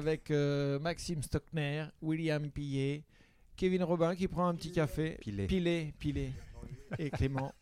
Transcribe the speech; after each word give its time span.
avec 0.00 0.30
euh, 0.30 0.78
Maxime 0.78 1.22
Stockner, 1.22 1.84
William 2.00 2.50
Pillet, 2.50 3.04
Kevin 3.56 3.82
Robin 3.84 4.14
qui 4.16 4.28
prend 4.28 4.48
un 4.48 4.54
petit 4.54 4.72
café. 4.72 5.18
Pilé. 5.20 5.46
Pilé, 5.46 5.94
Pilé 5.98 6.32
et 6.98 7.10
Clément. 7.10 7.52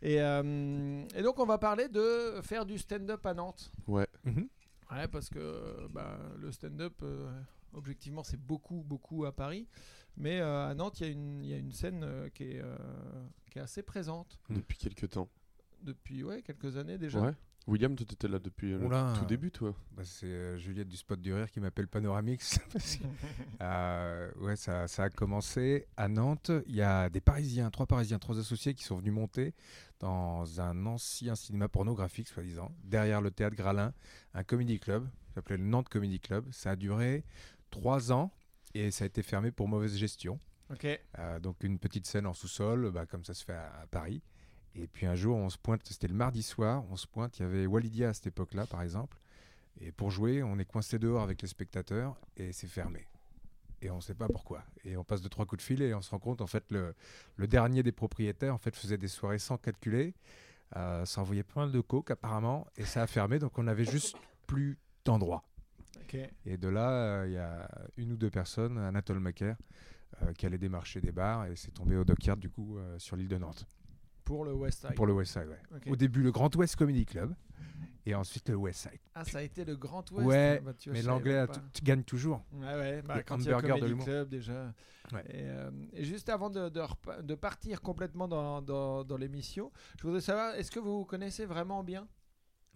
Et, 0.00 0.20
euh, 0.22 1.04
et 1.16 1.22
donc 1.22 1.38
on 1.40 1.46
va 1.46 1.58
parler 1.58 1.88
de 1.88 2.40
faire 2.42 2.64
du 2.64 2.78
stand-up 2.78 3.26
à 3.26 3.34
Nantes. 3.34 3.72
Ouais. 3.88 4.06
Mhm. 4.24 4.48
Ouais, 4.92 5.08
parce 5.08 5.28
que 5.28 5.88
bah, 5.88 6.16
le 6.38 6.50
stand-up, 6.52 6.94
euh, 7.02 7.28
objectivement, 7.74 8.22
c'est 8.22 8.40
beaucoup, 8.40 8.82
beaucoup 8.86 9.24
à 9.24 9.32
Paris. 9.32 9.66
Mais 10.16 10.40
euh, 10.40 10.68
à 10.68 10.74
Nantes, 10.74 11.00
il 11.00 11.06
y, 11.06 11.10
a 11.10 11.12
une- 11.12 11.42
il 11.44 11.50
y 11.50 11.54
a 11.54 11.56
une 11.58 11.72
scène 11.72 12.02
euh, 12.04 12.28
qui, 12.30 12.44
est, 12.44 12.60
euh, 12.62 12.76
qui 13.50 13.58
est 13.58 13.62
assez 13.62 13.82
présente 13.82 14.38
Depuis 14.48 14.78
quelques 14.78 15.08
temps. 15.10 15.28
depuis 15.82 16.22
ouais, 16.22 16.42
quelques 16.42 16.76
années 16.76 16.98
déjà. 16.98 17.20
Ouais. 17.20 17.32
William, 17.66 17.94
toi, 17.94 18.06
t'étais 18.06 18.26
là 18.26 18.38
depuis 18.38 18.70
le 18.72 18.88
tout 19.18 19.26
début, 19.26 19.50
toi. 19.50 19.74
Bah, 19.92 20.02
c'est 20.04 20.26
euh, 20.26 20.58
Juliette 20.58 20.88
du 20.88 20.96
Spot 20.96 21.20
du 21.20 21.32
Rire 21.32 21.50
qui 21.50 21.60
m'appelle 21.60 21.88
Panoramix. 21.88 22.58
euh, 23.60 24.30
ouais, 24.38 24.56
ça, 24.56 24.88
ça 24.88 25.04
a 25.04 25.10
commencé 25.10 25.86
à 25.96 26.08
Nantes. 26.08 26.50
Il 26.66 26.74
y 26.74 26.82
a 26.82 27.08
des 27.10 27.20
Parisiens, 27.20 27.70
trois 27.70 27.86
Parisiens, 27.86 28.18
trois 28.18 28.38
associés 28.38 28.74
qui 28.74 28.82
sont 28.82 28.96
venus 28.96 29.12
monter 29.12 29.54
dans 30.00 30.60
un 30.60 30.86
ancien 30.86 31.34
cinéma 31.34 31.68
pornographique, 31.68 32.28
soi-disant, 32.28 32.72
derrière 32.84 33.20
le 33.20 33.30
théâtre 33.30 33.56
Gralin, 33.56 33.92
un 34.34 34.42
comedy 34.42 34.80
club, 34.80 35.06
qui 35.26 35.34
s'appelait 35.34 35.58
le 35.58 35.64
Nantes 35.64 35.88
Comedy 35.88 36.18
Club. 36.18 36.46
Ça 36.52 36.70
a 36.70 36.76
duré 36.76 37.24
trois 37.70 38.10
ans 38.10 38.32
et 38.74 38.90
ça 38.90 39.04
a 39.04 39.06
été 39.06 39.22
fermé 39.22 39.50
pour 39.50 39.68
mauvaise 39.68 39.96
gestion. 39.96 40.40
Ok. 40.70 40.86
Euh, 41.18 41.40
donc 41.40 41.62
une 41.62 41.78
petite 41.78 42.06
scène 42.06 42.26
en 42.26 42.32
sous-sol, 42.32 42.90
bah, 42.90 43.04
comme 43.04 43.24
ça 43.24 43.34
se 43.34 43.44
fait 43.44 43.52
à, 43.52 43.80
à 43.82 43.86
Paris. 43.86 44.22
Et 44.74 44.86
puis 44.86 45.06
un 45.06 45.14
jour, 45.14 45.36
on 45.36 45.50
se 45.50 45.58
pointe, 45.58 45.80
c'était 45.84 46.08
le 46.08 46.14
mardi 46.14 46.42
soir, 46.42 46.84
on 46.90 46.96
se 46.96 47.06
pointe, 47.06 47.38
il 47.38 47.42
y 47.42 47.44
avait 47.44 47.66
Walidia 47.66 48.10
à 48.10 48.14
cette 48.14 48.28
époque-là, 48.28 48.66
par 48.66 48.82
exemple. 48.82 49.18
Et 49.80 49.92
pour 49.92 50.10
jouer, 50.10 50.42
on 50.42 50.58
est 50.58 50.64
coincé 50.64 50.98
dehors 50.98 51.22
avec 51.22 51.42
les 51.42 51.48
spectateurs 51.48 52.16
et 52.36 52.52
c'est 52.52 52.66
fermé. 52.66 53.06
Et 53.82 53.90
on 53.90 53.96
ne 53.96 54.00
sait 54.00 54.14
pas 54.14 54.28
pourquoi. 54.28 54.62
Et 54.84 54.96
on 54.96 55.04
passe 55.04 55.22
de 55.22 55.28
trois 55.28 55.46
coups 55.46 55.62
de 55.62 55.66
fil 55.66 55.82
et 55.82 55.94
on 55.94 56.02
se 56.02 56.10
rend 56.10 56.18
compte, 56.18 56.40
en 56.40 56.46
fait, 56.46 56.64
le, 56.70 56.94
le 57.36 57.46
dernier 57.46 57.82
des 57.82 57.92
propriétaires, 57.92 58.54
en 58.54 58.58
fait, 58.58 58.76
faisait 58.76 58.98
des 58.98 59.08
soirées 59.08 59.38
sans 59.38 59.56
calculer, 59.56 60.14
euh, 60.76 61.04
ça 61.04 61.22
envoyait 61.22 61.42
pas 61.42 61.60
mal 61.60 61.72
de 61.72 61.80
coke 61.80 62.10
apparemment, 62.10 62.66
et 62.76 62.84
ça 62.84 63.02
a 63.02 63.06
fermé, 63.06 63.38
donc 63.38 63.58
on 63.58 63.62
n'avait 63.64 63.84
juste 63.84 64.16
plus 64.46 64.78
d'endroit. 65.04 65.44
Et 66.44 66.56
de 66.56 66.68
là, 66.68 66.90
euh, 66.90 67.26
il 67.28 67.32
y 67.34 67.38
a 67.38 67.68
une 67.96 68.12
ou 68.12 68.16
deux 68.16 68.30
personnes, 68.30 68.78
Anatole 68.78 69.20
Macaire, 69.20 69.56
euh, 70.22 70.32
qui 70.32 70.44
allait 70.44 70.58
démarcher 70.58 71.00
des 71.00 71.12
bars 71.12 71.46
et 71.46 71.54
c'est 71.54 71.70
tombé 71.70 71.96
au 71.96 72.04
Dockyard 72.04 72.36
du 72.36 72.50
coup 72.50 72.76
euh, 72.76 72.98
sur 72.98 73.16
l'île 73.16 73.28
de 73.28 73.38
Nantes 73.38 73.64
Pour 74.30 74.44
le 74.44 74.52
West 74.54 74.80
Side. 74.82 74.94
pour 74.94 75.06
le 75.06 75.12
West 75.12 75.32
Side. 75.32 75.48
ouais. 75.48 75.90
Au 75.90 75.96
début 75.96 76.22
le 76.22 76.30
Grand 76.30 76.54
Ouest 76.54 76.76
Comedy 76.76 77.04
Club 77.04 77.34
et 78.06 78.14
ensuite 78.14 78.48
le 78.48 78.54
West 78.54 78.82
Side. 78.88 79.00
Ah, 79.12 79.24
ça 79.24 79.38
a 79.38 79.42
été 79.42 79.64
le 79.64 79.74
Grand 79.76 80.08
Ouest. 80.12 80.26
Ouais, 80.28 80.60
Bah, 80.64 80.72
tu 80.78 80.88
vois, 80.88 80.94
mais 80.96 81.02
je 81.02 81.08
l'anglais 81.08 81.46
gagnes 81.82 82.04
toujours. 82.04 82.44
Ouais, 82.52 82.74
ouais, 82.74 83.02
bah, 83.02 83.16
Le 83.16 83.22
quand 83.24 83.36
il 83.38 83.44
y 83.44 83.48
a 83.48 83.56
hamburger 83.56 83.74
de 83.74 83.80
Comedy 83.80 83.88
l'humour. 83.88 84.04
Club 84.04 84.28
déjà. 84.28 84.72
Ouais. 85.12 85.24
Et, 85.30 85.42
euh, 85.48 85.70
et 85.94 86.04
juste 86.04 86.28
avant 86.28 86.48
de, 86.48 86.68
de, 86.68 86.80
de 87.22 87.34
partir 87.34 87.80
complètement 87.82 88.28
dans, 88.28 88.62
dans, 88.62 89.02
dans 89.02 89.16
l'émission, 89.16 89.72
je 89.98 90.04
voudrais 90.06 90.20
savoir, 90.20 90.54
est-ce 90.54 90.70
que 90.70 90.78
vous 90.78 90.98
vous 91.00 91.04
connaissez 91.04 91.44
vraiment 91.44 91.82
bien? 91.82 92.06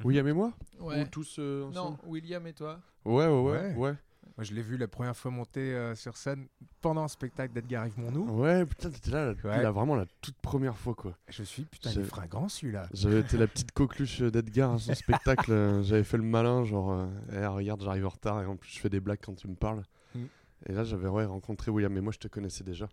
William 0.03 0.27
et 0.27 0.33
moi? 0.33 0.53
Ouais. 0.81 1.03
Ou 1.03 1.07
tous 1.07 1.37
euh, 1.39 1.71
Non, 1.71 1.97
William 2.05 2.45
et 2.49 2.53
toi? 2.53 2.81
Ouais, 3.05 3.29
ouais, 3.29 3.41
ouais. 3.41 3.51
Ouais. 3.53 3.75
Ouais, 3.77 3.97
Moi 4.37 4.45
je 4.45 4.53
l'ai 4.55 4.63
vu 4.63 4.77
la 4.77 4.89
première 4.89 5.17
fois 5.17 5.31
monter 5.31 5.75
euh, 5.75 5.95
sur 5.95 6.17
scène 6.17 6.49
pendant 6.81 7.03
un 7.05 7.09
spectacle 7.09 7.55
d'Edgar 7.55 7.87
Yves 7.87 7.99
Monnou. 7.99 8.41
Ouais, 8.43 8.67
putain, 8.67 8.91
t'étais 8.91 9.11
là, 9.11 9.27
la- 9.33 9.51
Ouais. 9.51 9.63
la- 9.63 9.71
vraiment 9.71 9.95
la 9.95 10.07
toute 10.21 10.37
première 10.37 10.77
fois, 10.77 10.95
quoi. 10.95 11.17
Je 11.29 11.43
suis 11.43 11.65
putain, 11.65 11.91
il 11.93 12.01
est 12.01 12.05
fringant 12.05 12.49
celui-là. 12.49 12.89
J'avais 12.93 13.21
été 13.21 13.37
la 13.37 13.47
petite 13.47 13.73
coqueluche 13.73 14.21
d'Edgar 14.23 14.73
à 14.75 14.79
son 14.79 14.95
spectacle. 14.95 15.53
euh, 15.53 15.83
J'avais 15.83 16.05
fait 16.05 16.17
le 16.17 16.25
malin, 16.25 16.65
genre, 16.65 16.91
euh, 16.93 17.07
Eh, 17.33 17.47
regarde, 17.47 17.83
j'arrive 17.83 18.07
en 18.07 18.11
retard 18.11 18.43
et 18.43 18.47
en 18.47 18.57
plus 18.57 18.71
je 18.71 18.81
fais 18.81 18.91
des 18.91 19.01
blagues 19.01 19.21
quand 19.25 19.35
tu 19.35 19.47
me 19.49 19.55
parles. 19.55 19.83
Mm. 20.15 20.25
Et 20.67 20.73
là, 20.73 20.83
j'avais 20.85 21.09
ouais, 21.09 21.25
rencontré 21.27 21.71
William, 21.71 21.93
mais 21.93 22.01
moi 22.01 22.13
je 22.13 22.19
te 22.19 22.29
connaissais 22.29 22.65
déjà. 22.65 22.89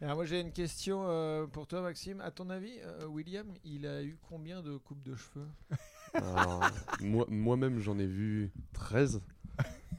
Alors 0.00 0.16
moi 0.16 0.24
j'ai 0.26 0.40
une 0.40 0.50
question 0.52 1.04
euh, 1.06 1.46
pour 1.46 1.66
toi 1.66 1.80
Maxime. 1.80 2.20
À 2.20 2.30
ton 2.30 2.50
avis, 2.50 2.72
euh, 2.82 3.06
William, 3.06 3.46
il 3.64 3.86
a 3.86 4.02
eu 4.02 4.18
combien 4.28 4.60
de 4.62 4.76
coupes 4.76 5.02
de 5.02 5.14
cheveux? 5.14 5.46
Alors, 6.12 6.62
moi- 7.00 7.26
Moi-même, 7.28 7.78
j'en 7.80 7.98
ai 7.98 8.06
vu 8.06 8.50
13. 8.72 9.20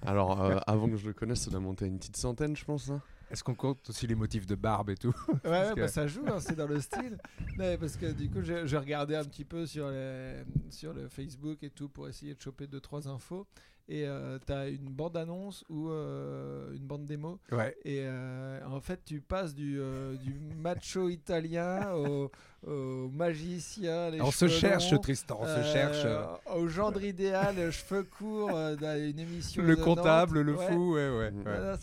Alors, 0.02 0.42
euh, 0.42 0.58
avant 0.68 0.88
que 0.90 0.98
je 0.98 1.08
le 1.08 1.14
connaisse, 1.14 1.42
ça 1.42 1.52
doit 1.52 1.60
monter 1.60 1.86
à 1.86 1.88
une 1.88 1.98
petite 1.98 2.18
centaine, 2.18 2.56
je 2.56 2.66
pense. 2.66 2.90
hein. 2.90 3.02
Est-ce 3.32 3.44
qu'on 3.44 3.56
compte 3.56 3.90
aussi 3.90 4.06
les 4.06 4.14
motifs 4.16 4.46
de 4.46 4.54
barbe 4.56 4.92
et 4.92 4.96
tout 4.96 5.14
Ouais, 5.44 5.50
ouais, 5.50 5.72
que- 5.76 5.80
bah, 5.82 5.88
ça 5.88 6.06
joue, 6.08 6.26
hein, 6.28 6.40
c'est 6.40 6.56
dans 6.56 6.68
le 6.68 6.80
style. 6.80 7.18
Ouais, 7.58 7.78
parce 7.78 7.98
que 7.98 8.12
du 8.12 8.30
coup, 8.30 8.42
j'ai 8.42 8.68
j'ai 8.68 8.78
regardé 8.78 9.16
un 9.16 9.24
petit 9.24 9.46
peu 9.46 9.66
sur, 9.66 9.90
les, 9.90 10.44
sur 10.70 10.94
le 10.94 11.08
Facebook 11.10 11.64
et 11.64 11.70
tout 11.72 11.90
pour 11.90 12.08
essayer 12.08 12.36
de 12.36 12.42
choper 12.42 12.68
deux 12.68 12.80
trois 12.82 13.08
infos. 13.08 13.48
Et 13.88 14.08
euh, 14.08 14.40
t'as 14.44 14.68
une 14.70 14.90
bande 14.90 15.16
annonce 15.16 15.64
ou 15.70 15.90
euh, 15.92 16.74
une 16.74 16.88
bande 16.88 17.06
démo. 17.06 17.40
Ouais. 17.52 17.78
Et 17.86 18.00
euh, 18.04 18.60
en 18.66 18.80
fait, 18.82 19.00
tu 19.06 19.22
passes 19.22 19.54
du, 19.54 19.80
euh, 19.80 20.16
du 20.16 20.34
macho 20.58 21.08
italien 21.10 21.94
au, 21.94 22.32
au 22.66 23.10
magicien. 23.10 24.10
Les 24.10 24.22
On 24.22 24.32
se 24.32 24.48
cherche 24.48 24.92
longs, 24.92 24.98
Tristan, 24.98 25.38
on 25.40 25.46
se 25.46 25.64
cherche. 25.72 26.02
euh, 26.04 26.26
Au 26.56 26.68
gendre 26.68 27.04
idéal, 27.04 27.72
cheveux 27.72 28.04
courts, 28.04 28.56
euh, 28.56 28.76
dans 28.76 28.98
une 29.00 29.20
émission. 29.20 29.62
Le 29.62 29.76
de 29.76 29.82
comptable, 29.84 30.38
Nantes. 30.40 30.46
le 30.48 30.56
Ouais. 30.58 30.72
fou, 30.72 30.94
ouais, 30.96 31.10
ouais. 31.18 31.32
Voilà, 31.44 31.78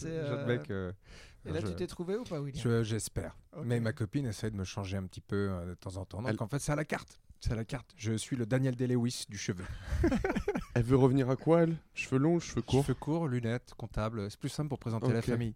mec, 0.47 0.71
Et 0.71 1.51
là, 1.53 1.61
je- 1.61 1.67
tu 1.69 1.75
t'es 1.77 1.87
trouvé 1.87 2.17
ou 2.17 2.25
pas, 2.25 2.41
William? 2.41 2.63
Je- 2.63 2.83
J'espère. 2.83 3.37
Mais 3.65 3.79
ma 3.79 3.93
copine 3.93 4.27
essaie 4.27 4.51
de 4.51 4.57
me 4.57 4.65
changer 4.65 4.97
un 4.97 5.05
petit 5.05 5.21
peu 5.21 5.51
euh, 5.53 5.67
de 5.67 5.75
temps 5.75 5.97
en 5.99 6.05
temps. 6.05 6.21
Donc 6.23 6.31
Elle- 6.31 6.43
en 6.43 6.49
fait, 6.49 6.59
c'est 6.59 6.73
à 6.73 6.77
la 6.77 6.85
carte. 6.85 7.21
C'est 7.45 7.53
à 7.53 7.57
la 7.57 7.65
carte. 7.65 7.93
Je 7.97 8.13
suis 8.13 8.37
le 8.37 8.47
Daniel 8.47 8.77
Day-Lewis 8.77 9.27
du 9.29 9.37
cheveu. 9.37 9.65
Elle 10.75 10.85
veut 10.85 10.97
revenir 10.97 11.29
à 11.29 11.35
quoi, 11.37 11.63
elle? 11.63 11.77
Cheveux 11.93 12.19
longs, 12.19 12.39
cheveux 12.39 12.63
courts? 12.63 12.83
Cheveux 12.85 12.95
courts, 12.95 13.27
lunettes, 13.27 13.75
comptable. 13.77 14.31
C'est 14.31 14.39
plus 14.39 14.49
simple 14.49 14.69
pour 14.69 14.79
présenter 14.79 15.13
la 15.13 15.23
famille. 15.23 15.55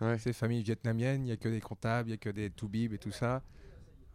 Ouais. 0.00 0.18
C'est 0.18 0.32
famille 0.32 0.62
vietnamienne, 0.62 1.22
il 1.22 1.26
n'y 1.26 1.32
a 1.32 1.36
que 1.36 1.48
des 1.48 1.60
comptables, 1.60 2.08
il 2.08 2.12
n'y 2.12 2.14
a 2.14 2.18
que 2.18 2.28
des 2.30 2.50
toubibs 2.50 2.92
et 2.92 2.98
tout 2.98 3.12
ça. 3.12 3.42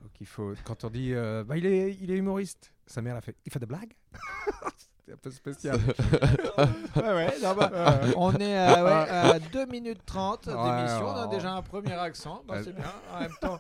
Donc 0.01 0.11
il 0.19 0.27
faut, 0.27 0.53
quand 0.65 0.83
on 0.83 0.89
dit, 0.89 1.13
euh, 1.13 1.43
bah, 1.45 1.57
il, 1.57 1.65
est, 1.65 1.95
il 2.01 2.11
est 2.11 2.17
humoriste, 2.17 2.73
sa 2.85 3.01
mère 3.01 3.15
a 3.15 3.21
fait, 3.21 3.35
il 3.45 3.51
fait 3.51 3.59
des 3.59 3.65
blagues? 3.65 3.93
C'est 5.05 5.13
un 5.13 5.17
peu 5.17 5.31
spécial. 5.31 5.79
Ouais, 6.95 7.01
ouais, 7.13 7.33
non, 7.41 7.55
bah, 7.55 7.71
euh, 7.73 8.13
on 8.15 8.33
est 8.35 8.55
à, 8.55 8.83
ouais, 8.83 9.09
à 9.09 9.39
2 9.39 9.65
minutes 9.65 10.01
30 10.05 10.45
Ouais, 10.47 10.53
d'émission, 10.53 11.07
on 11.07 11.15
a 11.15 11.27
ouais. 11.27 11.35
déjà 11.35 11.53
un 11.53 11.61
premier 11.61 11.93
accent, 11.93 12.43
bah, 12.47 12.55
Ouais. 12.57 12.63
c'est 12.63 12.73
bien. 12.75 12.85
En 13.11 13.19
même 13.21 13.33
temps, 13.41 13.59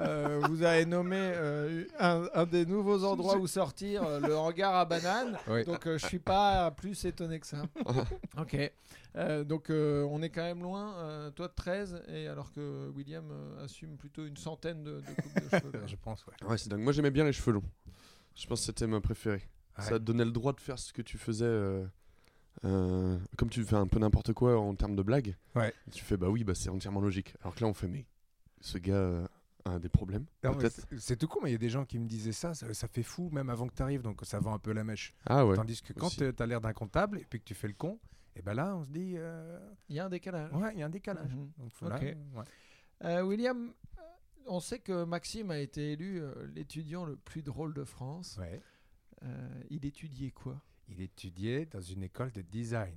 euh, 0.00 0.40
vous 0.48 0.62
avez 0.62 0.84
nommé 0.86 1.16
euh, 1.18 1.84
un, 1.98 2.28
un 2.34 2.46
des 2.46 2.64
nouveaux 2.66 3.04
endroits 3.04 3.36
où 3.36 3.46
sortir, 3.46 4.02
euh, 4.04 4.20
le 4.20 4.36
hangar 4.36 4.74
à 4.74 4.84
bananes, 4.84 5.38
Oui. 5.48 5.64
donc 5.64 5.86
euh, 5.86 5.98
je 5.98 6.06
suis 6.06 6.18
pas 6.18 6.70
plus 6.70 7.04
étonné 7.04 7.38
que 7.40 7.46
ça. 7.46 7.62
ok, 8.38 8.72
Euh, 9.16 9.42
donc 9.42 9.70
euh, 9.70 10.06
on 10.10 10.22
est 10.22 10.30
quand 10.30 10.42
même 10.44 10.62
loin, 10.62 10.94
euh, 10.98 11.30
toi 11.32 11.48
de 11.48 11.52
13, 11.54 12.02
et 12.08 12.28
alors 12.28 12.52
que 12.52 12.88
William 12.94 13.28
euh, 13.32 13.64
assume 13.64 13.96
plutôt 13.96 14.24
une 14.24 14.36
centaine 14.36 14.84
de, 14.84 15.00
de 15.00 15.06
coupes 15.22 15.34
de 15.42 15.48
cheveux. 15.58 15.86
Je 15.86 15.96
pense, 15.96 16.24
ouais. 16.26 16.48
Ouais, 16.48 16.56
c'est 16.56 16.68
dingue. 16.68 16.80
Moi, 16.80 16.92
j'aimais 16.92 17.10
bien 17.10 17.24
les 17.24 17.32
cheveux 17.32 17.52
longs. 17.52 17.64
Je 18.36 18.46
pense 18.46 18.60
que 18.60 18.66
c'était 18.66 18.86
ma 18.86 19.00
préférée. 19.00 19.42
Ouais. 19.76 19.84
Ça 19.84 19.98
te 19.98 20.04
donnait 20.04 20.24
le 20.24 20.30
droit 20.30 20.52
de 20.52 20.60
faire 20.60 20.78
ce 20.78 20.92
que 20.92 21.02
tu 21.02 21.18
faisais. 21.18 21.44
euh, 21.44 21.84
euh, 22.64 23.18
comme 23.36 23.48
tu 23.48 23.64
fais 23.64 23.74
un 23.76 23.86
peu 23.88 23.98
n'importe 23.98 24.32
quoi 24.32 24.58
en 24.60 24.74
termes 24.76 24.94
de 24.94 25.02
blagues. 25.02 25.34
Ouais. 25.56 25.72
Tu 25.90 26.04
fais, 26.04 26.16
bah 26.16 26.28
oui, 26.28 26.44
bah, 26.44 26.54
c'est 26.54 26.68
entièrement 26.68 27.00
logique. 27.00 27.34
Alors 27.42 27.54
que 27.56 27.60
là, 27.62 27.66
on 27.66 27.74
fait, 27.74 27.88
mais 27.88 28.06
ce 28.60 28.78
gars 28.78 29.28
a 29.64 29.78
des 29.78 29.88
problèmes. 29.88 30.24
Peut-être. 30.40 30.86
c'est- 30.98 31.16
tout 31.16 31.28
con, 31.28 31.40
mais 31.42 31.50
il 31.50 31.52
y 31.52 31.56
a 31.56 31.58
des 31.58 31.68
gens 31.70 31.84
qui 31.84 31.98
me 31.98 32.06
disaient 32.06 32.32
ça, 32.32 32.54
ça, 32.54 32.72
ça 32.74 32.88
fait 32.88 33.02
fou 33.02 33.28
même 33.30 33.50
avant 33.50 33.66
que 33.66 33.74
tu 33.74 33.82
arrives, 33.82 34.02
donc 34.02 34.20
ça 34.24 34.38
vend 34.40 34.54
un 34.54 34.58
peu 34.58 34.72
la 34.72 34.84
mèche. 34.84 35.14
Ah 35.26 35.44
ouais. 35.46 35.56
Tandis 35.56 35.82
que 35.82 35.92
quand 35.92 36.08
tu 36.10 36.24
as 36.24 36.46
l'air 36.46 36.60
d'un 36.60 36.72
comptable 36.72 37.18
et 37.18 37.24
puis 37.24 37.38
que 37.40 37.44
tu 37.44 37.54
fais 37.54 37.68
le 37.68 37.74
con, 37.74 37.98
et 38.36 38.42
ben 38.42 38.54
là 38.54 38.74
on 38.76 38.84
se 38.84 38.90
dit, 38.90 39.14
euh, 39.16 39.58
Il 39.88 39.96
y 39.96 40.00
a 40.00 40.06
un 40.06 40.08
décalage. 40.08 40.52
ouais, 40.52 40.72
il 40.74 40.78
y 40.80 40.82
a 40.82 40.86
un 40.86 40.90
décalage. 40.90 41.34
Mhm. 41.34 41.50
Donc 41.58 41.72
voilà, 41.80 41.96
Ok. 41.96 42.02
ouais. 42.02 42.44
Euh, 43.04 43.22
William, 43.22 43.72
on 44.46 44.60
sait 44.60 44.78
que 44.78 45.04
Maxime 45.04 45.50
a 45.50 45.58
été 45.58 45.92
élu 45.92 46.20
euh, 46.20 46.46
l'étudiant 46.54 47.04
le 47.04 47.16
plus 47.16 47.42
drôle 47.42 47.74
de 47.74 47.84
France. 47.84 48.36
Ouais. 48.40 48.60
Euh, 49.22 49.62
il 49.68 49.84
étudiait 49.84 50.30
quoi? 50.30 50.60
Il 50.88 51.00
étudiait 51.02 51.66
dans 51.66 51.80
une 51.80 52.02
école 52.02 52.32
de 52.32 52.40
design. 52.42 52.94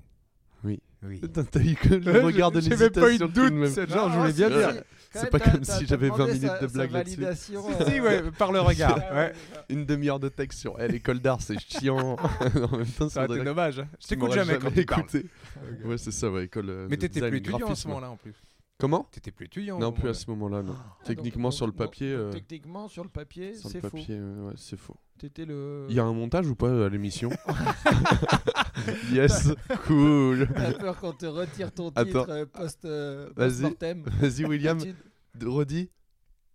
Oui. 1.06 1.20
T'as 1.52 1.60
eu 1.60 1.76
que 1.76 1.96
le 1.96 2.20
regard 2.22 2.52
de 2.52 2.62
j'ai 2.62 2.70
même 2.76 2.90
pas 2.90 3.12
eu 3.12 3.18
de 3.18 3.26
doute, 3.26 3.52
même. 3.54 3.70
c'est 3.70 3.90
genre, 3.90 4.10
je 4.12 4.18
voulais 4.20 4.34
bien 4.34 4.50
dire. 4.50 4.84
C'est 5.12 5.30
pas 5.30 5.40
comme 5.40 5.64
si 5.64 5.86
j'avais 5.86 6.08
20 6.10 6.14
demandé 6.16 6.34
minutes 6.34 6.50
sa- 6.50 6.60
de 6.60 6.68
blague 6.68 6.92
là-dessus. 6.92 7.16
validation, 7.22 7.64
Si, 7.78 7.86
si, 7.92 8.00
euh, 8.00 8.04
ouais, 8.04 8.32
par 8.38 8.52
le 8.52 8.62
regard. 8.62 9.00
c'est. 9.12 9.34
Une 9.70 9.86
demi-heure 9.86 10.20
de 10.20 10.30
texte 10.30 10.60
sur 10.60 10.76
eh, 10.80 10.88
l'école 10.88 11.20
d'art, 11.20 11.40
c'est 11.42 11.60
chiant. 11.60 12.16
en 12.18 12.78
même 12.78 12.86
temps, 12.88 13.10
faudrait- 13.10 13.44
dommage. 13.44 13.80
hein. 13.80 13.88
Je 14.02 14.08
t'écoute 14.08 14.32
jamais 14.34 14.58
quand 14.58 14.72
tu 14.72 14.86
parles. 14.86 15.04
Ouais, 15.86 15.98
c'est 15.98 16.12
ça, 16.12 16.30
ouais, 16.32 16.46
école. 16.46 16.70
euh, 16.70 16.88
Mais 16.90 16.98
t'étais 16.98 17.20
plus 17.30 17.38
étudiant 17.38 17.68
à 17.70 17.76
ce 17.76 17.88
moment-là 17.90 18.10
en 18.10 18.18
plus. 18.18 18.34
Comment 18.84 19.08
T'étais 19.12 19.32
plus 19.32 19.46
étudiant. 19.46 19.80
Non, 19.80 19.94
plus 19.94 20.10
à 20.10 20.14
ce 20.14 20.30
moment-là, 20.32 20.62
non. 20.62 20.76
Ah, 20.78 20.98
Techniquement, 21.06 21.44
donc- 21.48 21.54
sur 21.54 21.66
le 21.66 21.72
papier. 21.72 22.12
donc 22.12 22.20
euh, 22.20 22.32
Techniquement, 22.34 22.90
sur 22.90 23.04
le 23.06 23.10
papier, 23.10 23.56
Sur 23.56 23.70
c'est 23.70 23.82
le 23.82 23.90
faux. 23.90 23.96
papier, 23.98 24.18
euh, 24.20 24.48
ouais, 24.50 24.54
c'est 24.58 24.76
faux. 24.76 24.98
T'étais 25.18 25.46
le. 25.46 25.86
Il 25.88 25.96
y 25.96 26.02
a 26.02 26.04
un 26.04 26.12
montage 26.12 26.50
ou 26.50 26.56
pas 26.56 26.88
à 26.88 26.90
l'émission 26.90 27.30
Yes, 29.14 29.50
cool. 29.88 30.50
T'as 30.56 30.74
peur 30.74 31.00
qu'on 31.00 31.14
te 31.14 31.26
retire 31.26 31.72
ton 31.72 31.92
titre 31.92 32.20
Attends. 32.24 32.30
euh, 32.30 32.46
post, 32.46 32.84
euh, 32.84 33.30
Vas-y. 33.38 33.50
post-mortem 33.50 34.04
Vas-y, 34.20 34.44
William, 34.46 34.78
Études. 34.80 34.96
de- 35.36 35.48
redis. 35.48 35.90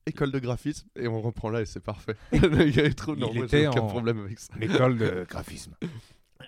École 0.05 0.31
de 0.31 0.39
graphisme 0.39 0.87
et 0.97 1.09
on 1.09 1.23
reprend 1.23 1.49
là 1.49 1.63
et 1.63 1.67
c'est 1.67 1.81
parfait. 1.81 2.15
Le 2.33 2.71
gars 2.71 2.85
est 2.85 2.93
trop. 2.93 3.17
Non, 3.17 3.29
Il 3.33 3.37
moi, 3.37 3.45
était 3.47 3.61
j'ai 3.63 3.69
aucun 3.69 3.81
en- 3.81 3.87
problème 3.87 4.19
avec 4.25 4.39
ça. 4.39 4.53
L'école 4.59 4.99
de 4.99 5.27
graphisme. 5.29 5.73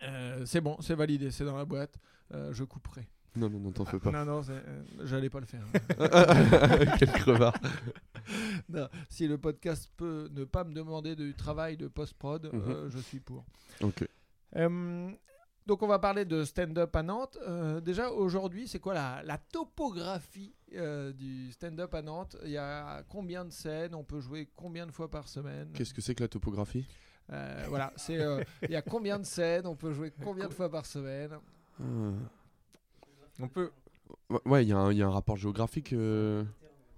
Euh, 0.03 0.43
c'est 0.45 0.61
bon, 0.61 0.77
c'est 0.81 0.95
validé, 0.95 1.31
c'est 1.31 1.45
dans 1.47 1.57
la 1.57 1.65
boîte. 1.65 1.95
euh, 2.35 2.53
je 2.53 2.65
couperai. 2.65 3.09
Non, 3.37 3.49
non, 3.49 3.61
non, 3.61 3.71
t'en 3.71 3.85
fais 3.85 3.99
pas. 4.01 4.11
Non, 4.11 4.25
non, 4.25 4.43
euh, 4.51 4.83
j'allais 5.05 5.31
pas 5.31 5.41
le 5.41 5.47
faire. 5.47 5.65
Quel 6.99 7.13
crevard. 7.13 7.55
Non, 8.69 8.89
si 9.09 9.27
le 9.27 9.39
podcast 9.39 9.91
peut 9.97 10.29
ne 10.33 10.45
pas 10.45 10.63
me 10.63 10.73
demander 10.73 11.17
du 11.17 11.35
travail 11.35 11.77
de 11.77 11.89
post-prod, 11.89 12.49
Mhm. 12.53 12.63
euh, 12.69 12.91
je 12.91 12.99
suis 12.99 13.19
pour. 13.19 13.45
Ok. 13.81 14.07
Euh, 14.57 15.11
donc 15.67 15.83
on 15.83 15.89
va 15.89 15.99
parler 15.99 16.25
de 16.25 16.45
stand-up 16.45 16.95
à 16.95 17.03
Nantes. 17.03 17.39
Déjà 17.83 18.11
aujourd'hui, 18.11 18.69
c'est 18.69 18.79
quoi 18.79 18.95
la, 18.95 19.23
la 19.25 19.39
topographie 19.39 20.55
du 21.15 21.51
stand-up 21.51 21.93
à 21.95 22.03
Nantes? 22.03 22.37
Il 22.45 22.51
y 22.51 22.57
a 22.57 23.03
combien 23.09 23.45
de 23.45 23.51
scènes? 23.51 23.95
On 23.97 24.05
peut 24.05 24.21
jouer 24.21 24.49
combien 24.55 24.87
de 24.87 24.93
fois 24.93 25.11
par 25.11 25.27
semaine? 25.27 25.71
Qu'est-ce 25.75 25.95
que 25.95 26.01
c'est 26.01 26.15
que 26.15 26.23
la 26.23 26.29
topographie? 26.29 26.87
Voilà, 27.69 27.93
c'est 27.97 28.19
il 28.63 28.71
y 28.71 28.77
a 28.77 28.83
combien 28.83 29.19
de 29.19 29.25
scènes? 29.25 29.67
On 29.67 29.77
peut 29.77 29.93
jouer 29.93 30.13
combien 30.23 30.47
de 30.49 30.55
fois 30.55 30.71
par 30.71 30.87
semaine? 30.87 31.33
Ah. 31.81 31.85
On 33.41 33.49
peut, 33.49 33.71
Ouais, 34.47 34.65
il 34.65 34.69
y, 34.69 34.73
a 34.73 34.79
un- 34.79 34.93
il 34.93 34.99
y 34.99 35.03
a 35.03 35.07
un 35.07 35.11
rapport 35.11 35.37
géographique. 35.37 35.93
euh, 35.93 36.45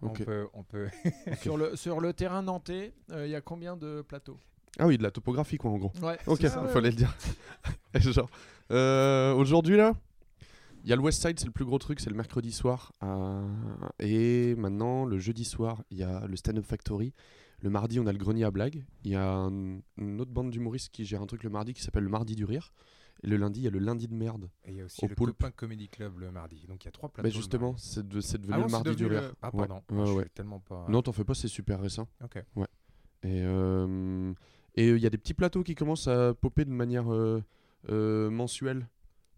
on 0.03 0.11
peut, 0.11 0.47
on 0.55 0.63
peut. 0.63 0.89
sur 1.43 1.57
le 1.57 1.77
sur 1.77 2.01
le 2.01 2.13
terrain 2.13 2.43
nantais 2.43 2.93
euh, 3.11 3.27
Il 3.27 3.31
y 3.31 3.35
a 3.35 3.41
combien 3.41 3.77
de 3.77 4.03
plateaux? 4.03 4.39
Ah 4.79 4.87
oui, 4.87 4.97
de 4.99 5.03
la 5.03 5.11
topographie, 5.11 5.59
quoi, 5.59 5.71
en 5.71 5.79
gros. 5.79 5.93
Ouais, 6.03 6.19
Ok, 6.27 6.41
ouais, 6.41 6.49
fallait 6.73 6.91
le 6.91 6.97
dire. 6.97 7.15
Genre, 7.95 8.29
euh, 8.71 9.35
aujourd'hui, 9.35 9.77
là, 9.77 9.95
il 10.85 10.91
y 10.91 10.93
a 10.93 10.97
le 10.97 11.03
West 11.03 11.21
Side, 11.23 11.39
c'est 11.39 11.45
le 11.47 11.53
plus 11.53 11.65
gros 11.67 11.79
truc, 11.79 12.01
c'est 12.01 12.11
le 12.11 12.17
mercredi 12.17 12.51
soir. 12.53 12.93
et 14.01 14.55
maintenant, 14.57 15.05
le 15.05 15.19
jeudi 15.19 15.45
soir, 15.45 15.83
il 15.91 15.99
y 15.99 16.03
a 16.03 16.27
le 16.27 16.37
Stand 16.37 16.59
Up 16.59 16.65
Factory. 16.65 17.13
Le 17.61 17.71
mardi, 17.71 18.01
on 18.01 18.07
a 18.07 18.13
le 18.13 18.19
Grenier 18.19 18.45
à 18.45 18.51
blagues. 18.51 18.85
Il 19.05 19.13
y 19.13 19.15
a 19.15 19.25
un- 19.25 19.79
une 19.97 20.21
autre 20.21 20.33
bande 20.33 20.51
d'humoristes 20.51 20.89
qui 20.93 21.05
gère 21.05 21.23
un 21.23 21.27
truc 21.27 21.45
le 21.45 21.51
mardi 21.51 21.75
qui 21.75 21.83
s'appelle 21.83 22.03
le 22.03 22.09
Mardi 22.11 22.35
du 22.35 22.45
Rire. 22.45 22.73
Et 23.25 23.29
le 23.29 23.37
lundi, 23.37 23.61
il 23.61 23.65
y 23.65 23.67
a 23.69 23.71
le 23.71 23.79
lundi 23.79 24.09
de 24.09 24.15
merde. 24.15 24.51
Et 24.65 24.71
il 24.73 24.77
y 24.77 24.81
a 24.81 24.85
aussi 24.85 25.05
Au 25.05 25.09
le 25.09 25.15
Poulpe. 25.15 25.39
Copain 25.39 25.51
Comedy 25.53 25.89
Club 25.89 26.19
le 26.19 26.31
mardi. 26.33 26.65
Donc 26.69 26.83
il 26.85 26.87
y 26.87 26.89
a 26.89 26.93
trois 26.93 27.09
plateaux. 27.09 27.27
Mais 27.27 27.33
justement, 27.33 27.77
c'est 27.77 28.07
de- 28.07 28.21
c'est 28.21 28.39
devenu 28.39 28.55
Ah 28.55 28.59
bon, 28.61 28.67
le 28.67 28.71
Mardi 28.73 28.97
du 28.97 29.07
Rire. 29.07 29.23
le- 29.23 29.35
Ah, 29.43 29.51
Ouais, 29.55 29.67
pardon. 29.69 29.83
ouais, 29.91 30.07
je 30.07 30.13
ouais. 30.13 30.23
suis 30.23 30.31
tellement 30.31 30.59
pas. 30.61 30.87
Non, 30.89 31.03
t'en 31.03 31.13
fais 31.13 31.25
pas, 31.25 31.35
c'est 31.35 31.47
super 31.49 31.81
récent. 31.81 32.09
Ok. 32.25 32.37
Et 33.25 33.43
euh, 33.45 34.33
et 34.75 34.89
il 34.89 34.99
y 34.99 35.07
a 35.07 35.11
des 35.11 35.19
petits 35.19 35.35
plateaux 35.35 35.63
qui 35.63 35.75
commencent 35.77 36.09
à 36.09 36.35
popper 36.35 36.65
de 36.65 36.71
manière 36.71 37.13
euh, 37.13 37.43
euh, 37.91 38.31
mensuelle. 38.31 38.89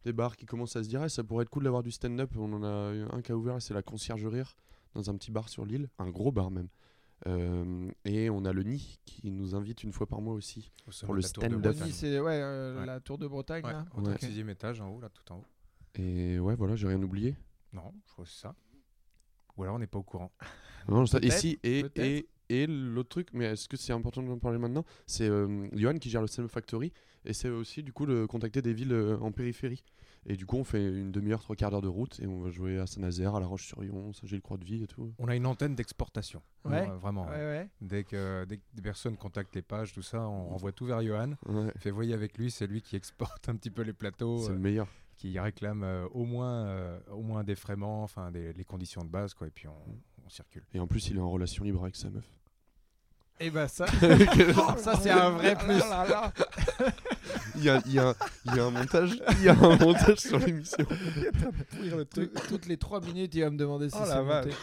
Des 0.05 0.13
bars 0.13 0.37
qui 0.37 0.47
commencent 0.47 0.77
à 0.77 0.83
se 0.85 0.89
dire 0.89 1.03
Ah, 1.03 1.09
ça 1.09 1.23
pourrait 1.25 1.43
être 1.43 1.51
cool 1.51 1.65
d'avoir 1.65 1.83
du 1.83 1.91
stand-up. 1.91 2.31
On 2.37 2.53
en 2.55 2.63
a 2.63 2.93
un 3.15 3.21
qui 3.23 3.33
a 3.33 3.37
ouvert, 3.37 3.61
c'est 3.61 3.75
la 3.75 3.83
Concierge 3.83 4.25
Rire, 4.27 4.57
dans 4.95 5.11
un 5.11 5.17
petit 5.17 5.31
bar 5.31 5.49
sur 5.51 5.65
l'île, 5.67 5.89
un 5.99 6.09
gros 6.11 6.33
bar 6.33 6.51
même. 6.51 6.69
Euh, 7.27 7.91
et 8.05 8.29
on 8.29 8.45
a 8.45 8.53
le 8.53 8.63
Nid 8.63 8.99
qui 9.07 9.31
nous 9.31 9.55
invite 9.55 9.83
une 9.83 9.93
fois 9.93 10.07
par 10.07 10.21
mois 10.21 10.35
aussi. 10.35 10.71
Au 10.87 10.91
Pour 11.07 11.15
le 11.15 11.23
la 11.23 11.29
tour 11.29 11.43
de 11.43 11.49
stand-up. 11.49 11.61
Bretagne. 11.63 11.79
Bonny, 11.81 11.93
c'est 11.93 12.21
ouais, 12.21 12.33
euh, 12.43 12.81
Ouais. 12.81 12.87
la 12.87 13.01
tour 13.01 13.17
de 13.19 13.27
Bretagne. 13.27 13.65
Ouais, 13.65 13.73
là. 13.73 13.87
au 13.95 14.01
Ouais. 14.03 14.15
36e 14.15 14.49
étage 14.51 14.81
en 14.81 14.91
haut, 14.91 15.01
là, 15.01 15.09
tout 15.09 15.33
en 15.33 15.39
haut. 15.39 15.45
Et 15.95 16.39
ouais, 16.39 16.55
voilà, 16.55 16.77
j'ai 16.77 16.87
rien 16.87 17.03
oublié. 17.03 17.35
Non, 17.73 17.93
je 18.07 18.13
crois 18.13 18.25
que 18.25 18.31
c'est 18.31 18.41
ça. 18.43 18.55
Ou 19.57 19.63
alors 19.63 19.77
on 19.77 19.79
n'est 19.79 19.87
pas 19.87 19.99
au 19.99 20.03
courant. 20.03 20.33
Non, 20.89 21.07
ça- 21.07 21.19
et 21.23 21.31
si, 21.31 21.59
et, 21.63 21.85
et, 21.97 22.29
et 22.51 22.67
l'autre 22.67 23.09
truc, 23.09 23.29
mais 23.33 23.45
est-ce 23.47 23.69
que 23.69 23.77
c'est 23.77 23.93
important 23.93 24.23
de 24.23 24.29
en 24.29 24.39
parler 24.39 24.59
maintenant? 24.59 24.85
C'est 25.07 25.29
euh, 25.29 25.69
Johan 25.73 25.97
qui 25.99 26.11
gère 26.11 26.21
le 26.21 26.27
Stand 26.27 26.49
Factory 26.49 26.93
et 27.25 27.33
c'est 27.33 27.49
aussi 27.49 27.83
du 27.83 27.93
coup 27.93 28.05
de 28.05 28.27
contacter 28.27 28.61
des 28.63 28.75
villes 28.75 28.93
euh, 28.93 29.17
en 29.21 29.31
périphérie. 29.33 29.83
Et 30.27 30.37
du 30.37 30.47
coup, 30.47 30.57
on 30.57 30.65
fait 30.65 30.83
une 30.83 31.13
demi-heure, 31.13 31.43
trois 31.43 31.55
quarts 31.55 31.71
d'heure 31.71 31.83
de 31.83 31.89
route 31.89 32.19
et 32.21 32.27
on 32.27 32.41
va 32.41 32.51
jouer 32.51 32.79
à 32.79 32.87
Saint-Nazaire, 32.87 33.35
à 33.35 33.41
La 33.41 33.47
Roche-sur-Yon, 33.47 34.13
Saint-Gilles-Croix-de-Vie 34.15 34.85
et 34.85 34.87
tout. 34.87 35.13
On 35.19 35.29
a 35.29 35.37
une 35.37 35.47
antenne 35.47 35.75
d'exportation. 35.75 36.41
Ouais. 36.65 36.89
Euh, 36.89 36.97
vraiment. 36.97 37.27
Ouais, 37.27 37.33
ouais. 37.33 37.43
ouais. 37.43 37.69
Dès, 37.83 38.05
que, 38.05 38.45
dès 38.47 38.57
que 38.57 38.63
des 38.73 38.83
personnes 38.83 39.17
contactent 39.17 39.55
les 39.55 39.63
pages, 39.63 39.93
tout 39.93 40.03
ça, 40.03 40.21
on 40.27 40.53
envoie 40.55 40.73
tout 40.73 40.87
vers 40.87 41.03
Johan. 41.03 41.35
Ouais, 41.47 41.71
Fait 41.77 41.91
voyez 41.91 42.15
avec 42.15 42.39
lui, 42.39 42.51
c'est 42.51 42.67
lui 42.67 42.81
qui 42.81 42.97
exporte 42.97 43.49
un 43.49 43.57
petit 43.57 43.71
peu 43.71 43.83
les 43.83 43.93
plateaux, 43.93 44.39
c'est 44.39 44.51
euh, 44.51 44.55
le 44.55 44.61
meilleur. 44.61 44.89
qui 45.17 45.39
réclame 45.39 45.83
euh, 45.83 46.07
au 46.13 46.25
moins, 46.25 46.65
euh, 46.67 46.99
au 47.11 47.23
moins 47.23 47.41
un 47.41 47.45
défraiement, 47.45 48.03
enfin 48.03 48.31
des, 48.31 48.55
les 48.55 48.65
conditions 48.65 49.03
de 49.03 49.11
base, 49.11 49.35
quoi. 49.35 49.47
Et 49.47 49.51
puis 49.51 49.69
on, 49.69 49.77
on 50.25 50.29
circule. 50.31 50.65
Et 50.73 50.81
en 50.81 50.87
plus, 50.87 51.09
il 51.11 51.19
est 51.19 51.21
en 51.21 51.31
relation 51.31 51.65
libre 51.65 51.83
avec 51.83 51.97
sa 51.97 52.09
meuf. 52.09 52.25
Et 53.41 53.51
bah 53.51 53.67
ça, 53.67 53.87
ça 54.79 54.97
c'est 54.97 55.11
un 55.11 55.31
vrai 55.31 55.57
plus. 55.57 55.83
il, 57.57 57.65
y 57.65 57.69
a, 57.71 57.83
il, 57.87 57.93
y 57.93 57.99
a, 57.99 58.15
il 58.47 58.55
y 58.57 58.61
a 58.61 58.65
un 58.65 58.71
montage, 58.71 59.21
il 59.39 59.43
y 59.43 59.49
a 59.49 59.53
un 59.59 59.77
montage 59.77 60.19
sur 60.19 60.39
l'émission. 60.39 60.85
Tout- 62.13 62.31
toutes 62.49 62.67
les 62.67 62.77
3 62.77 63.01
minutes, 63.01 63.35
il 63.35 63.41
va 63.43 63.51
me 63.51 63.57
demander 63.59 63.91
si 63.91 63.97
Oh 63.99 64.05
la 64.07 64.15
c'est 64.17 64.23
vache. 64.23 64.55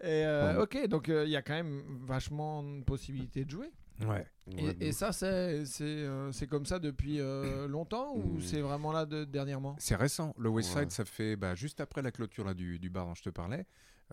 Et 0.00 0.24
euh, 0.26 0.62
ok, 0.62 0.88
donc 0.88 1.08
euh, 1.08 1.24
il 1.24 1.30
y 1.30 1.36
a 1.36 1.42
quand 1.42 1.54
même 1.54 1.82
vachement 2.06 2.62
de 2.62 2.82
possibilités 2.84 3.44
de 3.44 3.50
jouer. 3.50 3.70
Ouais. 4.06 4.26
Et, 4.58 4.88
et 4.88 4.92
ça, 4.92 5.10
c'est 5.10 5.64
c'est 5.64 5.84
euh, 5.84 6.30
c'est 6.30 6.46
comme 6.46 6.66
ça 6.66 6.78
depuis 6.78 7.18
euh, 7.18 7.66
longtemps 7.66 8.12
ou 8.14 8.36
Mm. 8.36 8.40
c'est 8.42 8.60
vraiment 8.60 8.92
là 8.92 9.06
de, 9.06 9.24
dernièrement? 9.24 9.74
C'est 9.78 9.96
récent. 9.96 10.34
Le 10.38 10.50
West 10.50 10.68
Side, 10.68 10.78
Ouais. 10.80 10.90
ça 10.90 11.06
fait 11.06 11.34
bah, 11.36 11.54
juste 11.54 11.80
après 11.80 12.02
la 12.02 12.10
clôture 12.10 12.44
là, 12.44 12.52
du, 12.52 12.78
du 12.78 12.90
bar 12.90 13.06
dont 13.06 13.14
je 13.14 13.22
te 13.22 13.30
parlais. 13.30 13.64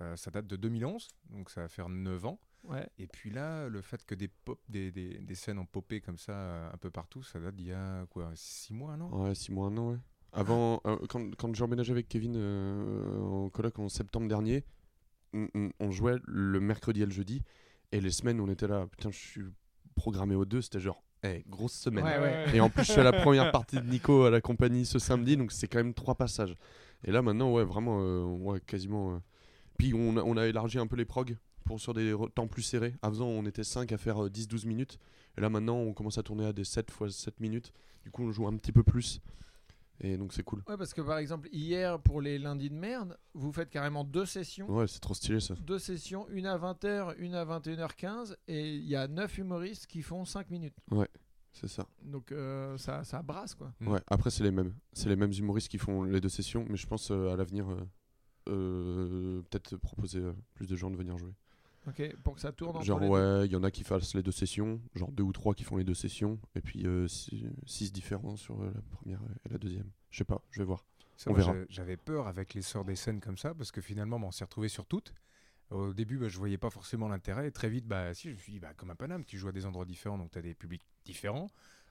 Euh, 0.01 0.15
ça 0.15 0.31
date 0.31 0.47
de 0.47 0.55
2011, 0.55 1.07
donc 1.31 1.49
ça 1.49 1.61
va 1.61 1.67
faire 1.67 1.89
9 1.89 2.25
ans. 2.25 2.39
Ouais. 2.63 2.87
Et 2.97 3.07
puis 3.07 3.29
là, 3.29 3.67
le 3.67 3.81
fait 3.81 4.05
que 4.05 4.15
des, 4.15 4.27
pop, 4.29 4.59
des, 4.69 4.91
des, 4.91 5.17
des 5.19 5.35
scènes 5.35 5.59
ont 5.59 5.65
popé 5.65 5.99
comme 6.01 6.17
ça 6.17 6.31
euh, 6.31 6.71
un 6.73 6.77
peu 6.77 6.89
partout, 6.89 7.21
ça 7.23 7.39
date 7.39 7.55
d'il 7.55 7.67
y 7.67 7.73
a 7.73 8.05
quoi 8.09 8.31
6 8.33 8.73
mois, 8.73 8.95
non? 8.95 9.09
Ouais, 9.13 9.35
6 9.35 9.51
mois, 9.51 9.67
un 9.67 9.77
an, 9.77 9.91
ouais. 9.91 9.97
Avant, 10.31 10.81
euh, 10.87 10.97
quand, 11.09 11.35
quand 11.35 11.53
j'ai 11.53 11.63
emménagé 11.63 11.91
avec 11.91 12.07
Kevin 12.07 12.35
euh, 12.35 13.19
en 13.19 13.49
coloc 13.49 13.77
en 13.79 13.89
septembre 13.89 14.27
dernier, 14.27 14.63
on, 15.33 15.91
jouait 15.91 16.17
le 16.25 16.59
mercredi 16.59 17.01
et 17.01 17.05
le 17.05 17.11
jeudi. 17.11 17.43
Et 17.91 17.99
les 17.99 18.11
semaines, 18.11 18.39
on 18.39 18.49
était 18.49 18.67
là, 18.67 18.87
putain, 18.87 19.11
je 19.11 19.17
suis 19.17 19.41
programmé 19.95 20.35
aux 20.35 20.45
deux, 20.45 20.61
c'était 20.61 20.79
genre, 20.79 21.03
eh, 21.23 21.43
grosse 21.47 21.73
semaine. 21.73 22.03
Ouais, 22.03 22.19
ouais. 22.19 22.55
Et 22.55 22.61
en 22.61 22.69
plus, 22.69 22.83
je 22.83 22.93
fais 22.93 23.03
la 23.03 23.11
première 23.21 23.51
partie 23.51 23.77
de 23.77 23.85
Nico 23.85 24.23
à 24.23 24.31
la 24.31 24.41
compagnie 24.41 24.85
ce 24.85 24.99
samedi, 24.99 25.37
donc 25.37 25.51
c'est 25.51 25.67
quand 25.67 25.79
même 25.79 25.93
trois 25.93 26.15
passages. 26.15 26.55
Et 27.03 27.11
là, 27.11 27.21
maintenant, 27.21 27.51
ouais, 27.51 27.63
vraiment, 27.63 27.99
euh, 28.01 28.23
ouais, 28.23 28.59
quasiment. 28.61 29.15
euh. 29.15 29.19
Puis 29.77 29.93
on 29.93 30.17
a, 30.17 30.21
on 30.21 30.37
a 30.37 30.45
élargi 30.47 30.79
un 30.79 30.87
peu 30.87 30.95
les 30.95 31.05
progs 31.05 31.35
pour 31.63 31.79
sur 31.79 31.93
des 31.93 32.15
temps 32.35 32.47
plus 32.47 32.61
serrés. 32.61 32.95
Avant, 33.01 33.27
on 33.27 33.45
était 33.45 33.63
5 33.63 33.91
à 33.91 33.97
faire 33.97 34.25
euh, 34.25 34.29
10-12 34.29 34.67
minutes. 34.67 34.99
Et 35.37 35.41
là, 35.41 35.49
maintenant, 35.49 35.77
on 35.77 35.93
commence 35.93 36.17
à 36.17 36.23
tourner 36.23 36.45
à 36.45 36.53
des 36.53 36.63
7 36.63 36.91
fois 36.91 37.09
7 37.09 37.39
minutes. 37.39 37.73
Du 38.03 38.11
coup, 38.11 38.23
on 38.23 38.31
joue 38.31 38.47
un 38.47 38.55
petit 38.57 38.71
peu 38.71 38.83
plus. 38.83 39.21
Et 39.99 40.17
donc, 40.17 40.33
c'est 40.33 40.43
cool. 40.43 40.63
Ouais, 40.67 40.77
parce 40.77 40.93
que 40.93 41.01
par 41.01 41.17
exemple, 41.17 41.47
hier, 41.51 41.99
pour 41.99 42.19
les 42.21 42.37
lundis 42.37 42.69
de 42.69 42.75
merde, 42.75 43.17
vous 43.33 43.51
faites 43.53 43.69
carrément 43.69 44.03
deux 44.03 44.25
sessions. 44.25 44.69
Ouais, 44.69 44.87
c'est 44.87 44.99
trop 44.99 45.13
stylé 45.13 45.39
ça. 45.39 45.55
Deux 45.55 45.79
sessions, 45.79 46.27
une 46.29 46.45
à 46.45 46.57
20h, 46.57 47.15
une 47.19 47.35
à 47.35 47.45
21h15, 47.45 48.35
et 48.47 48.75
il 48.75 48.85
y 48.85 48.95
a 48.95 49.07
9 49.07 49.37
humoristes 49.37 49.87
qui 49.87 50.01
font 50.01 50.25
5 50.25 50.49
minutes. 50.49 50.75
C'est 51.53 51.67
ça. 51.67 51.87
Donc 52.01 52.31
euh, 52.31 52.77
ça, 52.79 53.03
ça 53.03 53.21
brasse 53.21 53.53
quoi. 53.53 53.71
Mm. 53.79 53.87
Ouais, 53.89 54.01
après, 54.07 54.31
c'est 54.31 54.43
les 54.43 54.51
mêmes. 54.51 54.73
C'est 54.91 55.07
les 55.07 55.15
mêmes 55.15 55.31
humoristes 55.31 55.69
qui 55.69 55.77
font 55.77 56.03
les 56.03 56.19
deux 56.19 56.29
sessions. 56.29 56.65
Mais 56.67 56.77
je 56.77 56.87
pense 56.87 57.11
euh, 57.11 57.31
à 57.31 57.35
l'avenir, 57.35 57.69
euh, 57.69 57.77
euh, 58.49 59.41
peut-être 59.43 59.77
proposer 59.77 60.19
euh, 60.19 60.33
plus 60.55 60.67
de 60.67 60.75
gens 60.75 60.89
de 60.89 60.97
venir 60.97 61.17
jouer. 61.17 61.31
Ok, 61.87 62.15
pour 62.23 62.35
que 62.35 62.41
ça 62.41 62.51
tourne 62.51 62.77
entre 62.77 62.85
Genre, 62.85 63.01
ouais, 63.01 63.45
il 63.45 63.51
y 63.51 63.55
en 63.55 63.63
a 63.63 63.71
qui 63.71 63.83
fassent 63.83 64.15
les 64.15 64.23
deux 64.23 64.31
sessions, 64.31 64.79
genre 64.95 65.11
deux 65.11 65.23
ou 65.23 65.33
trois 65.33 65.53
qui 65.53 65.63
font 65.63 65.75
les 65.75 65.83
deux 65.83 65.93
sessions, 65.93 66.39
et 66.55 66.61
puis 66.61 66.85
euh, 66.87 67.07
six, 67.07 67.45
six 67.65 67.91
différents 67.91 68.37
sur 68.37 68.61
euh, 68.61 68.71
la 68.73 68.81
première 68.81 69.19
et 69.45 69.49
la 69.51 69.57
deuxième. 69.57 69.89
Je 70.09 70.19
sais 70.19 70.23
pas, 70.23 70.41
je 70.51 70.59
vais 70.59 70.65
voir. 70.65 70.85
Ça, 71.17 71.29
On 71.29 71.33
verra. 71.33 71.53
J'avais 71.69 71.97
peur 71.97 72.27
avec 72.27 72.53
l'essor 72.53 72.85
des 72.85 72.95
scènes 72.95 73.19
comme 73.19 73.37
ça, 73.37 73.53
parce 73.53 73.71
que 73.71 73.81
finalement, 73.81 74.19
bah, 74.19 74.27
on 74.27 74.31
s'est 74.31 74.45
retrouvé 74.45 74.69
sur 74.69 74.85
toutes. 74.85 75.13
Au 75.71 75.93
début, 75.93 76.17
bah, 76.17 76.29
je 76.29 76.37
voyais 76.37 76.57
pas 76.57 76.69
forcément 76.69 77.07
l'intérêt. 77.07 77.47
Et 77.47 77.51
très 77.51 77.69
vite, 77.69 77.85
bah, 77.85 78.13
si, 78.13 78.29
je 78.29 78.35
me 78.35 78.39
suis 78.39 78.53
dit, 78.53 78.59
bah, 78.59 78.73
comme 78.75 78.89
à 78.89 78.95
Paname, 78.95 79.25
tu 79.25 79.37
joues 79.37 79.49
à 79.49 79.51
des 79.51 79.65
endroits 79.65 79.85
différents, 79.85 80.17
donc 80.17 80.31
tu 80.31 80.37
as 80.37 80.41
des 80.41 80.53
publics 80.53 80.83
différents, 81.03 81.49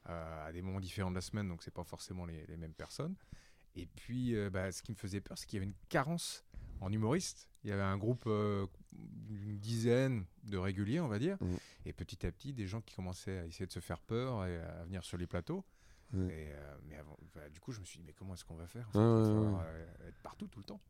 euh, 0.09 0.49
à 0.49 0.53
des 0.53 0.63
moments 0.63 0.81
différents 0.81 1.11
de 1.11 1.17
la 1.17 1.21
semaine, 1.21 1.49
donc 1.49 1.63
c'est 1.63 1.75
pas 1.75 1.85
forcément 1.85 2.25
les, 2.25 2.47
les 2.47 2.57
mêmes 2.57 2.75
personnes. 2.75 3.15
Et 3.75 3.87
puis, 3.87 4.37
euh, 4.37 4.51
bah, 4.51 4.71
ce 4.73 4.83
qui 4.83 4.93
me 4.93 4.97
faisait 4.97 5.21
peur, 5.21 5.37
c'est 5.37 5.47
qu'il 5.47 5.59
y 5.59 5.63
avait 5.63 5.71
une 5.71 5.89
carence 5.89 6.45
en 6.83 6.93
humoriste. 6.93 7.49
Il 7.65 7.71
y 7.71 7.73
avait 7.73 7.83
un 7.83 7.97
groupe, 7.97 8.25
euh, 8.27 8.67
une 9.31 9.59
dizaine 9.59 10.25
de 10.45 10.59
réguliers, 10.59 11.01
on 11.01 11.09
va 11.09 11.19
dire. 11.19 11.37
Mhm. 11.41 11.59
Et 11.87 11.93
petit 11.93 12.27
à 12.27 12.33
petit, 12.33 12.53
des 12.53 12.67
gens 12.67 12.81
qui 12.81 12.95
commençaient 12.95 13.39
à 13.39 13.47
essayer 13.47 13.67
de 13.67 13.73
se 13.73 13.81
faire 13.81 14.01
peur 14.01 14.45
et 14.45 14.59
à 14.59 14.85
venir 14.85 15.05
sur 15.05 15.17
les 15.17 15.27
plateaux. 15.27 15.65
Ouais. 16.13 16.27
Et, 16.27 16.53
euh, 16.53 16.77
mais 16.89 16.97
avant, 16.97 17.17
bah, 17.35 17.49
du 17.49 17.61
coup, 17.61 17.73
je 17.73 17.81
me 17.81 17.85
suis 17.85 17.99
dit, 17.99 18.05
mais 18.07 18.13
comment 18.13 18.35
est-ce 18.35 18.45
qu'on 18.45 18.57
va 18.57 18.67
faire? 18.67 18.89
Ouais, 18.95 19.01
ouais. 19.01 19.07
euh, 19.07 20.09
être 20.09 20.21
partout 20.23 20.47
tout 20.49 20.59
le 20.59 20.65
temps. 20.65 20.81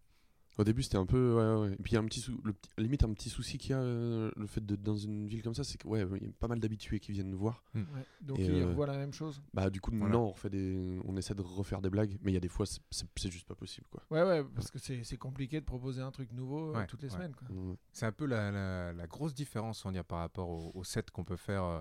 Au 0.58 0.64
début, 0.64 0.82
c'était 0.82 0.98
un 0.98 1.06
peu. 1.06 1.34
Ouais, 1.34 1.68
ouais. 1.68 1.72
Et 1.74 1.82
puis, 1.82 1.92
il 1.92 1.94
y 1.94 1.96
a 1.96 2.00
un 2.00 2.04
petit, 2.04 2.20
sou- 2.20 2.38
le 2.44 2.52
petit- 2.52 2.70
limite, 2.76 3.02
un 3.04 3.12
petit 3.14 3.30
souci 3.30 3.56
qu'il 3.56 3.70
y 3.70 3.72
a, 3.74 3.78
euh, 3.80 4.30
le 4.36 4.46
fait 4.46 4.64
d'être 4.64 4.82
dans 4.82 4.96
une 4.96 5.26
ville 5.26 5.42
comme 5.42 5.54
ça, 5.54 5.64
c'est 5.64 5.78
que, 5.78 5.88
ouais, 5.88 6.06
il 6.20 6.26
y 6.26 6.28
a 6.28 6.32
pas 6.38 6.48
mal 6.48 6.60
d'habitués 6.60 7.00
qui 7.00 7.12
viennent 7.12 7.30
nous 7.30 7.38
voir. 7.38 7.64
Ouais, 7.74 7.82
Donc 8.20 8.38
Et, 8.38 8.44
ils 8.44 8.62
euh, 8.62 8.66
revoient 8.66 8.86
la 8.86 8.98
même 8.98 9.14
chose. 9.14 9.40
Bah, 9.54 9.70
du 9.70 9.80
coup, 9.80 9.90
Voilà. 9.94 10.12
non, 10.12 10.24
on, 10.26 10.30
refait 10.32 10.50
des... 10.50 11.00
on 11.06 11.16
essaie 11.16 11.34
de 11.34 11.40
refaire 11.40 11.80
des 11.80 11.88
blagues, 11.90 12.18
mais 12.22 12.32
il 12.32 12.34
y 12.34 12.36
a 12.36 12.40
des 12.40 12.48
fois, 12.48 12.66
c'est- 12.66 13.30
juste 13.30 13.46
pas 13.48 13.54
possible, 13.54 13.86
quoi. 13.90 14.02
Ouais, 14.10 14.22
ouais, 14.22 14.44
parce 14.54 14.70
que 14.70 14.78
c'est 14.78 15.04
c'est 15.04 15.16
compliqué 15.16 15.58
de 15.60 15.64
proposer 15.64 16.02
un 16.02 16.10
truc 16.10 16.30
nouveau 16.32 16.70
euh, 16.74 16.78
Ouais, 16.78 16.86
toutes 16.86 17.02
les 17.02 17.08
semaines. 17.08 17.34
Quoi. 17.34 17.48
C'est 17.92 18.04
un 18.06 18.12
peu 18.12 18.26
la, 18.26 18.50
la- 18.50 18.92
la 18.92 19.06
grosse 19.06 19.32
différence 19.34 19.84
on 19.86 19.92
dire, 19.92 20.04
par 20.04 20.18
rapport 20.18 20.48
au, 20.50 20.70
au 20.74 20.84
set 20.84 21.10
qu'on 21.10 21.24
peut 21.24 21.36
faire 21.36 21.80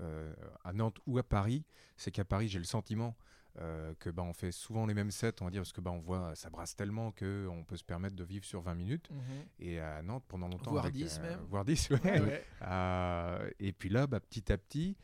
euh, 0.00 0.32
à 0.64 0.72
Nantes 0.72 0.98
ou 1.06 1.18
à 1.18 1.22
Paris. 1.22 1.64
C'est 1.96 2.10
qu'à 2.10 2.24
Paris, 2.24 2.48
j'ai 2.48 2.58
le 2.58 2.64
sentiment 2.64 3.16
euh, 3.60 3.94
que 3.98 4.08
bah, 4.10 4.22
on 4.22 4.32
fait 4.32 4.50
souvent 4.52 4.86
les 4.86 4.94
mêmes 4.94 5.10
sets, 5.10 5.40
on 5.42 5.44
va 5.46 5.50
dire, 5.50 5.60
parce 5.62 5.72
que 5.72 5.80
bah, 5.80 5.90
on 5.90 5.98
voit 6.00 6.34
ça 6.34 6.48
brasse 6.50 6.74
tellement 6.74 7.10
qu'on 7.12 7.64
peut 7.66 7.76
se 7.76 7.84
permettre 7.84 8.16
de 8.16 8.24
vivre 8.24 8.44
sur 8.44 8.60
20 8.62 8.74
minutes. 8.74 9.10
Et 9.58 9.78
à 9.78 10.02
Nantes, 10.02 10.24
pendant 10.28 10.48
longtemps. 10.48 10.70
Voire 10.70 10.84
avec, 10.84 10.94
10 10.96 11.20
même. 11.20 11.40
Voire 11.48 11.64
10, 11.64 11.90
ouais. 11.90 12.00
Ouais, 12.02 12.20
ouais. 12.20 12.44
Euh, 12.62 13.50
et 13.58 13.72
puis 13.72 13.88
là, 13.88 14.06
bah, 14.06 14.20
petit 14.20 14.50
à 14.52 14.58
petit, 14.58 14.96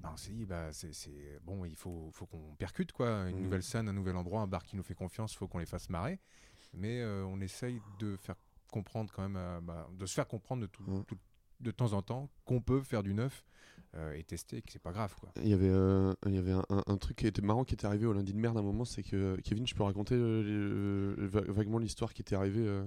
bah, 0.00 0.10
on 0.12 0.16
s'est 0.16 0.30
dit, 0.32 0.46
bah, 0.46 0.72
c'est 0.72 1.40
bon, 1.42 1.64
il 1.64 1.74
faut, 1.76 2.10
faut 2.12 2.26
qu'on 2.26 2.54
percute, 2.56 2.92
quoi. 2.92 3.28
Une 3.30 3.36
Mhm. 3.36 3.42
nouvelle 3.42 3.62
scène, 3.64 3.88
un 3.88 3.92
nouvel 3.92 4.16
endroit, 4.16 4.42
un 4.42 4.46
bar 4.46 4.64
qui 4.64 4.76
nous 4.76 4.82
fait 4.84 4.94
confiance, 4.94 5.32
il 5.34 5.36
faut 5.36 5.48
qu'on 5.48 5.58
les 5.58 5.66
fasse 5.66 5.90
marrer. 5.90 6.20
Mais 6.74 7.00
euh, 7.00 7.24
on 7.24 7.40
essaye 7.40 7.80
de 7.98 8.16
faire 8.16 8.36
comprendre 8.70 9.10
quand 9.12 9.22
même, 9.22 9.36
euh, 9.36 9.60
bah, 9.60 9.88
de 9.92 10.06
se 10.06 10.14
faire 10.14 10.28
comprendre 10.28 10.62
de, 10.62 10.66
tout, 10.66 10.82
Mhm. 10.84 11.04
tout- 11.04 11.18
de 11.60 11.70
temps 11.72 11.94
en 11.94 12.02
temps 12.02 12.28
qu'on 12.44 12.60
peut 12.60 12.82
faire 12.82 13.02
du 13.02 13.14
neuf 13.14 13.44
euh, 13.98 14.14
et 14.14 14.22
tester, 14.22 14.62
que 14.62 14.72
c'est 14.72 14.78
pas 14.82 14.92
grave, 14.92 15.14
quoi. 15.20 15.30
Il 15.42 15.48
y 15.48 15.52
avait, 15.52 15.68
euh, 15.68 16.14
il 16.26 16.34
y 16.34 16.38
avait 16.38 16.52
un, 16.52 16.64
un- 16.70 16.84
un 16.86 16.96
truc 16.96 17.16
qui 17.18 17.26
était 17.26 17.42
marrant 17.42 17.64
qui 17.64 17.74
était 17.74 17.86
arrivé 17.86 18.06
au 18.06 18.12
lundi 18.12 18.32
de 18.32 18.38
merde 18.38 18.56
à 18.56 18.60
un 18.60 18.62
moment, 18.62 18.84
c'est 18.84 19.02
que 19.02 19.36
Kevin, 19.44 19.66
je 19.66 19.74
peux 19.74 19.82
raconter 19.82 20.14
euh, 20.14 21.14
euh, 21.18 21.26
va- 21.26 21.40
vaguement 21.52 21.78
l'histoire 21.78 22.14
qui 22.14 22.22
était 22.22 22.36
arrivée 22.36 22.66
euh, 22.66 22.84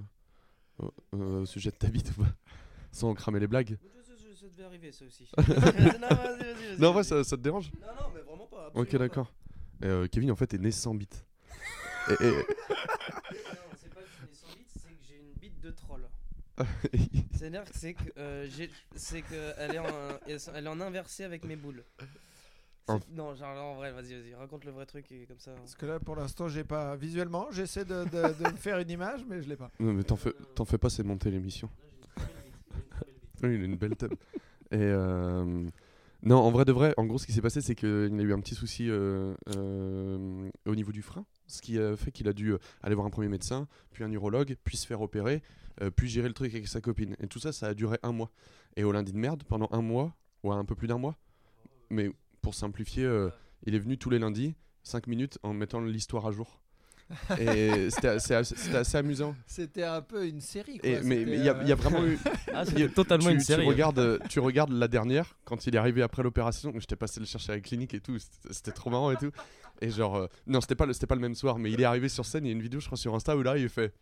au, 0.79 0.91
euh, 1.15 1.41
au 1.41 1.45
sujet 1.45 1.69
de 1.71 1.75
ta 1.75 1.87
bite 1.87 2.11
ou 2.17 2.23
pas? 2.23 2.29
Sans 2.91 3.13
cramer 3.13 3.39
les 3.39 3.47
blagues. 3.47 3.77
Ça 4.33 4.47
devait 4.47 4.63
arriver 4.63 4.91
ça 4.91 5.05
aussi. 5.05 5.27
non, 5.37 5.43
vas-y, 5.43 5.57
vas-y, 5.59 6.53
vas-y. 6.53 6.79
Non, 6.79 6.87
en 6.89 6.93
vrai, 6.93 7.03
ça, 7.03 7.23
ça 7.23 7.37
te 7.37 7.41
dérange? 7.43 7.71
Non, 7.79 7.87
non, 7.87 8.11
mais 8.13 8.21
vraiment 8.21 8.47
pas. 8.47 8.71
Ok, 8.73 8.95
d'accord. 8.95 9.31
Euh, 9.83 10.07
Kevin, 10.07 10.31
en 10.31 10.35
fait, 10.35 10.53
est 10.55 10.57
né 10.57 10.71
sans 10.71 10.95
bite. 10.95 11.23
Et- 12.09 12.13
et- 12.13 12.17
pas. 12.17 12.27
Non, 12.27 13.75
c'est 13.75 13.93
pas 13.93 14.01
que 14.01 14.07
je 14.07 14.13
suis 14.15 14.25
né 14.25 14.33
sans 14.33 14.47
bite, 14.57 14.67
c'est 14.73 14.89
que 14.89 15.03
j'ai 15.07 15.15
une 15.17 15.33
bite 15.39 15.61
de 15.61 15.69
troll. 15.71 16.01
C'est-à-dire 17.33 17.63
que 17.63 17.71
c'est 17.73 17.93
que 17.93 18.03
euh, 18.17 18.47
j'ai- 18.49 18.69
c'est 18.95 19.21
que 19.21 19.53
elle 19.57 19.75
est 19.75 19.79
en 19.79 19.85
elle 20.55 20.65
est 20.65 20.69
en 20.69 20.79
inversé 20.81 21.23
avec 21.23 21.43
mes 21.45 21.55
boules. 21.55 21.83
C'est- 21.99 22.05
En- 22.93 22.99
Non, 23.13 23.35
genre 23.35 23.55
en 23.57 23.75
vrai, 23.75 23.91
vas-y, 23.91 24.13
vas-y, 24.19 24.33
raconte 24.33 24.65
le 24.65 24.71
vrai 24.71 24.85
truc 24.87 25.09
et 25.11 25.25
comme 25.27 25.39
ça. 25.39 25.51
Parce 25.51 25.75
que 25.75 25.85
là, 25.85 25.99
pour 25.99 26.15
l'instant, 26.15 26.47
j'ai 26.47 26.63
pas. 26.63 26.95
Visuellement, 26.95 27.47
j'essaie 27.51 27.85
de, 27.85 28.03
de- 28.05 28.43
de 28.43 28.51
me 28.51 28.57
faire 28.57 28.79
une 28.79 28.89
image, 28.89 29.21
mais 29.29 29.41
je 29.41 29.47
l'ai 29.49 29.55
pas. 29.55 29.69
non, 29.79 29.93
mais 29.93 30.03
t'en 30.03 30.15
fais, 30.15 30.33
t'en 30.55 30.65
fais 30.65 30.77
pas, 30.79 30.89
c'est 30.89 31.03
monter 31.03 31.29
l'émission. 31.31 31.69
Oui, 33.43 33.55
il 33.55 33.61
a 33.61 33.65
une 33.65 33.75
belle 33.75 33.95
tub. 33.95 34.13
Et 34.71 34.77
euh, 34.77 35.67
non, 36.23 36.37
en 36.37 36.51
vrai 36.51 36.65
de 36.65 36.71
vrai, 36.71 36.93
en 36.97 37.05
gros, 37.05 37.17
ce 37.17 37.25
qui 37.25 37.33
s'est 37.33 37.41
passé, 37.41 37.61
c'est 37.61 37.75
qu'il 37.75 37.87
a 37.89 38.23
eu 38.23 38.33
un 38.33 38.39
petit 38.39 38.55
souci 38.55 38.87
euh, 38.89 39.33
euh, 39.55 40.49
au 40.65 40.75
niveau 40.75 40.91
du 40.91 41.01
frein, 41.01 41.25
ce 41.47 41.61
qui 41.61 41.79
a 41.79 41.95
fait 41.97 42.11
qu'il 42.11 42.27
a 42.27 42.33
dû 42.33 42.53
euh, 42.53 42.57
aller 42.83 42.93
voir 42.95 43.07
un 43.07 43.09
premier 43.09 43.27
médecin, 43.29 43.67
puis 43.93 44.03
un 44.03 44.11
urologue, 44.11 44.55
puis 44.63 44.77
se 44.77 44.85
faire 44.85 45.01
opérer, 45.01 45.41
euh, 45.81 45.89
puis 45.91 46.07
gérer 46.09 46.27
le 46.27 46.33
truc 46.33 46.53
avec 46.53 46.67
sa 46.67 46.81
copine. 46.81 47.15
Et 47.19 47.27
tout 47.27 47.39
ça, 47.39 47.51
ça 47.51 47.67
a 47.67 47.73
duré 47.73 47.97
un 48.03 48.11
mois. 48.11 48.31
Et 48.75 48.83
au 48.83 48.91
lundi 48.91 49.11
de 49.13 49.17
merde, 49.17 49.43
pendant 49.47 49.67
un 49.71 49.81
mois, 49.81 50.15
ou 50.43 50.51
un 50.51 50.65
peu 50.65 50.75
plus 50.75 50.87
d'un 50.87 50.97
mois, 50.97 51.17
mais 51.89 52.09
pour 52.41 52.55
simplifier, 52.55 53.05
euh, 53.05 53.29
il 53.65 53.75
est 53.75 53.79
venu 53.79 53.97
tous 53.97 54.09
les 54.09 54.17
lundis, 54.19 54.55
5 54.83 55.07
minutes, 55.07 55.37
en 55.43 55.53
mettant 55.53 55.79
l'histoire 55.81 56.25
à 56.25 56.31
jour. 56.31 56.59
Et 57.39 57.89
c'était 57.89 58.07
assez, 58.07 58.33
assez- 58.33 58.55
c'était 58.55 58.77
assez 58.77 58.97
amusant. 58.97 59.35
C'était 59.45 59.83
un 59.83 60.01
peu 60.01 60.25
une 60.27 60.39
série. 60.41 60.77
Quoi. 60.79 60.89
Et, 60.89 61.01
mais 61.01 61.19
C'était, 61.19 61.37
il 61.37 61.43
y, 61.43 61.49
a- 61.49 61.57
euh, 61.57 61.61
il 61.63 61.67
y 61.67 61.71
a 61.71 61.75
vraiment 61.75 62.03
eu. 62.05 62.17
Ah, 62.53 62.63
Il 62.67 62.79
y 62.79 62.83
a- 62.83 62.87
c'est 62.87 62.93
totalement 62.93 63.27
tu, 63.27 63.33
une 63.33 63.37
tu 63.39 63.45
série. 63.45 63.65
hein. 63.65 63.67
regardes, 63.69 64.19
tu 64.29 64.39
regardes 64.39 64.71
la 64.71 64.87
dernière, 64.87 65.37
quand 65.45 65.67
il 65.67 65.75
est 65.75 65.77
arrivé 65.77 66.01
après 66.01 66.23
l'opération, 66.23 66.73
j'étais 66.77 66.95
passé 66.95 67.19
le 67.19 67.25
chercher 67.25 67.51
à 67.51 67.55
la 67.55 67.61
clinique 67.61 67.93
et 67.93 67.99
tout, 67.99 68.17
c'était 68.19 68.53
c'était 68.53 68.71
trop 68.71 68.89
marrant 68.89 69.11
et 69.11 69.17
tout. 69.17 69.31
Et 69.81 69.89
genre, 69.89 70.15
euh, 70.15 70.27
non, 70.47 70.61
c'était 70.61 70.75
pas, 70.75 70.85
le- 70.85 70.93
c'était 70.93 71.07
pas 71.07 71.15
le 71.15 71.21
même 71.21 71.35
soir, 71.35 71.59
mais 71.59 71.71
il 71.71 71.79
est 71.81 71.85
arrivé 71.85 72.07
sur 72.09 72.25
scène, 72.25 72.45
il 72.45 72.49
y 72.49 72.51
a 72.51 72.53
une 72.55 72.61
vidéo, 72.61 72.79
je 72.79 72.85
crois, 72.87 72.97
sur 72.97 73.13
Insta 73.13 73.35
où 73.37 73.41
là, 73.43 73.57
il 73.57 73.67
fait 73.69 73.93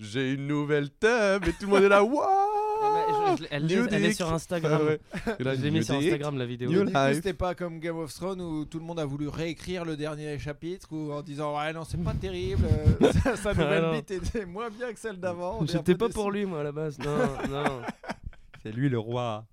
J'ai 0.00 0.32
une 0.32 0.46
nouvelle 0.48 0.88
tub 0.90 1.44
et 1.46 1.52
tout 1.52 1.66
le 1.66 1.66
monde 1.68 1.82
est 1.84 1.88
là, 1.88 2.02
waouh 2.82 3.36
je- 3.36 3.42
je- 3.44 3.48
elle, 3.50 3.64
New 3.66 3.84
est, 3.86 3.92
elle 3.92 4.04
est 4.06 4.12
sur 4.12 4.32
Instagram. 4.32 4.80
Ah 4.82 4.84
ouais. 4.84 5.00
Là, 5.38 5.54
Je 5.54 5.62
l'ai 5.62 5.70
new 5.70 5.78
mis 5.78 5.84
sur. 5.84 5.94
Instagram 5.94 6.36
la 6.38 6.44
vidéo. 6.46 6.70
C'était 7.14 7.32
pas 7.32 7.54
comme 7.54 7.78
Game 7.78 7.96
of 7.98 8.12
Thrones 8.12 8.40
où 8.40 8.64
tout 8.64 8.78
le 8.80 8.84
monde 8.84 8.98
a 8.98 9.04
voulu 9.04 9.28
réécrire 9.28 9.84
le 9.84 9.96
dernier 9.96 10.38
chapitre 10.40 10.88
ou 10.92 11.12
en 11.12 11.22
disant 11.22 11.56
ouais 11.56 11.72
non 11.72 11.84
c'est 11.84 12.02
pas 12.02 12.14
terrible, 12.14 12.64
euh, 13.00 13.12
sa, 13.22 13.36
sa 13.36 13.54
nouvelle 13.54 13.92
bite 13.92 14.10
était 14.10 14.44
moins 14.44 14.70
bien 14.70 14.92
que 14.92 14.98
celle 14.98 15.18
d'avant. 15.20 15.64
J'étais 15.66 15.94
pas 15.94 16.08
pour 16.08 16.30
lui 16.32 16.44
moi 16.46 16.60
à 16.60 16.64
la 16.64 16.72
base. 16.72 16.98
Non, 16.98 17.16
non. 17.50 17.82
C'est 18.64 18.70
lui 18.72 18.88
le 18.88 18.98
roi. 18.98 19.44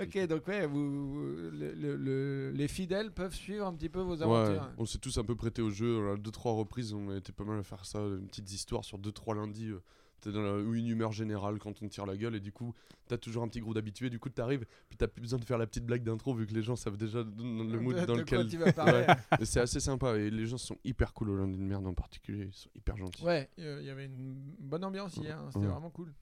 Ok 0.00 0.26
donc 0.26 0.46
ouais 0.48 0.66
vous, 0.66 1.22
le- 1.52 1.72
le- 1.74 1.96
le- 1.96 2.50
les 2.52 2.68
fidèles 2.68 3.10
peuvent 3.12 3.34
suivre 3.34 3.66
un 3.66 3.72
petit 3.74 3.88
peu 3.88 4.00
vos 4.00 4.16
Ouais, 4.16 4.22
aventures. 4.24 4.70
on 4.78 4.84
s'est 4.86 4.98
tous 4.98 5.16
un 5.18 5.24
peu 5.24 5.36
prêté 5.36 5.62
au 5.62 5.70
jeu. 5.70 5.98
On 5.98 6.12
a 6.14 6.16
deux 6.16 6.30
trois 6.30 6.52
reprises, 6.52 6.92
on 6.92 7.10
a 7.10 7.16
été 7.16 7.32
pas 7.32 7.44
mal 7.44 7.58
à 7.58 7.62
faire 7.62 7.84
ça, 7.84 7.98
une 8.00 8.26
petite 8.26 8.50
histoire 8.52 8.84
sur 8.84 8.98
deux 8.98 9.12
trois 9.12 9.34
lundis. 9.34 9.68
euh, 9.70 9.80
T'es 10.20 10.32
dans 10.32 10.42
la, 10.42 10.54
ou 10.54 10.74
une 10.74 10.88
humeur 10.88 11.12
générale 11.12 11.60
quand 11.60 11.80
on 11.80 11.86
tire 11.86 12.04
la 12.04 12.16
gueule 12.16 12.34
et 12.34 12.40
du 12.40 12.50
coup 12.50 12.74
t'as 13.06 13.16
toujours 13.18 13.44
un 13.44 13.48
petit 13.48 13.60
groupe 13.60 13.74
d'habitués. 13.76 14.10
Du 14.10 14.18
coup 14.18 14.28
t'arrives, 14.28 14.66
puis 14.88 14.96
t'as 14.98 15.06
plus 15.06 15.20
besoin 15.22 15.38
de 15.38 15.44
faire 15.44 15.58
la 15.58 15.66
petite 15.68 15.86
blague 15.86 16.02
d'intro 16.02 16.34
vu 16.34 16.44
que 16.44 16.54
les 16.54 16.62
gens 16.64 16.74
savent 16.74 16.96
déjà 16.96 17.20
le 17.20 17.78
mood 17.78 17.94
de, 17.94 18.04
dans 18.04 18.14
de 18.14 18.18
lequel. 18.22 18.48
tu 18.48 18.56
vas 18.56 18.72
parler. 18.72 19.06
Ouais. 19.06 19.16
Et 19.40 19.44
c'est 19.44 19.60
assez 19.60 19.78
sympa 19.78 20.16
et 20.16 20.28
les 20.28 20.46
gens 20.46 20.58
sont 20.58 20.76
hyper 20.82 21.14
cool 21.14 21.30
au 21.30 21.36
lundi 21.36 21.56
de 21.56 21.62
merde 21.62 21.86
en 21.86 21.94
particulier. 21.94 22.46
Ils 22.46 22.52
sont 22.52 22.68
hyper 22.74 22.96
gentils. 22.96 23.24
Ouais, 23.24 23.48
euh, 23.60 23.78
il 23.80 23.86
y 23.86 23.90
avait 23.90 24.06
une 24.06 24.34
bonne 24.58 24.82
ambiance 24.84 25.16
hier, 25.18 25.38
hein, 25.38 25.50
c'était 25.52 25.66
vraiment 25.68 25.90
cool. 25.90 26.12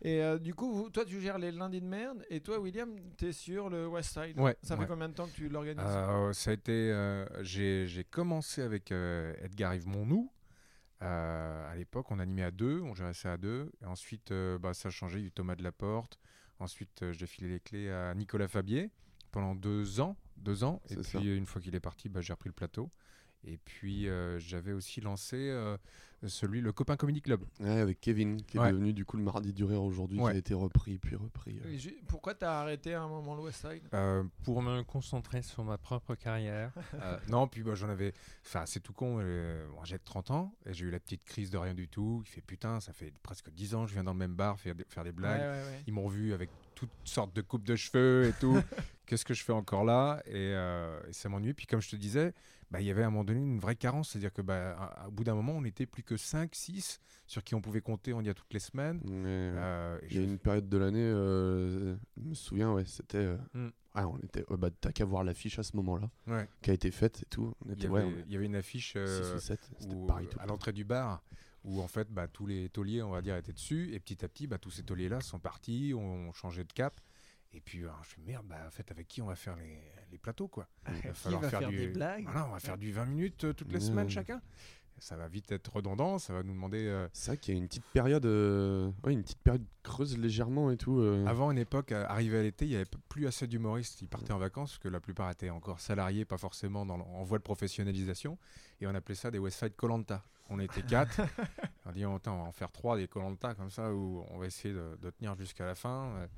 Et 0.00 0.22
euh, 0.22 0.38
du 0.38 0.54
coup, 0.54 0.72
vous- 0.72 0.90
toi, 0.90 1.04
tu 1.04 1.20
gères 1.20 1.38
les 1.38 1.50
lundis 1.50 1.80
de 1.80 1.86
merde, 1.86 2.24
et 2.30 2.40
toi, 2.40 2.60
William, 2.60 2.94
t'es 3.16 3.32
sur 3.32 3.68
le 3.68 3.86
West 3.88 4.10
Side. 4.12 4.38
Ouais, 4.38 4.56
Ça 4.62 4.76
fait 4.76 4.82
ouais. 4.82 4.88
combien 4.88 5.08
de 5.08 5.14
temps 5.14 5.26
que 5.26 5.32
tu 5.34 5.48
l'organises? 5.48 5.82
Euh, 5.84 6.32
ça 6.32 6.50
a 6.50 6.54
été. 6.54 6.72
euh, 6.92 7.26
j'ai 7.42 8.04
commencé 8.08 8.62
avec 8.62 8.92
euh, 8.92 9.34
Edgar 9.42 9.74
Yves 9.74 9.88
Monnou. 9.88 10.30
Euh, 11.02 11.72
à 11.72 11.76
l'époque, 11.76 12.10
on 12.10 12.18
animait 12.18 12.42
à 12.44 12.50
deux, 12.50 12.80
on 12.82 12.94
gérait 12.94 13.14
ça 13.14 13.32
à 13.32 13.36
deux. 13.36 13.70
Et 13.82 13.86
ensuite, 13.86 14.30
euh, 14.32 14.58
bah, 14.58 14.74
ça 14.74 14.88
a 14.88 14.90
changé 14.90 15.20
du 15.20 15.30
Thomas 15.32 15.54
de 15.56 15.62
la 15.62 15.72
Porte. 15.72 16.18
Ensuite, 16.60 17.02
euh, 17.02 17.12
j'ai 17.12 17.26
filé 17.26 17.48
les 17.48 17.60
clés 17.60 17.90
à 17.90 18.14
Nicolas 18.14 18.48
Fabier 18.48 18.90
pendant 19.30 19.54
deux 19.54 20.00
ans. 20.00 20.16
Deux 20.36 20.62
ans. 20.64 20.80
Et 20.90 20.94
puis, 20.94 21.04
ça. 21.04 21.18
une 21.20 21.46
fois 21.46 21.60
qu'il 21.60 21.74
est 21.74 21.80
parti, 21.80 22.08
bah, 22.08 22.20
j'ai 22.20 22.32
repris 22.32 22.48
le 22.48 22.54
plateau. 22.54 22.90
Et 23.44 23.56
puis, 23.56 24.08
euh, 24.08 24.38
j'avais 24.38 24.72
aussi 24.72 25.00
lancé 25.00 25.36
euh, 25.36 25.76
celui, 26.26 26.60
le 26.60 26.72
Copain 26.72 26.96
Comedy 26.96 27.22
Club. 27.22 27.44
Ouais, 27.60 27.70
avec 27.78 28.00
Kevin 28.00 28.42
qui 28.42 28.56
est 28.56 28.60
Ouais. 28.60 28.72
devenu 28.72 28.92
du 28.92 29.04
coup 29.04 29.16
le 29.16 29.22
mardi 29.22 29.52
du 29.52 29.62
rire 29.64 29.82
aujourd'hui 29.82 30.18
Ouais. 30.18 30.32
qui 30.32 30.36
a 30.36 30.38
été 30.40 30.54
repris 30.54 30.98
puis 30.98 31.14
repris. 31.14 31.60
euh. 31.64 31.70
Et 31.72 31.78
Pourquoi 32.08 32.34
t'as 32.34 32.60
arrêté 32.60 32.94
à 32.94 33.02
un 33.02 33.08
moment 33.08 33.36
le 33.36 33.42
West 33.42 33.60
Side? 33.60 33.82
Euh, 33.94 34.24
Pour 34.42 34.60
me 34.60 34.82
concentrer 34.82 35.42
sur 35.42 35.62
ma 35.64 35.78
propre 35.78 36.14
carrière. 36.16 36.72
Euh, 37.00 37.16
non, 37.28 37.46
puis 37.46 37.62
bah, 37.62 37.74
j'en 37.76 37.88
avais. 37.88 38.12
Enfin, 38.44 38.64
c'est 38.66 38.80
tout 38.80 38.92
con. 38.92 39.18
euh, 39.20 39.68
bon, 39.70 39.84
j'ai 39.84 39.98
30 40.00 40.32
ans 40.32 40.52
et 40.66 40.72
j'ai 40.74 40.86
eu 40.86 40.90
la 40.90 40.98
petite 40.98 41.22
crise 41.24 41.50
de 41.50 41.56
rien 41.58 41.74
du 41.74 41.86
tout. 41.88 42.22
Il 42.26 42.28
fait 42.28 42.40
putain, 42.40 42.80
ça 42.80 42.92
fait 42.92 43.12
presque 43.22 43.50
10 43.50 43.74
ans 43.76 43.82
que 43.84 43.88
je 43.90 43.94
viens 43.94 44.04
dans 44.04 44.12
le 44.14 44.18
même 44.18 44.34
bar 44.34 44.58
faire 44.58 44.74
des, 44.74 44.84
faire 44.88 45.04
des 45.04 45.12
blagues. 45.12 45.40
Ouais, 45.40 45.46
ouais, 45.46 45.52
ouais. 45.70 45.82
Ils 45.86 45.92
m'ont 45.94 46.08
vu 46.08 46.32
avec 46.32 46.50
toutes 46.74 46.90
sortes 47.04 47.34
de 47.36 47.40
coupes 47.40 47.64
de 47.64 47.76
cheveux 47.76 48.26
et 48.28 48.32
tout. 48.40 48.58
Qu'est-ce 49.06 49.24
que 49.24 49.32
je 49.34 49.44
fais 49.44 49.52
encore 49.52 49.84
là? 49.84 50.20
Et, 50.26 50.32
euh, 50.34 51.00
et 51.08 51.12
ça 51.12 51.28
m'ennuie. 51.28 51.54
Puis 51.54 51.66
comme 51.66 51.80
je 51.80 51.88
te 51.90 51.96
disais, 51.96 52.34
bah, 52.70 52.80
il 52.80 52.86
y 52.86 52.90
avait 52.90 53.02
à 53.02 53.06
un 53.06 53.10
moment 53.10 53.24
donné 53.24 53.40
une 53.40 53.58
vraie 53.58 53.76
carence. 53.76 54.10
C'est-à-dire 54.10 54.32
que 54.32 54.42
bah, 54.42 54.76
à- 54.78 55.04
à- 55.04 55.08
au 55.08 55.10
bout 55.10 55.24
d'un 55.24 55.34
moment, 55.34 55.52
on 55.52 55.62
n'était 55.62 55.86
plus 55.86 56.02
que 56.02 56.16
5, 56.16 56.54
6 56.54 57.00
sur 57.26 57.42
qui 57.44 57.54
on 57.54 57.60
pouvait 57.60 57.80
compter, 57.80 58.12
on 58.12 58.20
y 58.20 58.28
a 58.28 58.34
toutes 58.34 58.52
les 58.52 58.60
semaines. 58.60 59.00
Euh, 59.08 59.54
Euh, 59.58 59.98
Il 60.10 60.16
y 60.16 60.18
a 60.18 60.22
je- 60.22 60.26
une 60.28 60.38
période 60.38 60.68
de 60.68 60.76
l'année, 60.78 61.00
euh, 61.02 61.96
je 62.16 62.22
me 62.28 62.34
souviens, 62.34 62.72
ouais, 62.72 62.84
c'était. 62.86 63.18
euh, 63.18 63.36
Mm. 63.54 63.68
ah, 63.94 64.08
on 64.08 64.18
était. 64.18 64.44
ouais, 64.50 64.56
bah, 64.56 64.70
t'as 64.80 64.92
qu'à 64.92 65.04
voir 65.04 65.24
l'affiche 65.24 65.58
à 65.58 65.62
ce 65.62 65.76
moment-là, 65.76 66.10
Ouais. 66.26 66.48
qui 66.62 66.70
a 66.70 66.74
été 66.74 66.90
faite 66.90 67.22
et 67.22 67.26
tout. 67.26 67.54
On 67.66 67.72
Il 67.72 67.82
y, 67.82 67.86
ouais, 67.88 68.00
avait, 68.02 68.08
on 68.14 68.24
il 68.26 68.32
y 68.32 68.36
avait 68.36 68.46
une 68.46 68.56
affiche. 68.56 68.96
ou 68.96 69.94
où, 69.94 70.06
pareil 70.06 70.26
tout 70.28 70.38
à 70.40 70.46
l'entrée 70.46 70.72
du 70.72 70.84
bar 70.84 71.22
où 71.64 71.80
en 71.80 71.88
fait 71.88 72.08
bah, 72.10 72.28
tous 72.28 72.46
les 72.46 72.68
tauliers 72.68 73.02
on 73.02 73.10
va 73.10 73.20
dire 73.20 73.36
étaient 73.36 73.52
dessus 73.52 73.92
et 73.92 73.98
petit 73.98 74.24
à 74.24 74.28
petit 74.28 74.46
bah, 74.46 74.58
tous 74.58 74.70
ces 74.70 74.84
tauliers 74.84 75.08
là 75.08 75.20
sont 75.20 75.40
partis 75.40 75.92
ont 75.94 76.32
changé 76.32 76.62
de 76.64 76.72
cap 76.72 77.00
et 77.52 77.60
puis 77.60 77.84
euh, 77.84 77.88
je 78.02 78.08
fais 78.10 78.20
merde 78.26 78.46
bah 78.46 78.56
en 78.66 78.70
fait 78.70 78.90
avec 78.90 79.08
qui 79.08 79.22
on 79.22 79.26
va 79.26 79.36
faire 79.36 79.56
les, 79.56 79.78
les 80.10 80.18
plateaux 80.18 80.48
quoi? 80.48 80.68
Il 80.88 81.08
va 81.08 81.14
falloir 81.14 81.42
va 81.42 81.50
faire, 81.50 81.60
faire 81.60 81.68
du 81.70 81.76
des 81.78 81.88
blagues? 81.88 82.24
Voilà, 82.24 82.46
on 82.46 82.52
va 82.52 82.60
faire 82.60 82.78
du 82.78 82.92
20 82.92 83.04
minutes 83.06 83.44
euh, 83.44 83.52
toutes 83.52 83.68
les 83.72 83.78
Ouais. 83.78 83.80
semaines 83.80 84.10
chacun 84.10 84.40
ça 85.00 85.16
va 85.16 85.28
vite 85.28 85.52
être 85.52 85.72
redondant 85.76 86.18
ça 86.18 86.32
va 86.32 86.42
nous 86.42 86.52
demander 86.52 86.86
euh, 86.88 87.06
C'est 87.12 87.30
vrai 87.30 87.38
qu'il 87.38 87.54
y 87.54 87.56
a 87.56 87.60
une 87.60 87.68
petite 87.68 87.84
période, 87.92 88.26
euh, 88.26 88.90
ouais, 89.04 89.12
une 89.12 89.22
petite 89.22 89.38
période 89.38 89.64
creuse 89.84 90.18
légèrement 90.18 90.72
et 90.72 90.76
tout. 90.76 90.98
euh. 90.98 91.24
Avant 91.24 91.52
une 91.52 91.58
époque, 91.58 91.92
euh, 91.92 92.04
arrivé 92.08 92.36
à 92.36 92.42
l'été, 92.42 92.64
il 92.64 92.70
n'y 92.70 92.74
avait 92.74 92.84
plus 93.08 93.28
assez 93.28 93.46
d'humoristes. 93.46 94.02
Ils 94.02 94.08
partaient 94.08 94.32
en 94.32 94.38
vacances 94.38 94.70
parce 94.72 94.78
que 94.80 94.88
la 94.88 94.98
plupart 94.98 95.30
étaient 95.30 95.50
encore 95.50 95.78
salariés, 95.78 96.24
pas 96.24 96.36
forcément 96.36 96.84
dans, 96.84 96.98
en 96.98 97.22
voie 97.22 97.38
de 97.38 97.44
professionnalisation. 97.44 98.38
Et 98.80 98.88
on 98.88 98.94
appelait 98.96 99.14
ça 99.14 99.30
des 99.30 99.38
West 99.38 99.60
Side 99.60 99.76
Colanta. 99.76 100.24
On 100.50 100.58
était 100.58 100.82
quatre. 100.82 101.20
on 101.86 101.92
dit, 101.92 102.04
on 102.04 102.18
va 102.18 102.30
en 102.32 102.50
faire 102.50 102.72
trois 102.72 102.96
des 102.96 103.06
Colanta 103.06 103.54
comme 103.54 103.70
ça 103.70 103.94
où 103.94 104.24
on 104.30 104.38
va 104.38 104.46
essayer 104.46 104.74
de, 104.74 104.98
de 105.00 105.10
tenir 105.10 105.36
jusqu'à 105.36 105.64
la 105.64 105.76
fin. 105.76 106.28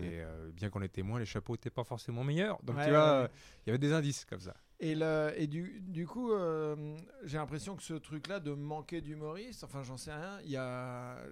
Et 0.00 0.20
euh, 0.20 0.50
bien 0.52 0.70
qu'on 0.70 0.82
était 0.82 1.02
moins, 1.02 1.18
les 1.18 1.24
chapeaux 1.26 1.54
n'étaient 1.54 1.70
pas 1.70 1.84
forcément 1.84 2.22
meilleurs. 2.24 2.62
Donc 2.62 2.76
Ouais, 2.76 2.84
tu 2.84 2.90
vois, 2.90 3.16
ouais, 3.16 3.22
ouais. 3.24 3.30
il 3.66 3.68
y 3.68 3.70
avait 3.70 3.78
des 3.78 3.92
indices 3.92 4.24
comme 4.24 4.40
ça. 4.40 4.54
Et, 4.80 4.94
le, 4.94 5.32
et 5.36 5.46
du, 5.46 5.80
du 5.80 6.06
coup, 6.06 6.32
euh, 6.32 6.96
j'ai 7.24 7.38
l'impression 7.38 7.76
que 7.76 7.82
ce 7.82 7.94
truc-là 7.94 8.40
de 8.40 8.52
manquer 8.52 9.00
d'humoristes, 9.00 9.62
enfin 9.64 9.82
j'en 9.82 9.96
sais 9.96 10.12
rien, 10.12 10.38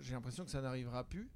j'ai 0.00 0.12
l'impression 0.12 0.44
que 0.44 0.50
ça 0.50 0.60
n'arrivera 0.60 1.04
plus, 1.04 1.28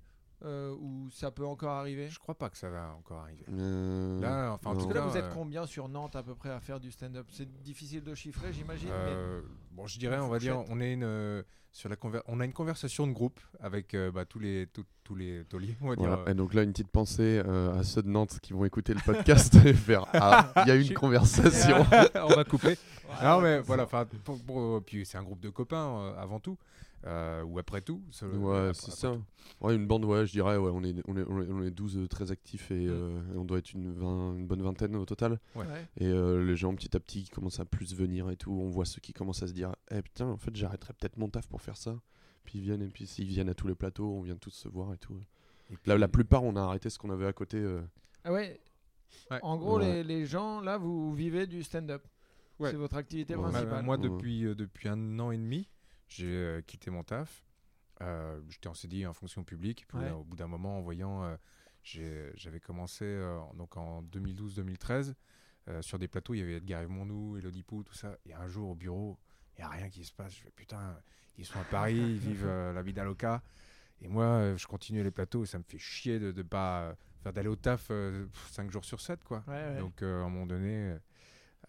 euh, 0.44 0.74
ou 0.80 1.08
ça 1.10 1.30
peut 1.30 1.46
encore 1.46 1.72
arriver. 1.72 2.08
Je 2.08 2.18
crois 2.18 2.34
pas 2.34 2.50
que 2.50 2.56
ça 2.58 2.68
va 2.68 2.94
encore 2.98 3.20
arriver. 3.20 3.44
Euh, 3.50 4.20
Là, 4.20 4.52
enfin, 4.52 4.70
en 4.70 4.76
tout 4.76 4.88
là, 4.90 5.00
vous 5.02 5.16
êtes 5.16 5.24
euh, 5.24 5.30
combien 5.34 5.66
sur 5.66 5.88
Nantes 5.88 6.16
à 6.16 6.22
peu 6.22 6.34
près 6.34 6.50
à 6.50 6.60
faire 6.60 6.80
du 6.80 6.90
stand-up? 6.90 7.26
C'est 7.30 7.48
difficile 7.62 8.02
de 8.04 8.14
chiffrer, 8.14 8.52
j'imagine. 8.52 8.88
mais- 8.88 9.12
Euh, 9.12 9.40
Bon, 9.72 9.86
je 9.86 9.98
dirais, 9.98 10.18
on 10.20 10.28
va 10.28 10.38
dire, 10.38 10.62
on 10.68 10.80
est 10.80 10.92
une, 10.92 11.42
sur 11.72 11.88
la 11.88 11.96
conver- 11.96 12.22
on 12.28 12.38
a 12.38 12.44
une 12.44 12.52
conversation 12.52 13.06
de 13.08 13.12
groupe 13.12 13.40
avec 13.58 13.92
euh, 13.94 14.12
bah, 14.12 14.24
tous 14.24 14.38
les 14.38 14.68
tous, 14.72 14.84
tous 15.02 15.16
les 15.16 15.44
tauliers, 15.46 15.76
on 15.80 15.88
va 15.88 15.96
dire. 15.96 16.06
Voilà. 16.08 16.30
Et 16.30 16.34
donc 16.34 16.54
là, 16.54 16.62
une 16.62 16.70
petite 16.70 16.90
pensée 16.92 17.42
euh, 17.44 17.76
à 17.76 17.82
ceux 17.82 18.02
de 18.02 18.08
Nantes 18.08 18.38
qui 18.40 18.52
vont 18.52 18.64
écouter 18.64 18.94
le 18.94 19.00
podcast 19.04 19.52
et 19.64 19.74
faire 19.74 20.04
Ah, 20.12 20.52
il 20.64 20.68
y 20.68 20.70
a 20.70 20.76
eu 20.76 20.82
une 20.82 20.94
conversation. 20.94 21.84
on 22.14 22.28
va 22.34 22.44
couper. 22.44 22.76
non 23.22 23.40
mais 23.40 23.58
voilà, 23.60 23.82
enfin, 23.84 24.06
pour- 24.24 24.82
puis 24.84 25.04
c'est 25.04 25.18
un 25.18 25.24
groupe 25.24 25.40
de 25.40 25.50
copains 25.50 25.88
euh, 25.98 26.22
avant 26.22 26.38
tout, 26.38 26.56
euh, 27.06 27.42
ou 27.44 27.58
après 27.58 27.80
tout. 27.82 28.02
ce- 28.10 28.24
Ouais, 28.24 28.56
après- 28.56 28.74
c'est 28.74 28.86
après 28.86 28.96
ça. 28.96 29.18
Ouais, 29.60 29.74
une 29.76 29.86
bande, 29.86 30.04
ouais, 30.04 30.26
je 30.26 30.32
dirais, 30.32 30.56
ouais, 30.56 30.70
on 30.72 30.82
est, 30.84 30.94
on 31.06 31.16
est, 31.16 31.24
on 31.28 31.42
est, 31.42 31.50
on 31.50 31.62
est 31.62 31.70
12 31.70 31.98
euh, 31.98 32.06
très 32.08 32.30
actifs 32.30 32.70
Mm. 32.70 32.74
et, 32.74 32.86
euh, 32.88 33.34
et 33.34 33.36
on 33.36 33.44
doit 33.44 33.58
être 33.58 33.72
une, 33.72 33.92
vingt- 33.92 34.36
une 34.36 34.46
bonne 34.46 34.62
vingtaine 34.62 34.96
au 34.96 35.04
total. 35.04 35.38
Ouais. 35.54 35.64
Et 35.98 36.06
euh, 36.06 36.44
les 36.44 36.56
gens, 36.56 36.74
petit 36.74 36.96
à 36.96 37.00
petit, 37.00 37.24
qui 37.24 37.30
commencent 37.30 37.60
à 37.60 37.64
plus 37.66 37.94
venir 37.94 38.30
et 38.30 38.36
tout. 38.36 38.52
On 38.52 38.68
voit 38.70 38.84
ceux 38.86 39.00
qui 39.00 39.12
commencent 39.12 39.42
à 39.42 39.46
se 39.48 39.52
dire 39.52 39.74
Eh 39.90 40.00
putain, 40.02 40.26
en 40.26 40.36
fait, 40.38 40.54
j'arrêterais 40.56 40.94
peut-être 40.94 41.16
mon 41.18 41.28
taf 41.28 41.46
pour 41.48 41.60
faire 41.60 41.76
ça. 41.76 41.94
Puis 42.44 42.58
ils 42.58 42.62
viennent, 42.62 42.82
et 42.82 42.88
puis 42.88 43.06
s'ils 43.06 43.26
viennent 43.28 43.48
à 43.48 43.54
tous 43.54 43.66
les 43.68 43.74
plateaux, 43.74 44.12
on 44.12 44.20
vient 44.22 44.36
tous 44.36 44.50
se 44.50 44.68
voir 44.68 44.92
et 44.94 44.98
tout. 44.98 45.14
Et 45.70 45.74
La, 45.86 45.94
puis- 45.94 46.00
la 46.00 46.08
plupart, 46.08 46.42
on 46.44 46.56
a 46.56 46.62
arrêté 46.62 46.90
ce 46.90 46.98
qu'on 46.98 47.10
avait 47.10 47.26
à 47.26 47.32
côté. 47.32 47.56
euh, 47.58 47.80
Ah 48.24 48.32
ouais. 48.32 48.60
Ouais. 49.30 49.38
En 49.42 49.56
gros, 49.56 49.78
Ouais. 49.78 50.02
les, 50.02 50.04
les 50.04 50.26
gens, 50.26 50.60
là, 50.60 50.76
vous 50.76 51.14
vivez 51.14 51.46
du 51.46 51.62
stand-up. 51.62 52.06
Ouais. 52.58 52.70
C'est 52.70 52.76
votre 52.76 52.96
activité 52.96 53.34
Ouais. 53.34 53.42
Bah, 53.44 53.50
principale. 53.50 53.84
moi, 53.84 53.96
Ouais. 53.96 54.02
depuis, 54.02 54.44
euh, 54.46 54.54
depuis 54.54 54.88
un 54.88 55.18
an 55.20 55.30
et 55.30 55.38
demi, 55.38 55.68
j'ai 56.14 56.26
euh, 56.26 56.60
quitté 56.62 56.90
mon 56.90 57.02
taf. 57.04 57.44
Euh, 58.02 58.40
J'étais 58.48 58.68
en 58.68 58.74
CDI 58.74 59.06
en 59.06 59.12
fonction 59.12 59.44
publique. 59.44 59.82
Et 59.82 59.86
puis, 59.86 59.98
Ouais. 59.98 60.04
euh, 60.10 60.14
au 60.14 60.24
bout 60.24 60.36
d'un 60.36 60.46
moment, 60.48 60.78
en 60.78 60.82
voyant, 60.82 61.36
j'avais 61.82 62.60
commencé 62.60 63.04
donc 63.54 63.76
en 63.76 64.02
2012-2013 64.04 65.14
euh, 65.68 65.82
sur 65.82 65.98
des 65.98 66.08
plateaux. 66.08 66.34
Il 66.34 66.38
y 66.38 66.42
avait 66.42 66.56
Edgar 66.56 66.82
Yves 66.82 66.90
Monnou, 66.90 67.36
Elodie 67.36 67.62
Pou, 67.62 67.82
tout 67.82 67.94
ça. 67.94 68.16
Et 68.26 68.34
un 68.34 68.46
jour, 68.48 68.70
au 68.70 68.74
bureau, 68.74 69.18
il 69.56 69.60
n'y 69.60 69.64
a 69.64 69.68
rien 69.68 69.88
qui 69.88 70.04
se 70.04 70.12
passe. 70.12 70.34
Je 70.34 70.42
fais 70.42 70.50
putain, 70.50 70.98
ils 71.38 71.44
sont 71.46 71.58
à 71.60 71.64
Paris, 71.64 71.96
ils 71.96 72.18
vivent 72.18 72.46
euh, 72.46 72.72
la 72.72 72.82
vie 72.82 72.92
d'Aloca. 72.92 73.42
Et 74.00 74.08
moi, 74.08 74.24
euh, 74.24 74.56
je 74.56 74.66
continue 74.66 75.02
les 75.02 75.10
plateaux 75.10 75.44
et 75.44 75.46
ça 75.46 75.58
me 75.58 75.64
fait 75.64 75.78
chier 75.78 76.18
de, 76.18 76.32
de 76.32 76.42
pas. 76.42 76.82
euh, 76.90 76.94
faire 77.22 77.32
d'aller 77.32 77.48
au 77.48 77.56
taf 77.56 77.90
5 78.50 78.70
jours 78.70 78.84
sur 78.84 79.00
7, 79.00 79.24
quoi. 79.24 79.42
Ouais, 79.46 79.54
ouais. 79.54 79.78
Donc, 79.78 80.02
à 80.02 80.06
un 80.06 80.28
moment 80.28 80.44
donné, 80.46 80.94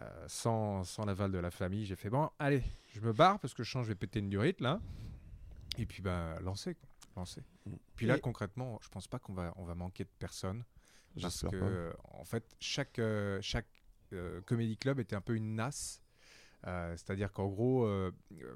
euh, 0.02 0.26
sans, 0.28 0.84
sans 0.84 1.06
l'aval 1.06 1.32
de 1.32 1.38
la 1.38 1.52
famille, 1.52 1.86
j'ai 1.86 1.96
fait 1.96 2.10
bon, 2.10 2.30
allez, 2.40 2.64
je 2.94 3.00
me 3.00 3.14
barre 3.14 3.40
parce 3.40 3.54
que 3.54 3.64
je 3.64 3.72
sens, 3.72 3.84
je 3.86 3.90
vais 3.90 3.96
péter 3.96 4.20
une 4.20 4.30
durite 4.30 4.60
là. 4.62 4.80
Et 5.78 5.86
puis, 5.86 6.02
bah, 6.02 6.40
lancer, 6.42 6.76
quoi. 6.76 6.88
lancer. 7.18 7.42
Mm. 7.66 7.74
Puis 7.96 8.06
là, 8.06 8.18
Et- 8.18 8.22
concrètement, 8.22 8.80
je 8.82 8.90
pense 8.90 9.08
pas 9.08 9.20
qu'on 9.20 9.34
va, 9.34 9.54
on 9.58 9.64
va 9.66 9.76
manquer 9.76 10.04
de 10.04 10.10
personne 10.20 10.64
parce 11.22 11.42
que, 11.42 11.56
euh, 11.56 11.94
en 12.14 12.26
fait, 12.26 12.56
chaque, 12.60 13.00
euh, 13.00 13.40
chaque 13.42 13.68
euh, 14.14 14.42
comédie 14.42 14.78
club 14.78 15.00
était 15.00 15.16
un 15.16 15.22
peu 15.22 15.36
une 15.36 15.56
NAS. 15.56 16.02
Euh, 16.68 16.92
C'est-à-dire 16.98 17.32
qu'en 17.32 17.48
gros, 17.48 17.88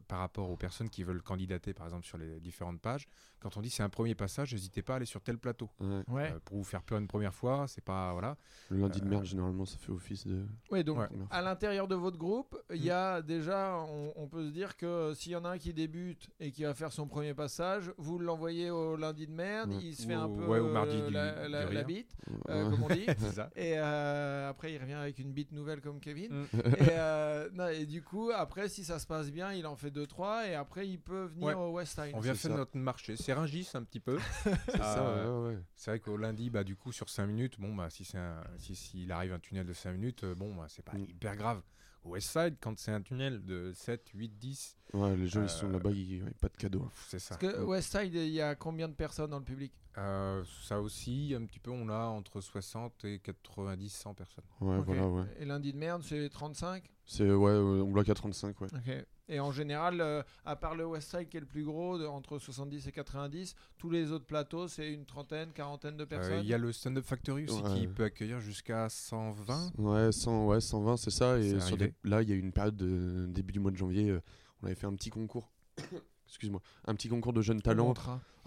par 0.07 0.19
rapport 0.19 0.49
aux 0.49 0.57
personnes 0.57 0.89
qui 0.89 1.03
veulent 1.03 1.21
candidater, 1.21 1.73
par 1.73 1.85
exemple, 1.87 2.05
sur 2.05 2.17
les 2.17 2.39
différentes 2.39 2.81
pages, 2.81 3.07
quand 3.39 3.57
on 3.57 3.61
dit 3.61 3.69
c'est 3.69 3.83
un 3.83 3.89
premier 3.89 4.15
passage, 4.15 4.53
n'hésitez 4.53 4.81
pas 4.81 4.93
à 4.93 4.95
aller 4.97 5.05
sur 5.05 5.21
tel 5.21 5.37
plateau. 5.37 5.69
Ouais. 5.79 6.03
Ouais. 6.07 6.31
Euh, 6.33 6.39
pour 6.45 6.57
vous 6.57 6.63
faire 6.63 6.81
peur 6.83 6.97
une 6.99 7.07
première 7.07 7.33
fois, 7.33 7.65
c'est 7.67 7.83
pas. 7.83 8.11
Voilà. 8.13 8.37
Le 8.69 8.77
lundi 8.79 8.99
de 9.01 9.05
Euh, 9.05 9.09
merde, 9.09 9.25
généralement, 9.25 9.65
ça 9.65 9.77
fait 9.77 9.91
office 9.91 10.27
de. 10.27 10.45
Ouais, 10.71 10.83
donc 10.83 10.99
Ouais. 10.99 11.07
à 11.31 11.41
l'intérieur 11.41 11.87
de 11.87 11.95
votre 11.95 12.17
groupe, 12.17 12.57
il 12.73 12.81
Mm. 12.81 12.85
y 12.85 12.91
a 12.91 13.21
déjà, 13.21 13.75
on, 13.87 14.13
on 14.15 14.27
peut 14.27 14.45
se 14.47 14.51
dire 14.51 14.75
que 14.77 15.13
s'il 15.15 15.31
y 15.31 15.35
en 15.35 15.45
a 15.45 15.49
un 15.49 15.57
qui 15.57 15.73
débute 15.73 16.29
et 16.39 16.51
qui 16.51 16.63
va 16.63 16.73
faire 16.73 16.91
son 16.91 17.07
premier 17.07 17.33
passage, 17.33 17.91
vous 17.97 18.19
l'envoyez 18.19 18.69
au 18.71 18.95
lundi 18.95 19.25
de 19.27 19.31
merde, 19.31 19.71
Ouais. 19.71 19.79
il 19.83 19.95
se 19.95 20.05
fait 20.07 20.15
Ou 20.15 20.19
un 20.19 20.29
peu 20.29 20.45
ouais, 20.45 20.59
au 20.59 20.69
mardi 20.71 20.97
euh, 20.97 21.07
du- 21.07 21.13
la, 21.51 21.65
du 21.65 21.83
bite, 21.85 22.15
euh, 22.49 22.69
comme 22.69 22.83
on 22.83 22.87
dit. 22.89 23.05
ça. 23.33 23.49
Et 23.55 23.73
euh, 23.77 24.49
après, 24.49 24.73
il 24.73 24.77
revient 24.81 24.93
avec 24.93 25.17
une 25.19 25.31
bite 25.31 25.51
nouvelle 25.51 25.81
comme 25.81 25.99
Kevin. 25.99 26.31
Mm. 26.31 26.45
et, 26.53 26.87
euh, 26.91 27.49
non, 27.53 27.67
et 27.67 27.85
du 27.85 28.01
coup, 28.03 28.31
après, 28.35 28.69
si 28.69 28.83
ça 28.83 28.99
se 28.99 29.07
passe 29.07 29.31
bien, 29.31 29.53
il 29.53 29.65
en 29.65 29.75
fait 29.75 29.91
2-3 29.91 30.47
et 30.49 30.55
après, 30.55 30.87
il 30.87 30.99
peut 30.99 31.25
venir 31.25 31.47
Ouais. 31.47 31.53
au 31.55 31.71
West 31.73 31.93
Side. 31.95 32.11
On 32.13 32.19
vient 32.19 32.33
faire 32.33 32.51
ça. 32.51 32.57
notre 32.57 32.77
marché. 32.77 33.15
C'est 33.29 33.33
Ringis 33.35 33.69
un 33.75 33.83
petit 33.83 33.99
peu. 33.99 34.17
C'est 34.43 34.81
Euh, 34.81 35.49
ouais, 35.51 35.53
ouais. 35.55 35.63
Vrai 35.85 35.99
qu'au 35.99 36.17
lundi, 36.17 36.49
bah, 36.49 36.63
du 36.63 36.75
coup, 36.75 36.91
sur 36.91 37.09
5 37.09 37.27
minutes, 37.27 37.59
bon, 37.59 37.75
bah, 37.75 37.87
si 37.91 38.03
c'est 38.03 38.17
un- 38.17 38.43
si, 38.57 38.75
s'il 38.75 39.11
arrive 39.11 39.33
un 39.33 39.37
tunnel 39.39 39.67
de 39.67 39.73
5 39.73 39.91
minutes, 39.91 40.23
euh, 40.23 40.33
bon, 40.33 40.55
bah, 40.55 40.65
c'est 40.67 40.81
pas 40.83 40.93
Mm. 40.93 41.03
hyper 41.03 41.35
grave. 41.35 41.61
Au 42.03 42.09
West 42.13 42.31
Side, 42.31 42.55
quand 42.59 42.75
c'est 42.79 42.91
un 42.91 43.03
tunnel 43.03 43.45
de 43.45 43.71
7, 43.75 44.09
8, 44.15 44.29
10, 44.39 44.75
Ouais, 44.93 45.15
les 45.15 45.27
gens, 45.27 45.43
ils 45.43 45.49
sont 45.49 45.67
Euh, 45.67 45.73
là-bas, 45.73 45.91
ils 45.91 46.23
n'ont 46.23 46.31
pas 46.41 46.49
de 46.49 46.57
cadeau. 46.57 46.79
pff, 46.79 47.05
c'est 47.09 47.19
ça. 47.19 47.37
Parce 47.37 47.53
que 47.53 47.61
West 47.61 47.91
Side, 47.95 48.15
il 48.15 48.29
y 48.29 48.41
a 48.41 48.55
combien 48.55 48.87
de 48.89 48.95
personnes 48.95 49.29
dans 49.29 49.37
le 49.37 49.45
public? 49.45 49.73
Euh, 49.99 50.43
ça 50.63 50.81
aussi, 50.81 51.35
un 51.37 51.45
petit 51.45 51.59
peu, 51.59 51.69
on 51.69 51.87
a 51.89 52.05
entre 52.07 52.41
60 52.41 53.05
et 53.05 53.19
90, 53.19 53.89
100 53.93 54.15
personnes. 54.15 54.45
Ouais, 54.59 54.77
Ok. 54.77 54.85
voilà, 54.87 55.07
ouais. 55.07 55.25
Et 55.37 55.45
lundi 55.45 55.71
de 55.71 55.77
merde, 55.77 56.01
c'est 56.03 56.27
35 56.29 56.89
C'est, 57.05 57.29
ouais, 57.31 57.51
on 57.51 57.91
bloque 57.91 58.09
à 58.09 58.15
35, 58.15 58.59
ouais. 58.61 58.69
Ok. 58.73 59.05
Et 59.31 59.39
en 59.39 59.51
général, 59.51 60.01
euh, 60.01 60.23
à 60.43 60.55
part 60.55 60.75
le 60.75 60.85
West 60.85 61.11
Side 61.11 61.29
qui 61.29 61.37
est 61.37 61.39
le 61.39 61.45
plus 61.45 61.63
gros, 61.63 61.97
de- 61.99 62.05
entre 62.07 62.39
70 62.39 62.87
et 62.87 62.91
90, 62.91 63.55
tous 63.77 63.89
les 63.91 64.11
autres 64.11 64.25
plateaux, 64.25 64.67
c'est 64.67 64.91
une 64.91 65.05
trentaine, 65.05 65.51
quarantaine 65.53 65.95
de 65.97 66.03
Euh, 66.03 66.07
personnes. 66.07 66.39
Il 66.41 66.47
y 66.47 66.53
a 66.53 66.57
le 66.57 66.71
Stand 66.71 66.97
Up 66.97 67.05
Factory 67.05 67.45
aussi 67.45 67.61
Ouais. 67.61 67.79
qui 67.79 67.87
peut 67.87 68.03
accueillir 68.05 68.39
jusqu'à 68.39 68.89
120. 68.89 69.71
Ouais, 69.77 70.11
100, 70.11 70.47
ouais, 70.47 70.59
120, 70.59 70.97
c'est 70.97 71.11
ça. 71.11 71.37
Et 71.37 71.59
sur 71.59 71.77
des- 71.77 71.93
là, 72.03 72.23
il 72.23 72.29
y 72.29 72.31
a 72.31 72.35
eu 72.35 72.39
une 72.39 72.51
période 72.51 72.75
de 72.75 73.27
début 73.29 73.53
du 73.53 73.59
mois 73.59 73.69
de 73.71 73.77
janvier, 73.77 74.09
euh, 74.09 74.19
on 74.61 74.65
avait 74.65 74.75
fait 74.75 74.87
un 74.87 74.95
petit 74.95 75.11
concours. 75.11 75.51
Excuse-moi, 76.27 76.61
un 76.85 76.95
petit 76.95 77.07
concours 77.09 77.33
de 77.33 77.41
jeunes 77.41 77.61
talents. 77.61 77.93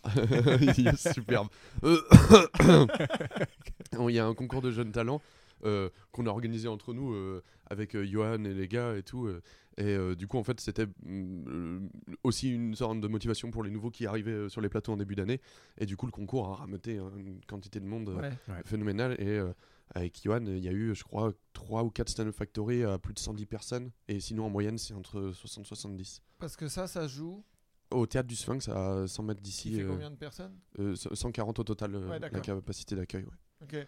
est 0.05 1.13
superbe. 1.15 1.47
Il 3.93 4.11
y 4.15 4.19
a 4.19 4.27
un 4.27 4.35
concours 4.35 4.63
de 4.63 4.71
jeunes 4.73 4.91
talents 4.93 5.21
euh, 5.65 5.91
qu'on 6.11 6.27
a 6.27 6.31
organisé 6.31 6.67
entre 6.69 6.93
nous 6.93 7.13
euh, 7.15 7.41
avec 7.71 7.95
euh, 7.95 8.05
Johan 8.05 8.43
et 8.45 8.53
les 8.55 8.67
gars 8.67 8.97
et 8.97 9.03
tout. 9.05 9.29
Et 9.79 9.85
euh, 9.85 10.15
du 10.15 10.27
coup, 10.27 10.39
en 10.39 10.45
fait, 10.45 10.61
c'était 10.61 10.87
mm, 10.87 11.45
euh, 11.49 11.81
aussi 12.25 12.51
une 12.53 12.75
sorte 12.75 13.01
de 13.01 13.09
motivation 13.09 13.51
pour 13.51 13.63
les 13.63 13.71
nouveaux 13.71 13.91
qui 13.91 14.07
arrivaient 14.07 14.31
euh, 14.33 14.49
sur 14.49 14.61
les 14.61 14.69
plateaux 14.69 14.93
en 14.93 14.97
début 14.97 15.15
d'année. 15.15 15.41
Et 15.79 15.87
du 15.87 15.97
coup, 15.97 16.07
le 16.07 16.13
concours 16.13 16.49
a 16.51 16.55
rameuté 16.57 16.99
hein, 16.99 17.11
une 17.17 17.41
quantité 17.45 17.81
de 17.81 17.87
monde 17.87 18.09
euh, 18.11 18.31
Ouais. 18.49 18.63
phénoménale. 18.65 19.17
Et 19.19 19.29
euh, 19.29 19.53
avec 19.95 20.21
Johan, 20.23 20.45
il 20.47 20.59
y 20.59 20.69
a 20.69 20.73
eu, 20.73 20.95
je 20.95 21.05
crois, 21.05 21.33
3 21.53 21.85
ou 21.85 21.91
4 21.91 22.09
stand-up 22.09 22.35
factory 22.35 22.83
à 22.85 22.99
plus 22.99 23.15
de 23.15 23.19
110 23.19 23.47
personnes. 23.47 23.91
Et 24.09 24.21
sinon, 24.21 24.45
en 24.47 24.51
moyenne, 24.51 24.79
c'est 24.79 24.95
entre 24.95 25.33
60 25.33 25.65
et 25.65 25.69
70. 25.69 26.23
Parce 26.39 26.57
que 26.57 26.69
ça, 26.69 26.87
ça 26.87 27.07
joue. 27.07 27.45
Au 27.91 28.07
théâtre 28.07 28.27
du 28.29 28.37
Sphinx, 28.37 28.69
à 28.69 29.07
100 29.07 29.23
mètres 29.23 29.41
Il 29.41 29.45
d'ici, 29.45 29.75
fait 29.75 29.83
euh, 29.83 29.89
combien 29.89 30.11
de 30.11 30.17
personnes? 30.17 30.59
euh, 30.79 30.95
140 30.97 31.59
au 31.59 31.65
total, 31.65 31.95
Ouais, 31.97 32.19
la 32.19 32.31
capacité 32.31 32.97
d'accueil. 32.97 33.25
ouais. 33.25 33.31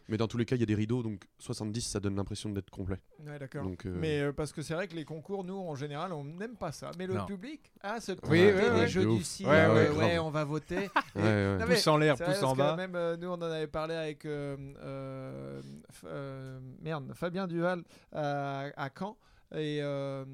Mais 0.09 0.17
dans 0.17 0.27
tous 0.29 0.37
les 0.39 0.45
cas, 0.45 0.57
il 0.57 0.61
y 0.61 0.63
a 0.63 0.67
des 0.67 0.75
rideaux, 0.75 1.03
donc 1.03 1.25
70, 1.39 1.81
ça 1.83 2.01
donne 2.01 2.17
l'impression 2.17 2.51
d'être 2.51 2.71
complet. 2.71 2.99
Ouais, 3.27 3.39
d'accord. 3.39 3.65
Donc, 3.65 3.87
euh, 3.87 3.95
Mais 3.99 4.21
euh, 4.21 4.33
parce 4.33 4.53
que 4.53 4.63
c'est 4.63 4.75
vrai 4.75 4.89
que 4.89 4.95
les 4.95 5.05
concours, 5.05 5.45
nous, 5.45 5.57
en 5.59 5.75
général, 5.75 6.13
on 6.13 6.25
n'aime 6.25 6.57
pas 6.57 6.73
ça. 6.73 6.91
Mais 6.99 7.07
le 7.07 7.15
Non. 7.15 7.27
public, 7.27 7.73
ah, 7.83 8.01
ce 8.01 8.13
petit 8.13 8.31
Oui, 8.31 9.17
du 9.17 9.23
ciel, 9.25 9.49
Ouais, 9.49 9.55
euh, 9.57 9.75
ouais, 9.75 9.89
ouais, 9.99 10.09
grave. 10.15 10.25
on 10.27 10.31
va 10.31 10.45
voter. 10.45 10.91
ouais. 11.17 11.59
Non, 11.59 11.67
Pouce 11.67 11.87
en 11.87 11.97
l'air, 11.99 12.17
pouce 12.17 12.43
en 12.43 12.53
que 12.53 12.59
bas. 12.59 12.77
Même 12.77 12.95
euh, 12.95 13.17
nous, 13.17 13.29
on 13.29 13.33
en 13.35 13.43
avait 13.43 13.67
parlé 13.67 13.95
avec 13.95 14.25
euh, 14.25 14.57
euh, 14.79 15.61
euh, 16.05 16.59
merde, 16.81 17.13
Fabien 17.15 17.47
Duval 17.47 17.83
à 18.13 18.89
Caen. 18.99 19.17
Et, 19.53 19.79
euh, 19.83 20.25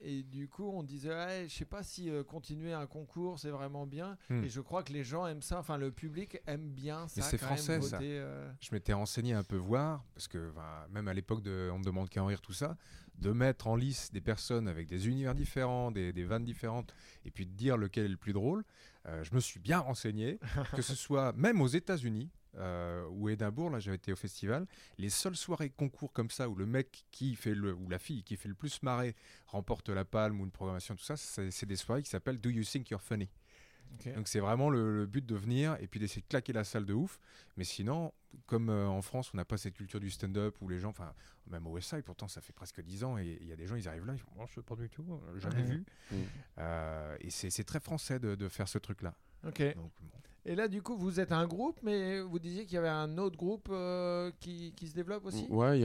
et 0.00 0.22
du 0.22 0.48
coup, 0.48 0.70
on 0.70 0.82
disait, 0.82 1.10
Ouais, 1.10 1.46
je 1.48 1.54
sais 1.54 1.64
pas 1.64 1.82
si 1.82 2.10
euh, 2.10 2.22
continuer 2.24 2.72
un 2.72 2.86
concours, 2.86 3.38
c'est 3.38 3.50
vraiment 3.50 3.86
bien. 3.86 4.18
Hmm. 4.28 4.44
Et 4.44 4.48
je 4.48 4.60
crois 4.60 4.82
que 4.82 4.92
les 4.92 5.04
gens 5.04 5.26
aiment 5.26 5.42
ça. 5.42 5.58
Enfin, 5.58 5.78
le 5.78 5.90
public 5.90 6.38
aime 6.46 6.70
bien 6.70 7.08
ça. 7.08 7.14
Mais 7.16 7.22
c'est 7.22 7.38
français, 7.38 7.80
ça. 7.80 7.96
voter, 7.96 8.18
euh, 8.18 8.50
je 8.60 8.68
m'étais 8.72 8.92
renseigné 8.92 9.32
un 9.32 9.44
peu 9.44 9.56
voir, 9.56 10.04
parce 10.14 10.28
que 10.28 10.52
même 10.90 11.08
à 11.08 11.14
l'époque 11.14 11.42
de 11.42 11.70
On 11.72 11.78
me 11.78 11.84
demande 11.84 12.08
qu'à 12.08 12.22
en 12.22 12.26
rire, 12.26 12.40
tout 12.40 12.52
ça, 12.52 12.76
de 13.18 13.32
mettre 13.32 13.66
en 13.66 13.76
lice 13.76 14.12
des 14.12 14.20
personnes 14.20 14.68
avec 14.68 14.86
des 14.88 15.08
univers 15.08 15.34
différents, 15.34 15.90
des, 15.90 16.12
des 16.12 16.24
vannes 16.24 16.44
différentes, 16.44 16.94
et 17.24 17.30
puis 17.30 17.46
de 17.46 17.52
dire 17.52 17.76
lequel 17.76 18.04
est 18.04 18.08
le 18.08 18.16
plus 18.16 18.32
drôle, 18.32 18.64
euh, 19.08 19.22
je 19.22 19.34
me 19.34 19.40
suis 19.40 19.60
bien 19.60 19.78
renseigné, 19.78 20.38
que 20.74 20.82
ce 20.82 20.94
soit 20.94 21.32
même 21.32 21.60
aux 21.60 21.68
États-Unis. 21.68 22.30
Euh, 22.56 23.06
ou 23.10 23.28
Édimbourg, 23.28 23.70
là 23.70 23.78
j'avais 23.78 23.96
été 23.96 24.12
au 24.12 24.16
festival, 24.16 24.66
les 24.98 25.10
seules 25.10 25.36
soirées 25.36 25.70
concours 25.70 26.12
comme 26.12 26.30
ça 26.30 26.48
où 26.48 26.54
le 26.54 26.66
mec 26.66 27.04
qui 27.10 27.34
fait 27.36 27.54
le 27.54 27.74
ou 27.74 27.88
la 27.88 27.98
fille 27.98 28.22
qui 28.22 28.36
fait 28.36 28.48
le 28.48 28.54
plus 28.54 28.82
marrer 28.82 29.14
remporte 29.46 29.88
la 29.88 30.04
palme 30.04 30.40
ou 30.40 30.44
une 30.44 30.50
programmation 30.50 30.94
tout 30.96 31.04
ça, 31.04 31.16
c'est 31.16 31.66
des 31.66 31.76
soirées 31.76 32.02
qui 32.02 32.10
s'appellent 32.10 32.40
Do 32.40 32.50
You 32.50 32.64
Think 32.64 32.90
You're 32.90 33.02
Funny? 33.02 33.28
ok. 33.94 34.14
Donc 34.14 34.26
c'est 34.28 34.40
vraiment 34.40 34.68
le, 34.70 34.96
le 35.00 35.06
but 35.06 35.24
de 35.24 35.34
venir 35.36 35.76
et 35.80 35.86
puis 35.86 36.00
d'essayer 36.00 36.22
de 36.22 36.26
claquer 36.26 36.52
la 36.52 36.64
salle 36.64 36.84
de 36.86 36.92
ouf. 36.92 37.20
Mais 37.56 37.64
sinon, 37.64 38.12
comme 38.46 38.68
euh, 38.68 38.88
en 38.88 39.00
France, 39.00 39.30
on 39.32 39.36
n'a 39.36 39.44
pas 39.44 39.56
cette 39.58 39.74
culture 39.74 40.00
du 40.00 40.10
stand-up 40.10 40.56
où 40.60 40.68
les 40.68 40.80
gens, 40.80 40.90
enfin, 40.90 41.14
même 41.46 41.66
au 41.66 41.70
West 41.70 41.90
Side, 41.90 42.02
pourtant 42.02 42.26
ça 42.26 42.40
fait 42.40 42.52
presque 42.52 42.80
10 42.82 43.04
ans 43.04 43.16
et 43.16 43.38
il 43.40 43.46
y 43.46 43.52
a 43.52 43.56
des 43.56 43.66
gens, 43.66 43.76
ils 43.76 43.86
arrivent 43.88 44.04
là, 44.06 44.12
ils 44.14 44.18
font, 44.18 44.30
oh, 44.38 44.44
je 44.48 44.54
sais 44.54 44.62
pas 44.62 44.74
du 44.74 44.88
tout, 44.90 45.06
euh, 45.28 45.38
jamais 45.38 45.56
Ouais. 45.62 45.62
vu. 45.62 45.84
Mm. 46.10 46.16
Euh, 46.58 47.16
et 47.20 47.30
c'est 47.30 47.50
c'est 47.50 47.64
très 47.64 47.80
français 47.80 48.18
de, 48.18 48.34
de 48.34 48.48
faire 48.48 48.66
ce 48.68 48.78
truc-là. 48.78 49.14
Ok. 49.46 49.62
Donc, 49.76 49.92
bon. 50.00 50.18
Et 50.48 50.54
là, 50.54 50.68
du 50.68 50.80
coup, 50.80 50.96
vous 50.96 51.18
êtes 51.18 51.32
un 51.32 51.44
groupe, 51.46 51.80
mais 51.82 52.20
vous 52.20 52.38
disiez 52.38 52.64
qu'il 52.66 52.74
y 52.76 52.78
avait 52.78 52.88
un 52.88 53.18
autre 53.18 53.36
groupe 53.36 53.68
euh, 53.70 54.30
qui, 54.38 54.72
qui 54.76 54.86
se 54.86 54.94
développe 54.94 55.26
aussi? 55.26 55.44
Ouais, 55.50 55.80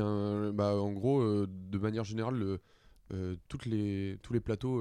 bah, 0.53 0.75
en 0.75 0.91
gros, 0.91 1.19
euh, 1.19 1.47
de 1.49 1.77
manière 1.79 2.03
générale, 2.03 2.35
le- 2.35 2.59
euh, 3.11 3.35
toutes 3.47 3.65
les, 3.65 4.19
tous 4.21 4.33
les 4.33 4.39
plateaux, 4.39 4.79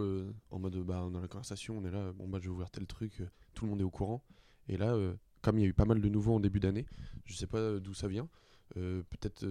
en 0.50 0.58
mode, 0.58 0.76
bah, 0.84 1.08
dans 1.10 1.20
la 1.20 1.28
conversation, 1.28 1.78
on 1.78 1.84
est 1.86 1.90
là, 1.90 2.12
bon, 2.12 2.28
bah, 2.28 2.38
je 2.40 2.44
vais 2.48 2.52
ouvrir 2.52 2.70
tel 2.70 2.86
truc, 2.86 3.22
tout 3.54 3.64
le 3.64 3.70
monde 3.70 3.80
est 3.80 3.84
au 3.84 3.90
courant. 3.90 4.22
Et 4.68 4.76
là, 4.76 4.94
comme 5.40 5.56
il 5.58 5.62
y 5.62 5.64
a 5.64 5.68
eu 5.68 5.72
pas 5.74 5.86
mal 5.86 6.00
de 6.00 6.08
nouveaux 6.10 6.34
en 6.34 6.40
début 6.40 6.60
d'année, 6.60 6.86
je 7.24 7.34
sais 7.34 7.46
pas 7.46 7.78
d'où 7.80 7.94
ça 7.94 8.06
vient, 8.06 8.28
peut-être 8.74 9.46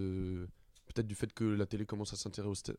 peut-être 0.89 1.07
du 1.07 1.15
fait 1.15 1.31
que 1.33 1.43
la 1.43 1.65
télé 1.65 1.85
commence 1.85 2.13
à 2.13 2.15
s'intéresser 2.17 2.71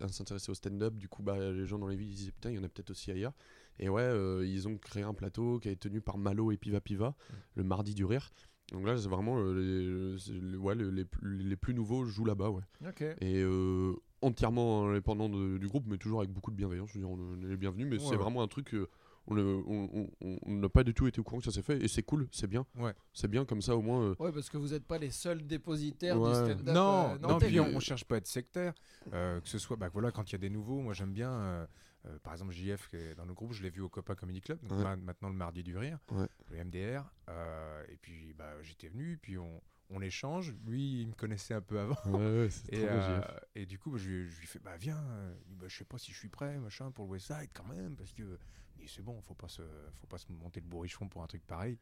au, 0.49 0.53
au 0.53 0.55
stand-up, 0.55 0.95
du 0.95 1.09
coup, 1.09 1.23
bah, 1.23 1.37
les 1.53 1.67
gens 1.67 1.79
dans 1.79 1.89
les 1.89 1.97
villes 1.97 2.15
disaient 2.15 2.33
putain, 2.33 2.51
il 2.51 2.57
y 2.57 2.59
en 2.59 2.65
a 2.65 2.69
peut-être 2.69 2.91
aussi 2.91 3.11
ailleurs. 3.11 3.33
Et 3.81 3.89
ouais, 3.89 4.03
euh, 4.03 4.45
ils 4.47 4.69
ont 4.69 4.77
créé 4.79 5.03
un 5.03 5.15
plateau 5.15 5.59
qui 5.59 5.69
est 5.71 5.77
tenu 5.77 6.01
par 6.01 6.19
Malo 6.19 6.53
et 6.53 6.57
Piva 6.57 6.81
Piva, 6.81 7.15
le 7.57 7.65
mardi 7.65 7.95
du 7.95 8.05
rire. 8.05 8.31
Donc 8.73 8.87
là, 8.87 8.97
c'est 8.97 9.09
vraiment 9.09 9.39
euh, 9.41 10.19
les, 10.31 10.57
ouais, 10.57 10.75
les, 10.77 11.05
plus- 11.05 11.39
les 11.43 11.57
plus 11.57 11.75
nouveaux 11.75 12.05
jouent 12.05 12.25
là-bas, 12.27 12.51
ouais. 12.51 12.63
Ok. 12.87 13.01
Et 13.21 13.41
euh, 13.43 13.95
entièrement 14.23 14.89
indépendant 14.91 15.29
de- 15.29 15.59
du 15.59 15.67
groupe, 15.67 15.85
mais 15.89 15.99
toujours 15.99 16.21
avec 16.21 16.31
beaucoup 16.31 16.51
de 16.53 16.57
bienveillance. 16.57 16.91
Je 16.91 16.99
veux 16.99 17.05
dire, 17.07 17.11
on 17.11 17.51
est 17.51 17.57
bienvenus, 17.57 17.87
mais 17.89 17.97
Ouais, 17.97 18.05
c'est 18.05 18.11
ouais. 18.11 18.17
vraiment 18.17 18.43
un 18.43 18.49
truc. 18.49 18.75
euh, 18.75 18.87
on 19.27 20.41
n'a 20.47 20.69
pas 20.69 20.83
du 20.85 20.93
tout 20.95 21.07
été 21.07 21.21
au 21.21 21.25
courant 21.25 21.39
que 21.39 21.45
ça 21.45 21.51
s'est 21.53 21.63
fait, 21.63 21.83
et 21.83 21.89
c'est 21.89 22.03
cool, 22.03 22.27
c'est 22.33 22.47
bien. 22.49 22.67
Ouais. 22.79 22.93
C'est 23.13 23.29
bien 23.29 23.45
comme 23.45 23.63
ça, 23.63 23.77
au 23.77 23.83
moins. 23.83 24.03
euh, 24.03 24.15
Ouais, 24.19 24.33
parce 24.33 24.49
que 24.51 24.57
vous 24.57 24.69
n'êtes 24.69 24.85
pas 24.87 24.99
les 24.99 25.11
seuls 25.11 25.47
dépositaires 25.47 26.21
Ouais. 26.21 26.29
du 26.31 26.35
stand-up. 26.35 26.75
Non, 26.75 27.11
euh, 27.15 27.19
non, 27.19 27.29
nantais. 27.29 27.47
puis 27.47 27.61
on, 27.61 27.67
on 27.77 27.81
cherche 27.81 28.05
pas 28.05 28.17
à 28.17 28.19
être 28.19 28.27
sectaire. 28.27 28.75
euh, 29.13 29.41
que 29.41 29.49
ce 29.49 29.59
soit, 29.59 29.77
bah 29.77 29.89
voilà, 29.93 30.11
quand 30.11 30.29
il 30.31 30.33
y 30.33 30.35
a 30.37 30.39
des 30.39 30.51
nouveaux, 30.51 30.81
moi 30.81 30.93
j'aime 30.95 31.13
bien. 31.13 31.67
Euh, 32.07 32.19
par 32.21 32.33
exemple, 32.33 32.53
JF 32.53 32.89
qui 32.89 32.97
est 32.97 33.15
dans 33.15 33.25
le 33.27 33.35
groupe, 33.35 33.53
je 33.53 33.63
l'ai 33.63 33.71
vu 33.71 33.81
au 33.81 33.89
Copa 33.89 34.15
Comedy 34.15 34.41
Club, 34.41 34.61
donc 34.63 34.79
Ouais. 34.79 34.85
ma- 34.85 34.97
maintenant 34.97 35.29
le 35.29 35.35
mardi 35.37 35.63
du 35.63 35.77
rire, 35.77 35.99
Ouais. 36.11 36.29
le 36.51 36.57
MDR. 36.65 37.05
euh, 37.29 37.85
et 37.89 37.97
puis 37.97 38.33
bah, 38.35 38.61
j'étais 38.63 38.89
venu, 38.89 39.19
puis 39.19 39.37
on, 39.39 39.63
on 39.91 40.01
échange. 40.01 40.55
Lui, 40.67 41.03
il 41.03 41.09
me 41.09 41.13
connaissait 41.15 41.55
un 41.55 41.61
peu 41.61 41.79
avant. 41.79 41.97
Ouais, 42.07 42.41
ouais, 42.43 42.51
c'est 42.51 42.73
Et, 42.75 42.87
euh, 42.89 43.21
et 43.55 43.67
du 43.67 43.79
coup, 43.79 43.91
bah, 43.91 43.99
je, 43.99 44.09
lui- 44.09 44.31
je 44.31 44.41
lui 44.41 44.47
fais 44.47 44.59
bah 44.61 44.77
viens, 44.77 45.03
bah, 45.49 45.67
je 45.69 45.77
sais 45.77 45.85
pas 45.85 45.99
si 45.99 46.13
je 46.13 46.19
suis 46.19 46.29
prêt, 46.29 46.59
machin, 46.59 46.91
pour 46.91 47.05
le 47.07 47.13
Westside 47.13 47.51
quand 47.55 47.65
même, 47.67 47.97
parce 47.97 48.13
que 48.13 48.39
c'est 48.87 49.03
bon, 49.03 49.21
faut 49.21 49.35
pas 49.35 49.49
se, 49.49 49.63
faut 50.01 50.07
pas 50.07 50.19
se 50.19 50.33
monter 50.33 50.61
le 50.61 50.67
bourrichon 50.67 51.09
pour 51.09 51.23
un 51.23 51.27
truc 51.27 51.47
pareil. 51.47 51.79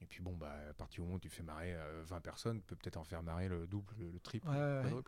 Et 0.00 0.06
puis 0.06 0.22
bon, 0.22 0.34
bah, 0.34 0.56
à 0.70 0.72
partir 0.72 0.96
du 0.96 1.00
moment 1.02 1.16
où 1.16 1.20
tu 1.20 1.28
fais 1.28 1.42
marrer 1.42 1.74
euh, 1.74 2.02
20 2.06 2.20
personnes, 2.22 2.62
peut 2.62 2.74
peut-être 2.76 2.96
en 2.96 3.04
faire 3.04 3.22
marrer 3.22 3.48
le 3.50 3.66
double, 3.66 3.94
le, 3.98 4.10
le 4.10 4.18
triple. 4.20 4.48
Ouais, 4.48 4.54
ouais, 4.56 4.88
le 4.90 4.96
ouais. 4.96 5.02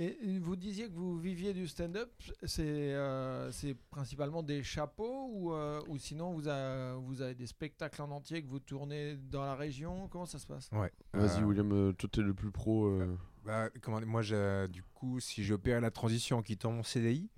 Et 0.00 0.38
vous 0.38 0.54
disiez 0.54 0.86
que 0.88 0.94
vous 0.94 1.18
viviez 1.18 1.52
du 1.52 1.66
stand-up, 1.66 2.12
c'est 2.44 2.62
euh, 2.94 3.50
principalement 3.90 4.44
des 4.44 4.62
chapeaux 4.62 5.28
ou, 5.32 5.52
euh, 5.52 5.80
ou 5.88 5.98
sinon 5.98 6.34
vous, 6.34 6.46
a- 6.46 6.94
vous 6.94 7.20
avez 7.20 7.34
des 7.34 7.48
spectacles 7.48 8.00
en 8.02 8.10
entier 8.12 8.40
que 8.44 8.46
vous 8.46 8.60
tournez 8.60 9.16
dans 9.16 9.42
la 9.44 9.56
région? 9.56 10.06
Comment 10.06 10.24
ça 10.26 10.38
se 10.38 10.46
passe? 10.46 10.70
Ouais. 10.70 10.92
Vas-y, 11.14 11.42
Euh, 11.42 11.46
William, 11.46 11.72
euh, 11.72 11.92
toi, 11.94 12.08
t'es 12.12 12.20
le 12.20 12.32
plus 12.32 12.52
pro. 12.52 12.86
euh, 12.86 13.18
Bah, 13.44 13.70
comment, 13.82 14.00
moi, 14.02 14.22
du 14.68 14.84
coup, 14.94 15.18
si 15.18 15.42
j'ai 15.42 15.54
opéré 15.54 15.80
la 15.80 15.90
transition 15.90 16.38
en 16.38 16.42
quittant 16.42 16.70
mon 16.70 16.84
CDI, 16.84 17.28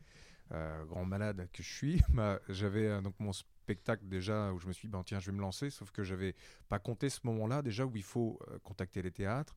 euh, 0.53 0.85
grand 0.85 1.07
malade 1.07 1.49
que 1.55 1.62
je 1.62 1.73
suis, 1.73 2.03
bah, 2.12 2.40
j'avais 2.51 2.88
euh, 2.88 3.01
donc 3.01 3.14
mon 3.20 3.33
spectacle 3.33 4.07
déjà 4.07 4.53
où 4.53 4.59
je 4.59 4.66
me 4.66 4.73
suis 4.75 4.87
dit, 4.87 4.92
bah, 4.92 5.03
tiens, 5.07 5.18
je 5.18 5.31
vais 5.31 5.37
me 5.37 5.40
lancer, 5.40 5.70
sauf 5.70 5.92
que 5.92 6.03
j'avais 6.03 6.35
pas 6.68 6.79
compté 6.79 7.09
ce 7.09 7.20
moment-là 7.25 7.62
déjà 7.62 7.87
où 7.87 7.92
il 7.96 8.03
faut 8.03 8.38
euh, 8.49 8.59
contacter 8.59 9.01
les 9.01 9.12
théâtres. 9.12 9.57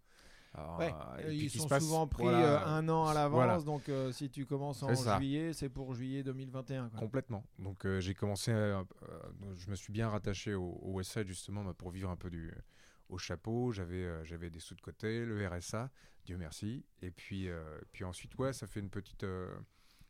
Alors, 0.56 0.78
Ouais, 0.78 0.94
euh, 1.20 1.28
euh, 1.30 1.34
ils 1.34 1.50
sont 1.50 1.68
passe- 1.68 1.84
souvent 1.84 2.06
pris 2.08 2.24
voilà, 2.24 2.62
euh, 2.64 2.66
un 2.68 2.88
an 2.90 3.08
à 3.08 3.14
l'avance, 3.16 3.34
voilà. 3.36 3.60
donc 3.62 3.90
euh, 3.90 4.12
si 4.12 4.30
tu 4.30 4.46
commences 4.46 4.84
en 4.84 4.90
juillet, 5.18 5.52
c'est 5.54 5.70
pour 5.70 5.96
juillet 5.96 6.22
2021. 6.24 6.90
quoi. 6.90 7.00
Complètement. 7.00 7.44
Donc 7.58 7.86
euh, 7.86 8.00
j'ai 8.00 8.14
commencé, 8.14 8.52
je 8.52 9.70
me 9.70 9.76
suis 9.76 9.92
bien 9.92 10.10
rattaché 10.10 10.54
au, 10.54 10.78
au 10.82 10.94
Westside 10.94 11.28
justement 11.28 11.64
bah, 11.64 11.74
pour 11.76 11.90
vivre 11.90 12.10
un 12.12 12.16
peu 12.16 12.30
du, 12.30 12.54
au 13.10 13.18
chapeau. 13.18 13.72
J'avais 13.72 14.24
j'avais 14.26 14.50
des 14.52 14.60
sous 14.60 14.76
de 14.76 14.82
côté, 14.82 15.26
le 15.26 15.48
RSA, 15.48 15.90
Dieu 16.26 16.38
merci. 16.38 16.86
Et 17.02 17.10
puis, 17.10 17.50
puis 17.92 18.04
ensuite, 18.04 18.38
ouais, 18.38 18.54
ça 18.54 18.68
fait 18.68 18.80
une 18.80 18.92
petite, 18.92 19.26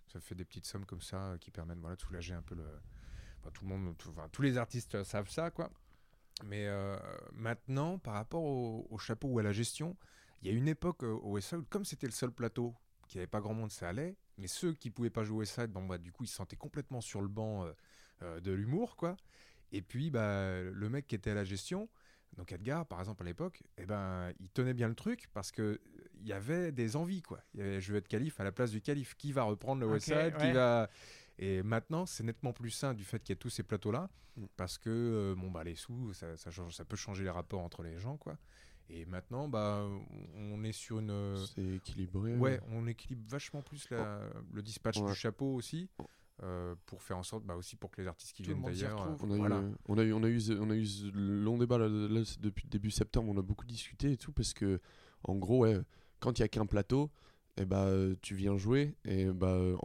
ça 0.08 0.20
fait 0.20 0.36
des 0.36 0.44
petites 0.46 0.66
sommes 0.66 0.86
comme 0.86 1.02
ça 1.02 1.36
qui 1.40 1.52
permettent 1.52 1.80
voilà, 1.80 1.96
de 1.96 2.02
soulager 2.02 2.34
un 2.34 2.42
peu 2.42 2.56
le. 2.56 2.66
enfin, 3.40 3.50
tout 3.54 3.64
le 3.64 3.70
monde, 3.70 3.96
tout- 3.98 4.10
enfin, 4.10 4.28
tous 4.30 4.42
les 4.42 4.58
artistes 4.58 5.04
savent 5.04 5.30
ça, 5.30 5.52
quoi. 5.52 5.70
Mais 6.44 6.68
maintenant, 7.32 7.98
par 7.98 8.16
rapport 8.16 8.44
au, 8.44 8.88
au 8.90 8.98
chapeau 8.98 9.30
ou 9.30 9.40
à 9.40 9.44
la 9.44 9.54
gestion, 9.54 9.96
il 10.44 10.52
y 10.52 10.54
a 10.54 10.58
une 10.58 10.68
époque 10.68 11.04
euh, 11.04 11.14
au 11.14 11.34
Westside, 11.36 11.60
où, 11.60 11.66
comme 11.70 11.86
c'était 11.86 12.06
le 12.08 12.12
seul 12.12 12.32
plateau, 12.32 12.76
qu'il 13.08 13.20
n'y 13.20 13.22
avait 13.22 13.28
pas 13.28 13.40
grand 13.42 13.54
monde, 13.54 13.72
ça 13.72 13.90
allait. 13.90 14.18
Mais 14.38 14.48
ceux 14.48 14.74
qui 14.74 14.90
pouvaient 14.90 15.10
pas 15.10 15.24
jouer 15.24 15.38
au 15.38 15.40
Westside, 15.40 15.72
bon, 15.72 15.86
bah, 15.86 15.98
du 15.98 16.12
coup, 16.12 16.24
ils 16.26 16.28
se 16.28 16.36
sentaient 16.36 16.56
complètement 16.58 17.02
sur 17.02 17.22
le 17.22 17.28
banc 17.30 17.64
euh, 17.66 17.72
euh, 18.24 18.40
de 18.40 18.52
l'humour, 18.52 18.96
quoi. 18.96 19.16
Et 19.72 19.82
puis, 19.82 20.12
bah, 20.12 20.62
le 20.62 20.90
mec 20.90 21.08
qui 21.08 21.16
était 21.16 21.32
à 21.32 21.34
la 21.36 21.44
gestion, 21.46 21.90
donc 22.36 22.52
Edgar, 22.52 22.86
par 22.86 23.00
exemple, 23.00 23.24
à 23.24 23.26
l'époque, 23.26 23.64
eh 23.78 23.86
ben, 23.86 24.32
il 24.40 24.50
tenait 24.50 24.74
bien 24.74 24.88
le 24.90 24.96
truc 24.96 25.28
parce 25.34 25.52
que 25.52 25.80
il 26.20 26.28
y 26.28 26.34
avait 26.34 26.72
des 26.72 26.96
envies, 26.96 27.22
quoi. 27.22 27.42
Il 27.54 27.60
y 27.60 27.64
avait, 27.64 27.82
je 27.82 27.92
veux 27.92 27.98
être 27.98 28.08
calife 28.08 28.40
à 28.40 28.44
la 28.44 28.52
place 28.52 28.72
du 28.72 28.82
calife. 28.82 29.16
Qui 29.16 29.32
va 29.32 29.44
reprendre 29.44 29.82
le 29.82 29.88
Ok, 29.88 29.94
Westside 29.94 30.36
Qui 30.38 30.44
ouais. 30.46 30.54
va... 30.54 30.90
Et 31.40 31.64
maintenant, 31.64 32.06
c'est 32.06 32.24
nettement 32.24 32.54
plus 32.54 32.70
sain 32.70 32.94
du 32.94 33.04
fait 33.04 33.20
qu'il 33.20 33.34
y 33.34 33.34
ait 33.34 33.38
tous 33.38 33.50
ces 33.50 33.64
plateaux-là 33.64 34.10
Mm. 34.36 34.46
parce 34.58 34.78
que 34.78 34.90
euh, 34.90 35.36
bon, 35.36 35.52
bah, 35.52 35.64
les 35.64 35.76
sous, 35.76 36.14
ça, 36.14 36.36
ça, 36.38 36.52
change- 36.52 36.76
ça 36.76 36.86
peut 36.86 36.96
changer 36.96 37.24
les 37.24 37.30
rapports 37.30 37.62
entre 37.62 37.84
les 37.84 38.00
gens, 38.00 38.18
quoi. 38.18 38.38
Et 38.96 39.06
maintenant, 39.06 39.48
bah, 39.48 39.88
on 40.36 40.64
est 40.64 40.72
sur 40.72 41.00
une. 41.00 41.10
euh, 41.10 41.36
C'est 41.56 41.66
équilibré. 41.78 42.36
Ouais, 42.38 42.60
on 42.72 42.86
équilibre 42.88 43.24
vachement 43.28 43.62
plus 43.64 43.90
la- 43.90 44.22
le 44.54 44.62
dispatch 44.62 44.98
Ouais. 45.00 45.08
du 45.10 45.16
chapeau 45.16 45.56
aussi, 45.56 45.90
euh, 46.44 46.76
pour 46.86 47.02
faire 47.02 47.18
en 47.18 47.24
sorte, 47.24 47.44
bah, 47.44 47.56
aussi 47.56 47.76
pour 47.76 47.90
que 47.90 48.02
les 48.02 48.08
artistes 48.08 48.34
qui 48.36 48.44
Tout 48.44 48.52
viennent 48.52 48.62
d'ailleurs. 48.64 49.00
retrouve. 49.00 49.30
On 49.30 49.34
a, 49.34 49.38
voilà. 49.38 49.56
eu, 49.62 49.64
euh, 49.64 49.72
on, 49.88 49.98
a 49.98 50.04
eu, 50.04 50.14
on, 50.14 50.24
a 50.24 50.28
eu, 50.28 50.42
on 50.60 50.70
a 50.70 50.76
eu 50.76 50.86
ce 50.86 51.08
long 51.12 51.58
débat 51.58 51.80
là, 51.80 51.88
là, 51.90 52.22
depuis 52.40 52.68
début 52.68 52.92
septembre, 52.92 53.32
on 53.34 53.38
a 53.38 53.42
beaucoup 53.42 53.66
discuté 53.66 54.12
et 54.12 54.18
tout 54.18 54.32
parce 54.32 54.54
que 54.54 54.80
en 55.24 55.36
gros, 55.36 55.60
ouais, 55.60 55.80
quand 56.20 56.38
il 56.38 56.42
y 56.44 56.46
a 56.46 56.48
qu'un 56.48 56.68
plateau, 56.68 57.10
et 57.58 57.66
bah, 57.66 57.86
euh, 57.86 58.16
tu 58.22 58.36
viens 58.36 58.58
jouer 58.58 58.96
et 59.06 59.26
bah, 59.26 59.48
euh, 59.56 59.76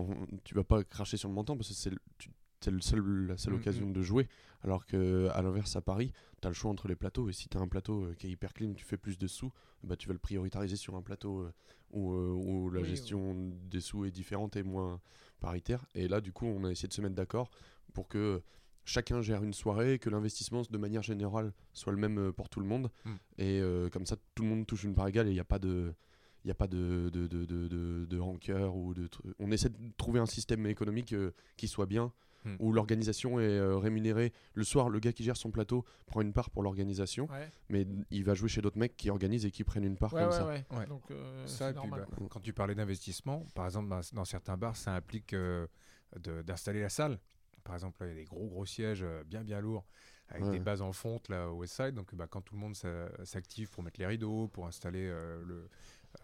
tu 0.45 0.55
vas 0.55 0.65
pas 0.65 0.85
cracher 0.85 1.17
sur 1.17 1.29
le 1.29 1.35
montant 1.35 1.57
parce 1.57 1.69
que 1.69 1.75
c'est 1.75 1.91
tu- 2.19 2.31
c'est 2.61 2.71
le 2.71 2.81
seul, 2.81 3.27
la 3.27 3.37
seule 3.37 3.55
Mm, 3.55 3.57
occasion 3.57 3.91
de 3.91 4.03
jouer. 4.03 4.29
Alors 4.63 4.87
que 4.87 5.29
à 5.33 5.43
l'inverse, 5.43 5.77
à 5.77 5.81
Paris, 5.81 6.13
tu 6.43 6.47
as 6.47 6.51
le 6.51 6.55
choix 6.55 6.71
entre 6.71 6.89
les 6.89 6.97
plateaux 6.97 7.29
et 7.29 7.33
si 7.33 7.49
tu 7.49 7.57
as 7.57 7.61
un 7.61 7.69
plateau 7.69 8.05
euh, 8.07 8.15
qui 8.15 8.27
est 8.27 8.31
hyper 8.31 8.53
clean, 8.53 8.73
tu 8.75 8.85
fais 8.85 8.97
plus 8.97 9.19
de 9.19 9.27
sous, 9.27 9.53
bah, 9.85 9.97
tu 9.97 10.09
vas 10.09 10.13
le 10.15 10.19
prioritariser 10.19 10.77
sur 10.77 10.97
un 10.97 11.03
plateau 11.03 11.41
euh, 11.43 11.53
où, 11.93 12.13
euh, 12.13 12.33
où 12.33 12.71
la 12.71 12.81
Oui, 12.81 12.89
gestion 12.89 13.53
des 13.71 13.81
sous 13.81 14.05
est 14.05 14.11
différente 14.11 14.57
et 14.57 14.63
moins 14.65 15.01
paritaire. 15.41 15.85
Et 15.95 16.09
là, 16.09 16.21
du 16.21 16.33
coup, 16.33 16.47
on 16.47 16.65
a 16.65 16.71
essayé 16.71 16.89
de 16.89 16.93
se 16.93 17.01
mettre 17.01 17.15
d'accord 17.15 17.51
pour 17.95 18.09
que 18.09 18.43
chacun 18.85 19.23
gère 19.23 19.45
une 19.45 19.53
soirée, 19.53 19.99
que 20.01 20.11
l'investissement 20.11 20.63
de 20.69 20.79
manière 20.79 21.03
générale 21.03 21.53
soit 21.73 21.93
le 21.93 21.99
même 21.99 22.33
pour 22.33 22.49
tout 22.49 22.59
le 22.61 22.67
monde. 22.67 22.91
Mm. 23.05 23.11
Et 23.39 23.61
euh, 23.61 23.89
comme 23.91 24.07
ça, 24.07 24.17
tout 24.35 24.43
le 24.43 24.49
monde 24.49 24.67
touche 24.67 24.83
une 24.85 24.95
part 24.95 25.07
égale 25.07 25.29
et 25.29 25.31
il 25.31 25.35
n'y 25.35 25.41
a 25.41 25.45
pas 25.45 25.59
de. 25.61 25.95
Il 26.45 26.49
n'y 26.49 26.53
a 26.53 26.55
pas 26.55 26.69
de, 26.69 27.11
de, 27.13 27.27
de, 27.27 27.45
de, 27.45 28.07
de- 28.09 28.19
rancœur 28.19 28.77
ou 28.77 28.95
de 28.95 29.11
On 29.41 29.51
essaie 29.51 29.69
de 29.71 29.77
trouver 29.99 30.21
un 30.21 30.25
système 30.27 30.67
économique 30.67 31.15
qui 31.57 31.67
soit 31.69 31.85
bien, 31.87 32.13
Mm. 32.45 32.55
où 32.61 32.73
l'organisation 32.73 33.41
est 33.41 33.45
euh, 33.59 33.77
rémunérée. 33.79 34.33
Le 34.55 34.63
soir, 34.65 34.89
le 34.89 35.01
gars 35.01 35.13
qui 35.13 35.25
gère 35.25 35.37
son 35.37 35.51
plateau 35.51 35.85
prend 36.07 36.21
une 36.21 36.33
part 36.33 36.51
pour 36.51 36.63
l'organisation, 36.63 37.29
Ouais, 37.31 37.51
mais 37.69 37.87
il 38.11 38.23
va 38.25 38.35
jouer 38.35 38.49
chez 38.49 38.63
d'autres 38.63 38.79
mecs 38.79 38.97
qui 38.97 39.11
organisent 39.11 39.45
et 39.45 39.51
qui 39.51 39.65
prennent 39.65 39.85
une 39.85 39.97
part 39.97 40.13
ouais, 40.15 40.21
comme 40.23 40.31
ouais, 40.31 40.37
ça. 40.37 40.47
ouais. 40.47 40.65
Ouais. 40.71 40.87
Donc, 40.87 41.11
euh, 41.11 41.47
Ça, 41.49 41.67
puis, 41.73 41.77
normal. 41.77 42.07
bah, 42.09 42.27
quand 42.31 42.41
tu 42.41 42.53
parlais 42.53 42.75
d'investissement, 42.77 43.45
par 43.57 43.65
exemple, 43.67 43.89
dans, 43.89 44.01
dans 44.13 44.25
certains 44.25 44.57
bars, 44.57 44.77
ça 44.77 44.95
implique 44.95 45.33
euh, 45.35 45.67
d'installer 46.45 46.81
la 46.81 46.89
salle. 46.89 47.19
Par 47.65 47.75
exemple, 47.75 47.99
il 48.03 48.09
y 48.09 48.13
a 48.13 48.15
des 48.15 48.25
gros, 48.25 48.47
gros 48.47 48.65
sièges 48.65 49.03
euh, 49.03 49.25
bien, 49.25 49.43
bien 49.45 49.61
lourds, 49.61 49.85
avec 50.29 50.45
Ouais. 50.45 50.51
des 50.53 50.61
bases 50.61 50.81
en 50.81 50.93
fonte 50.93 51.29
là, 51.29 51.51
au 51.51 51.59
Westside. 51.61 51.95
Donc, 51.95 52.15
bah, 52.15 52.27
quand 52.31 52.41
tout 52.41 52.55
le 52.55 52.61
monde 52.61 52.75
s'a- 52.77 53.11
s'active 53.27 53.69
pour 53.71 53.83
mettre 53.83 53.99
les 54.01 54.07
rideaux, 54.07 54.47
pour 54.49 54.67
installer 54.67 55.07
euh, 55.09 55.43
le, 55.45 55.69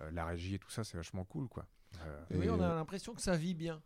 euh, 0.01 0.11
la 0.13 0.25
régie 0.27 0.55
et 0.55 0.59
tout 0.59 0.71
ça, 0.71 0.85
c'est 0.85 0.97
vachement 0.97 1.25
cool, 1.25 1.49
quoi. 1.49 1.67
Euh, 2.07 2.25
Oui, 2.31 2.47
Et, 2.47 2.51
on 2.51 2.61
euh, 2.61 2.71
a 2.71 2.75
l'impression 2.77 3.15
que 3.15 3.21
ça 3.21 3.37
vit 3.37 3.55
bien. 3.55 3.83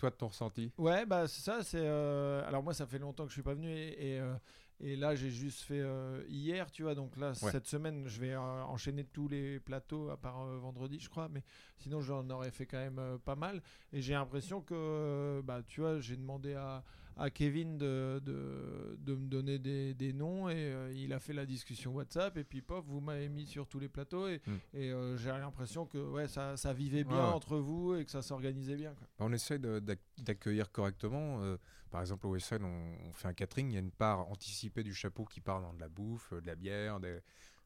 Toi, 0.00 0.10
de 0.10 0.14
ton 0.16 0.28
ressenti? 0.28 0.72
Ouais, 0.78 1.04
bah 1.06 1.28
c'est 1.28 1.42
ça. 1.42 1.62
C'est 1.62 1.78
euh, 1.80 2.46
alors 2.48 2.62
moi, 2.62 2.72
ça 2.74 2.86
fait 2.86 2.98
longtemps 2.98 3.24
que 3.24 3.30
je 3.30 3.34
suis 3.34 3.42
pas 3.42 3.54
venu 3.54 3.70
et, 3.70 4.14
et, 4.14 4.20
euh, 4.20 4.34
et 4.80 4.96
là, 4.96 5.14
j'ai 5.14 5.30
juste 5.30 5.60
fait 5.60 5.80
euh, 5.80 6.24
hier, 6.28 6.70
tu 6.70 6.82
vois. 6.82 6.94
Donc 6.94 7.16
là, 7.18 7.28
Ouais. 7.42 7.50
cette 7.52 7.66
semaine, 7.66 8.08
je 8.08 8.18
vais 8.18 8.34
enchaîner 8.36 9.04
tous 9.04 9.28
les 9.28 9.60
plateaux 9.60 10.08
à 10.10 10.16
part 10.16 10.44
vendredi, 10.58 10.98
je 10.98 11.10
crois. 11.10 11.28
Mais 11.28 11.42
sinon, 11.76 12.00
j'en 12.00 12.28
aurais 12.30 12.50
fait 12.50 12.64
quand 12.66 12.78
même 12.78 13.18
pas 13.24 13.36
mal. 13.36 13.62
Et 13.92 14.00
j'ai 14.00 14.14
l'impression 14.14 14.62
que, 14.62 15.42
bah, 15.44 15.60
tu 15.66 15.82
vois, 15.82 16.00
j'ai 16.00 16.16
demandé 16.16 16.54
à, 16.54 16.82
à 17.16 17.30
Kevin 17.30 17.76
de, 17.78 18.20
de, 18.24 18.96
de 18.98 19.14
me 19.14 19.26
donner 19.28 19.58
des, 19.58 19.92
des 19.94 20.12
noms 20.12 20.48
et 20.48 20.54
euh, 20.56 20.92
il 20.94 21.12
a 21.12 21.18
fait 21.20 21.32
la 21.32 21.44
discussion 21.46 21.92
WhatsApp 21.94 22.36
et 22.38 22.44
puis 22.44 22.62
pop, 22.62 22.84
vous 22.88 23.00
m'avez 23.00 23.28
mis 23.28 23.46
sur 23.46 23.66
tous 23.66 23.78
les 23.78 23.88
plateaux 23.88 24.26
et, 24.28 24.40
Mm. 24.46 24.54
et 24.74 24.90
euh, 24.90 25.16
j'ai 25.18 25.28
l'impression 25.30 25.84
que 25.86 25.98
ouais, 25.98 26.28
ça, 26.28 26.56
ça 26.56 26.72
vivait 26.72 27.04
bien 27.04 27.16
ouais. 27.28 27.34
entre 27.34 27.58
vous 27.58 27.94
et 27.94 28.04
que 28.04 28.10
ça 28.10 28.22
s'organisait 28.22 28.76
bien. 28.76 28.94
Quoi. 28.94 29.06
On 29.18 29.30
d'ac- 29.30 29.98
d'accueillir 30.18 30.70
correctement. 30.72 31.42
euh, 31.42 31.56
par 31.90 32.00
exemple, 32.00 32.26
au 32.26 32.30
Westside, 32.34 32.62
on, 32.62 33.08
on 33.08 33.12
fait 33.12 33.28
un 33.28 33.32
catering. 33.34 33.68
Il 33.70 33.74
y 33.74 33.76
a 33.76 33.80
une 33.80 33.90
part 33.90 34.20
anticipée 34.30 34.82
du 34.84 34.94
chapeau 34.94 35.24
qui 35.24 35.40
part 35.40 35.60
dans 35.60 35.74
de 35.74 35.80
la 35.80 35.88
bouffe, 35.88 36.32
de 36.32 36.46
la 36.46 36.54
bière, 36.54 37.00
des, 37.00 37.18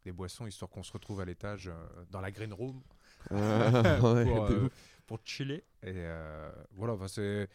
des 0.05 0.13
boissons, 0.13 0.47
histoire 0.47 0.71
qu'on 0.71 0.83
se 0.83 0.93
retrouve 0.93 1.21
à 1.21 1.25
l'étage 1.27 1.69
euh, 1.69 1.75
dans 2.11 2.21
la 2.23 2.31
green 2.33 2.53
room 2.53 2.81
Ouais, 3.31 3.99
pour, 3.99 4.09
euh, 4.17 4.69
pour 5.07 5.19
chiller. 5.25 5.65
Et 5.83 5.93
euh, 5.95 6.51
voilà, 6.73 6.95
enfin, 6.95 7.09
c'est 7.09 7.49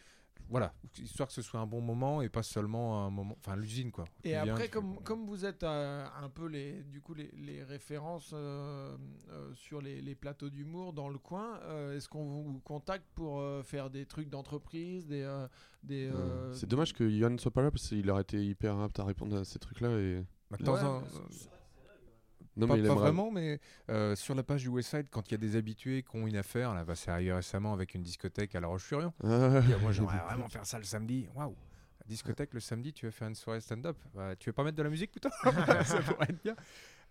voilà, 0.48 0.72
histoire 0.98 1.28
que 1.28 1.34
ce 1.34 1.42
soit 1.42 1.60
un 1.60 1.66
bon 1.66 1.80
moment 1.80 2.22
et 2.22 2.28
pas 2.28 2.42
seulement 2.42 3.06
un 3.06 3.10
moment, 3.10 3.36
enfin 3.38 3.56
l'usine 3.56 3.90
quoi. 3.90 4.04
Et 4.24 4.34
après, 4.34 4.68
comme, 4.68 5.02
comme 5.02 5.26
vous 5.26 5.44
êtes 5.44 5.62
euh, 5.62 6.06
un 6.20 6.28
peu 6.28 6.46
les, 6.46 6.82
du 6.84 7.00
coup, 7.00 7.14
les, 7.14 7.30
les 7.36 7.62
références 7.62 8.32
euh, 8.32 8.96
euh, 9.30 9.54
sur 9.54 9.80
les, 9.80 10.00
les 10.00 10.14
plateaux 10.14 10.50
d'humour 10.50 10.92
dans 10.92 11.08
le 11.08 11.18
coin, 11.18 11.58
euh, 11.64 11.96
est-ce 11.96 12.08
qu'on 12.08 12.24
vous 12.42 12.60
contacte 12.60 13.06
pour 13.14 13.40
euh, 13.40 13.62
faire 13.62 13.90
des 13.90 14.06
trucs 14.06 14.28
d'entreprise 14.28 15.06
des, 15.06 15.22
euh, 15.22 15.46
des, 15.82 16.10
euh, 16.12 16.52
C'est 16.52 16.68
dommage 16.68 16.92
que 16.94 17.04
Yann 17.04 17.38
soit 17.38 17.52
pas 17.52 17.62
là 17.62 17.70
parce 17.70 17.88
qu'il 17.88 18.10
aurait 18.10 18.22
été 18.22 18.44
hyper 18.44 18.78
apte 18.78 18.98
à 18.98 19.04
répondre 19.04 19.36
à 19.36 19.44
ces 19.44 19.58
trucs-là. 19.58 19.90
Et... 19.98 20.24
Bah, 20.50 20.56
Ouais, 20.60 20.80
Non, 22.56 22.66
pas, 22.66 22.76
mais 22.76 22.86
pas 22.86 22.94
vraiment, 22.94 23.30
mais 23.30 23.60
euh, 23.90 24.14
sur 24.16 24.34
la 24.34 24.42
page 24.42 24.62
du 24.62 24.68
Westside, 24.68 25.06
quand 25.10 25.28
il 25.28 25.32
y 25.32 25.34
a 25.34 25.38
des 25.38 25.56
habitués 25.56 26.02
qui 26.02 26.16
ont 26.16 26.26
une 26.26 26.36
affaire, 26.36 26.74
là, 26.74 26.84
bah, 26.84 26.94
c'est 26.94 27.10
arrivé 27.10 27.32
récemment 27.32 27.72
avec 27.72 27.94
une 27.94 28.02
discothque 28.02 28.54
à 28.54 28.60
La 28.60 28.66
Roche-sur-Yon. 28.66 29.12
Ah, 29.22 29.60
Moi, 29.80 29.92
j'aimerais 29.92 30.18
vraiment 30.26 30.48
faire 30.48 30.66
ça 30.66 30.78
le 30.78 30.84
samedi. 30.84 31.28
Waouh! 31.34 31.54
Discothèque 32.06 32.54
le 32.54 32.60
samedi, 32.60 32.92
tu 32.92 33.04
veux 33.06 33.12
faire 33.12 33.28
une 33.28 33.36
soirée 33.36 33.60
stand-up? 33.60 33.96
Bah, 34.14 34.34
tu 34.34 34.48
veux 34.48 34.52
pas 34.52 34.64
mettre 34.64 34.76
de 34.76 34.82
la 34.82 34.90
musique 34.90 35.12
plutôt? 35.12 35.28
Ça 35.84 36.00
pourrait 36.02 36.26
être 36.28 36.42
bien. 36.42 36.56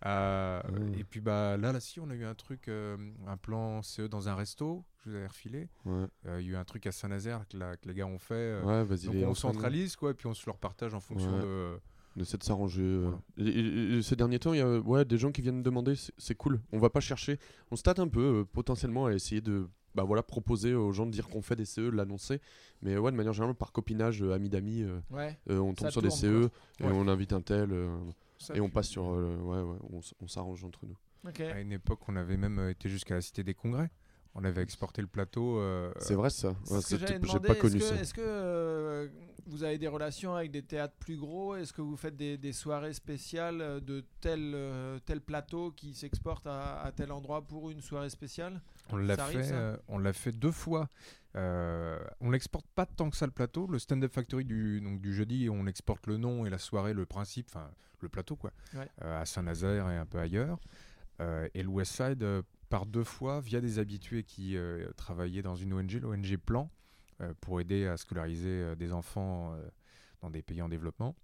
Euh. 0.06 0.62
Et 0.97 1.04
puis 1.04 1.21
bah, 1.21 1.56
là, 1.58 1.71
là, 1.71 1.80
si, 1.80 1.99
on 1.99 2.10
a 2.10 2.15
eu 2.15 2.25
un 2.25 2.36
truc, 2.36 2.67
euh, 2.67 2.97
un 3.28 3.38
plan 3.38 3.82
CE 3.82 4.04
dans 4.08 4.28
un 4.30 4.36
resto, 4.36 4.84
je 5.04 5.10
vous 5.10 5.15
avais 5.15 5.28
refilé. 5.28 5.69
ouais. 5.86 6.06
Euh, 6.25 6.41
Il 6.41 6.47
y 6.47 6.49
a 6.49 6.54
eu 6.54 6.56
un 6.58 6.63
truc 6.65 6.86
à 6.86 6.91
Saint-Nazaire 6.91 7.45
que, 7.47 7.58
les 7.86 7.93
gars 7.93 8.08
ont 8.08 8.19
fait. 8.19 8.60
Ouais, 8.62 8.86
donc 8.86 9.15
on 9.28 9.34
centralise, 9.36 9.95
quoi, 9.95 10.12
et 10.12 10.13
puis 10.13 10.28
on 10.28 10.34
se 10.34 10.45
leur 10.45 10.58
partage 10.58 10.93
en 10.93 10.99
fonction 10.99 11.34
Ouais. 11.34 11.41
de. 11.43 11.80
On 12.19 12.21
essaie 12.21 12.38
de 12.38 12.43
s'arranger. 12.43 12.82
euh. 12.84 13.12
Voilà. 13.38 13.49
Et- 13.51 13.60
et- 13.60 13.97
et 13.97 14.01
ces 14.01 14.15
derniers 14.17 14.39
temps, 14.39 14.51
il 14.53 14.58
y 14.58 14.62
a 14.62 14.79
ouais, 14.79 15.05
des 15.05 15.17
gens 15.17 15.32
qui 15.32 15.41
viennent 15.41 15.63
demander, 15.63 15.93
c'est- 16.17 16.36
cool. 16.36 16.60
On 16.73 16.77
va 16.77 16.89
pas 16.89 16.99
chercher. 16.99 17.39
On 17.71 17.77
se 17.77 17.82
tâte 17.84 17.99
un 17.99 18.10
peu, 18.10 18.41
euh, 18.41 18.43
potentiellement, 18.43 19.05
à 19.05 19.13
essayer 19.13 19.41
de 19.41 19.67
bah, 19.95 20.03
voilà, 20.03 20.21
proposer 20.21 20.75
aux 20.75 20.91
gens 20.91 21.08
de 21.08 21.12
dire 21.12 21.27
qu'on 21.27 21.41
fait 21.41 21.55
des 21.55 21.65
CE, 21.65 21.82
de 21.82 21.89
l'annoncer. 21.89 22.41
Mais 22.84 22.95
ouais, 22.97 23.12
de 23.12 23.17
manière 23.17 23.34
générale, 23.34 23.55
par 23.55 23.71
copinage, 23.71 24.21
euh, 24.21 24.34
amis 24.34 24.47
d'amis, 24.49 24.84
euh, 24.84 24.99
Ouais. 25.10 25.38
euh, 25.49 25.58
on 25.58 25.73
tombe 25.73 25.88
Ça 25.88 25.91
sur 25.91 26.01
des 26.03 26.12
CE 26.12 26.49
et 26.79 26.84
Ouais. 26.84 26.91
on 26.93 27.08
invite 27.08 27.34
un 27.34 27.41
tel. 27.41 27.71
euh, 27.71 27.97
Ça, 28.38 28.55
et 28.55 28.62
on 28.62 28.69
passe 28.69 28.88
sur. 28.88 29.05
euh, 29.10 29.36
ouais, 29.38 29.62
ouais, 29.62 30.01
on, 30.21 30.27
s'arrange 30.27 30.63
entre 30.63 30.86
nous. 30.86 30.95
À 31.25 31.60
une 31.60 31.71
époque, 31.71 31.99
on 32.08 32.15
avait 32.17 32.38
même 32.38 32.69
été 32.69 32.88
jusqu'à 32.88 33.15
la 33.15 33.21
Cité 33.21 33.43
des 33.43 33.53
Congrès. 33.55 33.89
On 34.35 34.43
avait 34.43 34.61
exporté 34.61 35.01
le 35.01 35.07
plateau. 35.07 35.59
euh, 35.59 35.91
C'est 35.99 36.13
vrai 36.13 36.29
ça. 36.29 36.53
C'est 36.63 36.73
Ouais, 36.73 36.81
ce 36.81 36.83
que 36.83 36.89
c'est- 36.89 37.07
j'allais 37.07 37.19
J'ai 37.27 37.39
pas 37.39 37.53
Est-ce 37.53 37.61
connu 37.61 37.79
que, 37.79 37.83
ça. 37.83 37.95
est-ce 37.95 38.13
que 38.13 38.21
euh, 38.23 39.07
vous 39.47 39.63
avez 39.63 39.77
des 39.79 39.87
relations 39.87 40.35
avec 40.35 40.51
des 40.51 40.61
théâtres 40.61 40.93
plus 40.99 41.17
gros? 41.17 41.55
Est-ce 41.55 41.73
que 41.73 41.81
vous 41.81 41.97
faites 41.97 42.15
des, 42.15 42.37
des 42.37 42.53
soirées 42.53 42.93
spéciales 42.93 43.59
euh, 43.61 43.79
de 43.79 44.05
tel, 44.21 44.51
euh, 44.53 44.99
tel 45.05 45.19
plateau 45.21 45.71
qui 45.71 45.93
s'exporte 45.95 46.45
à, 46.45 46.81
à 46.81 46.91
tel 46.91 47.11
endroit 47.11 47.41
pour 47.41 47.71
une 47.71 47.81
soirée 47.81 48.09
spéciale? 48.11 48.61
On 48.91 48.97
l'a 48.97 49.17
fait, 49.17 49.43
ça? 49.43 49.55
euh, 49.55 49.77
on 49.87 49.97
l'a 49.97 50.13
fait 50.13 50.31
deux 50.31 50.51
fois. 50.51 50.89
Euh, 51.35 51.99
on 52.21 52.29
n'exporte 52.31 52.65
pas 52.75 52.85
tant 52.85 53.09
que 53.09 53.17
ça 53.17 53.25
le 53.25 53.31
plateau. 53.31 53.67
Le 53.67 53.79
stand-up 53.79 54.13
factory 54.13 54.45
du, 54.45 54.79
donc 54.81 55.01
du 55.01 55.13
jeudi, 55.13 55.49
on 55.49 55.65
exporte 55.67 56.05
le 56.07 56.17
nom 56.17 56.45
et 56.45 56.49
la 56.49 56.57
soirée, 56.59 56.93
le 56.93 57.05
principe, 57.05 57.47
enfin 57.49 57.69
le 58.01 58.09
plateau 58.09 58.35
quoi, 58.35 58.51
Ouais. 58.75 58.87
euh, 59.03 59.21
à 59.21 59.25
Saint-Nazaire 59.25 59.89
et 59.89 59.97
un 59.97 60.05
peu 60.05 60.19
ailleurs. 60.19 60.59
Euh, 61.19 61.47
et 61.53 61.63
le 61.63 61.69
West 61.69 61.93
Side 61.97 62.23
euh, 62.23 62.41
par 62.69 62.86
deux 62.86 63.03
fois 63.03 63.41
via 63.41 63.62
des 63.62 63.79
habitués 63.79 64.23
qui 64.23 64.55
euh, 64.55 64.91
travaillaient 64.95 65.41
dans 65.41 65.55
une 65.55 65.73
ONG, 65.73 65.93
l'ONG 65.93 66.38
Plan, 66.38 66.69
euh, 67.21 67.34
pour 67.41 67.60
aider 67.60 67.88
à 67.88 67.97
scolariser 67.97 68.47
euh, 68.49 68.75
des 68.75 68.93
enfants 68.93 69.55
dans 70.21 70.29
des 70.29 70.41
pays 70.41 70.62
en 70.62 70.69
développement. 70.69 71.15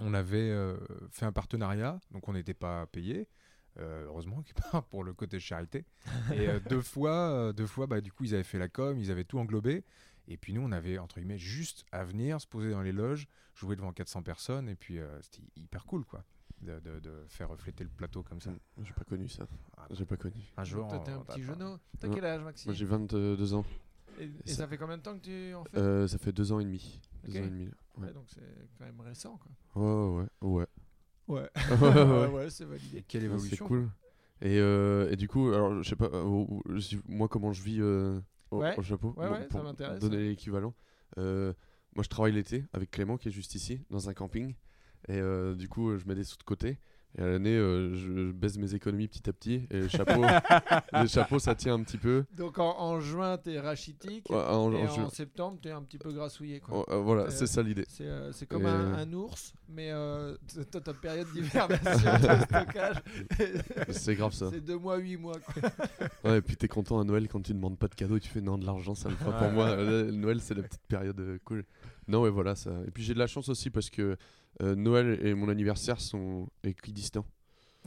On 0.00 0.12
avait 0.12 0.54
fait 1.10 1.24
un 1.24 1.32
partenariat, 1.32 1.98
donc 2.10 2.28
on 2.28 2.34
n'était 2.34 2.52
pas 2.54 2.86
payé. 2.86 3.28
euh, 3.78 4.04
heureusement 4.06 4.42
part, 4.72 4.84
pour 4.84 5.04
le 5.04 5.12
côté 5.14 5.38
charité. 5.40 5.84
Et 6.32 6.48
euh, 6.48 6.60
deux 6.68 6.80
fois, 6.82 7.30
euh, 7.30 7.52
deux 7.52 7.66
fois 7.66 7.86
bah, 7.86 8.00
du 8.00 8.12
coup, 8.12 8.24
ils 8.24 8.34
avaient 8.34 8.42
fait 8.44 8.58
la 8.58 8.68
com, 8.68 8.98
ils 8.98 9.10
avaient 9.10 9.24
tout 9.24 9.38
englobé. 9.38 9.84
Et 10.28 10.36
puis 10.36 10.52
nous, 10.52 10.60
on 10.62 10.72
avait, 10.72 10.98
entre 10.98 11.16
guillemets, 11.20 11.38
juste 11.38 11.84
à 11.92 12.04
venir, 12.04 12.40
se 12.40 12.46
poser 12.46 12.70
dans 12.70 12.82
les 12.82 12.92
loges, 12.92 13.26
jouer 13.54 13.76
devant 13.76 13.92
400 13.92 14.22
personnes. 14.22 14.68
Et 14.68 14.74
puis, 14.74 14.98
c'était 15.22 15.42
hyper 15.56 15.84
cool, 15.86 16.04
quoi, 16.04 16.24
de, 16.62 16.80
de- 16.80 17.00
de 17.00 17.24
faire 17.28 17.48
refléter 17.48 17.84
le 17.84 17.90
plateau 17.90 18.22
comme 18.22 18.40
ça. 18.40 18.50
J'ai 18.82 18.92
pas 18.92 19.04
connu 19.04 19.28
ça. 19.28 19.46
Ah, 19.76 19.86
J'ai 19.90 20.04
pas 20.06 20.16
connu. 20.16 20.36
Un 20.56 20.64
jour, 20.64 20.88
Toi, 20.88 20.98
t'es 21.00 21.10
un 21.12 21.20
petit 21.20 21.42
genou. 21.42 21.76
T'as 22.00 22.08
quel 22.08 22.24
âge, 22.24 22.42
Maxime 22.42 22.70
Moi 22.70 22.74
j'ai 22.74 22.84
22 22.86 23.54
ans. 23.54 23.64
Et, 24.18 24.24
et 24.24 24.30
ça- 24.50 24.56
ça... 24.62 24.68
fait 24.68 24.78
combien 24.78 24.96
de 24.96 25.02
temps 25.02 25.18
que 25.18 25.24
tu 25.24 25.54
en 25.54 25.64
fais 25.64 25.76
Euh, 25.78 26.08
ça 26.08 26.16
fait 26.18 26.32
deux 26.32 26.50
ans 26.52 26.58
et 26.60 26.64
demi. 26.64 27.00
Deux 27.24 27.32
Ok. 27.32 27.42
ans 27.42 27.46
et 27.46 27.50
demi. 27.50 27.64
Ouais, 27.98 28.06
Ouais, 28.06 28.12
Donc 28.12 28.24
c'est 28.28 28.68
quand 28.78 28.84
même 28.86 29.00
récent, 29.00 29.38
quoi. 29.38 29.82
ouais, 29.82 30.24
ouais. 30.40 30.48
ouais. 30.48 30.66
Ouais. 31.28 31.40
ouais, 31.40 31.48
ouais. 31.82 32.26
ouais, 32.28 32.50
c'est 32.50 32.64
Et 32.64 32.66
validé. 32.66 33.02
quelle 33.06 33.22
Ouais, 33.22 33.26
évolution 33.34 33.64
C'est 33.64 33.68
cool. 33.68 33.90
Et, 34.42 34.58
euh, 34.60 35.10
et 35.10 35.16
du 35.16 35.28
coup, 35.28 35.48
alors 35.48 35.82
je 35.82 35.88
sais 35.88 35.96
pas, 35.96 36.10
euh, 36.12 36.44
moi 37.08 37.26
comment 37.28 37.52
je 37.52 37.62
vis 37.62 37.80
euh, 37.80 38.20
au, 38.50 38.58
Ouais. 38.60 38.78
au 38.78 38.82
Japon, 38.82 39.12
Ouais, 39.16 39.26
bon, 39.28 39.32
ouais, 39.34 39.40
ça 39.42 39.46
pour 39.48 39.62
m'intéresse, 39.64 39.98
donner 39.98 40.28
l'équivalent. 40.28 40.74
Euh, 41.18 41.52
moi 41.94 42.02
je 42.04 42.08
travaille 42.08 42.32
l'été 42.32 42.64
avec 42.74 42.90
Clément 42.90 43.16
qui 43.16 43.28
est 43.28 43.32
juste 43.32 43.54
ici, 43.54 43.80
dans 43.90 44.08
un 44.10 44.14
camping. 44.14 44.54
Et 45.08 45.18
euh, 45.20 45.54
du 45.54 45.68
coup, 45.68 45.96
je 45.96 46.04
mets 46.06 46.14
des 46.14 46.24
sous 46.24 46.36
de 46.36 46.42
côté. 46.42 46.78
Et 47.18 47.22
à 47.22 47.28
l'année, 47.28 47.56
euh, 47.56 47.94
je 47.94 48.30
baisse 48.30 48.58
mes 48.58 48.74
économies 48.74 49.08
petit 49.08 49.26
à 49.30 49.32
petit. 49.32 49.66
Et 49.70 49.80
le 49.80 49.88
chapeau, 49.88 50.20
le 50.92 51.06
chapeau 51.06 51.38
ça 51.38 51.54
tient 51.54 51.72
un 51.72 51.82
petit 51.82 51.96
peu. 51.96 52.24
Donc 52.36 52.58
en, 52.58 52.78
en 52.78 53.00
juin, 53.00 53.38
t'es 53.38 53.58
rachitique. 53.58 54.28
Ouais, 54.28 54.36
en- 54.36 54.70
et 54.72 54.82
en 54.86 54.94
ju- 54.94 55.00
en 55.00 55.08
septembre, 55.08 55.58
t'es 55.62 55.70
un 55.70 55.80
petit 55.82 55.96
peu 55.96 56.12
grassouillé, 56.12 56.60
quoi. 56.60 56.80
oh, 56.86 56.92
euh, 56.92 56.98
voilà, 56.98 57.22
Euh, 57.22 57.30
c'est 57.30 57.46
ça 57.46 57.62
l'idée. 57.62 57.86
C'est 57.88 58.04
euh, 58.04 58.32
c'est 58.32 58.44
comme 58.44 58.66
un, 58.66 58.92
euh, 58.92 58.96
un 58.96 59.10
ours, 59.14 59.54
mais 59.66 59.92
euh, 59.92 60.36
t- 60.46 60.62
t'as 60.66 60.80
ta 60.80 60.92
période 60.92 61.28
d'hibernation, 61.32 62.10
de 62.20 62.44
stockage. 62.44 62.96
C'est 63.92 64.14
grave 64.14 64.34
ça. 64.34 64.50
C'est 64.52 64.60
deux 64.60 64.76
mois, 64.78 64.98
huit 64.98 65.16
mois. 65.16 65.36
Quoi. 65.38 65.70
Ouais, 66.24 66.38
et 66.38 66.42
puis 66.42 66.56
t'es 66.58 66.68
content 66.68 67.00
à 67.00 67.04
Noël 67.04 67.28
quand 67.28 67.40
tu 67.40 67.54
demandes 67.54 67.78
pas 67.78 67.88
de 67.88 67.94
cadeau, 67.94 68.18
tu 68.18 68.28
fais 68.28 68.42
non, 68.42 68.58
de 68.58 68.66
l'argent, 68.66 68.94
ça 68.94 69.08
le 69.08 69.16
fera 69.16 69.32
pour 69.38 69.46
Ouais. 69.48 69.52
moi. 69.54 69.76
Noël, 70.12 70.40
c'est 70.42 70.54
la 70.54 70.62
petite 70.64 70.84
période 70.86 71.18
euh, 71.20 71.38
cool. 71.46 71.64
Non, 72.08 72.22
ouais, 72.22 72.30
voilà 72.30 72.54
ça. 72.54 72.70
Et 72.86 72.90
puis 72.90 73.02
j'ai 73.02 73.14
de 73.14 73.18
la 73.18 73.26
chance 73.26 73.48
aussi 73.48 73.70
parce 73.70 73.90
que 73.90 74.16
euh, 74.62 74.74
Noël 74.74 75.18
et 75.26 75.34
mon 75.34 75.48
anniversaire 75.48 76.00
sont 76.00 76.48
équidistants. 76.62 77.26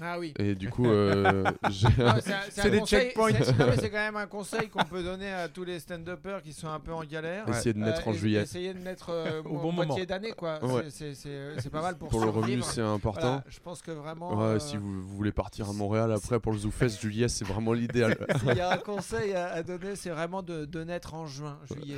Ah 0.02 0.18
oui. 0.20 0.34
Et 0.40 0.56
du 0.56 0.70
coup, 0.70 0.86
euh, 0.90 1.44
C'est 1.70 2.70
des 2.70 2.80
conseil- 2.80 3.00
checkpoints. 3.08 3.32
c'est- 3.44 3.58
non, 3.58 3.68
mais 3.68 3.78
c'est 3.78 3.90
quand 3.90 3.98
même 3.98 4.16
un 4.16 4.28
conseil 4.28 4.70
qu'on 4.70 4.84
peut 4.86 5.04
donner 5.04 5.32
à 5.32 5.48
tous 5.50 5.64
les 5.64 5.80
stand-uppers 5.80 6.42
qui 6.42 6.54
sont 6.54 6.68
un 6.70 6.80
peu 6.80 6.94
en 6.94 7.04
galère. 7.04 7.48
essayer 7.50 7.74
de 7.74 7.80
naître 7.80 8.08
Euh, 8.08 8.12
en 8.12 8.14
es- 8.14 8.18
juillet. 8.18 8.42
Essayer 8.42 8.74
de 8.74 8.80
naître 8.80 9.10
euh, 9.10 9.42
Au 9.46 9.58
bon 9.58 9.72
moitié 9.72 9.94
moment. 9.96 10.06
d'année, 10.06 10.32
quoi. 10.32 10.64
Ouais. 10.64 10.86
C'est- 10.90 11.14
C'est 11.16 11.70
pas 11.70 11.82
mal 11.82 11.98
pour, 11.98 12.10
Pour 12.10 12.22
le 12.24 12.30
revenu, 12.30 12.62
c'est 12.62 12.82
important. 12.82 13.20
Voilà, 13.22 13.44
je 13.48 13.60
pense 13.60 13.82
que 13.82 13.92
vraiment. 13.92 14.34
Ouais, 14.36 14.44
euh, 14.56 14.60
si 14.60 14.78
vous, 14.78 15.02
vous 15.02 15.16
voulez 15.18 15.32
partir 15.32 15.70
à 15.70 15.74
Montréal 15.74 16.12
après 16.12 16.40
pour 16.40 16.52
le 16.52 16.58
ZooFest, 16.60 17.00
juillet, 17.02 17.28
c'est 17.28 17.46
vraiment 17.46 17.74
l'idéal. 17.74 18.16
S'il 18.40 18.56
y 18.58 18.62
a 18.62 18.72
un 18.72 18.78
conseil 18.78 19.34
à, 19.34 19.48
à 19.52 19.64
donner, 19.64 19.96
c'est 19.96 20.10
vraiment 20.10 20.42
de, 20.42 20.66
de 20.66 20.84
naître 20.84 21.14
en 21.14 21.26
juin, 21.26 21.58
juillet. 21.74 21.98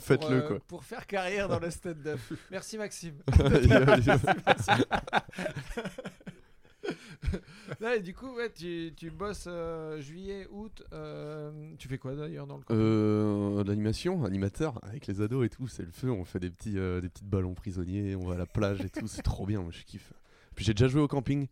Faites-le, 0.00 0.40
quoi. 0.42 0.58
Pour 0.66 0.84
faire 0.84 1.06
carrière 1.06 1.48
dans 1.48 1.58
le 1.58 1.70
stand-up. 1.70 2.18
Merci 2.50 2.78
Maxime. 2.78 3.14
Là, 7.80 7.96
et 7.96 8.00
du 8.00 8.14
coup, 8.14 8.34
ouais, 8.36 8.50
tu, 8.52 8.92
tu 8.96 9.10
bosses 9.10 9.44
euh, 9.48 10.00
juillet, 10.00 10.46
août. 10.50 10.82
euh, 10.92 11.50
tu 11.78 11.88
fais 11.88 11.98
quoi 11.98 12.14
d'ailleurs 12.14 12.46
dans 12.46 12.56
le 12.56 12.62
camping 12.62 12.76
Euh, 12.80 13.64
L'animation, 13.64 14.24
animateur, 14.24 14.78
avec 14.84 15.06
les 15.06 15.20
ados 15.20 15.44
et 15.46 15.48
tout, 15.48 15.66
c'est 15.68 15.84
le 15.84 15.90
feu. 15.92 16.10
On 16.10 16.24
fait 16.24 16.40
des 16.40 16.50
petits, 16.50 16.78
euh, 16.78 17.00
des 17.00 17.08
petites 17.08 17.28
ballons 17.28 17.54
prisonniers, 17.54 18.14
on 18.16 18.26
va 18.26 18.34
à 18.34 18.38
la 18.38 18.46
plage 18.46 18.84
et 18.84 18.90
tout, 18.90 19.06
c'est 19.08 19.22
trop 19.22 19.46
bien, 19.46 19.60
moi 19.60 19.70
je 19.72 19.82
kiffe. 19.84 20.12
Puis 20.54 20.64
j'ai 20.64 20.74
déjà 20.74 20.88
joué 20.88 21.00
au 21.00 21.08
camping 21.08 21.46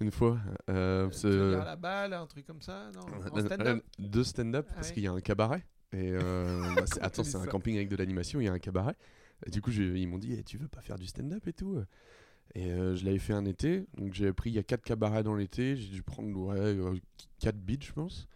une 0.00 0.10
fois. 0.10 0.38
Euh, 0.70 1.08
Tu 1.08 1.16
c'est- 1.18 1.28
veux 1.28 1.50
dire 1.50 1.60
à 1.60 1.64
la 1.64 1.76
balle, 1.76 2.12
un 2.12 2.26
truc 2.26 2.46
comme 2.46 2.60
ça 2.62 2.90
Non 2.94 3.00
En 3.32 3.36
Euh, 3.38 3.40
stand-up 3.46 3.84
de 3.98 4.22
stand-up 4.22 4.66
Ah 4.70 4.74
parce 4.76 4.90
qu'il 4.92 5.02
y 5.02 5.06
a 5.06 5.12
un 5.12 5.20
cabaret. 5.20 5.64
Et 5.92 6.10
euh, 6.12 6.60
bah, 6.76 6.86
c'est- 6.86 7.00
attends, 7.02 7.22
dis 7.22 7.30
c'est 7.30 7.36
un 7.38 7.44
ça? 7.44 7.50
camping 7.50 7.76
avec 7.76 7.88
de 7.88 7.96
l'animation, 7.96 8.40
il 8.40 8.44
y 8.44 8.48
a 8.48 8.52
un 8.52 8.58
cabaret. 8.58 8.96
Et 9.46 9.50
du 9.50 9.60
coup, 9.60 9.70
ils 9.70 10.06
m'ont 10.08 10.18
dit, 10.18 10.34
Eh, 10.38 10.42
tu 10.42 10.56
veux 10.58 10.68
pas 10.68 10.80
faire 10.80 10.98
du 10.98 11.06
stand-up 11.06 11.46
et 11.46 11.52
tout? 11.52 11.78
Et 12.54 12.70
euh, 12.70 12.94
je 12.94 13.04
l'avais 13.04 13.18
fait 13.18 13.32
un 13.32 13.44
été, 13.46 13.84
donc 13.98 14.14
j'avais 14.14 14.32
pris, 14.32 14.50
il 14.50 14.54
y 14.54 14.58
a 14.58 14.62
quatre 14.62 14.84
cabarets 14.84 15.24
dans 15.24 15.34
l'été, 15.34 15.76
j'ai 15.76 15.88
dû 15.88 16.02
prendre 16.02 16.38
ouais, 16.38 16.56
euh, 16.56 16.94
quatre 17.40 17.58
beats, 17.58 17.78
je 17.84 17.92
pense. 17.92 18.28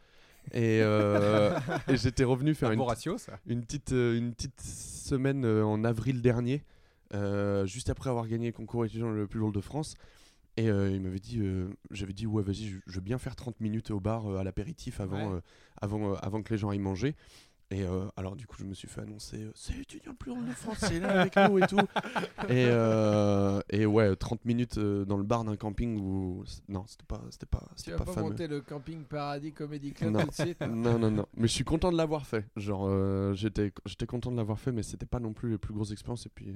Et, 0.53 0.81
euh, 0.83 1.57
et 1.89 1.97
j'étais 1.97 2.25
revenu 2.25 2.55
faire 2.55 2.71
Un 2.71 2.73
une, 2.73 2.79
bon 2.79 2.87
ratio, 2.87 3.17
ça. 3.19 3.39
une 3.47 3.61
petite, 3.63 3.93
euh, 3.93 4.17
une 4.19 4.33
petite 4.35 4.61
semaine 4.61 5.45
euh, 5.45 5.65
en 5.65 5.85
avril 5.85 6.21
dernier, 6.21 6.65
euh, 7.15 7.65
juste 7.67 7.91
après 7.91 8.11
avoir 8.11 8.27
gagné 8.27 8.47
le 8.47 8.53
concours 8.53 8.85
étudiant 8.85 9.11
le 9.11 9.27
plus 9.29 9.39
lourd 9.39 9.53
de 9.53 9.61
France. 9.61 9.95
Et 10.57 10.69
euh, 10.69 10.91
il 10.91 11.01
m'avait 11.01 11.21
dit, 11.21 11.39
euh, 11.39 11.69
j'avais 11.93 12.13
dit, 12.13 12.27
ouais, 12.27 12.43
vas-y, 12.43 12.67
je, 12.67 12.79
je 12.85 12.95
veux 12.97 13.01
bien 13.01 13.19
faire 13.19 13.37
30 13.37 13.61
minutes 13.61 13.93
au 13.93 14.01
bar 14.01 14.27
euh, 14.27 14.39
à 14.39 14.43
l'apéritif 14.43 14.99
avant, 15.01 15.29
Ouais. 15.31 15.37
euh, 15.37 15.41
avant, 15.81 16.11
euh, 16.11 16.17
avant 16.21 16.43
que 16.43 16.53
les 16.53 16.59
gens 16.59 16.71
aillent 16.71 16.81
manger. 16.81 17.15
Et 17.71 17.83
euh, 17.83 18.07
alors, 18.17 18.35
du 18.35 18.47
coup, 18.47 18.57
je 18.59 18.65
me 18.65 18.73
suis 18.73 18.89
fait 18.89 19.03
annoncer, 19.03 19.43
euh, 19.43 19.53
c'est 19.55 19.77
étudiant 19.77 20.13
le 20.13 20.17
plus 20.17 20.31
lourd 20.35 20.43
de 20.43 20.51
France, 20.55 20.79
c'est 20.79 21.01
là 21.01 21.21
avec 21.21 21.37
nous 21.37 21.59
et 21.59 21.67
tout. 21.67 21.77
Et, 22.49 22.67
euh, 22.67 23.61
et 23.69 23.85
ouais, 23.85 24.17
30 24.17 24.45
minutes 24.47 24.79
euh, 24.79 25.05
dans 25.05 25.19
le 25.19 25.23
bar 25.23 25.45
d'un 25.45 25.57
camping 25.57 25.99
où. 26.01 26.45
Non, 26.69 26.85
c'était 26.87 27.05
pas, 27.05 27.21
c'était 27.31 27.45
pas, 27.45 27.61
Tu 27.77 27.83
c'était 27.83 27.91
vas 27.93 27.99
pas 27.99 28.05
pas 28.07 28.13
fameux. 28.15 28.31
monter 28.31 28.47
le 28.49 28.63
camping 28.63 29.05
Paradis 29.05 29.53
Comedy 29.53 29.93
Club 29.93 30.13
Non. 30.13 30.21
tout 30.21 30.29
de 30.29 30.33
suite 30.33 30.61
Non, 30.63 30.99
non, 30.99 31.11
non. 31.11 31.27
Mais 31.37 31.47
je 31.47 31.53
suis 31.53 31.65
content 31.65 31.93
de 31.93 31.97
l'avoir 31.99 32.27
fait. 32.27 32.47
Genre, 32.57 32.87
euh, 32.89 33.35
j'étais, 33.35 33.71
j'étais 33.85 34.07
content 34.07 34.33
de 34.33 34.37
l'avoir 34.39 34.59
fait, 34.59 34.73
mais 34.73 34.83
c'était 34.83 35.05
pas 35.07 35.21
non 35.21 35.35
plus 35.35 35.51
les 35.51 35.59
plus 35.59 35.75
grosses 35.75 35.91
expériences. 35.93 36.25
Et 36.25 36.31
puis, 36.35 36.49
euh, 36.49 36.55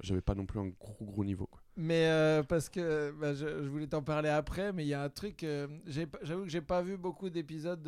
j'avais 0.00 0.20
pas 0.20 0.34
non 0.34 0.46
plus 0.46 0.60
un 0.60 0.68
gros, 0.68 0.96
gros 1.04 1.24
niveau. 1.24 1.46
Quoi. 1.46 1.60
Mais 1.76 2.06
euh, 2.08 2.42
parce 2.42 2.68
que 2.68 3.12
bah, 3.20 3.34
je, 3.34 3.46
je 3.62 3.68
voulais 3.68 3.86
t'en 3.86 4.02
parler 4.02 4.28
après, 4.28 4.72
mais 4.72 4.84
il 4.84 4.88
y 4.88 4.94
a 4.94 5.02
un 5.02 5.08
truc. 5.08 5.42
euh, 5.44 5.66
J'avoue 5.86 6.44
que 6.44 6.48
j'ai 6.50 6.60
pas 6.60 6.82
vu 6.82 6.96
beaucoup 6.96 7.30
d'épisodes 7.30 7.82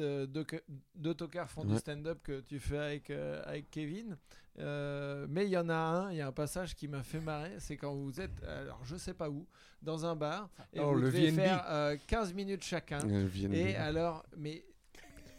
d'Autocar 0.94 1.48
font 1.50 1.64
du 1.64 1.72
Ouais. 1.74 1.78
stand-up 1.78 2.18
que 2.22 2.40
tu 2.40 2.58
fais 2.58 2.78
avec, 2.78 3.10
euh, 3.10 3.42
avec 3.44 3.70
Kevin. 3.70 4.16
Euh, 4.58 5.26
mais 5.28 5.46
il 5.46 5.50
y 5.50 5.56
en 5.56 5.68
a 5.68 5.74
un, 5.74 6.10
il 6.10 6.16
y 6.18 6.20
a 6.20 6.26
un 6.26 6.32
passage 6.32 6.74
qui 6.74 6.88
m'a 6.88 7.02
fait 7.02 7.20
marrer. 7.20 7.52
C'est 7.58 7.76
quand 7.76 7.94
vous 7.94 8.20
êtes, 8.20 8.42
alors 8.44 8.80
je 8.84 8.96
sais 8.96 9.14
pas 9.14 9.30
où, 9.30 9.46
dans 9.80 10.04
un 10.04 10.16
bar 10.16 10.50
et 10.72 10.80
Oh, 10.80 10.88
vous 10.92 10.94
le 10.96 11.02
devez 11.06 11.30
VNB. 11.30 11.36
faire 11.36 11.64
euh, 11.68 11.96
15 12.06 12.34
minutes 12.34 12.64
chacun. 12.64 12.98
VNB. 12.98 13.54
Et 13.54 13.76
alors, 13.76 14.24
mais 14.36 14.64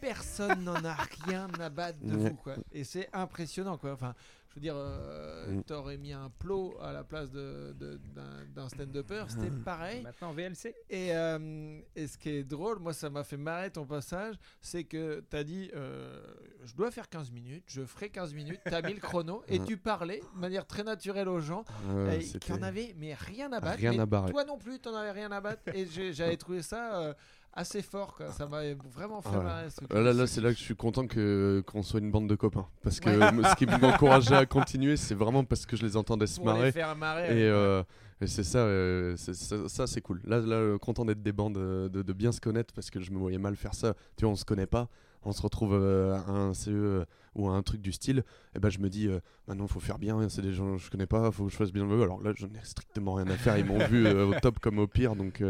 personne 0.00 0.64
n'en 0.64 0.84
a 0.84 0.94
rien 1.26 1.46
à 1.60 1.68
battre 1.68 1.98
de 2.02 2.16
Ouais. 2.16 2.30
vous, 2.30 2.36
quoi. 2.36 2.56
Et 2.72 2.82
c'est 2.84 3.08
impressionnant, 3.12 3.78
quoi. 3.78 3.92
Enfin, 3.92 4.14
Je 4.52 4.56
veux 4.56 4.60
dire, 4.60 4.74
euh, 4.76 5.50
Mm. 5.50 5.62
t'aurais 5.64 5.96
mis 5.96 6.12
un 6.12 6.30
plot 6.38 6.76
à 6.82 6.92
la 6.92 7.04
place 7.04 7.30
de- 7.30 7.74
de- 7.78 7.98
d'un 8.14 8.44
d'un 8.54 8.68
stand-upper, 8.68 9.24
c'était 9.28 9.48
Mm. 9.48 9.62
pareil. 9.64 10.02
Maintenant, 10.02 10.32
VLC. 10.32 10.74
Et, 10.90 11.16
euh, 11.16 11.80
et 11.96 12.06
ce 12.06 12.18
qui 12.18 12.28
est 12.28 12.44
drôle, 12.44 12.78
moi 12.78 12.92
ça 12.92 13.08
m'a 13.08 13.24
fait 13.24 13.38
marrer 13.38 13.70
ton 13.70 13.86
passage, 13.86 14.34
c'est 14.60 14.84
que 14.84 15.24
tu 15.30 15.36
as 15.36 15.42
dit 15.44 15.70
euh, 15.74 16.22
je 16.64 16.74
dois 16.74 16.90
faire 16.90 17.08
15 17.08 17.30
minutes, 17.30 17.64
je 17.66 17.82
ferai 17.84 18.10
15 18.10 18.34
minutes, 18.34 18.60
tu 18.66 18.74
as 18.74 18.82
mis 18.82 18.92
le 18.92 19.00
chrono 19.00 19.42
et 19.48 19.58
Ouais. 19.58 19.64
tu 19.64 19.78
parlais 19.78 20.20
de 20.34 20.38
manière 20.40 20.66
très 20.66 20.82
naturelle 20.84 21.28
aux 21.28 21.40
gens 21.40 21.64
Euh, 21.88 22.18
qui 22.40 22.52
en 22.52 22.62
avaient 22.62 22.94
mais 22.98 23.14
rien 23.14 23.50
à 23.52 23.60
battre. 23.60 23.78
Rien 23.78 23.92
mais 23.92 24.00
à 24.00 24.06
barrer. 24.06 24.32
Toi 24.32 24.44
non 24.44 24.58
plus, 24.58 24.78
tu 24.78 24.88
avais 24.90 25.12
rien 25.12 25.32
à 25.32 25.40
battre 25.40 25.62
et 25.74 25.86
j'avais 26.12 26.36
trouvé 26.36 26.60
ça 26.60 27.00
euh, 27.00 27.14
assez 27.54 27.82
fort. 27.82 28.14
Quoi. 28.14 28.30
Ça 28.30 28.46
m'a 28.46 28.62
vraiment 28.94 29.20
fait 29.20 29.36
Ouais. 29.36 29.42
marrer. 29.44 29.68
ce 29.70 29.94
Là, 29.94 30.12
là, 30.12 30.26
c'est 30.26 30.40
là 30.40 30.50
que 30.52 30.58
je 30.58 30.62
suis 30.62 30.76
content 30.76 31.06
que 31.06 31.62
qu'on 31.66 31.82
soit 31.82 32.00
une 32.00 32.10
bande 32.10 32.28
de 32.28 32.34
copains. 32.34 32.66
Parce 32.82 33.00
que 33.00 33.08
Ouais. 33.10 33.48
ce 33.50 33.54
qui 33.56 33.66
m'encourageait 34.26 34.36
à 34.36 34.46
continuer, 34.46 34.96
c'est 34.96 35.14
vraiment 35.14 35.44
parce 35.44 35.66
que 35.66 35.76
je 35.76 35.82
les 35.84 35.96
entendais 35.96 36.26
se 36.26 36.36
Pour 36.40 36.48
les 36.52 36.54
marrer. 36.58 36.72
faire 36.72 36.96
marrer. 36.96 37.26
Et, 37.40 37.44
euh, 37.48 37.82
et 38.20 38.26
c'est 38.26 38.44
ça, 38.44 38.58
euh, 38.58 39.14
c'est- 39.16 39.34
ça, 39.34 39.68
ça, 39.68 39.86
c'est 39.86 40.00
cool. 40.00 40.20
Là, 40.24 40.40
là 40.40 40.56
euh, 40.56 40.78
content 40.78 41.04
d'être 41.04 41.22
des 41.22 41.32
bandes, 41.32 41.54
de, 41.54 41.88
de 42.02 42.12
bien 42.12 42.32
se 42.32 42.40
connaître 42.40 42.72
parce 42.74 42.90
que 42.90 43.00
je 43.00 43.10
me 43.10 43.18
voyais 43.18 43.38
mal 43.38 43.56
faire 43.56 43.74
ça. 43.74 43.94
Tu 44.16 44.24
vois, 44.24 44.32
on 44.32 44.36
se 44.36 44.44
connaît 44.44 44.66
pas, 44.66 44.88
on 45.24 45.32
se 45.32 45.42
retrouve 45.42 45.74
euh, 45.74 46.16
à 46.26 46.30
un 46.30 46.54
CE 46.54 47.04
ou 47.34 47.48
à 47.48 47.52
un 47.52 47.62
truc 47.62 47.80
du 47.82 47.92
style. 47.92 48.24
Et 48.54 48.58
ben, 48.60 48.68
je 48.70 48.78
me 48.78 48.88
dis, 48.88 49.08
maintenant, 49.48 49.64
il 49.66 49.72
faut 49.72 49.80
faire 49.80 49.98
bien. 49.98 50.28
C'est 50.28 50.42
des 50.42 50.52
gens 50.52 50.76
que 50.76 50.82
je 50.82 50.90
connais 50.90 51.06
pas, 51.06 51.30
faut 51.30 51.44
que 51.46 51.50
je 51.50 51.56
fasse 51.56 51.72
bien. 51.72 51.84
Alors 51.90 52.22
là, 52.22 52.32
je 52.36 52.46
n'ai 52.46 52.60
strictement 52.62 53.14
rien 53.14 53.26
à 53.28 53.36
faire. 53.36 53.56
Ils 53.58 53.64
m'ont 53.64 53.78
vu 53.86 54.06
au 54.08 54.32
top 54.40 54.58
comme 54.58 54.78
au 54.78 54.86
pire, 54.86 55.16
donc. 55.16 55.42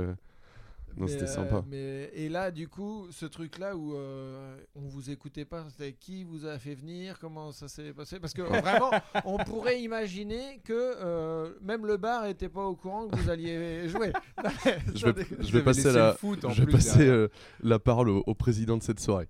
Non, 0.97 1.07
c'était 1.07 1.25
euh, 1.25 1.27
sympa. 1.27 1.65
mais, 1.69 2.11
et 2.15 2.29
là, 2.29 2.51
du 2.51 2.69
coup, 2.69 3.07
ce 3.11 3.27
truc-là 3.27 3.77
où 3.77 3.95
euh, 3.95 4.57
on 4.75 4.83
vous 4.89 5.11
écoutait 5.11 5.45
pas, 5.45 5.65
c'était 5.71 5.93
qui 5.93 6.25
vous 6.25 6.47
a 6.47 6.59
fait 6.59 6.75
venir 6.75 7.19
Comment 7.19 7.53
ça 7.53 7.69
s'est 7.69 7.93
passé? 7.93 8.21
Parce 8.21 8.33
que 8.35 8.43
vraiment, 8.43 8.91
on 9.25 9.39
pourrait 9.39 9.81
imaginer 9.83 10.61
que 10.65 10.73
euh, 10.73 11.51
même 11.63 11.87
le 11.87 11.97
bar 11.97 12.27
était 12.27 12.49
pas 12.49 12.65
au 12.65 12.77
courant 12.77 13.09
que 13.09 13.17
vous 13.17 13.31
alliez 13.31 13.89
jouer. 13.89 14.13
Je 14.95 15.07
vais, 15.09 15.27
je 15.41 15.59
passer, 15.59 15.93
la, 15.93 16.11
le 16.11 16.17
foot 16.17 16.45
en 16.45 16.51
je 16.51 16.61
vais 16.61 16.67
plus 16.67 16.73
passer 16.75 16.99
derrière. 16.99 17.15
euh, 17.15 17.29
la 17.63 17.79
parole 17.79 18.09
au, 18.09 18.23
au 18.27 18.35
président 18.35 18.77
de 18.77 18.83
cette 18.83 19.01
soirée. 19.01 19.29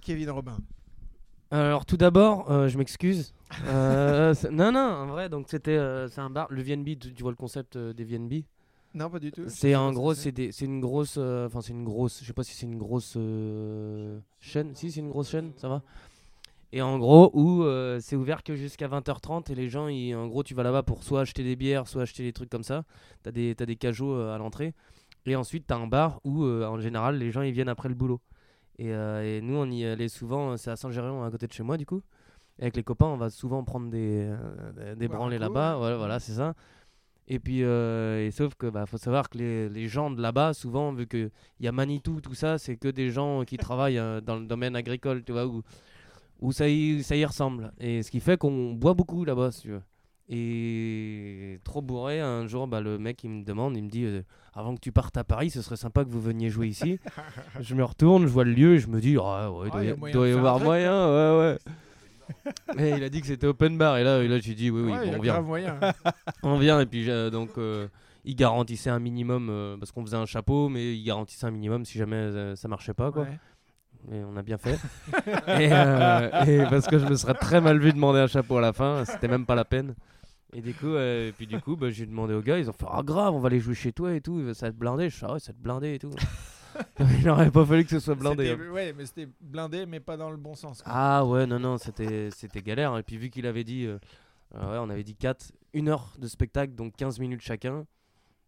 Kevin 0.00 0.30
Robin. 0.30 0.58
Alors 1.50 1.84
tout 1.84 1.96
d'abord, 1.96 2.50
euh, 2.50 2.68
je 2.68 2.78
m'excuse. 2.78 3.34
Euh, 3.66 4.34
non, 4.52 4.70
non, 4.72 4.78
en 4.80 5.06
vrai, 5.06 5.28
donc 5.28 5.46
c'était, 5.48 5.76
euh, 5.76 6.08
c'est 6.08 6.20
un 6.20 6.30
bar, 6.30 6.46
le 6.50 6.62
VNB, 6.62 6.98
tu, 6.98 7.12
tu 7.12 7.22
vois 7.22 7.32
le 7.32 7.36
concept 7.36 7.74
euh, 7.76 7.92
des 7.92 8.04
VNB 8.04 8.44
Non, 8.94 9.08
pas 9.08 9.20
du 9.20 9.30
tout. 9.30 9.44
C'est 9.48 9.72
ce 9.90 9.94
gros, 9.94 10.14
c'est 10.14 10.32
des- 10.32 10.52
c'est 10.52 10.64
une 10.64 10.80
grosse, 10.80 11.14
euh, 11.18 11.46
enfin 11.46 11.60
c'est 11.60 11.72
une 11.72 11.84
grosse, 11.84 12.20
je 12.22 12.26
sais 12.26 12.32
pas 12.32 12.42
si 12.42 12.54
c'est 12.54 12.66
une 12.66 12.78
grosse 12.78 13.14
euh, 13.16 14.18
chaîne, 14.40 14.74
si 14.74 14.90
c'est 14.90 15.00
une 15.00 15.10
grosse 15.10 15.30
chaîne, 15.30 15.52
ça 15.56 15.68
va. 15.68 15.82
Et 16.72 16.82
en 16.82 16.98
gros, 16.98 17.30
où 17.34 17.64
euh, 17.64 17.98
c'est 18.00 18.16
ouvert 18.16 18.42
que 18.44 18.54
jusqu'à 18.56 18.88
20h30 18.88 19.50
et 19.50 19.54
les 19.56 19.68
gens, 19.68 19.88
ils, 19.88 20.14
en 20.14 20.26
gros, 20.28 20.42
tu 20.42 20.54
vas 20.54 20.62
là-bas 20.62 20.82
pour 20.84 21.02
soit 21.04 21.20
acheter 21.22 21.42
des 21.44 21.56
bières, 21.56 21.88
soit 21.88 22.02
acheter 22.02 22.22
des 22.24 22.32
trucs 22.32 22.50
comme 22.50 22.62
ça. 22.62 22.84
T'as 23.22 23.32
des, 23.32 23.54
t'as 23.56 23.66
des 23.66 23.76
cajots 23.76 24.14
euh, 24.14 24.34
à 24.34 24.38
l'entrée. 24.38 24.74
Et 25.26 25.36
ensuite, 25.36 25.66
t'as 25.66 25.76
un 25.76 25.86
bar 25.88 26.20
où, 26.24 26.44
euh, 26.44 26.66
en 26.66 26.78
général, 26.80 27.18
les 27.18 27.30
gens 27.32 27.42
ils 27.42 27.52
viennent 27.52 27.68
après 27.68 27.88
le 27.88 27.94
boulot. 27.96 28.20
Et, 28.78 28.88
et 28.88 29.40
nous, 29.42 29.56
on 29.56 29.70
y 29.70 29.84
allait 29.84 30.08
souvent, 30.08 30.56
c'est 30.56 30.70
à 30.70 30.76
Saint-Géréon, 30.76 31.22
à 31.24 31.30
côté 31.30 31.46
de 31.46 31.52
chez 31.52 31.62
moi, 31.62 31.76
du 31.76 31.86
coup. 31.86 32.02
Et 32.58 32.62
avec 32.62 32.76
les 32.76 32.82
copains, 32.82 33.06
on 33.06 33.16
va 33.18 33.30
souvent 33.30 33.62
prendre 33.64 33.90
des, 33.90 34.32
des 34.96 35.08
branlées 35.08 35.36
un 35.36 35.40
là-bas. 35.40 35.76
Voilà, 35.76 35.96
voilà 35.98 36.20
c'est 36.20 36.32
ça. 36.32 36.54
Et 37.32 37.38
puis, 37.38 37.62
euh, 37.62 38.26
et 38.26 38.32
sauf 38.32 38.56
que 38.56 38.66
bah, 38.66 38.86
faut 38.86 38.98
savoir 38.98 39.30
que 39.30 39.38
les, 39.38 39.68
les 39.68 39.86
gens 39.86 40.10
de 40.10 40.20
là-bas, 40.20 40.52
souvent, 40.52 40.92
vu 40.92 41.06
qu'il 41.06 41.30
y 41.60 41.68
a 41.68 41.72
Manitou, 41.72 42.20
tout 42.20 42.34
ça, 42.34 42.58
c'est 42.58 42.74
que 42.76 42.88
des 42.88 43.10
gens 43.12 43.44
qui 43.44 43.56
travaillent 43.68 43.98
euh, 43.98 44.20
dans 44.20 44.34
le 44.36 44.46
domaine 44.46 44.74
agricole, 44.74 45.22
tu 45.22 45.30
vois, 45.30 45.46
où, 45.46 45.62
où 46.40 46.50
ça, 46.50 46.68
y, 46.68 47.04
ça 47.04 47.14
y 47.14 47.24
ressemble. 47.24 47.70
Et 47.78 48.02
ce 48.02 48.10
qui 48.10 48.18
fait 48.18 48.36
qu'on 48.36 48.72
boit 48.72 48.94
beaucoup 48.94 49.24
là-bas, 49.24 49.52
si 49.52 49.62
tu 49.62 49.68
veux. 49.70 49.82
Et 50.28 51.58
trop 51.62 51.82
bourré, 51.82 52.18
un 52.20 52.48
jour, 52.48 52.66
bah, 52.66 52.80
le 52.80 52.98
mec, 52.98 53.22
il 53.22 53.30
me 53.30 53.44
demande, 53.44 53.76
il 53.76 53.84
me 53.84 53.88
dit, 53.90 54.04
euh, 54.04 54.22
avant 54.52 54.74
que 54.74 54.80
tu 54.80 54.90
partes 54.90 55.16
à 55.16 55.22
Paris, 55.22 55.50
ce 55.50 55.62
serait 55.62 55.76
sympa 55.76 56.04
que 56.04 56.10
vous 56.10 56.20
veniez 56.20 56.50
jouer 56.50 56.66
ici. 56.66 56.98
je 57.60 57.74
me 57.76 57.84
retourne, 57.84 58.22
je 58.24 58.28
vois 58.32 58.44
le 58.44 58.52
lieu, 58.52 58.74
et 58.74 58.78
je 58.80 58.88
me 58.88 59.00
dis, 59.00 59.16
ah 59.22 59.52
ouais, 59.52 59.68
il 59.68 59.78
Ah, 59.78 59.84
y 59.84 59.88
y, 59.88 59.96
moyen 59.96 60.14
doit 60.14 60.28
y 60.28 60.32
un 60.32 60.38
avoir 60.38 60.58
moyen, 60.58 61.06
ouais, 61.06 61.38
ouais. 61.38 61.58
Et 62.78 62.90
il 62.90 63.02
a 63.02 63.08
dit 63.08 63.20
que 63.20 63.26
c'était 63.26 63.46
open 63.46 63.76
bar, 63.78 63.98
et 63.98 64.04
là, 64.04 64.22
et 64.22 64.28
là 64.28 64.38
j'ai 64.40 64.54
dit, 64.54 64.70
oui, 64.70 64.82
oui, 64.82 64.92
Ouais, 64.92 65.06
bon, 65.06 65.16
on 65.18 65.20
vient. 65.20 65.40
moyen. 65.40 65.78
On 66.42 66.58
vient 66.58 66.80
et 66.80 66.86
puis 66.86 67.10
euh, 67.10 67.30
donc 67.30 67.50
euh, 67.58 67.88
il 68.24 68.34
garantissait 68.36 68.90
un 68.90 68.98
minimum 68.98 69.48
euh, 69.50 69.76
parce 69.78 69.92
qu'on 69.92 70.04
faisait 70.04 70.16
un 70.16 70.26
chapeau 70.26 70.68
mais 70.68 70.94
il 70.94 71.02
garantissait 71.04 71.46
un 71.46 71.50
minimum 71.50 71.84
si 71.84 71.98
jamais 71.98 72.16
euh, 72.16 72.56
ça 72.56 72.68
marchait 72.68 72.94
pas 72.94 73.10
quoi. 73.12 73.22
Ouais. 73.22 73.38
Et 74.12 74.22
on 74.24 74.36
a 74.36 74.42
bien 74.42 74.56
fait. 74.56 74.78
et, 75.60 75.66
et 75.66 76.64
parce 76.70 76.86
que 76.86 76.98
je 76.98 77.04
me 77.06 77.14
serais 77.16 77.34
très 77.34 77.60
mal 77.60 77.78
vu 77.78 77.92
demander 77.92 78.20
un 78.20 78.26
chapeau 78.26 78.56
à 78.56 78.60
la 78.62 78.72
fin, 78.72 79.04
c'était 79.04 79.28
même 79.28 79.44
pas 79.44 79.54
la 79.54 79.66
peine. 79.66 79.94
Et 80.54 80.62
du 80.62 80.72
coup, 80.74 80.96
et 80.96 81.32
puis 81.36 81.46
du 81.46 81.60
coup, 81.60 81.76
bah, 81.76 81.90
j'ai 81.90 82.06
demandé 82.06 82.34
aux 82.34 82.40
gars, 82.42 82.58
ils 82.58 82.68
ont 82.70 82.72
fait 82.72 82.86
ah 82.90 83.02
grave, 83.04 83.34
on 83.34 83.38
va 83.40 83.48
aller 83.48 83.60
jouer 83.60 83.74
chez 83.74 83.92
toi 83.92 84.14
et 84.14 84.20
tout, 84.20 84.52
ça 84.54 84.66
va 84.66 84.70
être 84.70 84.78
blindé. 84.78 85.10
Je 85.10 85.16
suis 85.16 85.26
ah 85.28 85.34
ouais, 85.34 85.38
ça 85.38 85.52
va 85.52 85.56
être 85.56 85.62
blindé 85.62 85.94
et 85.94 85.98
tout. 85.98 86.10
il 87.18 87.24
n'aurait 87.26 87.50
pas 87.50 87.64
fallu 87.64 87.84
que 87.84 87.90
ce 87.90 88.00
soit 88.00 88.14
blindé. 88.14 88.48
C'était- 88.48 88.62
hein. 88.62 88.70
Ouais, 88.72 88.92
mais 88.92 89.06
c'était 89.06 89.28
blindé, 89.40 89.86
mais 89.86 90.00
pas 90.00 90.16
dans 90.16 90.30
le 90.30 90.36
bon 90.36 90.54
sens. 90.54 90.82
quoi. 90.82 90.92
Ah 90.94 91.24
ouais, 91.24 91.46
non, 91.46 91.58
non, 91.58 91.78
c'était 91.78 92.30
c'était 92.30 92.62
galère. 92.62 92.96
Et 92.98 93.02
puis 93.02 93.16
vu 93.16 93.30
qu'il 93.30 93.46
avait 93.46 93.64
dit, 93.64 93.84
euh, 93.86 93.98
euh, 94.54 94.72
ouais, 94.72 94.78
on 94.80 94.90
avait 94.90 95.04
dit 95.04 95.14
4, 95.14 95.52
1 95.74 95.88
heure 95.88 96.12
de 96.18 96.26
spectacle, 96.28 96.74
donc 96.74 96.96
15 96.96 97.18
minutes 97.20 97.40
chacun. 97.42 97.86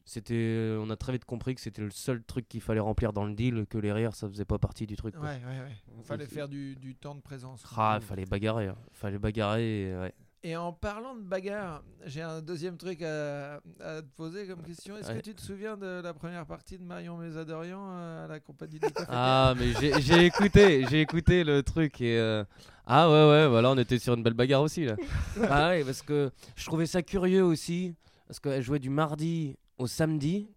C'était, 0.05 0.77
on 0.81 0.91
a 0.91 0.97
très 0.97 1.13
vite 1.13 1.25
compris 1.25 1.55
que 1.55 1.61
c'était 1.61 1.81
le 1.81 1.91
seul 1.93 2.25
truc 2.25 2.49
qu'il 2.49 2.61
fallait 2.61 2.81
remplir 2.81 3.13
dans 3.13 3.25
le 3.25 3.35
deal, 3.35 3.67
que 3.71 3.79
les 3.79 3.93
rires 3.93 4.17
ça 4.17 4.29
faisait 4.29 4.45
pas 4.45 4.59
partie 4.59 4.85
du 4.85 4.97
truc. 4.97 5.15
Ouais, 5.15 5.21
quoi. 5.21 5.29
ouais, 5.31 5.61
ouais. 5.61 6.03
Fallait 6.03 6.27
faire 6.27 6.49
du, 6.49 6.75
du 6.75 6.97
temps 6.97 7.15
de 7.15 7.21
présence. 7.21 7.65
Ah, 7.77 7.99
il 8.01 8.05
fallait 8.05 8.25
bagarrer, 8.27 8.67
hein. 8.67 8.77
fallait 8.91 9.19
bagarrer. 9.21 9.91
et, 9.91 9.97
ouais. 9.97 10.13
Et 10.45 10.57
en 10.57 10.73
parlant 10.73 11.15
de 11.15 11.21
bagarre, 11.23 11.85
j'ai 12.05 12.21
un 12.21 12.41
deuxième 12.43 12.77
truc 12.77 13.01
à, 13.03 13.61
à 13.79 14.03
te 14.03 14.09
poser 14.17 14.45
comme 14.49 14.63
question. 14.63 14.97
Est-ce 14.97 15.09
Ouais. 15.13 15.19
que 15.19 15.23
tu 15.23 15.35
te 15.37 15.41
souviens 15.41 15.77
de 15.77 16.01
la 16.03 16.13
première 16.15 16.47
partie 16.47 16.79
de 16.79 16.83
Marion 16.83 17.17
Mésadorian 17.17 17.79
euh, 17.93 18.25
à 18.25 18.27
la 18.27 18.41
compagnie 18.41 18.81
du 18.81 18.91
café 18.91 19.07
Ah, 19.09 19.55
mais 19.57 19.73
j'ai 20.01 20.25
écouté, 20.27 20.85
j'ai 20.91 21.01
écouté 21.01 21.45
le 21.45 21.63
truc 21.63 22.01
et 22.01 22.19
euh, 22.19 22.43
ah 22.87 23.09
ouais 23.09 23.29
ouais, 23.31 23.47
voilà, 23.49 23.71
on 23.71 23.79
était 23.79 24.01
sur 24.01 24.15
une 24.15 24.25
belle 24.25 24.35
bagarre 24.35 24.63
aussi 24.63 24.85
là. 24.85 24.97
ah 25.49 25.69
ouais, 25.69 25.85
parce 25.85 26.03
que 26.03 26.33
je 26.57 26.65
trouvais 26.67 26.87
ça 26.87 27.03
curieux 27.03 27.45
aussi 27.45 27.95
parce 28.27 28.41
qu'elle 28.41 28.63
jouait 28.63 28.81
du 28.81 28.91
mardi 28.91 29.57
au 29.79 29.87
samedi 29.87 30.49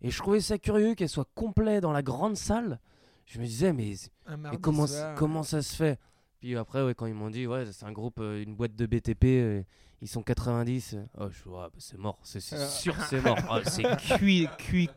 et 0.00 0.10
je 0.10 0.16
trouvais 0.16 0.40
ça 0.40 0.56
curieux 0.56 0.94
qu'elle 0.94 1.08
soit 1.10 1.28
complet 1.34 1.82
dans 1.82 1.92
la 1.92 2.02
grande 2.02 2.36
salle. 2.38 2.80
Je 3.26 3.38
me 3.40 3.44
disais 3.44 3.74
mais, 3.74 3.92
Un 4.24 4.38
mais 4.38 4.42
mardi 4.44 4.58
comment 4.62 4.86
soir. 4.86 5.14
comment 5.16 5.42
ça 5.42 5.60
se 5.60 5.76
fait? 5.76 5.98
Puis 6.40 6.56
après 6.56 6.82
ouais, 6.84 6.94
quand 6.94 7.06
ils 7.06 7.14
m'ont 7.14 7.30
dit 7.30 7.46
ouais, 7.46 7.64
c'est 7.72 7.84
un 7.86 7.92
groupe 7.92 8.20
euh, 8.20 8.42
une 8.42 8.54
boîte 8.54 8.76
de 8.76 8.86
BTP 8.86 9.24
euh, 9.24 9.62
ils 10.00 10.08
sont 10.08 10.22
90. 10.22 10.94
euh, 10.94 11.04
Oh, 11.18 11.28
je 11.30 11.48
ouais, 11.48 11.56
bah, 11.56 11.70
c'est 11.78 11.98
mort, 11.98 12.18
c'est 12.22 12.40
c'est 12.40 12.64
sûr 12.66 12.94
c'est 13.08 13.20
mort. 13.20 13.38
Oh, 13.50 13.58
c'est 13.64 13.84
cuit 14.18 14.48
cuit 14.58 14.90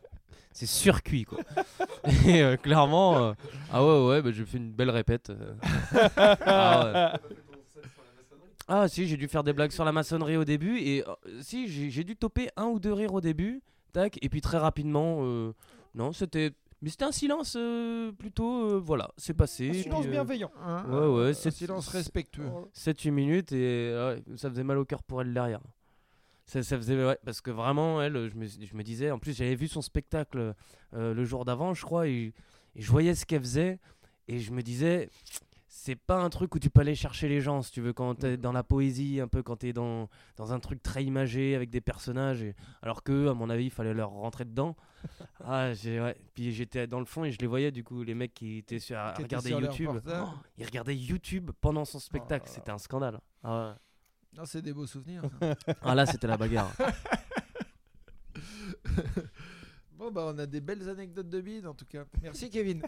c'est 0.52 0.68
surcuit 0.68 1.24
quoi. 1.24 1.40
Et 2.28 2.42
euh, 2.42 2.58
clairement, 2.58 3.34
ah 3.72 3.86
ouais, 3.86 4.08
ouais, 4.08 4.22
bah, 4.22 4.32
j'ai 4.32 4.46
fait 4.46 4.58
une 4.58 4.72
belle 4.72 4.90
répète. 4.90 5.32
ah, 6.18 7.14
ouais. 7.24 7.36
Ah, 8.74 8.88
si, 8.88 9.06
j'ai 9.06 9.18
dû 9.18 9.28
faire 9.28 9.44
des 9.44 9.52
blagues 9.52 9.72
sur 9.72 9.84
la 9.84 9.92
maçonnerie 9.92 10.38
au 10.38 10.46
début. 10.46 10.78
Et 10.80 11.04
euh, 11.06 11.14
si, 11.42 11.68
j'ai 11.92 12.04
dû 12.06 12.16
toper 12.16 12.50
un 12.56 12.68
ou 12.68 12.80
deux 12.80 12.94
rires 12.94 13.14
au 13.14 13.20
début. 13.20 13.62
Tac, 13.92 14.18
et 14.22 14.30
puis 14.30 14.40
très 14.40 14.58
rapidement, 14.58 15.18
euh, 15.24 15.54
non, 15.94 16.14
c'était. 16.14 16.52
Mais 16.82 16.90
c'était 16.90 17.06
un 17.06 17.12
silence 17.12 17.56
euh, 17.58 18.12
plutôt. 18.12 18.72
euh, 18.72 18.80
voilà, 18.84 19.12
c'est 19.18 19.34
passé. 19.36 19.66
et 19.66 19.74
silence 19.84 20.00
puis, 20.02 20.08
euh, 20.10 20.12
bienveillant. 20.12 20.52
Hein, 20.64 20.84
Ouais, 20.90 21.08
ouais, 21.24 21.30
un 21.30 21.34
c'est- 21.34 21.52
silence 21.52 21.88
respectueux. 21.90 22.50
7-8 22.74 23.12
minutes 23.12 23.52
et 23.52 23.94
ouais, 23.96 24.24
ça 24.38 24.50
faisait 24.50 24.64
mal 24.64 24.78
au 24.80 24.86
cœur 24.86 25.04
pour 25.04 25.22
elle 25.22 25.34
derrière. 25.34 25.62
Ça, 26.46 26.64
ça 26.64 26.76
faisait, 26.78 26.96
ouais, 27.06 27.18
parce 27.24 27.40
que 27.40 27.52
vraiment, 27.52 28.02
elle, 28.02 28.30
je 28.30 28.36
me, 28.36 28.46
je 28.48 28.76
me 28.76 28.84
disais, 28.84 29.12
en 29.12 29.20
plus, 29.20 29.38
j'avais 29.38 29.56
vu 29.56 29.68
son 29.68 29.82
spectacle 29.82 30.54
euh, 30.96 31.14
le 31.14 31.24
jour 31.24 31.46
d'avant, 31.46 31.74
je 31.74 31.84
crois, 31.86 32.08
et, 32.08 32.34
et 32.76 32.82
je 32.82 32.92
voyais 32.92 33.14
ce 33.16 33.26
qu'elle 33.26 33.42
faisait, 33.42 33.80
et 34.28 34.40
je 34.40 34.52
me 34.52 34.62
disais, 34.64 35.10
c'est 35.74 35.96
pas 35.96 36.18
un 36.22 36.30
truc 36.30 36.54
où 36.54 36.60
tu 36.60 36.70
peux 36.70 36.82
aller 36.82 36.96
chercher 36.96 37.30
les 37.30 37.40
gens, 37.40 37.62
si 37.62 37.72
tu 37.72 37.80
veux, 37.80 37.94
quand 37.94 38.14
t'es 38.16 38.36
dans 38.36 38.52
la 38.52 38.62
poésie, 38.62 39.22
un 39.22 39.30
peu, 39.30 39.42
quand 39.42 39.56
t'es 39.56 39.72
dans, 39.72 40.10
dans 40.36 40.52
un 40.52 40.60
truc 40.60 40.84
très 40.84 41.02
imagé 41.06 41.56
avec 41.56 41.70
des 41.70 41.80
personnages, 41.80 42.42
et- 42.44 42.56
alors 42.82 43.04
que, 43.04 43.30
à 43.30 43.34
mon 43.34 43.50
avis, 43.50 43.68
il 43.68 43.72
fallait 43.72 43.94
leur 43.94 44.10
rentrer 44.10 44.44
dedans. 44.44 44.76
ah, 45.46 45.74
j'ai, 45.74 46.02
ouais. 46.02 46.18
Puis 46.34 46.52
j'étais 46.52 46.88
dans 46.88 47.00
le 47.00 47.06
fond 47.06 47.24
et 47.24 47.32
je 47.32 47.38
les 47.40 47.48
voyais, 47.48 47.72
du 47.72 47.86
coup, 47.86 48.04
les 48.04 48.14
mecs 48.16 48.34
qui 48.34 48.58
étaient 48.58 48.80
sur, 48.80 49.00
à 49.00 49.14
Qui 49.14 49.24
regarder 49.24 49.48
sur 49.52 49.62
YouTube. 49.62 49.92
Oh, 50.08 50.28
ils 50.58 50.66
regardaient 50.66 50.96
YouTube 50.98 51.52
pendant 51.62 51.86
son 51.86 52.00
spectacle, 52.00 52.48
Oh. 52.50 52.52
c'était 52.54 52.72
un 52.72 52.78
scandale. 52.78 53.22
Ah, 53.42 53.70
ouais. 53.70 53.76
Non, 54.40 54.44
c'est 54.46 54.62
des 54.62 54.74
beaux 54.74 54.86
souvenirs. 54.88 55.22
ça. 55.40 55.56
Ah, 55.84 55.96
là, 55.96 56.06
c'était 56.06 56.28
la 56.28 56.36
bagarre. 56.36 56.72
bon, 59.94 60.12
bah, 60.12 60.26
on 60.34 60.38
a 60.38 60.46
des 60.46 60.60
belles 60.60 60.90
anecdotes 60.90 61.30
de 61.30 61.40
bide 61.40 61.66
en 61.66 61.74
tout 61.74 61.86
cas. 61.86 62.04
Merci, 62.22 62.50
Kevin. 62.50 62.82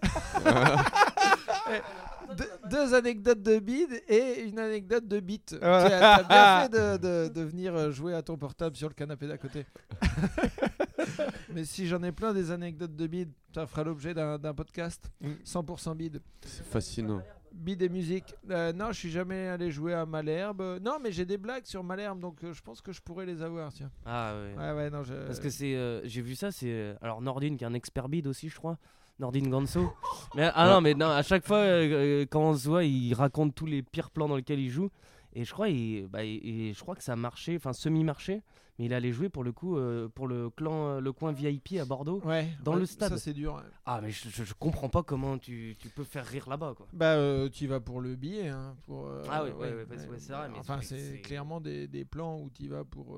Eh, 1.71 2.35
deux, 2.35 2.49
deux 2.69 2.93
anecdotes 2.93 3.41
de 3.41 3.59
bide 3.59 4.01
et 4.07 4.41
une 4.41 4.59
anecdote 4.59 5.07
de 5.07 5.19
bite. 5.19 5.55
Tu 5.59 5.65
as, 5.65 6.23
t'as 6.23 6.23
bien 6.23 6.61
fait 6.63 6.69
de, 6.69 6.97
de- 7.27 7.33
de 7.33 7.41
venir 7.41 7.75
euh, 7.75 7.91
jouer 7.91 8.13
à 8.13 8.21
ton 8.21 8.37
portable 8.37 8.75
sur 8.75 8.87
le 8.89 8.93
canapé 8.93 9.27
d'à 9.27 9.37
côté. 9.37 9.65
Mais 11.53 11.65
si 11.65 11.87
j'en 11.87 12.01
ai 12.03 12.11
plein 12.11 12.33
des 12.33 12.51
anecdotes 12.51 12.95
de 12.95 13.07
bide, 13.07 13.31
ça 13.53 13.67
fera 13.67 13.83
l'objet 13.83 14.13
d'un 14.13 14.53
podcast. 14.53 15.09
Mm. 15.21 15.31
100% 15.45 15.95
bide. 15.95 16.21
C'est 16.41 16.65
fascinant. 16.65 17.21
Bide 17.51 17.83
et 17.83 17.89
musique. 17.89 18.33
Euh, 18.49 18.73
non, 18.73 18.87
je 18.91 18.97
suis 18.99 19.11
jamais 19.11 19.47
allé 19.47 19.69
jouer 19.69 19.93
à 19.93 20.05
Malherbe. 20.07 20.61
Euh, 20.61 20.79
Non, 20.79 20.97
mais 21.01 21.11
j'ai 21.11 21.25
des 21.25 21.37
blagues 21.37 21.65
sur 21.65 21.83
Malherbe, 21.83 22.19
donc 22.19 22.43
euh, 22.43 22.51
je 22.51 22.61
pense 22.63 22.81
que 22.81 22.91
je 22.91 22.99
pourrais 23.01 23.27
les 23.27 23.43
avoir. 23.43 23.71
Tiens. 23.71 23.91
Ah 24.05 24.33
ouais. 24.35 24.55
Ouais, 24.57 24.71
ouais, 24.73 24.89
non, 24.89 25.03
je... 25.03 25.13
Parce 25.13 25.39
que 25.39 25.49
c'est, 25.51 25.75
euh, 25.75 26.01
j'ai 26.03 26.21
vu 26.21 26.33
ça, 26.35 26.51
c'est 26.51 26.71
euh, 26.71 26.95
alors 27.01 27.21
Nordine 27.21 27.55
qui 27.57 27.63
est 27.63 27.67
un 27.67 27.75
expert 27.75 28.09
bid 28.09 28.25
aussi, 28.25 28.49
je 28.49 28.55
crois. 28.55 28.79
Nordine 29.19 29.49
Ganso. 29.49 29.93
mais 30.35 30.49
ah 30.53 30.67
non, 30.69 30.81
mais 30.81 30.93
non, 30.93 31.07
à 31.09 31.21
chaque 31.21 31.45
fois 31.45 31.57
euh, 31.57 32.21
euh, 32.21 32.25
quand 32.29 32.41
on 32.41 32.55
se 32.57 32.67
voit, 32.67 32.83
il 32.83 33.13
raconte 33.13 33.53
tous 33.55 33.65
les 33.65 33.81
pires 33.83 34.11
plans 34.11 34.27
dans 34.27 34.35
lesquels 34.37 34.59
il 34.59 34.69
joue. 34.69 34.89
Et 35.35 35.45
je 35.45 35.51
crois, 35.53 35.69
il, 35.69 36.07
bah, 36.07 36.23
il- 36.23 36.73
je 36.75 36.79
crois 36.81 36.95
que 36.95 37.03
ça 37.03 37.15
marchait, 37.15 37.55
enfin 37.55 37.73
semi-marché, 37.73 38.43
mais 38.77 38.85
il 38.85 38.93
allait 38.93 39.11
jouer 39.11 39.29
pour 39.29 39.43
le 39.43 39.51
coup 39.51 39.77
euh, 39.77 40.07
pour 40.07 40.27
le 40.27 40.49
clan, 40.51 40.99
le 40.99 41.11
coin 41.11 41.31
VIP 41.31 41.79
à 41.79 41.85
Bordeaux. 41.85 42.21
Ouais, 42.23 42.47
dans 42.63 42.73
ouais, 42.73 42.79
le 42.81 42.85
stade. 42.85 43.09
Ça, 43.13 43.17
c'est 43.17 43.33
dur. 43.33 43.55
ouais. 43.55 43.61
Ah 43.85 43.99
mais 44.01 44.11
je, 44.11 44.29
je, 44.29 44.43
je 44.43 44.53
comprends 44.53 44.89
pas 44.89 45.01
comment 45.01 45.37
tu, 45.39 45.75
tu 45.79 45.89
peux 45.89 46.03
faire 46.03 46.25
rire 46.25 46.47
là-bas 46.49 46.73
quoi. 46.77 46.85
Bah, 46.93 47.13
euh, 47.15 47.49
tu 47.49 47.65
vas 47.65 47.79
pour 47.79 47.99
le 48.01 48.15
billet. 48.15 48.49
Hein, 48.49 48.75
pour, 48.85 49.07
euh, 49.07 49.23
Ah 49.29 49.43
oui, 49.43 49.49
ouais, 49.51 49.55
ouais, 49.57 49.73
ouais, 49.73 50.07
ouais, 50.07 50.17
c'est 50.19 50.33
vrai, 50.33 50.49
mais 50.49 50.59
Enfin, 50.59 50.79
c'est 50.81 51.21
clairement 51.21 51.59
des, 51.61 51.87
des 51.87 52.05
plans 52.05 52.39
où 52.39 52.49
tu 52.51 52.67
vas 52.67 52.83
pour, 52.83 53.17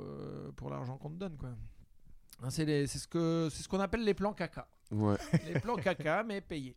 pour 0.56 0.70
l'argent 0.70 0.98
qu'on 0.98 1.10
te 1.10 1.16
donne. 1.20 1.36
quoi. 1.38 1.50
Hein, 2.44 2.50
C'est 2.50 2.66
les- 2.66 2.88
c'est 2.88 3.00
ce 3.00 3.08
que 3.08 3.48
c'est 3.52 3.64
ce 3.64 3.68
qu'on 3.70 3.80
appelle 3.80 4.04
les 4.06 4.14
plans 4.14 4.34
caca. 4.34 4.68
Ouais. 4.92 5.18
les 5.54 5.60
plans 5.60 5.76
caca, 5.76 6.24
mais 6.24 6.42
payés. 6.42 6.76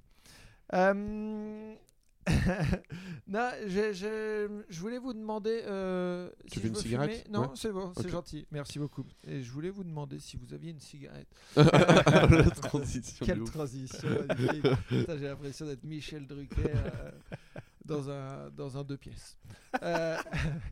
Euh, 0.75 1.75
non, 3.27 3.51
je, 3.67 3.93
je- 3.93 4.63
je 4.69 4.81
voulais 4.81 4.99
vous 4.99 5.13
demander. 5.15 5.63
euh, 5.67 6.29
Tu 6.51 6.55
si 6.55 6.57
veux 6.59 6.63
je 6.63 6.69
une 6.69 6.75
veux 6.75 6.81
cigarette 6.81 7.11
fumer. 7.13 7.25
Non, 7.31 7.41
Ouais. 7.41 7.49
c'est 7.55 7.73
bon, 7.73 7.93
c'est 7.97 8.05
Ok. 8.07 8.11
gentil. 8.11 8.47
Merci 8.51 8.79
beaucoup. 8.79 9.05
Et 9.27 9.43
je 9.43 9.51
voulais 9.51 9.71
vous 9.71 9.85
demander 9.85 10.19
si 10.19 10.37
vous 10.37 10.53
aviez 10.53 10.73
une 10.73 10.81
cigarette. 10.81 11.29
La 11.57 12.51
transition. 12.51 13.25
Quelle 13.25 13.45
transition 13.45 14.09
J'ai 14.91 15.19
l'impression 15.29 15.67
d'être 15.67 15.85
Michel 15.85 16.27
Drucker 16.27 16.57
euh, 16.67 17.11
dans, 17.85 18.11
un, 18.11 18.51
dans 18.51 18.77
un 18.77 18.85
deux 18.85 18.99
pièces. 18.99 19.39
Euh, 19.83 20.17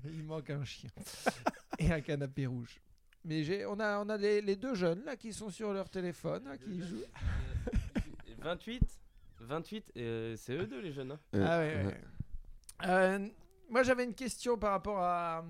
il 0.05 0.25
manque 0.25 0.51
un 0.51 0.65
chien 0.65 0.91
et 1.79 1.91
un 1.91 2.01
canapé 2.03 2.47
rouge. 2.47 2.81
Mais 3.27 3.43
j'ai, 3.43 3.67
on 3.67 3.79
a, 3.81 3.99
on 3.99 4.09
a 4.09 4.17
les, 4.17 4.41
les 4.41 4.55
deux 4.57 4.75
jeunes 4.75 5.03
là 5.05 5.17
qui 5.17 5.33
sont 5.33 5.51
sur 5.51 5.73
leur 5.73 5.91
téléphone, 5.91 6.45
là, 6.45 6.57
qui 6.57 6.81
jouent. 6.81 7.03
28 8.39 8.83
28 9.41 9.93
euh, 9.97 10.35
c'est 10.37 10.55
eux 10.55 10.67
deux 10.67 10.81
les 10.81 10.93
jeunes. 10.93 11.13
hein. 11.13 11.21
Euh, 11.35 11.45
Ah 11.47 11.59
ouais, 11.59 11.75
ouais. 11.77 11.87
ouais. 11.87 12.01
Euh, 12.87 13.29
moi 13.71 13.83
j'avais 13.83 14.05
une 14.05 14.15
question 14.15 14.57
par 14.57 14.71
rapport 14.73 14.99
à, 15.01 15.45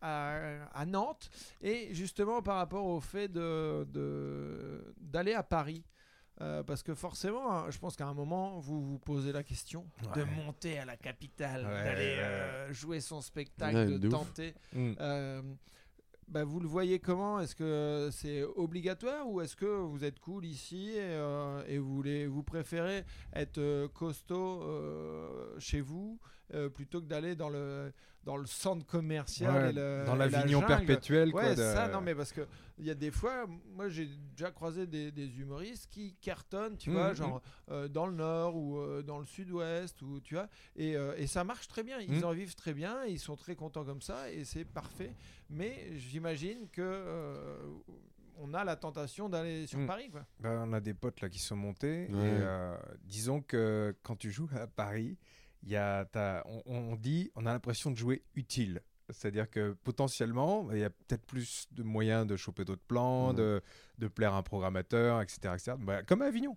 à, 0.00 0.64
à 0.74 0.86
Nantes 0.86 1.30
et 1.60 1.94
justement 1.94 2.42
par 2.42 2.56
rapport 2.56 2.84
au 2.86 3.00
fait 3.00 3.28
de, 3.28 3.84
de- 3.90 4.94
d'aller 5.00 5.34
à 5.34 5.42
Paris. 5.42 5.84
Euh, 6.40 6.62
parce 6.64 6.82
que 6.82 6.94
forcément, 6.94 7.52
hein, 7.52 7.66
je 7.70 7.78
pense 7.78 7.94
qu'à 7.94 8.06
un 8.06 8.14
moment, 8.14 8.58
vous 8.58 8.82
vous 8.82 8.98
posez 8.98 9.30
la 9.32 9.42
question 9.44 9.86
de 10.16 10.24
monter 10.24 10.78
à 10.78 10.84
la 10.86 10.96
capitale, 10.96 11.64
Ouais, 11.64 11.84
d'aller 11.84 12.16
ouais. 12.16 12.22
euh, 12.22 12.72
jouer 12.72 13.00
son 13.00 13.20
spectacle, 13.20 13.76
Ouais, 13.76 13.98
de, 13.98 14.08
tenter. 14.08 14.54
Mm. 14.72 14.92
Euh, 14.98 15.42
bah, 16.32 16.44
vous 16.44 16.60
le 16.60 16.66
voyez 16.66 16.98
comment? 16.98 17.40
Est-ce 17.40 17.54
que 17.54 18.08
c'est 18.10 18.42
obligatoire 18.42 19.28
ou 19.28 19.42
est-ce 19.42 19.54
que 19.54 19.66
vous 19.66 20.02
êtes 20.02 20.18
cool 20.18 20.46
ici 20.46 20.92
et, 20.92 21.00
euh, 21.00 21.78
vous, 21.78 21.94
voulez, 21.94 22.26
vous 22.26 22.42
préférez 22.42 23.04
être 23.34 23.58
euh, 23.58 23.86
costaud 23.88 24.62
euh, 24.62 25.60
chez 25.60 25.82
vous? 25.82 26.18
Euh, 26.54 26.68
plutôt 26.68 27.00
que 27.00 27.06
d'aller 27.06 27.34
dans 27.34 27.48
le, 27.48 27.92
dans 28.24 28.36
le 28.36 28.46
centre 28.46 28.86
commercial 28.86 29.62
Ouais, 29.64 29.70
et 29.70 29.72
le- 29.72 30.04
dans 30.06 30.14
la 30.14 30.28
l'Avignon 30.28 30.60
perpétuel. 30.60 31.30
quoi, 31.32 31.42
Ouais, 31.44 31.50
de- 31.54 31.62
ça, 31.62 31.88
non, 31.88 32.00
mais 32.00 32.14
parce 32.14 32.32
que 32.32 32.46
il 32.78 32.84
y 32.86 32.90
a 32.90 32.94
des 32.94 33.10
fois, 33.10 33.46
moi 33.74 33.88
j'ai 33.88 34.08
déjà 34.36 34.50
croisé 34.50 34.86
des, 34.86 35.10
des 35.12 35.38
humoristes 35.40 35.88
qui 35.90 36.14
cartonnent, 36.20 36.76
tu 36.76 36.90
Mhm, 36.90 36.96
vois, 36.96 37.08
mhm. 37.10 37.14
genre 37.16 37.42
euh, 37.70 37.88
dans 37.88 38.06
le 38.06 38.14
nord 38.14 38.56
ou 38.56 38.78
euh, 38.78 39.02
dans 39.02 39.18
le 39.18 39.26
sud-ouest, 39.26 40.00
ou 40.02 40.20
tu 40.20 40.34
vois, 40.34 40.48
et, 40.76 40.96
euh, 40.96 41.14
et 41.16 41.26
ça 41.26 41.44
marche 41.44 41.68
très 41.68 41.82
bien, 41.82 41.98
ils 42.00 42.24
en 42.24 42.32
vivent 42.32 42.54
très 42.54 42.74
bien, 42.74 43.04
ils 43.06 43.18
sont 43.18 43.36
très 43.36 43.54
contents 43.56 43.84
comme 43.84 44.02
ça, 44.02 44.30
et 44.30 44.44
c'est 44.44 44.64
parfait. 44.64 45.14
Mais 45.50 45.96
j'imagine 45.96 46.68
que 46.70 46.80
euh, 46.82 47.58
on 48.38 48.54
a 48.54 48.64
la 48.64 48.76
tentation 48.76 49.28
d'aller 49.28 49.66
sur. 49.66 49.84
Paris, 49.86 50.08
quoi. 50.10 50.24
Bah, 50.40 50.62
on 50.66 50.72
a 50.72 50.80
des 50.80 50.94
potes 50.94 51.20
là 51.20 51.28
qui 51.28 51.38
sont 51.38 51.56
montés. 51.56 52.08
Ouais. 52.10 52.18
Et, 52.18 52.40
euh, 52.40 52.76
disons 53.04 53.40
que 53.42 53.94
quand 54.02 54.16
tu 54.16 54.30
joues 54.30 54.48
à 54.54 54.66
Paris, 54.66 55.16
y 55.70 55.76
a, 55.76 56.04
t'as- 56.06 56.42
on, 56.46 56.62
on 56.66 56.96
dit, 56.96 57.30
on 57.34 57.46
a 57.46 57.52
l'impression 57.52 57.90
de 57.90 57.96
jouer 57.96 58.22
utile. 58.34 58.80
C'est-à-dire 59.10 59.50
que 59.50 59.72
potentiellement, 59.84 60.70
il 60.72 60.78
y 60.78 60.84
a 60.84 60.90
peut-être 60.90 61.24
plus 61.26 61.66
de 61.72 61.82
moyens 61.82 62.26
de 62.26 62.36
choper 62.36 62.64
d'autres 62.64 62.84
plans, 62.86 63.28
Ouais. 63.28 63.34
de, 63.34 63.62
de 63.98 64.08
plaire 64.08 64.32
à 64.34 64.38
un 64.38 64.42
programmateur, 64.42 65.20
etc. 65.20 65.38
etc. 65.54 65.72
Bah, 65.78 66.02
comme 66.02 66.22
à 66.22 66.26
Avignon. 66.26 66.56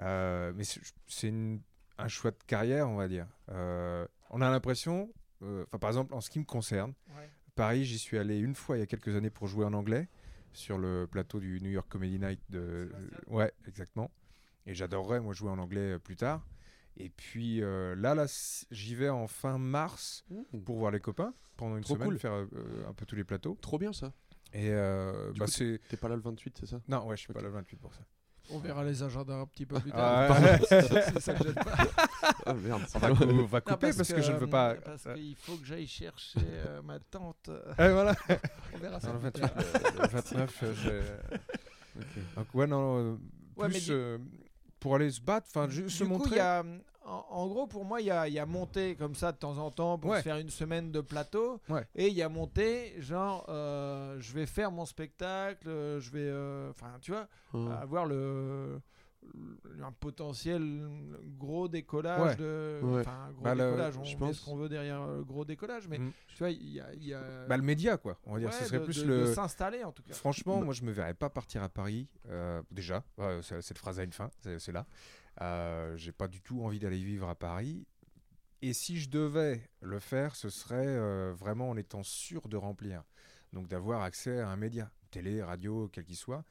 Euh, 0.00 0.52
mais 0.54 0.64
c'est 1.06 1.32
un 1.98 2.08
choix 2.08 2.30
de 2.30 2.36
carrière, 2.46 2.88
on 2.88 2.96
va 2.96 3.08
dire. 3.08 3.26
Euh, 3.50 4.06
on 4.30 4.40
a 4.40 4.50
l'impression, 4.50 5.12
euh, 5.42 5.64
enfin 5.66 5.78
par 5.78 5.90
exemple 5.90 6.14
en 6.14 6.20
ce 6.20 6.30
qui 6.30 6.38
me 6.38 6.44
concerne, 6.44 6.94
Paris, 7.56 7.84
j'y 7.84 7.98
suis 7.98 8.16
allé 8.16 8.38
une 8.38 8.54
fois 8.54 8.76
il 8.76 8.80
y 8.80 8.82
a 8.82 8.86
quelques 8.86 9.14
années 9.16 9.28
pour 9.30 9.46
jouer 9.48 9.64
en 9.66 9.72
anglais 9.74 10.08
sur 10.52 10.78
le 10.78 11.06
plateau 11.10 11.40
du 11.40 11.60
New 11.60 11.70
York 11.70 11.86
Comedy 11.90 12.18
Night 12.18 12.40
de 12.48 12.90
ouais 13.26 13.52
exactement 13.68 14.10
et 14.66 14.74
j'adorerais 14.74 15.20
moi 15.20 15.34
jouer 15.34 15.50
en 15.50 15.58
anglais 15.58 15.98
plus 15.98 16.16
tard 16.16 16.44
et 17.04 17.10
puis 17.10 17.62
euh, 17.62 17.94
là 17.96 18.14
là 18.14 18.26
j'y 18.70 18.94
vais 18.94 19.08
en 19.08 19.26
fin 19.26 19.58
mars 19.58 20.24
Mmh. 20.30 20.60
pour 20.64 20.78
voir 20.78 20.90
les 20.90 21.00
copains 21.00 21.32
pendant 21.56 21.76
une 21.76 21.84
Trop 21.84 21.94
semaine 21.94 22.08
cool. 22.10 22.18
faire 22.18 22.32
euh, 22.32 22.46
un 22.88 22.92
peu 22.92 23.04
tous 23.06 23.16
les 23.16 23.24
plateaux 23.24 23.56
Trop 23.60 23.78
bien 23.78 23.92
ça. 23.92 24.12
et 24.52 24.70
euh, 24.70 25.32
bah 25.36 25.44
coup, 25.46 25.50
c'est 25.50 25.80
T'es 25.88 25.96
pas 25.96 26.08
là 26.08 26.16
le 26.16 26.22
28, 26.22 26.56
c'est 26.60 26.66
ça? 26.66 26.80
Non 26.88 27.06
ouais 27.06 27.16
je 27.16 27.22
suis 27.22 27.32
pas 27.32 27.40
Ok. 27.40 27.46
le 27.46 27.50
28 27.52 27.76
pour 27.78 27.92
ça 27.94 28.00
On 28.50 28.58
verra 28.58 28.84
les 28.84 29.02
agendas 29.02 29.34
un 29.34 29.46
petit 29.46 29.66
peu 29.66 29.78
plus 29.80 29.90
Ah, 29.94 30.26
tard. 30.28 30.42
ouais. 30.42 30.58
c'est 30.68 31.20
ça 31.20 31.34
que 31.34 31.44
j'aime 31.44 31.54
pas. 31.54 31.76
Ah 32.46 32.54
merde. 32.54 32.82
on 32.94 32.98
va, 32.98 33.08
cou- 33.10 33.24
on 33.24 33.44
va 33.46 33.58
Non, 33.58 33.74
couper 33.74 33.92
parce, 33.92 34.12
que, 34.12 34.22
je 34.22 34.32
ne 34.32 34.38
veux 34.38 34.46
pas 34.48 34.74
Parce 34.76 35.04
qu'il 35.14 35.36
faut 35.36 35.56
que 35.56 35.64
j'aille 35.66 35.86
chercher 35.86 36.38
euh, 36.44 36.80
ma 36.82 36.98
tante. 36.98 37.50
eh, 37.78 37.88
voilà 37.90 38.14
On 38.74 38.78
verra 38.78 38.98
ça. 39.00 39.08
Non, 39.12 39.14
le 39.22 39.30
plus 39.30 39.40
28 39.40 39.40
tard. 39.42 39.64
le, 39.96 40.02
le 40.02 40.08
29 40.08 40.62
euh, 40.62 40.74
j'ai- 40.82 42.02
donc 42.36 42.54
ouais 42.54 42.66
non 42.66 43.18
Ouais, 43.56 43.68
mais 43.68 43.74
plus 43.78 43.88
euh, 43.90 44.18
pour 44.78 44.94
aller 44.94 45.10
se 45.10 45.20
battre 45.20 45.46
enfin 45.50 45.68
juste 45.68 45.98
se 45.98 46.04
du 46.04 46.08
coup, 46.10 46.16
montrer 46.16 46.36
il 46.36 46.38
y 46.38 46.40
a, 46.40 46.64
en, 47.10 47.26
en 47.28 47.46
gros, 47.48 47.66
pour 47.66 47.84
moi, 47.84 48.00
il 48.00 48.06
y 48.06 48.10
a, 48.10 48.28
il 48.28 48.34
y 48.34 48.38
a 48.38 48.46
monté 48.46 48.94
comme 48.94 49.14
ça 49.14 49.32
de 49.32 49.36
temps 49.38 49.58
en 49.58 49.70
temps 49.70 49.98
pour 49.98 50.10
Ouais. 50.12 50.18
se 50.18 50.22
faire 50.22 50.38
une 50.38 50.50
semaine 50.50 50.92
de 50.92 51.00
plateau. 51.00 51.60
Ouais. 51.68 51.86
Et 51.94 52.08
il 52.08 52.14
y 52.14 52.22
a 52.22 52.28
monté, 52.28 52.94
genre, 53.00 53.44
euh, 53.48 54.16
je 54.20 54.32
vais 54.32 54.46
faire 54.46 54.70
mon 54.70 54.84
spectacle, 54.84 55.68
euh, 55.68 56.00
je 56.00 56.10
vais, 56.10 56.20
euh, 56.22 56.70
enfin, 56.70 56.92
tu 57.00 57.10
vois, 57.12 57.26
Ouais. 57.52 57.72
avoir 57.74 58.06
le, 58.06 58.80
le- 59.34 59.84
un 59.84 59.92
potentiel 59.92 60.88
gros 61.38 61.68
décollage 61.68 62.20
Ouais. 62.20 62.36
de, 62.36 62.80
enfin, 63.00 63.30
gros 63.32 63.42
Bah, 63.42 63.54
le- 63.54 63.64
décollage. 63.66 63.96
On 63.98 64.04
je 64.04 64.14
met 64.14 64.18
pense- 64.18 64.36
ce 64.38 64.44
qu'on 64.44 64.56
veut 64.56 64.68
derrière 64.68 65.06
le 65.06 65.22
gros 65.24 65.44
décollage, 65.44 65.88
mais 65.88 65.98
Mm. 65.98 66.12
tu 66.28 66.38
vois, 66.38 66.50
il 66.50 66.70
y 66.72 66.80
a, 66.80 66.94
y 66.94 67.12
a 67.12 67.20
Bah, 67.48 67.56
le 67.56 67.62
média 67.62 67.96
quoi 67.98 68.18
on 68.26 68.32
va 68.34 68.38
dire 68.40 68.48
ouais, 68.48 68.54
ce 68.54 68.64
serait 68.64 68.78
de- 68.78 68.84
plus 68.84 69.02
de- 69.02 69.08
le 69.08 69.20
de 69.22 69.26
s'installer 69.26 69.84
en 69.84 69.92
tout 69.92 70.02
cas. 70.02 70.14
Franchement, 70.14 70.58
Bah- 70.58 70.64
moi 70.64 70.74
je 70.74 70.82
me 70.84 70.90
verrais 70.92 71.14
pas 71.14 71.28
partir 71.30 71.62
à 71.62 71.68
Paris. 71.68 72.08
euh, 72.30 72.62
déjà, 72.70 73.02
c'est- 73.42 73.60
cette 73.62 73.78
phrase 73.78 73.98
a 74.00 74.04
une 74.04 74.12
fin, 74.12 74.30
c'est 74.42 74.58
c'est 74.58 74.72
là. 74.72 74.86
Euh, 75.42 75.96
J'ai 75.96 76.12
pas 76.12 76.28
du 76.28 76.40
tout 76.40 76.62
envie 76.62 76.78
d'aller 76.78 77.02
vivre 77.02 77.28
à 77.28 77.34
Paris. 77.34 77.86
Et 78.62 78.72
si 78.74 78.98
je 79.00 79.08
devais 79.08 79.62
le 79.80 79.98
faire, 79.98 80.36
ce 80.36 80.50
serait 80.50 80.86
euh, 80.86 81.32
vraiment 81.34 81.70
en 81.70 81.76
étant 81.76 82.02
sûr 82.02 82.46
de 82.48 82.56
remplir. 82.58 83.02
Donc 83.52 83.68
d'avoir 83.68 84.02
accès 84.02 84.40
à 84.40 84.48
un 84.48 84.56
média, 84.56 84.90
télé, 85.10 85.42
radio, 85.42 85.88
quel 85.92 86.04
qu'il 86.04 86.16
soit. 86.16 86.44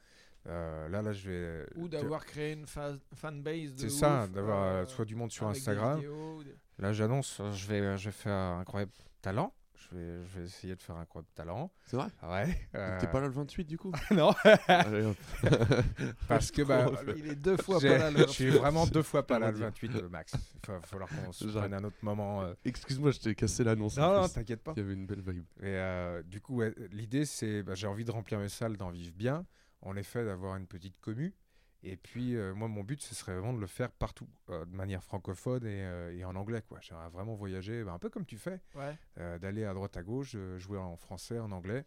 Euh, 0.46 0.88
là, 0.88 1.02
là, 1.02 1.12
je 1.12 1.30
vais. 1.30 1.66
Ou 1.76 1.88
d'avoir 1.88 2.24
créé 2.26 2.52
une 2.54 2.66
fa- 2.66 2.96
fanbase 3.14 3.74
C'est 3.76 3.90
ça, 3.90 4.26
d'avoir 4.26 4.88
soit 4.88 5.04
du 5.04 5.14
monde 5.14 5.30
sur 5.30 5.48
des 5.50 5.58
Instagram. 5.58 5.96
vidéos, 6.00 6.38
ou 6.38 6.44
des- 6.44 6.56
Là, 6.78 6.92
j'annonce, 6.92 7.40
je 7.52 7.66
vais, 7.66 7.96
je 7.98 8.06
vais 8.06 8.12
faire 8.12 8.32
un 8.32 8.60
incroyable 8.60 8.92
talent. 9.22 9.54
Je 9.90 9.96
vais, 9.96 10.24
je 10.26 10.38
vais 10.38 10.44
essayer 10.44 10.76
de 10.76 10.82
faire 10.82 10.96
un 10.96 11.00
incroyable 11.02 11.30
talent. 11.34 11.72
C'est 11.86 11.96
vrai? 11.96 12.06
Ouais. 12.22 12.68
Euh, 12.74 13.00
T'es 13.00 13.06
pas 13.06 13.20
là 13.20 13.26
le 13.28 13.32
28 13.32 13.64
du 13.64 13.78
coup? 13.78 13.92
Non, 14.10 14.32
parce 16.28 16.50
que 16.50 16.62
bah, 16.68 16.90
le- 17.06 17.18
Il 17.18 17.26
est 17.28 17.34
deux 17.34 17.56
fois 17.56 17.80
pas 17.80 17.98
là. 17.98 18.10
le 18.10 18.18
Je 18.18 18.26
suis 18.32 18.50
vraiment 18.50 18.86
deux 18.86 19.02
fois 19.02 19.26
pas 19.26 19.38
là 19.38 19.48
le 19.48 19.54
Comment 19.54 19.66
28 19.66 19.96
euh, 19.96 20.08
max. 20.08 20.32
Il 20.66 20.70
va 20.72 20.80
falloir 20.80 21.08
qu'on 21.08 21.32
se 21.32 21.44
prenne 21.46 21.74
un 21.74 21.84
autre 21.84 21.96
moment. 22.02 22.42
euh. 22.42 22.54
Excuse-moi, 22.64 23.10
je 23.12 23.18
t'ai 23.20 23.34
cassé 23.34 23.64
l'annonce. 23.64 23.96
Non, 23.96 24.20
non, 24.22 24.28
t'inquiète 24.28 24.62
pas. 24.62 24.72
Il 24.76 24.82
y 24.82 24.84
avait 24.84 24.94
une 24.94 25.06
belle 25.06 25.22
vibe. 25.22 25.44
Et 25.60 25.64
euh, 25.66 26.22
du 26.22 26.40
coup, 26.40 26.56
ouais, 26.56 26.74
l'idée, 26.92 27.24
c'est 27.24 27.62
bah, 27.62 27.74
j'ai 27.74 27.86
envie 27.86 28.04
de 28.04 28.10
remplir 28.10 28.38
mes 28.38 28.48
salles, 28.48 28.76
d'en 28.76 28.90
vivre 28.90 29.14
bien. 29.16 29.44
En 29.82 29.96
effet, 29.96 30.24
d'avoir 30.24 30.56
une 30.56 30.66
petite 30.66 31.00
commu. 31.00 31.34
Et 31.82 31.96
puis, 31.96 32.36
euh, 32.36 32.54
moi, 32.54 32.68
mon 32.68 32.84
but, 32.84 33.00
ce 33.00 33.14
serait 33.14 33.32
vraiment 33.34 33.54
de 33.54 33.60
le 33.60 33.66
faire 33.66 33.90
partout, 33.90 34.28
euh, 34.50 34.66
de 34.66 34.74
manière 34.76 35.02
francophone 35.02 35.64
et, 35.64 35.82
euh, 35.84 36.14
et 36.14 36.24
en 36.24 36.36
anglais. 36.36 36.62
quoi. 36.68 36.78
J'aimerais 36.82 37.08
vraiment 37.08 37.34
voyager, 37.34 37.82
bah, 37.84 37.92
un 37.92 37.98
peu 37.98 38.10
comme 38.10 38.26
tu 38.26 38.36
fais, 38.36 38.60
Ouais. 38.74 39.38
d'aller 39.38 39.64
à 39.64 39.72
droite 39.72 39.96
à 39.96 40.02
gauche, 40.02 40.36
jouer 40.58 40.78
en 40.78 40.96
français, 40.96 41.38
en 41.38 41.50
anglais. 41.52 41.84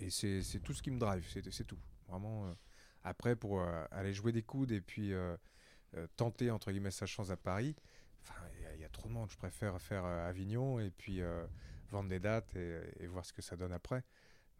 Et 0.00 0.10
c'est 0.10 0.42
tout 0.62 0.74
ce 0.74 0.82
qui 0.82 0.90
me 0.90 0.98
drive, 0.98 1.26
c'est 1.50 1.64
tout. 1.66 1.78
Vraiment. 2.08 2.54
Après, 3.02 3.34
pour 3.36 3.62
aller 3.90 4.12
jouer 4.12 4.32
des 4.32 4.42
coudes 4.42 4.72
et 4.72 4.80
puis 4.82 5.12
tenter, 6.16 6.50
entre 6.50 6.70
guillemets, 6.70 6.90
sa 6.90 7.06
chance 7.06 7.30
à 7.30 7.36
Paris, 7.36 7.74
il 8.56 8.62
y 8.62 8.66
a- 8.66 8.74
il 8.74 8.80
y, 8.80 8.84
a 8.84 8.88
trop 8.90 9.08
de 9.08 9.14
monde. 9.14 9.30
Je 9.30 9.36
préfère 9.38 9.80
faire 9.80 10.04
Avignon 10.04 10.78
et 10.80 10.90
puis 10.90 11.22
vendre 11.90 12.10
des 12.10 12.20
dates 12.20 12.54
et, 12.56 12.78
et 13.00 13.06
voir 13.06 13.24
ce 13.24 13.32
que 13.32 13.40
ça 13.42 13.56
donne 13.56 13.72
après. 13.72 14.04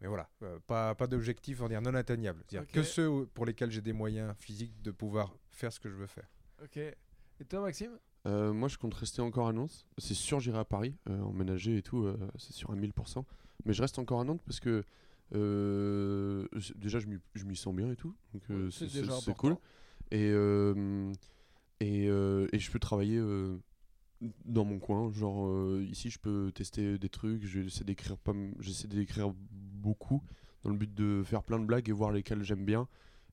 Mais 0.01 0.07
voilà, 0.07 0.29
euh, 0.43 0.59
pas, 0.65 0.95
pas 0.95 1.07
d'objectif, 1.07 1.59
on 1.59 1.63
va 1.63 1.69
dire 1.69 1.81
non 1.81 1.93
atteignable. 1.93 2.43
C'est-à-dire 2.47 2.71
que 2.71 2.83
ceux 2.83 3.25
pour 3.33 3.45
lesquels 3.45 3.69
j'ai 3.71 3.81
des 3.81 3.93
moyens 3.93 4.33
physiques 4.37 4.81
de 4.81 4.91
pouvoir 4.91 5.35
faire 5.51 5.73
ce 5.73 5.79
que 5.79 5.89
je 5.89 5.95
veux 5.95 6.07
faire. 6.07 6.29
Ok. 6.63 6.77
Et 6.77 7.45
toi, 7.47 7.61
Maxime? 7.61 7.97
Euh, 8.27 8.53
moi, 8.53 8.67
je 8.67 8.77
compte 8.77 8.93
rester 8.93 9.21
encore 9.21 9.47
à 9.47 9.53
Nantes. 9.53 9.85
C'est 9.97 10.13
sûr, 10.13 10.39
j'irai 10.39 10.59
à 10.59 10.65
Paris, 10.65 10.95
euh, 11.09 11.21
emménager 11.21 11.77
et 11.77 11.81
tout, 11.81 12.03
euh, 12.03 12.17
c'est 12.37 12.53
sûr 12.53 12.69
à 12.71 12.75
1000%. 12.75 13.25
Mais 13.65 13.73
je 13.73 13.81
reste 13.81 13.99
encore 13.99 14.21
à 14.21 14.23
Nantes 14.23 14.41
parce 14.45 14.59
que 14.59 14.83
euh, 15.35 16.47
déjà, 16.75 16.99
je 16.99 17.07
m'y- 17.07 17.55
sens 17.55 17.73
bien 17.75 17.91
et 17.91 17.95
tout. 17.95 18.15
Donc, 18.33 18.43
euh, 18.49 18.69
C'est 18.71 19.33
cool. 19.35 19.57
Et, 20.11 20.31
euh, 20.31 21.11
et, 21.79 22.09
euh, 22.09 22.47
et 22.51 22.59
je 22.59 22.71
peux 22.71 22.79
travailler 22.79 23.17
euh, 23.17 23.57
dans 24.45 24.65
mon 24.65 24.79
coin. 24.79 25.11
Genre, 25.11 25.47
euh, 25.47 25.85
ici, 25.89 26.09
je 26.09 26.19
peux 26.19 26.51
tester 26.53 26.97
des 26.97 27.09
trucs. 27.09 27.45
J'essaie 27.45 27.83
d'écrire 27.83 28.17
pas 28.17 28.33
j'essaie 28.59 28.87
d'écrire 28.87 29.31
beaucoup 29.51 30.21
dans 30.63 30.71
le 30.71 30.77
but 30.77 30.93
de 30.93 31.23
faire 31.25 31.43
plein 31.43 31.59
de 31.59 31.65
blagues 31.65 31.89
et 31.89 31.93
voir 31.93 32.11
lesquelles 32.11 32.43
j'aime 32.43 32.65
bien. 32.65 32.87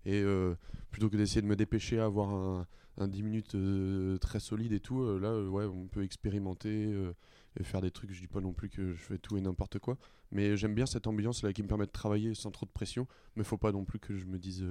Et 0.05 0.22
euh, 0.22 0.55
plutôt 0.91 1.11
que 1.11 1.16
d'essayer 1.16 1.43
de 1.43 1.47
me 1.47 1.57
dépêcher 1.57 1.99
à 1.99 2.05
avoir 2.05 2.30
un, 2.30 2.66
un 2.99 3.09
10 3.09 3.22
minutes 3.24 3.55
euh, 3.57 4.16
très 4.18 4.39
solide 4.39 4.72
et 4.72 4.78
tout, 4.80 5.18
là, 5.18 5.43
ouais, 5.43 5.64
on 5.64 5.89
peut 5.89 6.05
expérimenter 6.05 6.95
et 7.59 7.64
faire 7.64 7.80
des 7.80 7.91
trucs. 7.91 8.12
Je 8.12 8.20
dis 8.20 8.28
pas 8.28 8.41
non 8.41 8.53
plus 8.53 8.68
que 8.68 8.93
je 8.93 9.03
fais 9.03 9.18
tout 9.18 9.37
et 9.37 9.41
n'importe 9.41 9.80
quoi. 9.80 9.99
Mais 10.30 10.57
j'aime 10.57 10.74
bien 10.74 10.87
cette 10.87 11.07
ambiance 11.07 11.43
là 11.43 11.53
qui 11.53 11.62
me 11.62 11.68
permet 11.68 11.87
de 11.87 11.91
travailler 11.91 12.34
sans 12.34 12.51
trop 12.51 12.66
de 12.66 12.70
pression. 12.70 13.09
Mais 13.34 13.43
faut 13.43 13.59
pas 13.59 13.72
non 13.72 13.84
plus 13.84 13.99
que 13.99 14.14
je 14.16 14.26
me 14.26 14.39
dise 14.39 14.64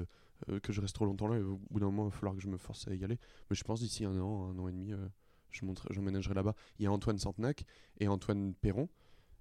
que 0.63 0.71
je 0.71 0.79
reste 0.79 0.95
trop 0.95 1.05
longtemps 1.05 1.27
là. 1.27 1.37
Et 1.37 1.41
au 1.41 1.59
bout 1.69 1.81
d'un 1.81 1.87
moment, 1.87 2.03
il 2.07 2.11
va 2.11 2.15
falloir 2.15 2.35
que 2.35 2.41
je 2.41 2.47
me 2.47 2.57
force 2.57 2.87
à 2.87 2.95
y 2.95 3.03
aller. 3.03 3.19
Mais 3.49 3.55
je 3.57 3.63
pense 3.65 3.81
d'ici 3.81 4.05
un 4.05 4.17
an, 4.17 4.49
un 4.49 4.59
an 4.59 4.69
et 4.69 4.71
demi, 4.71 4.93
euh, 5.53 5.73
je 5.89 5.93
j'emménagerai 5.93 6.33
là-bas. 6.33 6.55
Il 6.79 6.83
y 6.83 6.87
a 6.87 6.91
Antoine 6.91 7.17
Santenac 7.17 7.65
et 7.99 8.07
Antoine 8.07 8.53
Perron 8.53 8.89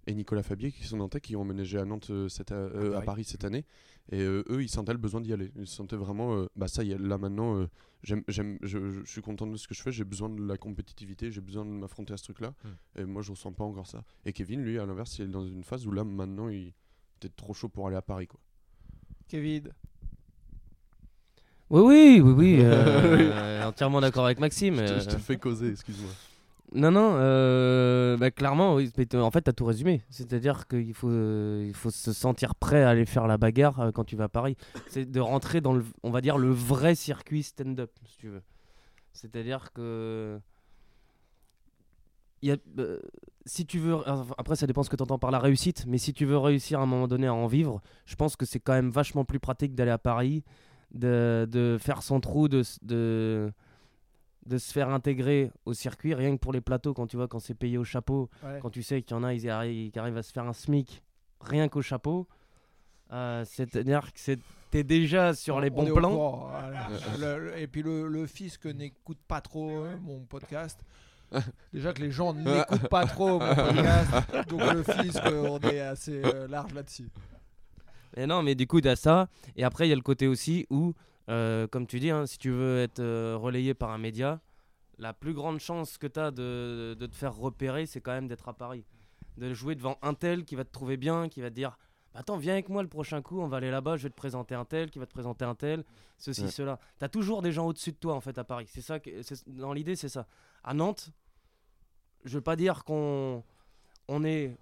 et 0.06 0.14
Nicolas 0.14 0.42
Fabier 0.42 0.70
qui 0.70 0.84
sont 0.84 0.98
nantais 0.98 1.20
qui 1.20 1.34
ont 1.34 1.40
emménagé 1.40 1.78
à 1.78 1.84
Nantes 1.86 2.10
euh, 2.10 2.28
cette, 2.28 2.52
a- 2.52 2.56
euh, 2.56 2.90
à 2.90 2.92
Paris. 2.96 3.06
Paris 3.06 3.24
cette 3.24 3.44
année. 3.44 3.64
Et 4.12 4.20
euh, 4.20 4.44
eux, 4.50 4.62
ils 4.62 4.68
sentaient 4.68 4.92
le 4.92 4.98
besoin 4.98 5.22
d'y 5.22 5.32
aller. 5.32 5.50
Ils 5.56 5.66
sentaient 5.66 5.96
vraiment, 5.96 6.34
euh, 6.36 6.46
bah 6.56 6.68
ça 6.68 6.84
y 6.84 6.92
est, 6.92 6.98
là 6.98 7.16
maintenant, 7.16 7.56
euh, 7.56 7.68
j'aime, 8.02 8.22
j'aime, 8.28 8.58
je, 8.60 8.90
je- 8.90 9.00
je 9.02 9.10
suis 9.10 9.22
content 9.22 9.46
de 9.46 9.56
ce 9.56 9.66
que 9.66 9.74
je 9.74 9.80
fais. 9.80 9.92
J'ai 9.92 10.04
besoin 10.04 10.28
de 10.28 10.42
la 10.46 10.58
compétitivité, 10.58 11.30
j'ai 11.30 11.40
besoin 11.40 11.64
de 11.64 11.70
m'affronter 11.70 12.12
à 12.12 12.18
ce 12.18 12.24
truc-là. 12.24 12.52
Et 12.96 13.04
moi, 13.06 13.22
je 13.22 13.30
ressens 13.30 13.52
pas 13.52 13.64
encore 13.64 13.86
ça. 13.86 14.04
Et 14.26 14.34
Kevin, 14.34 14.62
lui, 14.62 14.78
à 14.78 14.84
l'inverse, 14.84 15.18
il 15.18 15.24
est 15.24 15.28
dans 15.28 15.46
une 15.46 15.64
phase 15.64 15.86
où 15.86 15.90
là, 15.90 16.04
maintenant, 16.04 16.50
il 16.50 16.74
était 17.16 17.30
trop 17.34 17.54
chaud 17.54 17.70
pour 17.70 17.86
aller 17.88 17.96
à 17.96 18.02
Paris, 18.02 18.26
quoi. 18.26 18.40
Kevin. 19.26 19.70
Oui, 21.70 21.82
oui, 21.82 22.20
oui, 22.20 22.32
oui. 22.36 22.58
euh, 22.62 23.64
entièrement 23.66 24.00
d'accord 24.00 24.26
avec 24.26 24.38
Maxime. 24.38 24.76
Je 24.76 24.84
te, 24.84 24.92
euh, 24.92 25.00
je 25.00 25.08
te 25.08 25.16
fais 25.16 25.36
causer, 25.36 25.70
excuse-moi. 25.70 26.10
Non, 26.74 26.90
non, 26.90 27.14
euh, 27.18 28.16
bah, 28.16 28.32
clairement, 28.32 28.74
oui, 28.74 28.90
en 29.14 29.30
fait, 29.30 29.42
tu 29.42 29.50
as 29.50 29.52
tout 29.52 29.64
résumé. 29.64 30.02
C'est-à-dire 30.10 30.66
qu'il 30.66 30.92
faut, 30.92 31.08
euh, 31.08 31.66
il 31.68 31.74
faut 31.74 31.92
se 31.92 32.12
sentir 32.12 32.56
prêt 32.56 32.82
à 32.82 32.90
aller 32.90 33.06
faire 33.06 33.28
la 33.28 33.38
bagarre 33.38 33.80
euh, 33.80 33.90
quand 33.92 34.02
tu 34.02 34.16
vas 34.16 34.24
à 34.24 34.28
Paris. 34.28 34.56
C'est 34.88 35.08
de 35.08 35.20
rentrer 35.20 35.60
dans, 35.60 35.72
le, 35.72 35.84
on 36.02 36.10
va 36.10 36.20
dire, 36.20 36.36
le 36.36 36.50
vrai 36.50 36.96
circuit 36.96 37.44
stand-up, 37.44 37.92
si 38.06 38.16
tu 38.16 38.28
veux. 38.28 38.42
C'est-à-dire 39.12 39.72
que. 39.72 40.40
Y 42.42 42.50
a, 42.50 42.56
euh, 42.78 42.98
si 43.46 43.64
tu 43.66 43.78
veux, 43.78 43.94
enfin, 43.94 44.34
après 44.36 44.56
ça 44.56 44.66
dépend 44.66 44.82
ce 44.82 44.90
que 44.90 44.96
tu 44.96 45.02
entends 45.02 45.18
par 45.18 45.30
la 45.30 45.38
réussite, 45.38 45.86
mais 45.86 45.96
si 45.96 46.12
tu 46.12 46.26
veux 46.26 46.36
réussir 46.36 46.80
à 46.80 46.82
un 46.82 46.86
moment 46.86 47.06
donné 47.06 47.28
à 47.28 47.34
en 47.34 47.46
vivre, 47.46 47.80
je 48.04 48.16
pense 48.16 48.36
que 48.36 48.44
c'est 48.44 48.58
quand 48.58 48.74
même 48.74 48.90
vachement 48.90 49.24
plus 49.24 49.38
pratique 49.38 49.74
d'aller 49.74 49.92
à 49.92 49.98
Paris, 49.98 50.42
de, 50.94 51.46
de 51.50 51.76
faire 51.78 52.02
son 52.02 52.20
trou, 52.20 52.48
de, 52.48 52.62
de, 52.82 53.52
de 54.46 54.58
se 54.58 54.72
faire 54.72 54.88
intégrer 54.90 55.50
au 55.66 55.74
circuit, 55.74 56.14
rien 56.14 56.32
que 56.36 56.40
pour 56.40 56.52
les 56.52 56.60
plateaux, 56.60 56.94
quand 56.94 57.06
tu 57.06 57.16
vois, 57.16 57.28
quand 57.28 57.40
c'est 57.40 57.54
payé 57.54 57.76
au 57.78 57.84
chapeau, 57.84 58.30
Ouais. 58.42 58.58
quand 58.62 58.70
tu 58.70 58.82
sais 58.82 59.02
qu'il 59.02 59.16
y 59.16 59.18
en 59.20 59.24
a 59.24 59.34
ils 59.34 59.46
arri- 59.46 59.90
qui 59.90 59.98
arrivent 59.98 60.16
à 60.16 60.22
se 60.22 60.32
faire 60.32 60.44
un 60.46 60.52
SMIC 60.52 61.02
rien 61.40 61.68
qu'au 61.68 61.82
chapeau, 61.82 62.26
euh, 63.12 63.44
c'est-à-dire 63.44 64.12
que 64.12 64.18
c'est- 64.20 64.38
t'es 64.70 64.82
déjà 64.84 65.34
sur 65.34 65.60
les 65.60 65.70
On 65.70 65.74
bons 65.84 65.94
plans. 65.94 66.10
courant, 66.10 66.48
voilà. 66.50 66.88
Le- 67.18 67.44
le- 67.50 67.58
et 67.58 67.66
puis 67.66 67.82
le, 67.82 68.08
le 68.08 68.26
fisc 68.26 68.64
n'écoute 68.66 69.18
pas 69.28 69.40
trop 69.40 69.70
euh, 69.84 69.96
mon 70.02 70.20
podcast. 70.20 70.80
Déjà 71.72 71.92
que 71.92 72.00
les 72.02 72.10
gens 72.12 72.32
n'écoutent 72.34 72.88
pas 72.88 73.06
trop 73.06 73.40
mon 73.40 73.54
podcast, 73.54 74.10
donc 74.48 74.60
le 74.72 74.82
fisc, 74.84 75.20
on 75.26 75.58
est 75.60 75.80
assez 75.80 76.22
euh, 76.24 76.46
large 76.48 76.72
là-dessus. 76.74 77.08
Et 78.16 78.26
non, 78.26 78.42
mais 78.42 78.54
du 78.54 78.66
coup, 78.66 78.80
t'as 78.80 78.96
ça. 78.96 79.28
Et 79.56 79.64
après, 79.64 79.86
il 79.86 79.90
y 79.90 79.92
a 79.92 79.96
le 79.96 80.02
côté 80.02 80.26
aussi 80.28 80.66
où, 80.70 80.94
euh, 81.28 81.66
comme 81.66 81.86
tu 81.86 81.98
dis, 82.00 82.10
hein, 82.10 82.26
si 82.26 82.38
tu 82.38 82.50
veux 82.50 82.80
être 82.80 83.00
euh, 83.00 83.36
relayé 83.36 83.74
par 83.74 83.90
un 83.90 83.98
média, 83.98 84.40
la 84.98 85.12
plus 85.12 85.34
grande 85.34 85.58
chance 85.58 85.98
que 85.98 86.06
tu 86.06 86.20
as 86.20 86.30
de, 86.30 86.94
de 86.98 87.06
te 87.06 87.16
faire 87.16 87.34
repérer, 87.34 87.86
c'est 87.86 88.00
quand 88.00 88.12
même 88.12 88.28
d'être 88.28 88.48
à 88.48 88.52
Paris. 88.54 88.84
De 89.36 89.52
jouer 89.52 89.74
devant 89.74 89.98
un 90.02 90.14
tel 90.14 90.44
qui 90.44 90.54
va 90.54 90.64
te 90.64 90.70
trouver 90.70 90.96
bien, 90.96 91.28
qui 91.28 91.40
va 91.40 91.50
te 91.50 91.54
dire 91.56 91.76
Bah, 92.12 92.20
Attends, 92.20 92.36
viens 92.36 92.52
avec 92.52 92.68
moi 92.68 92.82
le 92.84 92.88
prochain 92.88 93.20
coup, 93.20 93.40
on 93.40 93.48
va 93.48 93.56
aller 93.56 93.72
là-bas, 93.72 93.96
je 93.96 94.04
vais 94.04 94.10
te 94.10 94.14
présenter 94.14 94.54
un 94.54 94.64
tel, 94.64 94.90
qui 94.90 95.00
va 95.00 95.06
te 95.06 95.12
présenter 95.12 95.44
un 95.44 95.56
tel, 95.56 95.82
ceci, 96.16 96.42
Ouais. 96.44 96.50
cela. 96.52 96.78
Tu 97.00 97.04
as 97.04 97.08
toujours 97.08 97.42
des 97.42 97.50
gens 97.50 97.66
au-dessus 97.66 97.90
de 97.90 97.96
toi, 97.96 98.14
en 98.14 98.20
fait, 98.20 98.38
à 98.38 98.44
Paris. 98.44 98.66
C'est 98.68 98.80
ça, 98.80 99.00
que- 99.00 99.10
dans 99.48 99.72
l'idée, 99.72 99.96
c'est 99.96 100.08
ça. 100.08 100.28
À 100.62 100.72
Nantes, 100.72 101.10
je 102.24 102.34
veux 102.38 102.40
pas 102.42 102.54
dire 102.54 102.84
qu'on 102.84 103.42
on 104.06 104.22
est 104.24 104.56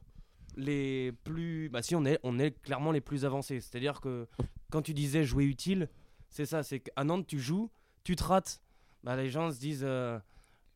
les 0.57 1.12
plus. 1.24 1.68
Bah, 1.68 1.82
si, 1.82 1.94
on 1.94 2.05
est, 2.05 2.18
on 2.22 2.38
est 2.38 2.53
clairement 2.62 2.92
les 2.92 3.00
plus 3.00 3.24
avancés. 3.24 3.61
C'est-à-dire 3.61 4.00
que 4.00 4.28
quand 4.70 4.82
tu 4.82 4.94
disais 4.94 5.24
jouer 5.24 5.44
utile, 5.44 5.88
c'est 6.28 6.46
ça, 6.46 6.62
c'est 6.62 6.80
qu'à 6.80 7.05
Nantes, 7.05 7.26
tu 7.26 7.38
joues, 7.38 7.70
tu 8.05 8.16
te 8.16 8.24
rates, 8.24 8.62
bah, 9.05 9.16
les 9.16 9.28
gens 9.28 9.50
se 9.50 9.59
disent 9.59 9.84
euh, 9.84 10.18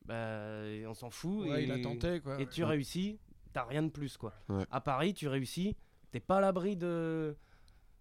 bah, 0.05 0.89
on 0.89 0.93
s'en 0.93 1.09
fout. 1.09 1.47
Ouais, 1.47 1.61
et, 1.61 1.65
il 1.65 1.71
a 1.71 1.79
tenté 1.79 2.19
quoi. 2.19 2.39
et 2.39 2.47
tu 2.47 2.63
réussis, 2.63 3.19
t'as 3.53 3.63
rien 3.63 3.83
de 3.83 3.89
plus. 3.89 4.17
quoi. 4.17 4.33
Ouais. 4.49 4.65
À 4.71 4.81
Paris, 4.81 5.13
tu 5.13 5.27
réussis, 5.27 5.75
t'es 6.11 6.19
pas 6.19 6.37
à 6.37 6.41
l'abri 6.41 6.75
de. 6.75 7.35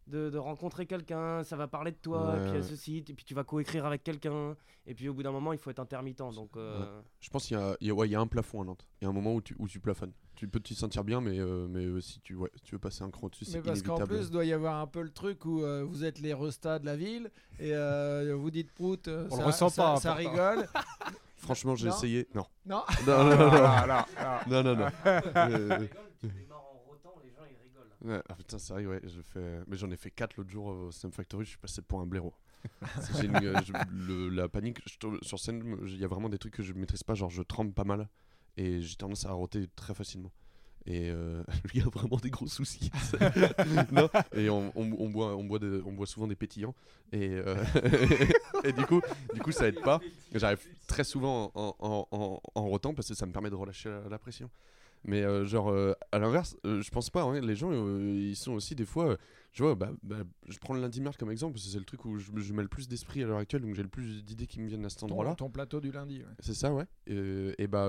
De, 0.09 0.31
de 0.31 0.39
rencontrer 0.39 0.87
quelqu'un, 0.87 1.43
ça 1.43 1.57
va 1.57 1.67
parler 1.67 1.91
de 1.91 1.97
toi, 1.97 2.31
Ouais, 2.31 2.37
et 2.37 2.41
puis 2.43 2.51
il 2.51 2.53
y 2.53 2.57
a 2.59 2.61
ouais. 2.61 2.63
ceci, 2.63 2.99
et 2.99 3.03
puis 3.15 3.25
tu 3.25 3.35
vas 3.35 3.43
coécrire 3.43 3.85
avec 3.87 4.05
quelqu'un, 4.05 4.55
et 4.87 4.95
puis 4.95 5.09
au 5.09 5.15
bout 5.15 5.25
d'un 5.25 5.33
moment, 5.33 5.53
il 5.53 5.59
faut 5.59 5.69
être 5.69 5.81
intermittent. 5.81 6.19
Donc, 6.19 6.57
euh, 6.57 7.01
Je 7.19 7.29
pense 7.29 7.47
qu'il 7.47 7.57
y 7.57 7.61
a, 7.61 7.77
il 7.81 7.89
y 7.89 7.91
a- 7.91 7.95
ouais, 7.95 8.07
il 8.07 8.13
y 8.13 8.15
a 8.15 8.21
un 8.21 8.29
plafond 8.29 8.63
à 8.63 8.65
Nantes. 8.65 8.87
Il 9.01 9.05
y 9.05 9.07
a 9.09 9.11
un 9.11 9.13
moment 9.13 9.35
où 9.35 9.41
tu, 9.41 9.57
où 9.59 9.67
tu 9.67 9.81
plafonnes. 9.81 10.13
Tu 10.37 10.47
peux 10.47 10.61
te 10.61 10.73
sentir 10.75 11.03
bien, 11.03 11.21
mais, 11.21 11.41
euh, 11.41 11.67
mais 11.69 11.85
euh, 11.87 12.01
si 12.01 12.21
tu, 12.21 12.37
tu 12.63 12.77
veux 12.77 12.79
passer 12.79 13.03
un 13.03 13.11
cran 13.11 13.27
dessus, 13.29 13.47
Mais 13.49 13.53
c'est 13.55 13.63
parce 13.63 13.83
qu'en 13.83 13.97
plus, 13.99 14.31
doit 14.31 14.45
y 14.45 14.53
avoir 14.53 14.77
un 14.77 14.87
peu 14.87 15.03
le 15.03 15.11
truc 15.11 15.45
où 15.45 15.63
euh, 15.65 15.83
vous 15.83 16.05
êtes 16.05 16.21
les 16.21 16.35
restats 16.35 16.79
de 16.79 16.87
la 16.87 16.95
ville 16.95 17.29
et 17.59 17.75
euh, 17.75 18.37
vous 18.39 18.53
dites 18.53 18.71
prout, 18.71 19.09
On 19.09 19.23
le 19.25 19.29
ça, 19.31 19.45
ressent 19.45 19.69
ça- 19.71 19.83
pas, 19.83 19.97
ça 19.97 20.15
rigole. 20.15 20.69
Franchement, 21.37 21.75
j'ai 21.75 21.89
Non. 21.89 21.95
essayé. 21.97 22.29
Non. 22.33 22.45
Non 22.65 22.83
Non, 23.07 23.25
non, 23.25 23.31
non, 23.31 23.37
non. 23.39 23.49
Voilà. 23.51 24.07
non, 24.47 24.63
non, 24.63 24.77
non. 24.77 24.87
Euh, 25.05 25.87
tu 26.21 26.29
démarres 26.29 26.59
en 26.65 26.79
rotant, 26.89 27.15
les 27.25 27.31
gens 27.31 27.43
ils 27.49 27.57
rigolent. 27.63 27.86
Ouais, 28.05 28.23
ah 28.29 28.35
putain, 28.35 28.59
c'est 28.59 28.73
vrai, 28.73 28.87
ouais. 28.87 29.01
Je 29.05 29.21
fais... 29.23 29.61
Mais 29.67 29.77
j'en 29.77 29.91
ai 29.91 29.97
fait 29.97 30.11
4 30.11 30.37
l'autre 30.37 30.51
jour 30.51 30.67
au 30.67 30.91
Slam 30.91 31.13
Factory, 31.13 31.45
je 31.45 31.51
suis 31.51 31.59
passé 31.59 31.83
pour 31.83 32.01
un 32.01 32.07
blaireau. 32.07 32.33
Une- 33.23 33.37
euh, 33.37 33.61
je- 33.65 33.73
le- 34.09 34.29
la 34.29 34.49
panique, 34.49 34.79
je 34.87 34.97
sur 35.23 35.39
scène, 35.39 35.77
il 35.87 35.99
y 35.99 36.05
a 36.05 36.09
vraiment 36.09 36.29
des 36.29 36.39
trucs 36.39 36.55
que 36.55 36.63
je 36.63 36.73
maîtrise 36.73 37.03
pas, 37.05 37.15
genre 37.15 37.31
je 37.31 37.43
tremble 37.43 37.73
pas 37.73 37.85
mal 37.85 38.09
et 38.57 38.81
j'ai 38.83 38.97
tendance 38.97 39.25
à 39.27 39.33
roter 39.33 39.69
très 39.77 39.95
facilement. 39.95 40.33
Et 40.89 41.11
euh, 41.11 41.43
lui 41.75 41.81
a 41.81 41.85
vraiment 41.89 42.17
des 42.17 42.31
gros 42.31 42.47
soucis. 42.47 42.91
non 43.93 44.09
et 44.35 44.49
on, 44.51 44.73
on- 44.77 44.97
on 44.99 45.09
boit, 45.11 45.37
on, 45.37 45.45
boit 45.45 45.59
des- 45.59 45.81
on 45.85 45.93
boit 45.93 46.07
souvent 46.07 46.27
des 46.27 46.37
pétillants. 46.37 46.75
Et, 47.13 47.31
euh, 47.35 47.57
et 48.65 48.73
du, 48.73 48.85
coup, 48.87 49.01
du 49.35 49.41
coup, 49.41 49.53
ça 49.53 49.69
aide 49.69 49.81
pas. 49.83 50.01
J'arrive 50.35 50.61
très 50.89 51.05
souvent 51.05 51.53
en, 51.55 51.75
en, 51.79 52.09
en, 52.11 52.41
en 52.55 52.69
rotant 52.69 52.95
parce 52.95 53.09
que 53.09 53.15
ça 53.15 53.27
me 53.27 53.33
permet 53.33 53.51
de 53.51 53.55
relâcher 53.57 53.89
la, 53.91 54.09
la 54.09 54.19
pression. 54.19 54.51
Mais 55.05 55.23
euh, 55.23 55.45
genre, 55.45 55.69
euh, 55.71 55.93
à 56.13 56.19
l'inverse, 56.19 56.57
euh, 56.67 56.81
je 56.83 56.91
pense 56.91 57.11
pas. 57.11 57.23
hein, 57.23 57.41
les 57.41 57.55
gens, 57.57 57.71
ils 58.01 58.35
sont 58.37 58.53
aussi 58.55 58.75
des 58.75 58.85
fois. 58.85 59.17
je 59.53 59.63
vois, 59.63 59.75
bah, 59.75 59.91
bah, 60.03 60.17
je 60.49 60.59
prends 60.59 60.75
le 60.75 60.81
lundi 60.81 61.01
merde 61.01 61.17
comme 61.17 61.31
exemple 61.31 61.53
parce 61.55 61.65
que 61.65 61.71
c'est 61.71 61.79
le 61.79 61.85
truc 61.85 62.05
où 62.05 62.19
je, 62.19 62.31
je 62.35 62.53
mets 62.53 62.63
le 62.63 62.69
plus 62.69 62.89
d'esprit 62.89 63.23
à 63.23 63.27
l'heure 63.27 63.39
actuelle, 63.39 63.63
donc 63.63 63.75
j'ai 63.75 63.83
le 63.83 63.89
plus 63.89 64.25
d'idées 64.25 64.47
qui 64.47 64.61
me 64.61 64.67
viennent 64.67 64.85
à 64.85 64.89
cet 64.91 65.01
ton, 65.01 65.07
endroit-là. 65.07 65.35
ton 65.37 65.49
plateau 65.49 65.81
du 65.81 65.93
lundi. 65.93 66.19
ouais. 66.21 66.35
C'est 66.41 66.55
ça, 66.55 66.73
ouais. 66.75 66.87
Et 67.07 67.67
bah, 67.69 67.89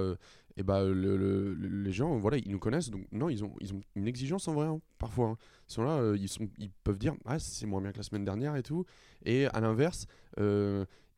et 0.58 0.64
bah 0.64 0.84
le- 0.84 0.93
le- 1.18 1.53
le- 1.53 1.68
les 1.84 1.91
gens, 1.91 2.18
voilà, 2.18 2.38
ils 2.38 2.49
nous 2.51 2.60
connaissent, 2.60 2.89
donc 2.89 3.05
non, 3.12 3.30
ils 3.30 3.43
ont, 3.43 3.53
ils 3.62 3.74
ont 3.74 3.82
une 3.95 4.08
exigence 4.08 4.47
en 4.47 4.53
vrai, 4.53 4.68
hein, 4.68 4.80
parfois. 4.99 5.28
hein. 5.30 5.38
Ils 5.70 5.74
sont 5.74 5.84
là, 5.84 6.14
ils, 6.16 6.30
sont, 6.30 6.47
ils 6.60 6.70
peuvent 6.84 6.97
dire, 6.99 7.14
ah, 7.26 7.39
c'est 7.39 7.66
moins 7.66 7.82
bien 7.82 7.91
que 7.91 7.97
la 7.97 8.03
semaine 8.03 8.26
dernière 8.26 8.55
et 8.55 8.64
tout. 8.64 8.86
Et 9.26 9.45
à 9.47 9.60
l'inverse, 9.60 10.08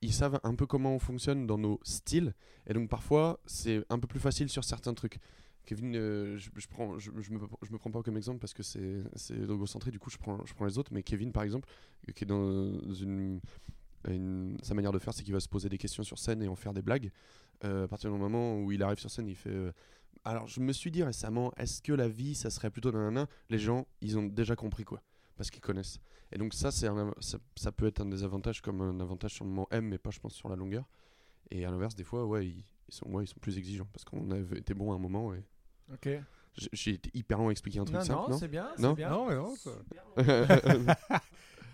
ils 0.02 0.14
savent 0.14 0.40
un 0.44 0.56
peu 0.56 0.66
comment 0.66 0.96
on 0.96 1.00
fonctionne 1.00 1.46
dans 1.46 1.58
nos 1.58 1.80
styles, 1.84 2.34
et 2.68 2.74
donc 2.74 2.90
parfois, 2.90 3.40
c'est 3.46 3.84
un 3.90 4.00
peu 4.00 4.08
plus 4.08 4.20
facile 4.20 4.50
sur 4.50 4.64
certains 4.64 4.94
trucs. 4.94 5.20
Kevin, 5.66 5.96
euh, 5.96 6.38
je, 6.38 6.50
je 6.58 7.32
me, 7.32 7.78
prends 7.78 7.92
pas 7.92 8.02
comme 8.02 8.18
exemple 8.18 8.40
parce 8.40 8.54
que 8.54 8.64
c'est 8.64 9.04
c'est 9.16 9.36
logocentré, 9.36 9.92
du 9.92 10.00
coup 10.00 10.10
je 10.10 10.18
prends, 10.18 10.66
les 10.66 10.78
autres, 10.78 10.92
mais 10.94 11.04
Kevin 11.04 11.32
par 11.32 11.44
exemple, 11.44 11.70
euh, 12.08 12.12
qui 12.12 12.24
est 12.24 12.28
dans 12.28 12.72
sa 14.64 14.74
manière 14.74 14.92
de 14.92 15.00
faire, 15.00 15.14
c'est 15.14 15.24
qu'il 15.24 15.34
va 15.34 15.40
se 15.40 15.50
poser 15.50 15.70
des 15.70 15.78
questions 15.78 16.04
sur 16.04 16.18
scène 16.18 16.42
et 16.42 16.48
en 16.48 16.56
faire 16.56 16.74
des 16.74 16.82
blagues. 16.82 17.12
Euh, 17.66 17.84
à 17.86 17.88
partir 17.88 18.12
du 18.12 18.18
moment 18.18 18.60
où 18.60 18.72
il 18.72 18.82
arrive 18.82 18.98
sur 19.00 19.12
scène, 19.12 19.28
il 19.28 19.36
fait. 19.36 19.56
alors 20.26 20.48
je 20.48 20.60
me 20.60 20.72
suis 20.72 20.92
dit 20.92 21.04
récemment, 21.04 21.54
est-ce 21.58 21.82
que 21.82 21.94
la 21.94 22.08
vie, 22.08 22.34
ça 22.34 22.50
serait 22.50 22.72
plutôt 22.72 22.92
nanana 22.92 23.28
Les 23.50 23.60
gens, 23.60 23.86
ils 24.02 24.18
ont 24.18 24.24
déjà 24.24 24.56
compris 24.56 24.86
quoi, 24.86 25.04
parce 25.38 25.52
qu'ils 25.52 25.62
connaissent. 25.62 26.00
Et 26.32 26.38
donc 26.38 26.54
ça, 26.54 26.72
ça, 26.72 27.72
peut 27.72 27.88
être 27.88 28.02
un 28.02 28.06
des 28.06 28.24
avantages 28.24 28.62
comme 28.62 28.82
un 28.82 29.00
avantage 29.00 29.34
sur 29.34 29.46
le 29.46 29.50
moment 29.50 29.68
M, 29.72 29.86
mais 29.86 29.98
pas 29.98 30.12
je 30.12 30.20
pense 30.20 30.34
sur 30.34 30.50
la 30.50 30.56
longueur. 30.56 30.88
Et 31.52 31.66
à 31.66 31.72
l'inverse, 31.72 31.96
des 31.96 32.04
fois, 32.04 32.26
ouais, 32.26 32.48
ils, 32.48 32.64
ils 32.90 32.94
sont, 32.96 33.06
ouais, 33.10 33.24
ils 33.24 33.28
sont 33.28 33.40
plus 33.40 33.58
exigeants 33.58 33.88
parce 33.94 34.04
qu'on 34.04 34.30
avait 34.32 34.58
été 34.60 34.74
bon 34.74 34.92
à 34.92 34.96
un 34.96 35.00
moment 35.00 35.34
et 35.34 35.44
Ok. 35.94 36.10
j'ai- 36.74 36.92
été 36.94 37.10
hyper 37.14 37.38
long 37.38 37.48
à 37.50 37.52
expliquer 37.52 37.80
un 37.80 37.86
truc 37.86 37.96
Non, 37.98 38.04
simple, 38.04 38.22
non, 38.22 38.30
non 38.30 38.38
c'est 38.38 38.48
bien. 38.48 38.70
Non 38.78 38.90
c'est 38.90 38.96
bien. 38.96 39.10
Non, 39.10 39.28
mais 39.28 39.36
non, 39.36 39.56
quoi. 39.64 39.76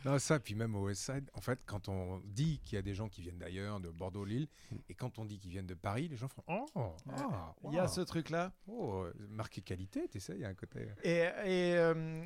Non, 0.05 0.19
ça, 0.19 0.39
puis 0.39 0.53
même 0.53 0.75
au 0.75 0.83
West 0.85 1.01
Side, 1.03 1.31
en 1.33 1.41
fait, 1.41 1.59
quand 1.65 1.89
on 1.89 2.19
dit 2.25 2.59
qu'il 2.63 2.75
y 2.75 2.77
a 2.77 2.83
des 2.83 2.93
gens 2.93 3.09
qui 3.09 3.21
viennent 3.23 3.39
d'ailleurs, 3.39 3.79
de 3.79 3.89
Bordeaux, 3.89 4.23
Lille, 4.23 4.47
et 4.87 4.93
quand 4.93 5.17
on 5.17 5.25
dit 5.25 5.39
qu'ils 5.39 5.49
viennent 5.49 5.65
de 5.65 5.73
Paris, 5.73 6.07
les 6.07 6.15
gens 6.15 6.27
font 6.27 6.43
Oh, 6.47 6.67
ah, 7.09 7.55
Il 7.63 7.73
y 7.73 7.79
a 7.79 7.87
ce 7.87 8.01
truc-là. 8.01 8.53
Oh, 8.67 9.01
euh, 9.03 9.13
marqué 9.29 9.61
qualité, 9.63 10.07
tu 10.07 10.19
sais, 10.19 10.33
il 10.35 10.41
y 10.41 10.45
a 10.45 10.49
un 10.49 10.53
côté. 10.53 10.89
Et, 11.03 11.21
et, 11.21 11.75
euh, 11.77 12.23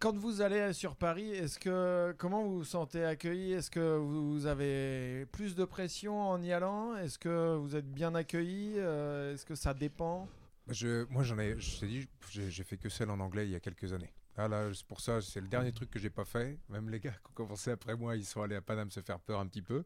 quand 0.00 0.16
vous 0.16 0.40
allez 0.40 0.72
sur 0.72 0.96
Paris, 0.96 1.30
est-ce 1.30 1.58
que 1.58 2.14
comment 2.18 2.42
vous 2.42 2.58
vous 2.58 2.64
sentez 2.64 3.04
accueilli? 3.04 3.52
Est-ce 3.52 3.70
que 3.70 3.96
vous 3.98 4.46
avez 4.46 5.26
plus 5.26 5.54
de 5.54 5.64
pression 5.64 6.20
en 6.22 6.42
y 6.42 6.52
allant? 6.52 6.96
Est-ce 6.96 7.18
que 7.18 7.56
vous 7.56 7.76
êtes 7.76 7.88
bien 7.90 8.14
accueilli? 8.14 8.74
Euh, 8.78 9.34
Est-ce 9.34 9.44
que 9.44 9.54
ça 9.54 9.74
dépend? 9.74 10.26
Je, 10.68 11.04
moi, 11.10 11.22
j'en 11.22 11.38
ai, 11.38 11.54
je 11.58 11.80
t'ai 11.80 11.86
dit, 11.86 12.08
j'ai 12.30 12.64
fait 12.64 12.76
que 12.78 12.88
celle 12.88 13.10
en 13.10 13.20
anglais 13.20 13.46
il 13.46 13.50
y 13.50 13.54
a 13.56 13.60
quelques 13.60 13.92
années. 13.92 14.12
Là, 14.36 14.48
là, 14.48 14.70
c'est 14.72 14.86
pour 14.86 15.00
ça, 15.00 15.20
c'est 15.20 15.40
le 15.40 15.48
dernier 15.48 15.72
truc 15.72 15.90
que 15.90 15.98
j'ai 15.98 16.10
pas 16.10 16.24
fait. 16.24 16.58
Même 16.70 16.88
les 16.88 17.00
gars 17.00 17.10
qui 17.10 17.30
ont 17.30 17.34
commencé 17.34 17.70
après 17.70 17.94
moi, 17.94 18.16
ils 18.16 18.24
sont 18.24 18.40
allés 18.40 18.56
à 18.56 18.60
Paname 18.62 18.90
se 18.90 19.00
faire 19.00 19.18
peur 19.20 19.38
un 19.40 19.46
petit 19.46 19.62
peu. 19.62 19.84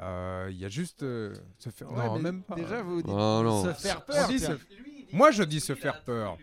Euh, 0.00 0.48
Il 0.50 0.58
y 0.58 0.64
a 0.64 0.68
juste 0.68 1.04
euh, 1.04 1.34
se 1.58 1.70
faire. 1.70 1.90
Ouais, 1.90 2.04
non, 2.04 2.16
mais 2.16 2.22
même 2.22 2.42
pas. 2.42 2.56
Déjà, 2.56 2.82
vous 2.82 2.96
dites 3.00 3.06
Oh 3.08 3.40
non. 3.42 3.64
se 3.64 3.72
faire 3.72 4.04
peur. 4.04 4.28
Moi, 5.12 5.30
je 5.30 5.42
dis 5.44 5.60
se 5.60 5.74
faire 5.74 6.02
peur. 6.02 6.36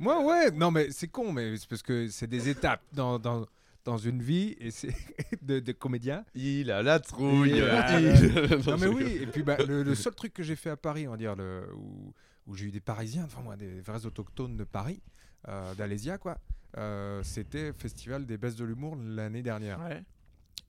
Moi, 0.00 0.24
ouais, 0.24 0.50
non, 0.50 0.70
mais 0.70 0.90
c'est 0.90 1.08
con, 1.08 1.30
mais 1.32 1.56
c'est 1.58 1.68
parce 1.68 1.82
que 1.82 2.08
c'est 2.08 2.26
des 2.26 2.48
étapes 2.48 2.82
dans, 2.92 3.18
dans, 3.18 3.46
dans 3.84 3.98
une 3.98 4.22
vie 4.22 4.56
et 4.58 4.70
c'est 4.70 4.94
de, 5.42 5.60
de 5.60 5.72
comédien. 5.72 6.24
Il 6.34 6.70
a 6.70 6.82
la 6.82 6.98
trouille. 7.00 7.50
Il 7.50 7.62
a 7.62 8.00
Il- 8.00 8.56
Non, 8.66 8.78
mais 8.78 8.86
oui, 8.86 9.18
et 9.20 9.26
puis 9.26 9.42
bah, 9.42 9.58
le, 9.58 9.82
le 9.82 9.94
seul 9.94 10.14
truc 10.14 10.32
que 10.32 10.42
j'ai 10.42 10.56
fait 10.56 10.70
à 10.70 10.76
Paris, 10.76 11.06
on 11.06 11.12
va 11.12 11.16
dire, 11.18 11.36
le, 11.36 11.68
où, 11.76 12.12
où 12.46 12.54
j'ai 12.56 12.66
eu 12.66 12.70
des 12.70 12.80
Parisiens, 12.80 13.24
enfin 13.24 13.42
moi, 13.42 13.56
des 13.56 13.80
vrais 13.82 14.06
autochtones 14.06 14.56
de 14.56 14.64
Paris, 14.64 15.02
euh, 15.48 15.74
d'Alésia, 15.74 16.16
quoi, 16.18 16.38
euh, 16.78 17.22
c'était 17.22 17.72
Festival 17.74 18.24
des 18.26 18.38
Baisses 18.38 18.56
de 18.56 18.64
l'Humour 18.64 18.96
l'année 18.96 19.42
dernière. 19.42 19.80
Ouais. 19.80 20.02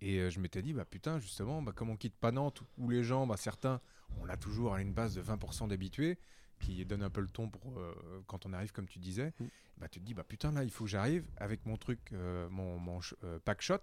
Et 0.02 0.18
euh, 0.20 0.30
je 0.30 0.40
m'étais 0.42 0.62
dit, 0.62 0.74
bah 0.74 0.84
putain, 0.84 1.20
justement, 1.20 1.62
bah, 1.62 1.72
comme 1.76 1.90
on 1.90 1.96
quitte 1.96 2.16
pas 2.16 2.32
Nantes, 2.32 2.64
où 2.78 2.90
les 2.90 3.04
gens, 3.04 3.26
bah, 3.28 3.36
certains, 3.38 3.80
on 4.22 4.28
a 4.28 4.36
toujours 4.36 4.76
une 4.78 4.92
base 4.94 5.16
de 5.16 5.22
20% 5.22 5.68
d'habitués, 5.70 6.18
qui 6.62 6.86
donne 6.86 7.03
un 7.03 7.09
peu 7.09 7.22
le 7.22 7.28
ton 7.30 7.49
pour 7.49 7.78
euh, 7.80 7.93
quand 8.28 8.45
on 8.45 8.53
arrive, 8.53 8.72
comme 8.72 8.88
tu 8.88 8.99
disais, 8.99 9.34
Mm. 9.39 9.45
bah 9.78 9.88
tu 9.89 9.99
te 9.99 10.05
dis, 10.05 10.14
bah 10.14 10.24
putain, 10.24 10.51
là, 10.51 10.64
il 10.64 10.72
faut 10.72 10.86
que 10.86 10.89
j'arrive 10.89 11.26
avec 11.38 11.66
mon 11.66 11.76
truc, 11.78 11.99
euh, 12.14 12.47
mon, 12.49 12.80
euh, 13.24 13.39
pack 13.43 13.62
shot, 13.62 13.78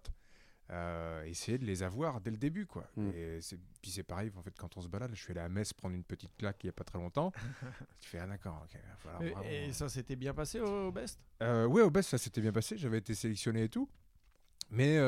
essayer 1.24 1.56
de 1.58 1.64
les 1.64 1.82
avoir 1.82 2.20
dès 2.20 2.30
le 2.30 2.36
début, 2.36 2.66
quoi. 2.66 2.86
Mm. 2.96 3.08
Et 3.14 3.38
puis 3.80 3.90
c'est 3.90 4.02
pareil, 4.02 4.30
en 4.36 4.42
fait, 4.42 4.54
quand 4.58 4.76
on 4.76 4.80
se 4.82 4.88
balade, 4.88 5.10
je 5.14 5.20
suis 5.20 5.30
allé 5.32 5.40
à 5.40 5.48
Metz 5.48 5.72
prendre 5.72 5.94
une 5.94 6.04
petite 6.04 6.36
claque 6.36 6.62
il 6.64 6.66
y 6.66 6.70
a 6.70 6.72
pas 6.72 6.84
très 6.84 6.98
longtemps. 6.98 7.32
tu 8.00 8.08
fais, 8.10 8.18
ah 8.18 8.26
d'accord, 8.26 8.64
ok, 8.64 8.74
va 8.74 8.96
falloir 8.96 9.22
Et, 9.22 9.30
vraiment- 9.30 9.48
et 9.48 9.72
ça 9.72 9.88
s'était 9.88 10.16
bien 10.16 10.34
passé 10.34 10.60
au, 10.60 10.88
au 10.88 10.92
Best? 10.92 11.18
Ouais, 11.40 11.82
au 11.82 11.90
best, 11.90 12.10
ça 12.10 12.18
s'était 12.18 12.40
bien 12.40 12.52
passé. 12.52 12.76
J'avais 12.76 12.98
été 12.98 13.14
sélectionné 13.14 13.64
et 13.64 13.68
tout. 13.68 13.88
Mais 14.70 14.98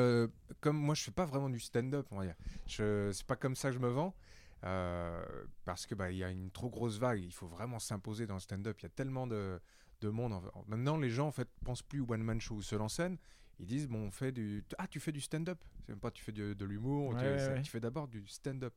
comme 0.59 0.77
moi, 0.77 0.95
je 0.95 1.03
fais 1.03 1.11
pas 1.11 1.25
vraiment 1.25 1.49
du 1.49 1.59
stand-up, 1.59 2.07
on 2.11 2.17
va 2.17 2.25
dire. 2.25 2.35
C'est 2.67 3.23
pas 3.27 3.35
comme 3.35 3.55
ça 3.55 3.69
que 3.69 3.75
je 3.75 3.79
me 3.79 3.89
vends. 3.89 4.15
Euh, 4.63 5.23
parce 5.65 5.85
que 5.85 5.95
bah, 5.95 6.11
il 6.11 6.17
y 6.17 6.23
a 6.23 6.29
une 6.29 6.51
trop 6.51 6.69
grosse 6.69 6.97
vague. 6.97 7.21
Il 7.23 7.33
faut 7.33 7.47
vraiment 7.47 7.79
s'imposer 7.79 8.27
dans 8.27 8.35
le 8.35 8.39
stand-up. 8.39 8.77
Il 8.79 8.83
y 8.83 8.85
a 8.85 8.89
tellement 8.89 9.27
de, 9.27 9.59
de 10.01 10.09
monde. 10.09 10.33
en- 10.33 10.43
en- 10.53 10.65
Maintenant, 10.67 10.97
les 10.97 11.09
gens 11.09 11.27
en 11.27 11.31
fait 11.31 11.49
pensent 11.65 11.81
plus 11.83 12.01
one 12.01 12.21
man 12.23 12.39
show 12.39 12.55
ou 12.55 12.61
seul 12.61 12.81
en 12.81 12.89
scène. 12.89 13.17
Ils 13.59 13.65
disent 13.67 13.87
bon, 13.87 14.07
on 14.07 14.11
fait 14.11 14.31
du 14.31 14.63
ah 14.77 14.87
tu 14.87 14.99
fais 14.99 15.11
du 15.11 15.21
stand-up. 15.21 15.63
C'est 15.81 15.89
même 15.89 15.99
pas 15.99 16.11
tu 16.11 16.23
fais 16.23 16.31
du- 16.31 16.55
de 16.55 16.65
l'humour. 16.65 17.09
Ouais, 17.09 17.19
tu, 17.19 17.25
ouais, 17.25 17.39
ça- 17.39 17.53
ouais. 17.53 17.61
tu 17.61 17.71
fais 17.71 17.79
d'abord 17.79 18.07
du 18.07 18.25
stand-up. 18.27 18.73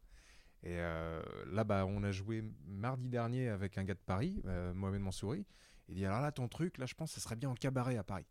Et 0.62 0.78
euh, 0.78 1.22
là, 1.46 1.62
bah, 1.64 1.84
on 1.86 2.02
a 2.04 2.10
joué 2.10 2.42
mardi 2.66 3.08
dernier 3.10 3.48
avec 3.50 3.76
un 3.76 3.84
gars 3.84 3.94
de 3.94 4.00
Paris, 4.06 4.42
euh, 4.46 4.72
Mohamed 4.72 5.02
Mansouri. 5.02 5.44
Il 5.88 5.96
dit 5.96 6.06
alors 6.06 6.22
là 6.22 6.32
ton 6.32 6.48
truc, 6.48 6.78
là 6.78 6.86
je 6.86 6.94
pense 6.94 7.10
que 7.14 7.20
ça 7.20 7.24
serait 7.24 7.36
bien 7.36 7.50
en 7.50 7.54
cabaret 7.54 7.98
à 7.98 8.02
Paris. 8.04 8.24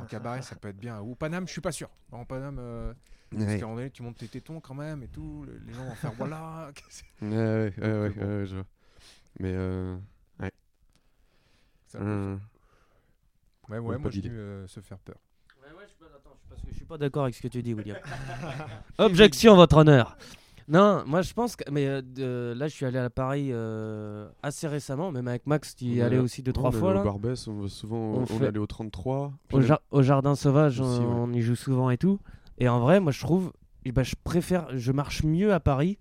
En 0.00 0.04
cabaret 0.06 0.42
ça 0.42 0.56
peut 0.56 0.68
être 0.68 0.78
bien. 0.78 1.00
Ou 1.00 1.14
Paname, 1.14 1.46
je 1.46 1.52
suis 1.52 1.60
pas 1.60 1.72
sûr. 1.72 1.88
En 2.12 2.24
Paname, 2.24 2.58
euh, 2.60 2.92
parce 3.30 3.44
Ouais. 3.44 3.58
qu'à 3.58 3.64
un 3.64 3.68
moment 3.68 3.76
donné, 3.76 3.90
tu 3.90 4.02
montes 4.02 4.18
tes 4.18 4.28
tétons 4.28 4.60
quand 4.60 4.74
même 4.74 5.02
et 5.02 5.08
tout. 5.08 5.44
le- 5.46 5.58
Les 5.66 5.72
gens 5.74 5.84
vont 5.84 5.94
faire 5.94 6.12
voilà. 6.12 6.70
Ouais, 7.22 7.28
ouais, 7.28 7.72
ouais, 7.78 7.92
ouais, 7.98 8.10
bon. 8.10 8.38
ouais, 8.40 8.46
je 8.46 8.54
vois. 8.56 8.64
Mais 9.40 9.52
euh, 9.54 9.96
Ça 11.86 11.98
peut 11.98 12.04
euh, 12.04 12.36
Ouais, 13.68 13.78
ouais, 13.78 13.98
moi 13.98 14.10
je 14.10 14.20
dis 14.20 14.28
euh, 14.28 14.66
se 14.66 14.80
faire 14.80 14.98
peur. 14.98 15.16
Ouais, 15.62 15.68
ouais, 15.70 15.84
je 15.84 15.88
suis 15.88 15.96
pas, 15.98 16.06
attends, 16.14 16.34
je 16.34 16.38
suis 16.40 16.48
parce 16.48 16.60
que 16.62 16.68
je 16.70 16.74
suis 16.76 16.84
pas 16.84 16.98
d'accord 16.98 17.22
avec 17.24 17.34
ce 17.34 17.40
que 17.42 17.48
tu 17.48 17.62
dis, 17.62 17.72
William. 17.72 17.96
Objection, 18.98 19.54
votre 19.56 19.78
honneur. 19.78 20.16
Non, 20.68 21.04
moi 21.06 21.20
je 21.22 21.32
pense 21.34 21.56
que. 21.56 21.70
Mais 21.70 21.86
euh, 21.86 22.00
de- 22.02 22.54
là, 22.56 22.68
je 22.68 22.74
suis 22.74 22.86
allé 22.86 22.98
à 22.98 23.10
Paris 23.10 23.48
euh, 23.52 24.28
assez 24.42 24.66
récemment, 24.66 25.12
même 25.12 25.28
avec 25.28 25.46
Max, 25.46 25.76
tu 25.76 25.84
y 25.84 26.00
allais 26.00 26.16
allé- 26.16 26.24
aussi 26.24 26.42
deux, 26.42 26.52
trois 26.52 26.70
fois 26.72 26.90
Au 26.90 26.94
là. 26.94 27.02
Barbès, 27.04 27.46
on 27.48 27.60
va 27.60 27.68
souvent, 27.68 27.96
On 28.14 28.22
on, 28.22 28.26
fait- 28.26 28.46
allé 28.46 28.58
au 28.58 28.66
33. 28.66 29.32
puis 29.48 29.58
Au, 29.58 29.98
au 29.98 30.02
Jardin 30.02 30.34
Sauvage, 30.34 30.80
Aussi, 30.80 31.00
on, 31.00 31.24
ouais. 31.24 31.28
on 31.30 31.32
y 31.34 31.42
joue 31.42 31.56
souvent 31.56 31.90
et 31.90 31.98
tout. 31.98 32.18
Et 32.58 32.68
en 32.68 32.80
vrai, 32.80 33.00
moi 33.00 33.12
je 33.12 33.20
trouve. 33.20 33.52
eh 33.84 33.92
ben, 33.92 34.02
je 34.04 34.14
préfère. 34.24 34.66
Je 34.76 34.92
marche 34.92 35.22
mieux 35.24 35.52
à 35.52 35.60
Paris 35.60 35.98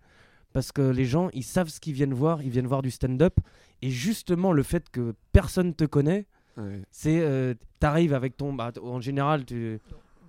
parce 0.54 0.72
que 0.72 0.82
les 0.82 1.06
gens, 1.06 1.30
ils 1.34 1.44
savent 1.44 1.68
ce 1.70 1.80
qu'ils 1.82 1.94
viennent 1.94 2.14
voir. 2.14 2.42
Ils 2.42 2.50
viennent 2.50 2.68
voir 2.68 2.82
du 2.82 2.92
stand-up. 2.92 3.36
Et 3.82 3.90
justement, 3.90 4.54
le 4.54 4.64
fait 4.64 4.90
que 4.90 5.14
personne 5.34 5.74
te 5.74 5.84
connaît, 5.84 6.26
Ouais. 6.58 6.82
c'est. 6.92 7.20
euh, 7.22 7.54
T'arrives 7.80 8.14
avec 8.14 8.38
ton. 8.38 8.54
bah, 8.54 8.72
en 8.82 9.02
général, 9.02 9.44
tu. 9.44 9.82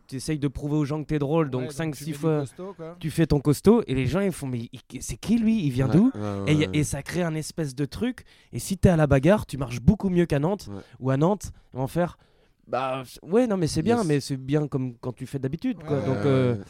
Tu 0.06 0.16
essayes 0.16 0.38
de 0.38 0.48
prouver 0.48 0.76
aux 0.76 0.84
gens 0.84 1.02
que 1.02 1.06
t'es 1.08 1.18
drôle, 1.18 1.48
donc 1.50 1.62
Ouais, 1.62 1.68
5-6 1.68 1.96
tu 1.98 2.04
mets 2.04 2.12
du 2.12 2.14
fois 2.18 2.38
costaud, 2.40 2.76
tu 3.00 3.10
fais 3.10 3.26
ton 3.26 3.40
costaud 3.40 3.82
et 3.86 3.94
les 3.94 4.06
gens 4.06 4.20
ils 4.20 4.32
font 4.32 4.46
mais 4.46 4.68
c'est 5.00 5.16
qui 5.16 5.38
lui? 5.38 5.64
Il 5.64 5.70
vient 5.70 5.86
Ouais, 5.88 5.92
d'où? 5.96 6.10
ouais, 6.14 6.52
et, 6.52 6.54
y 6.54 6.64
a- 6.64 6.68
ouais. 6.68 6.76
et 6.78 6.84
ça 6.84 7.02
crée 7.02 7.22
un 7.22 7.34
espèce 7.34 7.74
de 7.74 7.84
truc. 7.86 8.24
Et 8.52 8.58
si 8.58 8.76
t'es 8.76 8.90
à 8.90 8.96
la 8.96 9.06
bagarre, 9.06 9.46
tu 9.46 9.56
marches 9.56 9.80
beaucoup 9.80 10.10
mieux 10.10 10.26
qu'à 10.26 10.38
Nantes. 10.38 10.68
Ouais. 10.70 10.80
Ou 11.00 11.10
à 11.10 11.16
Nantes, 11.16 11.52
ils 11.72 11.78
vont 11.78 11.86
faire. 11.86 12.18
Bah 12.66 13.02
ouais, 13.22 13.46
non, 13.46 13.56
mais 13.56 13.66
c'est 13.66 13.82
bien, 13.82 13.98
Yes. 13.98 14.06
mais 14.06 14.20
c'est 14.20 14.36
bien 14.36 14.68
comme 14.68 14.94
quand 14.98 15.12
tu 15.12 15.26
fais 15.26 15.38
d'habitude. 15.38 15.78
quoi. 15.82 15.98
Ouais, 15.98 16.06
Donc, 16.06 16.16
euh, 16.24 16.54
ouais. 16.56 16.60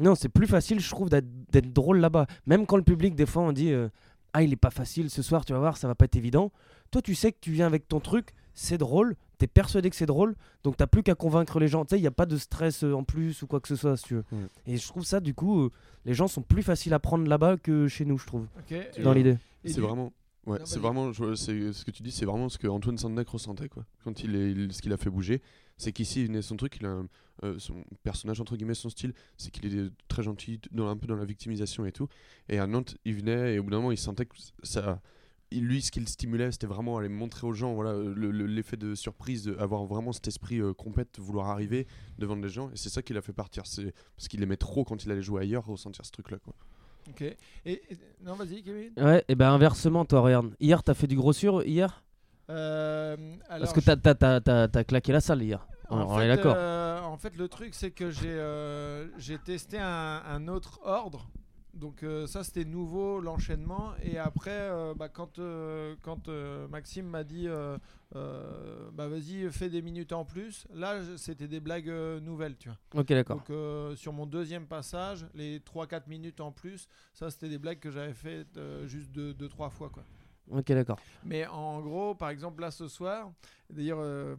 non, 0.00 0.14
c'est 0.14 0.28
plus 0.30 0.46
facile, 0.46 0.80
je 0.80 0.88
trouve, 0.90 1.08
d'être 1.10 1.26
d'être 1.52 1.72
drôle 1.72 1.98
là-bas. 1.98 2.26
Même 2.46 2.66
quand 2.66 2.76
le 2.76 2.82
public, 2.82 3.14
des 3.14 3.26
fois, 3.26 3.42
on 3.42 3.52
dit 3.52 3.70
euh, 3.72 3.88
Ah, 4.34 4.42
il 4.42 4.52
est 4.52 4.56
pas 4.56 4.70
facile 4.70 5.10
ce 5.10 5.22
soir, 5.22 5.44
tu 5.44 5.52
vas 5.52 5.58
voir, 5.58 5.76
ça 5.76 5.86
va 5.88 5.94
pas 5.94 6.04
être 6.06 6.16
évident. 6.16 6.50
Toi, 6.90 7.00
tu 7.02 7.14
sais 7.14 7.30
que 7.32 7.38
tu 7.40 7.50
viens 7.52 7.66
avec 7.66 7.88
ton 7.88 8.00
truc, 8.00 8.30
c'est 8.54 8.78
drôle, 8.78 9.16
t'es 9.38 9.46
persuadé 9.46 9.90
que 9.90 9.96
c'est 9.96 10.06
drôle, 10.06 10.34
donc 10.62 10.76
t'as 10.76 10.86
plus 10.86 11.02
qu'à 11.02 11.14
convaincre 11.14 11.58
les 11.60 11.68
gens. 11.68 11.84
Tu 11.84 11.90
sais, 11.90 11.98
il 11.98 12.02
n'y 12.02 12.06
a 12.06 12.10
pas 12.12 12.26
de 12.26 12.36
stress 12.36 12.84
euh, 12.84 12.92
en 12.94 13.04
plus 13.04 13.42
ou 13.42 13.46
quoi 13.46 13.60
que 13.60 13.68
ce 13.68 13.76
soit, 13.76 13.96
si 13.96 14.04
tu 14.04 14.14
veux. 14.14 14.24
Ouais. 14.32 14.46
Et 14.66 14.76
je 14.76 14.86
trouve 14.86 15.04
ça, 15.04 15.20
du 15.20 15.34
coup, 15.34 15.62
euh, 15.64 15.70
les 16.04 16.14
gens 16.14 16.28
sont 16.28 16.42
plus 16.42 16.62
faciles 16.62 16.94
à 16.94 16.98
prendre 16.98 17.26
là-bas 17.26 17.56
que 17.56 17.88
chez 17.88 18.04
nous, 18.04 18.18
je 18.18 18.26
trouve, 18.26 18.46
dans 19.02 19.12
l'idée. 19.12 19.36
C'est 19.64 19.74
du- 19.74 19.80
vraiment. 19.80 20.12
Ouais, 20.46 20.58
c'est 20.64 20.78
vraiment, 20.78 21.10
je- 21.10 21.34
c'est 21.36 21.72
ce 21.72 21.86
que 21.86 21.90
tu 21.90 22.02
dis, 22.02 22.10
c'est 22.10 22.26
vraiment 22.26 22.50
ce 22.50 22.58
que 22.58 22.66
Antoine 22.66 22.98
Sandek 22.98 23.26
ressentait 23.30 23.70
quoi. 23.70 23.86
Quand 24.04 24.22
il 24.22 24.36
est, 24.36 24.50
il- 24.50 24.72
ce 24.74 24.82
qu'il 24.82 24.92
a 24.92 24.98
fait 24.98 25.08
bouger, 25.08 25.40
c'est 25.78 25.90
qu'ici 25.90 26.20
il 26.20 26.26
venait 26.26 26.42
son 26.42 26.56
truc, 26.56 26.76
il 26.78 26.84
a 26.84 26.90
un- 26.90 27.06
euh, 27.44 27.58
son 27.58 27.82
personnage 28.02 28.42
entre 28.42 28.54
guillemets, 28.54 28.74
son 28.74 28.90
style, 28.90 29.14
c'est 29.38 29.50
qu'il 29.50 29.74
est 29.78 29.90
très 30.06 30.22
gentil, 30.22 30.60
dans, 30.70 30.86
un 30.88 30.98
peu 30.98 31.06
dans 31.06 31.16
la 31.16 31.24
victimisation 31.24 31.86
et 31.86 31.92
tout. 31.92 32.08
Et 32.50 32.58
à 32.58 32.66
Nantes, 32.66 32.94
il 33.06 33.14
venait 33.14 33.54
et 33.54 33.58
au 33.58 33.62
bout 33.62 33.70
d'un 33.70 33.78
moment, 33.78 33.90
il 33.90 33.96
sentait 33.96 34.26
que 34.26 34.36
ça, 34.62 35.00
lui, 35.60 35.82
ce 35.82 35.90
qu'il 35.90 36.08
stimulait, 36.08 36.50
c'était 36.52 36.66
vraiment 36.66 36.98
aller 36.98 37.08
montrer 37.08 37.46
aux 37.46 37.52
gens, 37.52 37.74
voilà, 37.74 37.90
euh, 37.90 38.12
le- 38.16 38.30
le- 38.30 38.46
l'effet 38.46 38.76
de 38.76 38.94
surprise, 38.94 39.44
de 39.44 39.56
avoir 39.58 39.84
vraiment 39.84 40.12
cet 40.12 40.26
esprit 40.28 40.60
euh, 40.60 40.72
compète, 40.72 41.18
vouloir 41.18 41.48
arriver 41.48 41.86
devant 42.18 42.34
les 42.36 42.48
gens. 42.48 42.70
Et 42.70 42.76
c'est 42.76 42.88
ça 42.90 43.02
qui 43.02 43.12
l'a 43.12 43.22
fait 43.22 43.32
partir, 43.32 43.66
c'est 43.66 43.92
parce 44.16 44.28
qu'il 44.28 44.42
aimait 44.42 44.56
trop 44.56 44.84
quand 44.84 45.04
il 45.04 45.10
allait 45.10 45.22
jouer 45.22 45.42
ailleurs, 45.42 45.64
ressentir 45.66 46.04
ce 46.04 46.10
truc 46.10 46.30
là 46.30 46.38
quoi. 46.38 46.54
Ok. 47.10 47.20
Et, 47.20 47.36
et- 47.66 47.82
non, 48.24 48.34
vas-y, 48.34 48.62
Kevin. 48.62 48.92
Ouais, 48.96 49.22
et 49.28 49.34
ben 49.34 49.50
inversement, 49.50 50.04
toi, 50.06 50.20
regarde. 50.22 50.54
Hier, 50.58 50.82
t'as 50.82 50.94
fait 50.94 51.06
du 51.06 51.16
gros 51.16 51.32
sur, 51.34 51.62
hier? 51.62 52.02
Euh, 52.50 53.16
Parce 53.48 53.72
que 53.72 53.80
je- 53.80 53.86
t'as 53.86 53.96
t'as- 53.96 54.14
t'as- 54.14 54.40
t'as- 54.40 54.68
t'as 54.68 54.84
claqué 54.84 55.12
la 55.12 55.20
salle 55.20 55.42
hier. 55.42 55.66
On, 55.90 55.98
En 55.98 56.10
on 56.10 56.16
fait, 56.18 56.24
est 56.24 56.28
d'accord. 56.28 56.54
euh, 56.56 57.00
en 57.02 57.16
fait, 57.18 57.36
le 57.36 57.48
truc, 57.48 57.74
c'est 57.74 57.90
que 57.90 58.10
j'ai 58.10 58.30
euh, 58.30 59.06
j'ai 59.18 59.38
testé 59.38 59.78
un, 59.78 60.22
un 60.26 60.48
autre 60.48 60.80
ordre. 60.84 61.28
Donc 61.74 62.02
euh, 62.02 62.26
ça, 62.26 62.44
c'était 62.44 62.64
nouveau, 62.64 63.20
l'enchaînement. 63.20 63.92
Et 64.02 64.18
après, 64.18 64.50
euh, 64.52 64.94
bah, 64.94 65.08
quand, 65.08 65.38
euh, 65.38 65.96
quand 66.02 66.28
Maxime 66.70 67.06
m'a 67.06 67.24
dit, 67.24 67.48
bah 68.12 69.08
vas-y, 69.08 69.50
fais 69.50 69.68
des 69.68 69.82
minutes 69.82 70.12
en 70.12 70.24
plus, 70.24 70.66
là, 70.72 71.00
c'était 71.16 71.48
des 71.48 71.60
blagues 71.60 71.90
nouvelles, 72.22 72.56
tu 72.56 72.68
vois. 72.68 73.00
Ok, 73.00 73.08
d'accord. 73.08 73.42
Donc 73.46 73.96
sur 73.96 74.12
mon 74.12 74.26
deuxième 74.26 74.66
passage, 74.66 75.26
les 75.34 75.58
3-4 75.60 76.08
minutes 76.08 76.40
en 76.40 76.52
plus, 76.52 76.88
ça, 77.12 77.30
c'était 77.30 77.48
des 77.48 77.58
blagues 77.58 77.80
que 77.80 77.90
j'avais 77.90 78.14
faites 78.14 78.58
juste 78.86 79.10
2-3 79.16 79.70
fois, 79.70 79.90
quoi. 79.90 80.04
Ok, 80.50 80.66
d'accord. 80.72 80.98
Mais 81.24 81.46
en 81.46 81.80
gros, 81.80 82.14
par 82.14 82.30
exemple, 82.30 82.60
là 82.60 82.70
ce 82.70 82.86
soir, 82.86 83.32
d'ailleurs, 83.70 84.36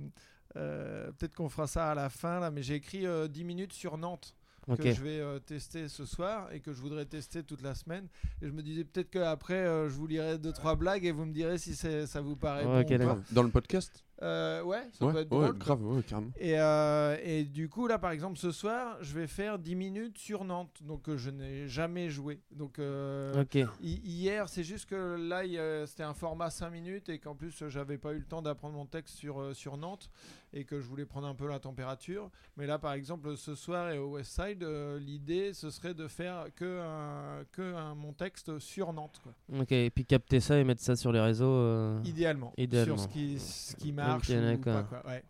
peut-être 0.53 1.35
qu'on 1.35 1.49
fera 1.49 1.67
ça 1.67 1.91
à 1.91 1.95
la 1.95 2.09
fin, 2.09 2.39
là, 2.39 2.51
mais 2.51 2.63
j'ai 2.63 2.75
écrit 2.75 3.05
euh, 3.05 3.27
10 3.27 3.43
minutes 3.43 3.73
sur 3.73 3.97
Nantes 3.97 4.35
Que 4.77 4.91
je 4.93 5.01
vais 5.03 5.19
euh, 5.19 5.39
tester 5.39 5.87
ce 5.89 6.05
soir 6.05 6.51
et 6.51 6.59
que 6.59 6.73
je 6.73 6.81
voudrais 6.81 7.05
tester 7.05 7.43
toute 7.43 7.61
la 7.61 7.75
semaine. 7.75 8.07
Et 8.41 8.47
je 8.47 8.51
me 8.51 8.61
disais 8.63 8.83
peut-être 8.83 9.11
qu'après, 9.11 9.53
euh, 9.65 9.89
je 9.89 9.95
vous 9.95 10.07
lirai 10.07 10.37
deux 10.37 10.51
trois 10.53 10.75
blagues 10.75 11.05
et 11.05 11.11
vous 11.11 11.25
me 11.25 11.33
direz 11.33 11.57
si 11.57 11.75
ça 11.75 12.21
vous 12.21 12.35
paraît 12.35 12.65
Ouais, 12.65 12.83
bon 12.83 13.03
ou 13.03 13.07
pas. 13.07 13.19
Dans 13.31 13.43
le 13.43 13.49
podcast 13.49 14.01
Euh, 14.21 14.63
ouais, 14.63 14.81
ça 14.93 15.05
Ouais, 15.05 15.11
peut 15.13 15.19
être 15.19 15.31
ouais, 15.33 15.45
drôle. 15.47 15.57
grave, 15.57 15.85
ouais, 15.85 16.01
carrément. 16.03 16.31
Et, 16.37 16.57
euh, 16.57 17.17
et 17.21 17.43
du 17.43 17.67
coup, 17.67 17.85
là, 17.85 17.99
par 17.99 18.11
exemple, 18.11 18.37
ce 18.37 18.49
soir, 18.51 18.97
je 19.01 19.13
vais 19.13 19.27
faire 19.27 19.59
10 19.59 19.75
minutes 19.75 20.17
sur 20.17 20.45
Nantes. 20.45 20.77
Donc, 20.83 21.09
euh, 21.09 21.17
je 21.17 21.29
n'ai 21.31 21.67
jamais 21.67 22.09
joué. 22.09 22.39
Donc, 22.51 22.79
euh, 22.79 23.43
hier, 23.81 24.47
c'est 24.47 24.63
juste 24.63 24.85
que 24.89 25.15
là, 25.17 25.43
c'était 25.85 26.03
un 26.03 26.13
format 26.13 26.49
5 26.49 26.69
minutes 26.69 27.09
et 27.09 27.19
qu'en 27.19 27.35
plus, 27.35 27.63
j'avais 27.67 27.97
pas 27.97 28.13
eu 28.13 28.19
le 28.19 28.25
temps 28.25 28.41
d'apprendre 28.41 28.75
mon 28.75 28.85
texte 28.85 29.15
sur, 29.15 29.41
euh, 29.41 29.53
sur 29.53 29.75
Nantes 29.77 30.09
et 30.55 30.63
que 30.63 30.79
je 30.79 30.87
voulais 30.87 31.05
prendre 31.05 31.27
un 31.27 31.35
peu 31.35 31.47
la 31.47 31.59
température. 31.59 32.31
Mais 32.57 32.65
là, 32.65 32.79
par 32.79 32.93
exemple, 32.93 33.35
ce 33.37 33.53
soir 33.55 33.91
et 33.91 33.97
au 33.97 34.13
West 34.13 34.31
Side, 34.41 34.63
euh, 34.63 34.97
l'idée, 34.97 35.53
ce 35.53 35.69
serait 35.69 35.93
de 35.93 36.07
faire 36.07 36.45
que, 36.55 36.79
un, 36.81 37.43
que 37.51 37.75
un, 37.75 37.93
mon 37.93 38.13
texte 38.13 38.57
sur 38.59 38.93
Nantes. 38.93 39.19
quoi. 39.21 39.33
Ok. 39.59 39.71
Et 39.73 39.89
puis 39.89 40.05
capter 40.05 40.39
ça 40.39 40.57
et 40.57 40.63
mettre 40.63 40.81
ça 40.81 40.95
sur 40.95 41.11
les 41.11 41.19
réseaux. 41.19 41.45
euh, 41.45 41.99
Idéalement. 42.05 42.53
Idéalement. 42.57 42.97
Sur 42.97 43.03
ce 43.03 43.13
qui, 43.13 43.37
ce 43.39 43.75
qui 43.75 43.91
marche. 43.91 44.29
Ok, 44.29 44.35
ou 44.37 44.41
d'accord. 44.41 44.73
pas, 44.73 44.83
quoi. 45.01 45.11
Ouais. 45.11 45.23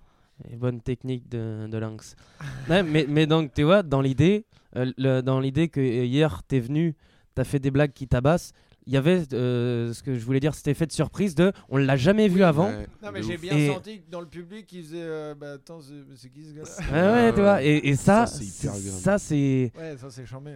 Et 0.52 0.56
bonne 0.58 0.80
technique 0.82 1.28
de, 1.30 1.68
de 1.70 1.78
lynx. 1.78 2.16
Ouais, 2.70 2.84
mais, 2.84 3.06
mais 3.10 3.26
donc, 3.26 3.54
tu 3.54 3.64
vois, 3.64 3.82
dans 3.84 4.02
l'idée, 4.02 4.46
euh, 4.76 5.22
dans 5.22 5.40
l'idée 5.40 5.70
que 5.70 5.80
hier, 5.82 6.44
t'es 6.44 6.60
venu, 6.60 6.96
t'as 7.34 7.46
fait 7.46 7.60
des 7.60 7.72
blagues 7.72 7.94
qui 7.94 8.08
tabassent, 8.08 8.54
il 8.88 8.94
y 8.94 8.98
avait 8.98 9.24
euh, 9.34 9.94
ce 9.94 10.04
que 10.04 10.16
je 10.16 10.24
voulais 10.26 10.40
dire, 10.40 10.54
cet 10.56 10.68
effet 10.68 10.86
de 10.86 10.92
surprise 10.92 11.34
de 11.36 11.52
on 11.70 11.78
l'a 11.78 11.96
jamais 11.96 12.28
vu 12.28 12.44
avant. 12.44 12.68
Ouais, 12.70 12.88
Non, 13.04 13.10
mais 13.14 13.24
j'ai 13.24 13.38
bien 13.38 13.58
Et- 13.58 13.68
senti 13.74 14.02
que 14.02 14.12
dans 14.12 14.22
le 14.22 14.28
public, 14.28 14.72
ils 14.74 14.84
faisaient. 14.84 14.98
euh, 15.02 15.36
bah 15.36 15.54
attends, 15.54 15.80
c'est 16.16 16.30
qui 16.30 16.44
ce 16.46 16.54
gars-là? 16.54 16.92
Ouais, 16.92 17.14
ouais, 17.28 17.34
tu 17.34 17.42
vois. 17.42 17.64
Et, 17.64 17.78
et 17.90 17.96
ça, 17.96 18.26
Ça, 18.28 19.18
c'est. 19.18 19.72
Ouais, 19.78 19.96
ça 19.98 20.10
c'est 20.10 20.26
chambé. 20.26 20.56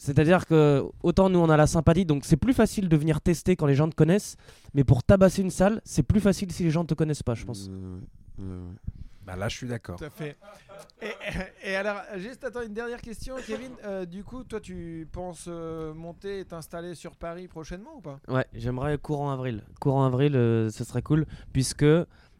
C'est-à-dire 0.00 0.46
que 0.46 0.84
autant 1.02 1.28
nous 1.28 1.40
on 1.40 1.50
a 1.50 1.56
la 1.56 1.66
sympathie, 1.66 2.04
donc 2.04 2.24
c'est 2.24 2.36
plus 2.36 2.52
facile 2.54 2.88
de 2.88 2.96
venir 2.96 3.20
tester 3.20 3.56
quand 3.56 3.66
les 3.66 3.74
gens 3.74 3.88
te 3.88 3.96
connaissent, 3.96 4.36
mais 4.72 4.84
pour 4.84 5.02
tabasser 5.02 5.42
une 5.42 5.50
salle, 5.50 5.80
c'est 5.84 6.04
plus 6.04 6.20
facile 6.20 6.52
si 6.52 6.62
les 6.62 6.70
gens 6.70 6.84
te 6.84 6.94
connaissent 6.94 7.24
pas, 7.24 7.34
je 7.34 7.44
pense. 7.44 7.68
Euh, 7.68 7.98
ouais, 8.38 8.44
ouais, 8.44 8.50
ouais. 8.52 8.74
Bah 9.28 9.36
là, 9.36 9.46
je 9.50 9.56
suis 9.58 9.68
d'accord. 9.68 9.98
Tout 9.98 10.04
à 10.06 10.08
fait. 10.10 10.38
Et, 11.02 11.12
et 11.70 11.76
alors, 11.76 12.00
juste 12.16 12.44
attends, 12.44 12.62
une 12.62 12.72
dernière 12.72 13.02
question, 13.02 13.36
Kevin. 13.46 13.72
Euh, 13.84 14.06
du 14.06 14.24
coup, 14.24 14.42
toi, 14.42 14.58
tu 14.58 15.06
penses 15.12 15.44
euh, 15.48 15.92
monter 15.92 16.40
et 16.40 16.44
t'installer 16.46 16.94
sur 16.94 17.14
Paris 17.14 17.46
prochainement 17.46 17.90
ou 17.98 18.00
pas? 18.00 18.20
Ouais, 18.26 18.46
j'aimerais 18.54 18.96
courant 18.96 19.30
avril. 19.30 19.62
Courant 19.80 20.06
avril, 20.06 20.34
euh, 20.34 20.70
ce 20.70 20.82
serait 20.82 21.02
cool, 21.02 21.26
puisque 21.52 21.84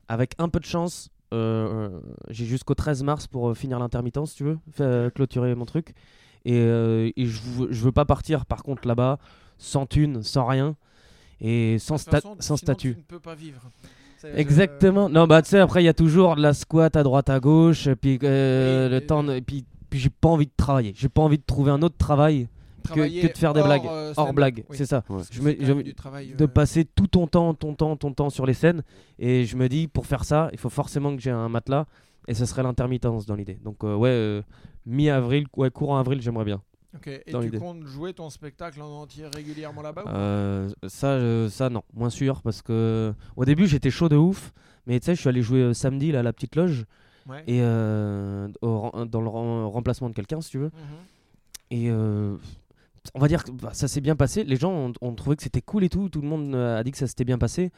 avec 0.09 0.33
un 0.39 0.49
peu 0.49 0.61
de 0.61 0.65
chance, 0.65 1.11
j'ai 1.31 2.47
jusqu'au 2.47 2.75
13 2.75 3.03
mars 3.03 3.27
pour 3.27 3.51
euh, 3.51 3.55
finir 3.55 3.79
l'intermittence, 3.79 4.31
si 4.31 4.37
tu 4.39 4.45
veux, 4.45 4.59
euh, 4.81 5.11
clôturer 5.11 5.55
mon 5.55 5.67
truc. 5.67 5.93
Et, 6.47 6.59
euh, 6.59 7.11
et 7.17 7.27
je, 7.27 7.43
veux, 7.43 7.69
je 7.71 7.85
veux 7.85 7.93
pas 7.93 8.07
partir, 8.07 8.47
par 8.47 8.63
contre, 8.63 8.89
là-bas, 8.89 9.19
sans 9.59 9.85
thune, 9.85 10.23
sans 10.23 10.47
rien, 10.47 10.75
et 11.43 11.79
sans, 11.79 11.97
sta- 11.97 12.13
façon, 12.13 12.35
sans 12.41 12.57
sinon, 12.57 12.73
statut. 12.73 12.93
Tu 12.95 12.99
ne 12.99 13.03
peux 13.05 13.21
pas 13.21 13.35
vivre. 13.35 13.61
Exactement. 14.35 15.09
Non, 15.09 15.27
bah 15.27 15.43
tu 15.43 15.51
sais, 15.51 15.59
après, 15.59 15.83
il 15.83 15.87
y 15.87 15.89
a 15.89 15.95
toujours 15.95 16.37
de 16.37 16.43
la 16.43 16.53
squat 16.55 16.97
à 16.97 17.03
droite, 17.03 17.31
à 17.31 17.41
gauche, 17.41 17.89
puis 18.01 18.19
euh, 18.23 18.89
le 18.89 19.01
temps, 19.07 19.23
de- 19.25 19.35
et 19.35 19.41
puis, 19.41 19.65
puis 19.91 19.99
j'ai 20.01 20.11
pas 20.11 20.29
envie 20.29 20.47
de 20.47 20.53
travailler. 20.57 20.93
J'ai 20.97 21.09
pas 21.09 21.23
envie 21.23 21.39
de 21.39 21.45
trouver 21.47 21.71
un 21.71 21.83
autre 21.83 21.97
travail 21.97 22.49
que, 22.95 23.01
de 23.33 23.37
faire 23.39 23.53
des 23.55 23.61
hors, 23.61 23.67
blagues, 23.67 23.87
euh, 23.87 24.13
hors 24.17 24.33
blague. 24.33 24.65
Oui. 24.71 24.77
C'est 24.77 24.87
ça. 24.87 25.05
Ouais. 25.09 25.23
Je 25.31 25.43
me- 25.43 25.57
je- 25.61 25.93
travail, 25.93 26.35
de 26.37 26.45
euh, 26.45 26.49
passer 26.49 26.85
tout 26.85 27.07
ton 27.07 27.27
temps, 27.27 27.53
ton 27.55 27.75
temps, 27.75 27.97
ton 27.97 28.13
temps 28.13 28.31
sur 28.31 28.47
les 28.47 28.55
scènes. 28.55 28.83
Et 29.19 29.45
je 29.45 29.57
me 29.57 29.69
dis, 29.69 29.89
pour 29.89 30.07
faire 30.07 30.25
ça, 30.25 30.49
il 30.53 30.59
faut 30.59 30.71
forcément 30.71 31.15
que 31.15 31.21
j'ai 31.23 31.31
un 31.31 31.49
matelas. 31.49 31.87
Et 32.29 32.35
ce 32.35 32.45
serait 32.45 32.63
l'intermittence 32.63 33.25
dans 33.25 33.35
l'idée. 33.37 33.59
Donc, 33.65 33.85
euh, 33.85 33.95
ouais, 33.95 34.11
euh, 34.11 34.43
mi-avril, 34.85 35.47
ouais, 35.57 35.71
courant 35.71 35.99
avril, 35.99 36.21
j'aimerais 36.21 36.45
bien. 36.45 36.61
Ok. 36.97 37.07
Et 37.09 37.33
dans 37.33 37.41
tu 37.41 37.47
l'idée. 37.47 37.59
comptes 37.59 37.85
jouer 37.87 38.15
ton 38.15 38.31
spectacle 38.31 38.81
en 38.81 39.03
entier 39.03 39.27
régulièrement 39.35 39.83
là-bas 39.83 40.05
ou 40.05 40.09
Euh, 40.09 40.69
ça, 40.87 41.09
euh, 41.09 41.49
ça, 41.51 41.69
non, 41.69 41.83
moins 41.95 42.11
sûr. 42.11 42.41
Parce 42.43 42.63
que 42.63 43.13
au 43.37 43.45
début, 43.45 43.67
j'étais 43.67 43.91
chaud 43.91 44.09
de 44.09 44.17
ouf. 44.17 44.53
Mais 44.87 44.99
tu 45.01 45.07
sais, 45.07 45.15
je 45.15 45.21
suis 45.21 45.29
allé 45.29 45.43
jouer 45.43 45.61
euh, 45.61 45.75
samedi 45.75 46.13
là, 46.13 46.21
à 46.21 46.23
la 46.23 46.33
petite 46.33 46.57
loge. 46.57 46.87
Ouais. 47.29 47.45
Et 47.47 47.61
euh, 47.63 48.49
au 48.63 48.91
dans 49.05 49.21
le 49.21 49.29
rem- 49.29 49.67
remplacement 49.67 50.09
de 50.09 50.15
quelqu'un, 50.15 50.41
si 50.41 50.51
tu 50.51 50.59
veux. 50.59 50.67
Mhm. 50.73 50.73
Et 51.71 51.91
euh, 51.91 52.37
on 53.15 53.19
va 53.21 53.29
dire 53.29 53.45
que 53.45 53.51
bah, 53.51 53.75
ça 53.75 53.87
s'est 53.87 54.01
bien 54.01 54.17
passé. 54.17 54.45
Les 54.45 54.57
gens 54.57 54.73
ont, 54.73 54.93
ont 55.03 55.15
trouvé 55.15 55.37
que 55.37 55.43
c'était 55.43 55.61
cool 55.61 55.85
et 55.85 55.91
tout. 55.91 56.09
Tout 56.09 56.23
le 56.23 56.29
monde 56.29 56.55
euh, 56.55 56.79
a 56.79 56.83
dit 56.85 56.91
que 56.91 56.97
ça 56.99 57.07
s'était 57.07 57.25
bien 57.25 57.37
passé. 57.37 57.71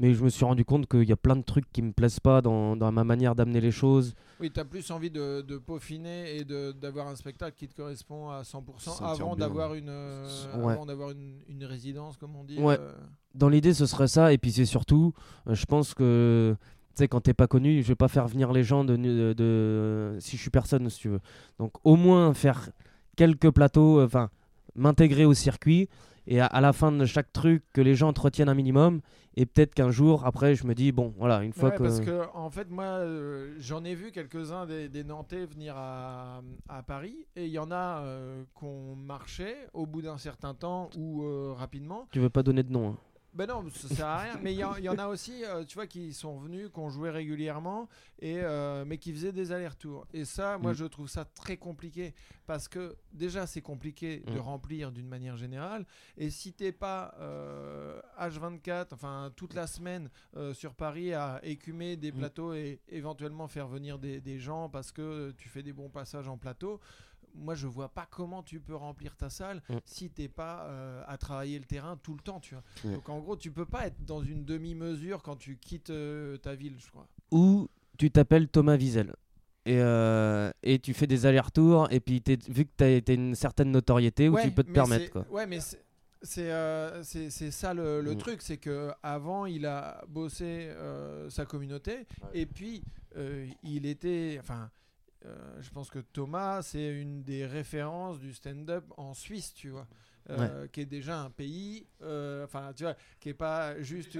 Mais 0.00 0.14
je 0.14 0.22
me 0.22 0.28
suis 0.28 0.44
rendu 0.44 0.64
compte 0.64 0.86
qu'il 0.86 1.02
y 1.08 1.12
a 1.12 1.16
plein 1.16 1.34
de 1.34 1.42
trucs 1.42 1.70
qui 1.72 1.82
me 1.82 1.90
plaisent 1.92 2.20
pas 2.20 2.40
dans, 2.40 2.76
dans 2.76 2.92
ma 2.92 3.02
manière 3.02 3.34
d'amener 3.34 3.60
les 3.60 3.72
choses. 3.72 4.14
Oui, 4.40 4.48
tu 4.52 4.60
as 4.60 4.64
plus 4.64 4.88
envie 4.92 5.10
de, 5.10 5.40
de 5.42 5.58
peaufiner 5.58 6.36
et 6.36 6.44
de- 6.44 6.70
d'avoir 6.70 7.08
un 7.08 7.16
spectacle 7.16 7.56
qui 7.56 7.66
te 7.66 7.74
correspond 7.74 8.30
à 8.30 8.42
100% 8.42 8.78
Sentir 8.78 9.06
avant 9.06 9.34
d'avoir 9.34 9.74
une, 9.74 9.88
euh, 9.88 10.28
Ouais. 10.58 10.74
avant 10.74 10.86
d'avoir 10.86 11.10
une, 11.10 11.40
une 11.48 11.64
résidence, 11.64 12.16
comme 12.16 12.36
on 12.36 12.44
dit. 12.44 12.58
Ouais. 12.60 12.76
euh. 12.78 12.94
Dans 13.34 13.48
l'idée, 13.48 13.74
ce 13.74 13.86
serait 13.86 14.06
ça. 14.08 14.32
Et 14.32 14.38
puis 14.38 14.52
c'est 14.52 14.64
surtout, 14.66 15.14
euh, 15.48 15.54
je 15.54 15.66
pense 15.66 15.94
que 15.94 16.54
tu 16.94 17.04
sais, 17.04 17.08
quand 17.08 17.20
t'es 17.20 17.34
pas 17.34 17.48
connu, 17.48 17.82
je 17.82 17.88
vais 17.88 17.94
pas 17.96 18.08
faire 18.08 18.28
venir 18.28 18.52
les 18.52 18.62
gens 18.62 18.84
de, 18.84 18.94
de, 18.96 19.32
de- 19.32 20.16
si 20.20 20.36
je 20.36 20.42
suis 20.42 20.50
personne, 20.50 20.88
si 20.90 21.00
tu 21.00 21.08
veux. 21.08 21.20
Donc 21.58 21.72
au 21.82 21.96
moins 21.96 22.32
faire 22.34 22.70
quelques 23.16 23.50
plateaux, 23.50 23.98
euh, 23.98 24.04
enfin 24.06 24.30
m'intégrer 24.76 25.24
au 25.24 25.34
circuit 25.34 25.88
et 26.28 26.38
à, 26.40 26.46
à 26.46 26.60
la 26.60 26.72
fin 26.72 26.92
de 26.92 27.04
chaque 27.04 27.32
truc 27.32 27.64
que 27.72 27.80
les 27.80 27.96
gens 27.96 28.08
entretiennent 28.08 28.48
un 28.48 28.54
minimum. 28.54 29.00
Et 29.40 29.46
peut-être 29.46 29.72
qu'un 29.72 29.92
jour, 29.92 30.26
après, 30.26 30.56
je 30.56 30.66
me 30.66 30.74
dis 30.74 30.90
bon, 30.90 31.14
voilà, 31.16 31.44
une 31.44 31.52
fois 31.52 31.68
Ouais, 31.68 31.76
que 31.76 31.82
parce 31.84 32.00
que 32.00 32.24
en 32.34 32.50
fait, 32.50 32.68
moi, 32.70 32.84
euh, 32.86 33.54
j'en 33.60 33.84
ai 33.84 33.94
vu 33.94 34.10
quelques-uns 34.10 34.66
des, 34.66 34.88
des 34.88 35.04
Nantais 35.04 35.46
venir 35.46 35.76
à, 35.76 36.42
à 36.68 36.82
Paris 36.82 37.24
et 37.36 37.44
il 37.46 37.52
y 37.52 37.58
en 37.60 37.70
a 37.70 38.00
euh, 38.02 38.42
qu'on 38.54 38.96
marchait 38.96 39.56
au 39.74 39.86
bout 39.86 40.02
d'un 40.02 40.18
certain 40.18 40.54
temps 40.54 40.90
ou 40.98 41.22
euh, 41.22 41.52
rapidement. 41.56 42.08
tu 42.10 42.18
veux 42.18 42.30
pas 42.30 42.42
donner 42.42 42.64
de 42.64 42.72
nom. 42.72 42.88
hein. 42.88 42.96
Ben 43.34 43.46
non, 43.46 43.68
ça 43.70 43.88
sert 43.88 44.06
à 44.06 44.18
rien. 44.18 44.38
Mais 44.42 44.52
il 44.54 44.58
y, 44.58 44.64
en- 44.64 44.76
il 44.76 44.84
y 44.84 44.88
en 44.88 44.96
a 44.98 45.06
aussi, 45.06 45.44
euh, 45.44 45.62
tu 45.64 45.74
vois, 45.74 45.86
qui 45.86 46.12
sont 46.14 46.38
venus, 46.38 46.70
qu'on 46.72 46.88
jouait 46.88 47.10
régulièrement, 47.10 47.88
et, 48.20 48.38
euh, 48.40 48.84
mais 48.86 48.96
qui 48.98 49.12
faisaient 49.12 49.32
des 49.32 49.52
allers-retours. 49.52 50.06
Et 50.14 50.24
ça, 50.24 50.56
moi, 50.58 50.72
Mm. 50.72 50.76
je 50.76 50.84
trouve 50.86 51.08
ça 51.08 51.24
très 51.24 51.56
compliqué. 51.58 52.14
Parce 52.46 52.66
que 52.68 52.96
déjà, 53.12 53.46
c'est 53.46 53.60
compliqué 53.60 54.20
de 54.26 54.38
Mm. 54.38 54.40
remplir 54.40 54.90
d'une 54.92 55.06
manière 55.06 55.36
générale. 55.36 55.84
Et 56.16 56.30
si 56.30 56.52
t'es 56.54 56.72
pas 56.72 57.14
euh, 57.20 58.00
H24, 58.18 58.94
enfin, 58.94 59.30
toute 59.36 59.52
la 59.54 59.66
semaine 59.66 60.08
euh, 60.36 60.54
sur 60.54 60.74
Paris 60.74 61.12
à 61.12 61.38
écumer 61.44 61.96
des 61.96 62.10
Mm. 62.10 62.16
plateaux 62.18 62.54
et 62.54 62.80
éventuellement 62.88 63.46
faire 63.46 63.68
venir 63.68 63.98
des, 63.98 64.20
des 64.20 64.38
gens 64.38 64.68
parce 64.70 64.90
que 64.90 65.32
tu 65.36 65.48
fais 65.50 65.62
des 65.62 65.74
bons 65.74 65.90
passages 65.90 66.28
en 66.28 66.38
plateau, 66.38 66.80
moi 67.34 67.54
je 67.54 67.66
vois 67.66 67.88
pas 67.88 68.06
comment 68.10 68.42
tu 68.42 68.60
peux 68.60 68.74
remplir 68.74 69.16
ta 69.16 69.30
salle 69.30 69.62
Mm. 69.68 69.76
si 69.84 70.10
t'es 70.10 70.28
pas 70.28 70.66
euh, 70.68 71.02
à 71.06 71.16
travailler 71.18 71.58
le 71.58 71.64
terrain 71.64 71.96
tout 72.02 72.14
le 72.14 72.20
temps 72.20 72.40
tu 72.40 72.54
vois 72.54 72.64
Ouais. 72.84 72.94
donc 72.96 73.08
en 73.08 73.18
gros 73.20 73.36
tu 73.36 73.50
peux 73.50 73.66
pas 73.66 73.86
être 73.86 74.04
dans 74.04 74.22
une 74.22 74.44
demi-mesure 74.44 75.22
quand 75.22 75.36
tu 75.36 75.56
quittes 75.56 75.90
euh, 75.90 76.36
ta 76.38 76.54
ville 76.54 76.76
je 76.78 76.88
crois 76.90 77.06
Ou 77.32 77.68
tu 77.98 78.10
t'appelles 78.10 78.48
Thomas 78.48 78.76
Wiesel. 78.76 79.14
Et, 79.66 79.76
euh, 79.80 80.50
et 80.62 80.78
tu 80.78 80.94
fais 80.94 81.06
des 81.06 81.26
allers-retours. 81.26 81.88
Et 81.90 82.00
puis, 82.00 82.22
vu 82.48 82.64
que 82.64 82.70
tu 82.78 82.84
as 82.84 83.12
une 83.12 83.34
certaine 83.34 83.70
notoriété, 83.70 84.28
où 84.30 84.34
Ouais, 84.34 84.44
tu 84.44 84.50
peux 84.50 84.62
te 84.64 84.70
permettre. 84.70 85.10
Quoi. 85.10 85.26
ouais 85.30 85.46
mais 85.46 85.58
c'est 86.22 86.50
euh, 86.52 87.02
ça 87.02 87.74
le, 87.74 88.00
le 88.00 88.14
Mm. 88.14 88.18
truc, 88.18 88.40
c'est 88.40 88.56
que 88.56 88.90
avant 89.02 89.44
il 89.46 89.66
a 89.66 90.02
bossé 90.08 90.44
euh, 90.70 91.28
sa 91.28 91.44
communauté 91.44 92.06
et 92.32 92.46
puis 92.46 92.82
il 93.62 93.84
était, 93.84 94.38
enfin, 94.40 94.70
euh, 95.26 95.60
je 95.60 95.70
pense 95.70 95.90
que 95.90 95.98
Thomas 95.98 96.62
c'est 96.62 96.88
une 96.88 97.22
des 97.24 97.44
références 97.46 98.18
du 98.18 98.32
stand-up 98.32 98.84
en 98.96 99.14
Suisse, 99.14 99.52
tu 99.54 99.70
vois. 99.70 99.86
euh, 100.30 100.66
qui 100.68 100.82
est 100.82 100.86
déjà 100.86 101.20
un 101.20 101.30
pays, 101.30 101.86
euh, 102.02 102.44
enfin 102.44 102.72
tu 102.76 102.82
vois, 102.84 102.94
qui 103.18 103.30
est 103.30 103.34
pas 103.34 103.80
juste. 103.82 104.18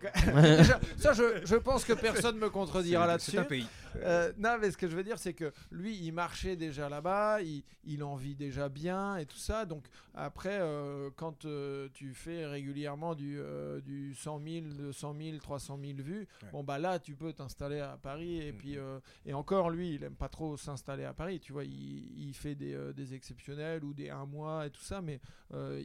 Déjà, 0.56 0.80
ça, 0.96 1.12
je, 1.12 1.44
je 1.44 1.56
pense 1.56 1.84
que 1.84 1.92
personne 1.92 2.38
me 2.38 2.50
contredira 2.50 3.06
là-dessus. 3.06 3.32
C'est 3.32 3.38
un 3.38 3.44
pays. 3.44 3.66
Euh, 4.02 4.30
non, 4.38 4.58
mais 4.60 4.70
ce 4.70 4.76
que 4.76 4.88
je 4.88 4.94
veux 4.96 5.02
dire, 5.04 5.18
c'est 5.18 5.32
que 5.32 5.52
lui, 5.70 5.96
il 5.96 6.12
marchait 6.12 6.54
déjà 6.56 6.88
là-bas, 6.90 7.40
il, 7.40 7.62
il 7.84 8.02
en 8.04 8.14
vit 8.14 8.34
déjà 8.34 8.68
bien 8.68 9.16
et 9.16 9.24
tout 9.24 9.38
ça. 9.38 9.64
Donc, 9.64 9.86
après, 10.14 10.58
euh, 10.60 11.08
quand 11.16 11.46
euh, 11.46 11.88
tu 11.94 12.12
fais 12.12 12.44
régulièrement 12.46 13.14
du, 13.14 13.38
du 13.84 14.14
100 14.14 14.40
000, 14.46 14.66
200 14.78 15.14
000, 15.18 15.38
300 15.38 15.78
000 15.82 15.92
vues, 16.02 16.26
Ouais. 16.42 16.48
bon, 16.52 16.62
bah 16.62 16.78
là, 16.78 16.98
tu 16.98 17.14
peux 17.14 17.32
t'installer 17.32 17.80
à 17.80 17.98
Paris. 18.02 18.42
Et, 18.42 18.52
Mhm. 18.52 18.58
puis, 18.58 18.76
et 19.24 19.32
encore, 19.32 19.70
lui, 19.70 19.94
il 19.94 20.04
aime 20.04 20.14
pas 20.16 20.28
trop 20.28 20.56
s'installer 20.58 21.04
à 21.04 21.14
Paris. 21.14 21.40
Tu 21.40 21.52
vois, 21.52 21.64
il, 21.64 22.28
il 22.28 22.34
fait 22.34 22.54
des, 22.54 22.76
des 22.94 23.14
exceptionnels 23.14 23.82
ou 23.84 23.94
des 23.94 24.10
un 24.10 24.26
mois 24.26 24.66
et 24.66 24.70
tout 24.70 24.82
ça, 24.82 25.00
mais 25.00 25.20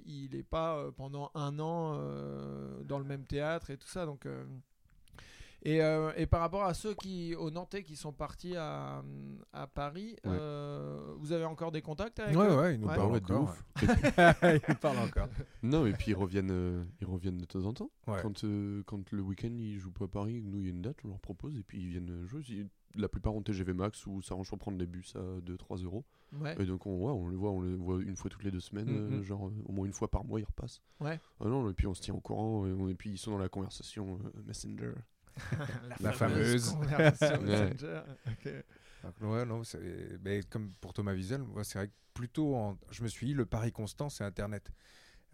il 0.05 0.29
n'est 0.33 0.43
pas 0.43 0.85
pendant 0.97 1.31
un 1.35 1.57
an 1.59 1.97
dans 2.83 2.99
le 2.99 3.05
même 3.05 3.23
théâtre 3.25 3.69
et 3.69 3.77
tout 3.77 3.87
ça. 3.87 4.00
Donc. 4.05 4.27
Et, 5.63 5.81
euh, 5.81 6.11
et 6.17 6.25
par 6.25 6.39
rapport 6.41 6.63
à 6.63 6.73
ceux 6.73 6.93
qui, 6.95 7.35
aux 7.35 7.51
Nantais 7.51 7.83
qui 7.83 7.95
sont 7.95 8.11
partis 8.13 8.55
à, 8.55 9.03
à 9.53 9.67
Paris, 9.67 10.15
Ouais. 10.25 10.31
euh, 10.31 11.13
vous 11.19 11.31
avez 11.31 11.45
encore 11.45 11.71
des 11.71 11.81
contacts 11.81 12.19
avec 12.19 12.35
Ouais, 12.35 12.47
eux? 12.47 12.57
ouais, 12.57 12.75
ils 12.75 12.79
nous 12.81 12.87
Ouais. 12.87 12.95
parlent 12.95 13.15
encore. 13.15 13.43
ouf. 13.43 13.63
ils 14.43 14.61
nous 14.69 14.75
parlent 14.75 14.99
encore. 14.99 15.27
Non, 15.63 15.85
et 15.85 15.93
puis 15.93 16.11
ils 16.11 16.15
reviennent, 16.15 16.51
euh, 16.51 16.83
ils 16.99 17.07
reviennent 17.07 17.37
de 17.37 17.45
temps 17.45 17.65
en 17.65 17.73
temps. 17.73 17.91
Ouais. 18.07 18.19
Quand, 18.21 18.43
euh, 18.43 18.83
quand 18.85 19.11
le 19.11 19.21
week-end 19.21 19.51
ils 19.57 19.77
jouent 19.79 19.91
pas 19.91 20.05
à 20.05 20.07
Paris, 20.07 20.41
nous 20.43 20.59
il 20.59 20.65
y 20.65 20.67
a 20.67 20.71
une 20.71 20.81
date, 20.81 20.97
on 21.05 21.09
leur 21.09 21.19
propose 21.19 21.57
et 21.57 21.63
puis 21.63 21.79
ils 21.79 21.89
viennent 21.89 22.25
jouer. 22.25 22.41
La 22.95 23.07
plupart 23.07 23.33
ont 23.33 23.41
TGV 23.41 23.71
Max 23.73 24.05
ou 24.05 24.21
ça 24.21 24.33
arrange 24.33 24.49
pour 24.49 24.57
prendre 24.57 24.77
des 24.77 24.85
bus 24.85 25.15
à 25.15 25.39
2-3 25.41 25.83
euros. 25.85 26.03
Ouais. 26.41 26.55
Et 26.59 26.65
donc 26.65 26.85
on, 26.85 26.97
ouais, 27.05 27.11
on 27.11 27.29
les 27.29 27.37
voit, 27.37 27.51
on 27.51 27.61
les 27.61 27.75
voit 27.75 28.01
une 28.01 28.15
fois 28.17 28.29
toutes 28.29 28.43
les 28.43 28.51
deux 28.51 28.59
semaines, 28.59 28.89
Mhm. 28.89 29.19
euh, 29.19 29.23
genre 29.23 29.49
au 29.65 29.71
moins 29.71 29.85
une 29.85 29.93
fois 29.93 30.09
par 30.09 30.25
mois 30.25 30.39
ils 30.41 30.45
repassent. 30.45 30.81
Ouais. 30.99 31.19
Ah 31.39 31.45
non, 31.47 31.69
et 31.69 31.73
puis 31.73 31.87
on 31.87 31.93
se 31.93 32.01
tient 32.01 32.13
au 32.13 32.19
courant 32.19 32.65
et, 32.65 32.71
on- 32.71 32.89
et 32.89 32.95
puis 32.95 33.11
ils 33.11 33.17
sont 33.17 33.31
dans 33.31 33.37
la 33.37 33.47
conversation 33.49 34.19
euh, 34.25 34.41
Messenger. 34.45 34.93
La 35.99 36.11
fameuse. 36.11 36.71
conversation 36.71 37.41
Ouais. 39.21 39.45
Non, 39.45 39.63
c'est- 39.63 39.79
mais 40.23 40.41
comme 40.43 40.71
pour 40.79 40.93
Thomas 40.93 41.13
Wiesel, 41.13 41.41
moi, 41.41 41.63
c'est 41.63 41.79
vrai 41.79 41.87
que 41.87 41.93
plutôt, 42.13 42.55
en- 42.55 42.77
je 42.91 43.01
me 43.03 43.07
suis 43.07 43.25
dit, 43.27 43.33
le 43.33 43.45
pari 43.45 43.71
constant, 43.71 44.09
c'est 44.09 44.23
Internet. 44.23 44.69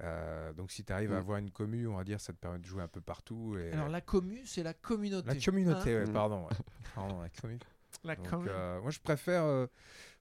Euh, 0.03 0.53
donc, 0.53 0.71
si 0.71 0.83
tu 0.85 0.93
arrives 0.93 1.11
à 1.11 1.15
Mm. 1.15 1.19
avoir 1.19 1.37
une 1.39 1.51
commu, 1.51 1.87
on 1.87 1.97
va 1.97 2.03
dire, 2.03 2.21
ça 2.21 2.31
te 2.31 2.37
permet 2.37 2.59
de 2.59 2.65
jouer 2.65 2.83
un 2.83 2.87
peu 2.87 3.01
partout. 3.01 3.57
Et... 3.57 3.71
Alors 3.71 3.89
la 3.89 3.99
commu, 4.01 4.41
c'est 4.45 4.63
la 4.63 4.73
communauté. 4.73 5.27
la 5.33 5.35
communauté, 5.41 5.95
Hein 5.95 5.99
ouais, 6.01 6.09
Mm. 6.09 6.13
pardon. 6.13 6.43
ouais. 6.45 6.55
Pardon, 6.95 7.21
la 7.21 7.29
commu. 7.29 7.59
La 8.03 8.15
Donc, 8.15 8.29
commu. 8.29 8.47
euh, 8.49 8.79
moi, 8.81 8.91
je 8.91 8.99
préfère 8.99 9.43
euh, 9.43 9.65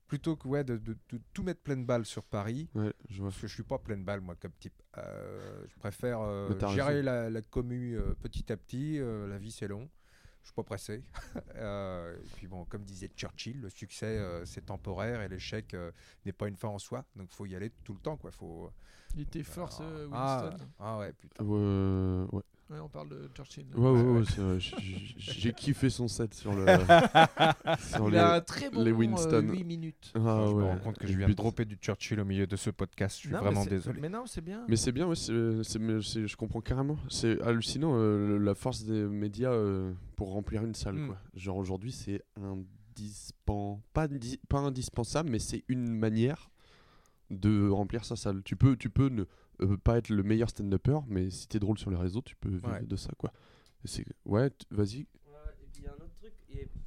plutôt 0.07 0.37
que 0.37 0.47
ouais, 0.49 0.65
de, 0.65 0.77
de- 0.77 0.97
de 1.11 1.21
tout 1.33 1.43
mettre 1.43 1.61
pleine 1.63 1.85
balle 1.85 2.05
sur 2.07 2.25
Paris. 2.25 2.69
Ouais, 2.75 2.93
je 3.09 3.21
vois. 3.21 3.31
Parce 3.31 3.41
que 3.41 3.47
je 3.47 3.55
suis 3.55 3.63
pas 3.63 3.79
pleine 3.79 4.05
balle, 4.05 4.21
moi, 4.21 4.35
comme 4.37 4.53
type. 4.59 4.81
Euh, 4.99 5.65
je 5.69 5.77
préfère 5.79 6.21
euh, 6.21 6.49
gérer 6.75 7.03
la, 7.03 7.29
la 7.31 7.43
commu 7.43 7.95
euh, 7.97 8.15
petit 8.23 8.53
à 8.53 8.57
petit. 8.57 8.99
euh, 8.99 9.27
la 9.29 9.39
vie, 9.39 9.51
c'est 9.51 9.69
long. 9.69 9.89
Je 10.43 10.49
suis 10.49 10.55
pas 10.55 10.63
pressé. 10.63 11.03
Euh, 11.57 12.17
et 12.19 12.29
puis 12.37 12.47
bon, 12.47 12.65
comme 12.67 12.85
disait 12.85 13.09
Churchill, 13.17 13.61
le 13.63 13.71
succès, 13.71 14.19
euh, 14.19 14.45
c'est 14.45 14.67
temporaire 14.67 15.23
et 15.23 15.29
l'échec 15.29 15.73
euh, 15.73 15.91
n'est 16.27 16.33
pas 16.33 16.49
une 16.49 16.57
fin 16.57 16.69
en 16.69 16.79
soi. 16.79 17.05
Donc, 17.17 17.33
faut 17.33 17.47
y 17.47 17.57
aller 17.57 17.71
tout 17.83 17.95
le 17.95 17.99
temps, 18.01 18.17
quoi. 18.19 18.31
Faut... 18.31 18.71
Il 19.15 19.23
était 19.23 19.43
fort, 19.43 19.73
ce 19.73 19.83
ah, 20.13 20.43
Winston. 20.51 20.67
ah 20.79 20.99
ouais, 20.99 21.13
putain. 21.15 21.43
Ouais, 21.45 22.43
ouais. 22.71 22.79
On 22.81 22.89
parle 22.89 23.09
de 23.09 23.29
Churchill. 23.35 23.67
Ouais, 23.75 23.91
ouais, 23.91 24.03
ouais, 24.03 24.23
c'est 24.29 24.41
vrai, 24.41 24.61
j- 24.61 24.75
j- 24.79 25.15
J'ai 25.19 25.53
kiffé 25.53 25.91
son 25.91 26.09
set 26.09 26.35
sur 26.35 26.53
le. 26.55 26.65
sur 27.79 28.07
Il 28.09 28.13
les... 28.13 28.19
a 28.19 28.35
un 28.35 28.41
très 28.41 28.71
bon 28.71 28.83
les 28.83 28.91
euh, 28.91 28.95
Winston. 28.95 29.49
8 29.51 29.65
minutes. 29.65 30.13
Ah, 30.15 30.19
je 30.49 30.55
me 30.55 30.65
rends 30.65 30.79
compte 30.79 30.99
que 30.99 31.07
je 31.07 31.17
viens 31.17 31.29
de 31.29 31.33
dropper 31.35 31.65
du 31.65 31.77
Churchill 31.77 32.21
au 32.21 32.25
milieu 32.25 32.47
de 32.47 32.57
ce 32.57 32.71
podcast. 32.71 33.17
Je 33.17 33.21
suis 33.27 33.31
Non, 33.31 33.41
vraiment 33.41 33.65
désolé. 33.65 34.01
Mais 34.01 34.09
non, 34.09 34.25
c'est 34.27 34.41
bien. 34.43 34.65
Mais 34.69 34.77
c'est 34.77 34.93
bien, 34.93 35.07
ouais, 35.07 35.15
mais 35.81 36.01
je 36.01 36.37
comprends 36.37 36.61
carrément. 36.61 36.97
C'est 37.09 37.41
hallucinant 37.43 37.93
euh, 37.95 38.39
la 38.39 38.55
force 38.55 38.85
des 38.85 39.05
médias 39.05 39.53
euh, 39.53 39.93
pour 40.17 40.33
remplir 40.33 40.65
une 40.65 40.75
salle. 40.75 40.95
Mm. 40.97 41.07
Quoi. 41.09 41.19
Genre 41.35 41.57
aujourd'hui, 41.57 41.93
c'est 41.93 42.23
indispen... 42.37 43.81
pas, 43.93 44.09
di- 44.09 44.41
pas 44.49 44.59
indispensable, 44.59 45.31
mais 45.31 45.39
c'est 45.39 45.65
une 45.69 45.89
manière 45.89 46.51
de 47.31 47.69
remplir 47.69 48.05
sa 48.05 48.17
salle. 48.17 48.43
Tu 48.45 48.57
peux, 48.57 48.77
tu 48.77 48.89
peux 48.91 49.09
ne 49.09 49.25
euh, 49.61 49.77
pas 49.77 49.99
être 49.99 50.09
le 50.11 50.23
meilleur 50.23 50.51
stand-upper, 50.51 50.99
mais 51.09 51.31
si 51.31 51.49
t'es 51.49 51.59
drôle 51.59 51.79
sur 51.79 51.91
les 51.91 51.97
réseaux, 51.97 52.23
tu 52.23 52.37
peux 52.37 52.49
vivre 52.49 52.69
Ouais. 52.71 52.83
de 52.85 52.97
ça. 52.97 53.11
quoi. 53.19 53.33
C'est- 53.85 54.05
Ouais, 54.25 54.51
t- 54.51 54.67
vas-y. 54.71 55.07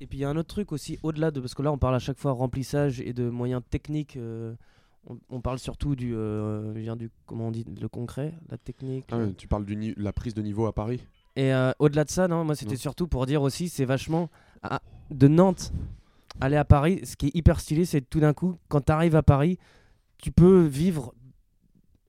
Et 0.02 0.08
puis 0.08 0.18
il 0.20 0.22
y 0.22 0.24
a 0.26 0.30
un 0.30 0.36
autre 0.38 0.48
truc, 0.48 0.72
aussi 0.72 0.98
au-delà 1.04 1.30
de 1.32 1.40
parce 1.40 1.54
que 1.54 1.62
là 1.62 1.72
on 1.72 1.78
parle 1.78 1.94
à 1.96 2.00
chaque 2.00 2.18
fois 2.18 2.32
remplissage 2.32 3.02
et 3.02 3.14
de 3.14 3.30
moyens 3.30 3.62
techniques. 3.70 4.16
euh, 4.18 4.56
on, 5.08 5.18
on 5.30 5.42
parle 5.42 5.60
surtout 5.60 5.96
du, 5.96 6.16
euh, 6.16 6.74
je 6.74 6.80
viens 6.80 6.96
du 6.96 7.10
comment 7.26 7.48
on 7.48 7.52
dit 7.52 7.66
le 7.80 7.88
concret, 7.88 8.34
la 8.50 8.58
technique. 8.58 9.06
Ah 9.12 9.18
euh. 9.18 9.32
tu 9.38 9.48
parles 9.48 9.66
de 9.66 9.94
la 9.98 10.14
prise 10.14 10.34
de 10.34 10.42
niveau 10.42 10.66
à 10.66 10.74
Paris 10.74 11.02
Et 11.36 11.54
euh, 11.54 11.72
au-delà 11.80 12.04
de 12.06 12.10
ça, 12.10 12.28
non, 12.28 12.44
moi 12.46 12.56
c'était 12.56 12.72
Non. 12.74 12.78
surtout 12.80 13.08
pour 13.08 13.26
dire 13.26 13.42
aussi, 13.42 13.70
c'est 13.70 13.86
vachement 13.86 14.30
à- 14.64 14.82
de 15.12 15.28
Nantes 15.28 15.72
aller 16.42 16.58
à 16.58 16.66
Paris. 16.66 17.02
Ce 17.04 17.16
qui 17.16 17.28
est 17.28 17.36
hyper 17.36 17.60
stylé, 17.60 17.86
c'est 17.86 18.02
tout 18.02 18.20
d'un 18.22 18.34
coup, 18.34 18.58
quand 18.70 18.82
tu 18.86 18.92
arrives 18.92 19.16
à 19.16 19.24
Paris, 19.24 19.58
tu 20.18 20.32
peux 20.32 20.64
vivre 20.66 21.14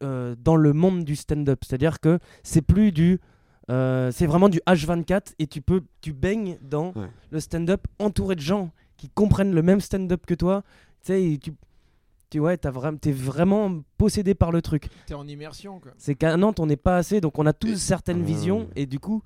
euh, 0.02 0.34
dans 0.42 0.56
le 0.56 0.72
monde 0.72 1.04
du 1.04 1.16
stand-up. 1.16 1.60
C'est-à-dire 1.66 2.00
que 2.00 2.18
c'est 2.42 2.62
plus 2.62 2.92
du, 2.92 3.20
euh, 3.70 4.10
c'est 4.12 4.26
vraiment 4.26 4.48
du 4.48 4.60
H24 4.66 5.34
et 5.38 5.46
tu 5.46 5.60
peux, 5.60 5.82
tu 6.00 6.12
baignes 6.12 6.58
dans 6.62 6.92
Ouais. 6.94 7.08
le 7.30 7.40
stand-up 7.40 7.86
entouré 7.98 8.34
de 8.36 8.40
gens 8.40 8.70
qui 8.96 9.08
comprennent 9.10 9.54
le 9.54 9.62
même 9.62 9.80
stand-up 9.80 10.24
que 10.26 10.34
toi. 10.34 10.62
Tu 11.04 11.12
sais, 11.12 11.38
tu, 11.42 11.52
tu 12.30 12.38
ouais, 12.40 12.56
t'as 12.56 12.70
vraiment, 12.70 12.98
t'es 12.98 13.12
vraiment 13.12 13.80
possédé 13.96 14.34
par 14.34 14.52
le 14.52 14.62
truc. 14.62 14.88
T'es 15.06 15.14
en 15.14 15.26
immersion, 15.26 15.80
quoi. 15.80 15.92
C'est 15.98 16.14
qu'à 16.14 16.36
Nantes, 16.36 16.60
on 16.60 16.66
n'est 16.66 16.76
pas 16.76 16.96
assez, 16.96 17.20
donc 17.20 17.38
on 17.38 17.46
a 17.46 17.52
tous 17.52 17.76
certaines 17.76 18.22
visions, 18.22 18.68
et 18.76 18.86
du 18.86 18.98
coup, 19.00 19.22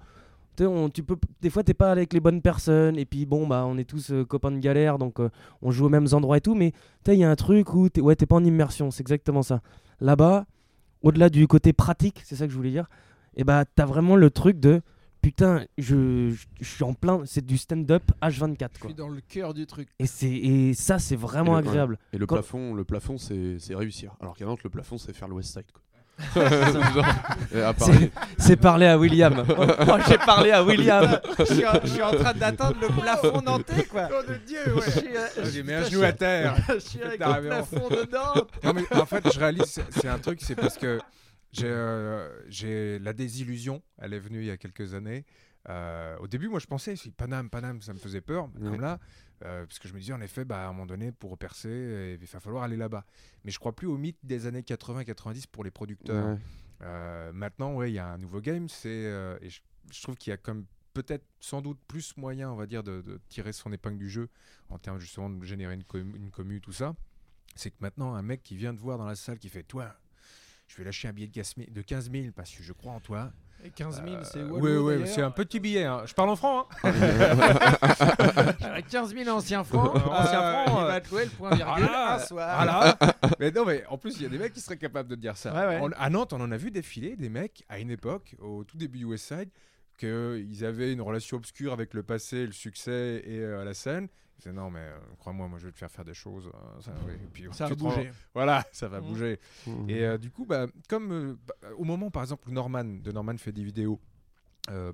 on- 0.60 0.88
tu 0.88 1.02
peux, 1.02 1.16
des 1.42 1.50
fois, 1.50 1.64
t'es 1.64 1.74
pas 1.74 1.90
avec 1.90 2.12
les 2.12 2.20
bonnes 2.20 2.40
personnes, 2.40 2.96
et 2.96 3.04
puis 3.04 3.26
bon, 3.26 3.46
bah, 3.48 3.64
on 3.66 3.76
est 3.76 3.84
tous 3.84 4.12
euh, 4.12 4.24
copains 4.24 4.52
de 4.52 4.58
galère, 4.58 4.98
donc 4.98 5.18
euh, 5.18 5.28
on 5.62 5.70
joue 5.72 5.86
aux 5.86 5.88
mêmes 5.90 6.06
endroits 6.12 6.36
et 6.36 6.40
tout, 6.40 6.54
mais 6.54 6.70
tu 6.70 6.78
sais, 7.06 7.16
il 7.16 7.20
y 7.20 7.24
a 7.24 7.30
un 7.30 7.34
truc 7.36 7.74
où 7.74 7.88
t'es, 7.88 8.00
ouais, 8.00 8.14
t'es 8.16 8.26
pas 8.26 8.36
en 8.36 8.44
immersion, 8.44 8.90
c'est 8.92 9.00
exactement 9.02 9.42
ça. 9.42 9.60
Là-bas, 10.00 10.46
au-delà 11.04 11.28
du 11.30 11.46
côté 11.46 11.72
pratique, 11.72 12.20
c'est 12.24 12.34
ça 12.36 12.46
que 12.46 12.52
je 12.52 12.56
voulais 12.56 12.70
dire, 12.70 12.88
et 13.36 13.44
bah, 13.44 13.64
t'as 13.74 13.84
vraiment 13.86 14.16
le 14.16 14.30
truc 14.30 14.58
de 14.58 14.80
putain, 15.22 15.64
je, 15.78 16.30
je, 16.30 16.44
je 16.60 16.68
suis 16.68 16.84
en 16.84 16.92
plein, 16.92 17.22
c'est 17.24 17.44
du 17.46 17.56
stand-up 17.56 18.02
H24, 18.20 18.68
Je 18.74 18.78
quoi. 18.80 18.88
suis 18.90 18.94
dans 18.94 19.08
le 19.08 19.20
cœur 19.22 19.54
du 19.54 19.64
truc. 19.66 19.88
Et, 19.98 20.06
c'est, 20.06 20.30
et 20.30 20.74
ça, 20.74 20.98
c'est 20.98 21.16
vraiment 21.16 21.56
Et 21.58 21.62
le- 21.62 21.64
ouais. 21.64 21.68
agréable. 21.70 21.98
Et 22.12 22.18
le 22.18 22.26
Quand- 22.26 22.34
plafond, 22.36 22.74
le 22.74 22.84
plafond 22.84 23.16
c'est 23.16 23.58
c'est 23.58 23.74
réussir. 23.74 24.14
Alors 24.20 24.36
qu'à 24.36 24.44
Nantes, 24.44 24.62
le 24.64 24.68
plafond, 24.70 24.98
c'est 24.98 25.14
faire 25.14 25.28
le 25.28 25.34
West 25.34 25.52
Side. 25.54 25.64
Quoi. 25.72 25.80
Paris, 27.76 28.10
C'est 28.38 28.56
parler 28.56 28.86
à 28.86 28.98
William. 28.98 29.34
Moi, 29.86 29.98
j'ai 30.08 30.18
parlé 30.18 30.50
à 30.52 30.62
William. 30.62 31.20
je, 31.38 31.44
suis 31.44 31.66
en, 31.66 31.72
je 31.82 31.88
suis 31.88 32.02
en 32.02 32.12
train 32.12 32.32
d'attendre 32.34 32.76
le 32.80 32.88
plafond 32.88 33.40
nantais, 33.42 33.84
quoi. 33.84 34.08
Oh 34.12 34.22
de 34.30 34.36
Dieu, 34.46 34.58
Je 34.64 35.00
euh, 35.00 35.50
J'ai 35.52 35.62
mis 35.62 35.68
putain, 35.68 35.78
un 35.80 35.84
je 35.84 35.90
genou 35.90 36.04
à 36.04 36.12
terre. 36.12 36.56
Je 36.68 36.78
suis 36.78 37.02
avec 37.02 37.20
le 37.20 37.40
plafond 37.48 37.88
dedans. 37.88 38.46
Non, 38.62 38.72
mais 38.74 38.84
en 39.00 39.06
fait, 39.06 39.24
je 39.32 39.38
réalise, 39.38 39.80
c'est- 39.90 40.08
un 40.08 40.18
truc, 40.18 40.40
c'est 40.42 40.54
parce 40.54 40.76
que 40.76 41.00
j'ai 41.52 41.66
euh, 41.68 42.28
j'ai 42.48 42.98
la 42.98 43.12
désillusion, 43.12 43.80
elle 44.00 44.12
est 44.12 44.18
venue 44.18 44.40
il 44.40 44.46
y 44.46 44.50
a 44.50 44.56
quelques 44.56 44.94
années. 44.94 45.24
Euh, 45.68 46.16
au 46.20 46.26
début, 46.26 46.48
moi, 46.48 46.58
je 46.60 46.66
pensais, 46.66 46.94
si 46.96 47.10
Paname, 47.10 47.48
Paname, 47.48 47.80
ça 47.80 47.92
me 47.94 47.98
faisait 47.98 48.20
peur, 48.20 48.48
mais 48.54 48.64
Ouais. 48.66 48.72
comme 48.72 48.80
là, 48.82 48.98
euh, 49.42 49.66
parce 49.66 49.78
que 49.78 49.88
je 49.88 49.94
me 49.94 49.98
disais, 50.00 50.12
en 50.12 50.20
effet, 50.20 50.44
bah, 50.44 50.64
à 50.64 50.68
un 50.68 50.72
moment 50.72 50.86
donné, 50.86 51.12
pour 51.12 51.36
percer, 51.38 51.68
euh, 51.68 52.16
il 52.20 52.26
va 52.26 52.40
falloir 52.40 52.62
aller 52.64 52.76
là-bas. 52.76 53.04
Mais 53.44 53.50
je 53.50 53.58
crois 53.58 53.74
plus 53.74 53.86
au 53.88 53.96
mythe 53.98 54.18
des 54.22 54.46
années 54.46 54.62
80-90 54.62 55.46
pour 55.50 55.64
les 55.64 55.70
producteurs. 55.70 56.34
ouais. 56.34 56.38
Euh, 56.82 57.32
maintenant, 57.32 57.74
ouais, 57.74 57.90
il 57.90 57.94
y 57.94 57.98
a 57.98 58.06
un 58.08 58.18
nouveau 58.18 58.40
game, 58.40 58.68
c'est 58.68 58.88
euh, 58.88 59.38
et 59.40 59.48
je, 59.48 59.60
je 59.92 60.02
trouve 60.02 60.16
qu'il 60.16 60.30
y 60.30 60.34
a 60.34 60.36
comme 60.36 60.66
peut-être 60.92 61.24
sans 61.40 61.62
doute 61.62 61.78
plus 61.88 62.16
moyen, 62.16 62.50
on 62.50 62.56
va 62.56 62.66
dire, 62.66 62.82
de, 62.82 63.00
de 63.00 63.20
tirer 63.28 63.52
son 63.52 63.72
épingle 63.72 63.96
du 63.98 64.10
jeu 64.10 64.28
en 64.68 64.78
termes 64.78 64.98
justement 64.98 65.30
de 65.30 65.44
générer 65.44 65.74
une, 65.74 65.84
com- 65.84 66.14
une 66.16 66.30
commu, 66.30 66.60
tout 66.60 66.72
ça. 66.72 66.94
C'est 67.54 67.70
que 67.70 67.76
maintenant, 67.80 68.14
un 68.14 68.22
mec 68.22 68.42
qui 68.42 68.56
vient 68.56 68.74
te 68.74 68.80
voir 68.80 68.98
dans 68.98 69.06
la 69.06 69.14
salle, 69.14 69.38
qui 69.38 69.48
fait, 69.48 69.62
toi, 69.62 69.96
je 70.66 70.76
vais 70.76 70.84
lâcher 70.84 71.08
un 71.08 71.12
billet 71.12 71.28
de, 71.28 71.32
15 71.32 71.54
000 71.56 71.70
de 71.70 71.80
15 71.82 72.10
000 72.10 72.32
parce 72.34 72.50
que 72.52 72.62
je 72.62 72.72
crois 72.72 72.92
en 72.92 73.00
toi. 73.00 73.32
Et 73.64 73.70
15 73.70 74.02
000, 74.04 74.18
c'est 74.24 74.38
Euh, 74.40 75.06
c'est 75.06 75.22
un 75.22 75.30
petit 75.30 75.58
billet. 75.58 75.84
hein. 75.84 76.02
Je 76.04 76.12
parle 76.12 76.28
en 76.30 76.36
franc. 76.36 76.68
hein. 76.84 76.92
Euh, 78.64 78.80
15 78.90 79.14
000 79.14 79.28
anciens 79.34 79.64
francs. 79.64 79.94
Euh, 79.96 79.98
anciens 80.10 80.42
euh, 80.42 80.64
francs, 80.64 80.78
Il 80.80 80.84
euh, 80.84 80.88
va 80.88 81.00
te 81.00 81.10
louer 81.10 81.24
le 81.24 81.30
point 81.30 81.54
virgule 81.54 81.84
Voilà, 81.86 82.14
un 82.14 82.18
soir. 82.18 82.56
Voilà. 82.56 82.98
mais 83.40 83.50
non, 83.50 83.64
mais 83.64 83.84
en 83.88 83.96
plus, 83.98 84.16
il 84.16 84.22
y 84.22 84.26
a 84.26 84.28
des 84.28 84.38
mecs 84.38 84.52
qui 84.52 84.60
seraient 84.60 84.76
capables 84.76 85.08
de 85.08 85.14
dire 85.14 85.36
ça. 85.36 85.52
Ouais, 85.54 85.66
ouais. 85.66 85.78
On- 85.82 85.90
à 85.92 86.10
Nantes, 86.10 86.32
on 86.32 86.40
en 86.40 86.50
a 86.50 86.56
vu 86.56 86.70
défiler 86.70 87.16
des 87.16 87.28
mecs 87.28 87.64
à 87.68 87.78
une 87.78 87.90
époque, 87.90 88.34
au 88.40 88.64
tout 88.64 88.76
début 88.76 88.98
du 88.98 89.04
West 89.04 89.26
Side, 89.28 89.48
qu'ils 89.98 90.64
avaient 90.64 90.92
une 90.92 91.00
relation 91.02 91.36
obscure 91.36 91.72
avec 91.72 91.94
le 91.94 92.02
passé, 92.02 92.46
le 92.46 92.52
succès 92.52 93.22
et 93.24 93.38
euh, 93.38 93.64
la 93.64 93.74
scène. 93.74 94.08
Ils 94.36 94.42
disaient 94.42 94.52
non, 94.52 94.70
mais 94.70 94.80
euh, 94.80 94.98
crois-moi, 95.18 95.46
moi 95.48 95.58
je 95.58 95.66
vais 95.66 95.72
te 95.72 95.78
faire 95.78 95.90
faire 95.90 96.04
des 96.04 96.14
choses. 96.14 96.50
euh, 96.54 96.80
ça, 96.80 96.92
oui. 97.06 97.12
Et 97.14 97.26
puis, 97.32 97.46
Ça 97.52 97.66
a 97.66 97.68
tu 97.70 97.76
te 97.76 97.82
rends- 97.82 97.90
bougé. 97.94 98.10
Voilà, 98.34 98.64
ça 98.72 98.88
va 98.88 99.00
Mhm. 99.00 99.06
bouger. 99.06 99.40
Et 99.88 100.04
euh, 100.04 100.18
du 100.18 100.30
coup, 100.30 100.44
bah, 100.44 100.66
comme 100.88 101.38
bah, 101.46 101.54
au 101.76 101.84
moment, 101.84 102.10
par 102.10 102.22
exemple, 102.22 102.48
où 102.48 102.52
Norman, 102.52 102.84
de 102.84 103.12
Norman 103.12 103.36
fait 103.38 103.52
des 103.52 103.62
vidéos, 103.64 104.00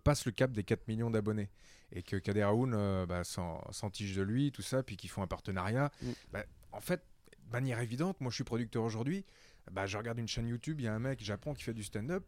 passe 0.04 0.26
le 0.26 0.32
cap 0.32 0.50
des 0.52 0.64
4 0.64 0.88
millions 0.88 1.10
d'abonnés, 1.10 1.48
et 1.92 2.02
que 2.02 2.16
Kader 2.16 2.42
Aoun 2.42 3.06
bah, 3.06 3.22
s'en 3.24 3.90
tige 3.92 4.16
de 4.16 4.22
lui, 4.22 4.52
tout 4.52 4.62
ça, 4.62 4.82
puis 4.82 4.96
qu'ils 4.96 5.10
font 5.10 5.22
un 5.22 5.26
partenariat, 5.26 5.90
bah, 6.32 6.44
en 6.72 6.80
fait, 6.80 7.02
de 7.46 7.52
manière 7.52 7.80
évidente, 7.80 8.20
moi 8.20 8.30
je 8.30 8.34
suis 8.36 8.44
producteur 8.44 8.82
aujourd'hui, 8.84 9.24
bah, 9.72 9.86
je 9.86 9.96
regarde 9.96 10.18
une 10.18 10.28
chaîne 10.28 10.48
YouTube, 10.48 10.80
il 10.80 10.84
y 10.84 10.88
a 10.88 10.94
un 10.94 10.98
mec, 10.98 11.20
j'apprends, 11.22 11.54
qui 11.54 11.62
fait 11.62 11.74
du 11.74 11.82
stand-up. 11.84 12.24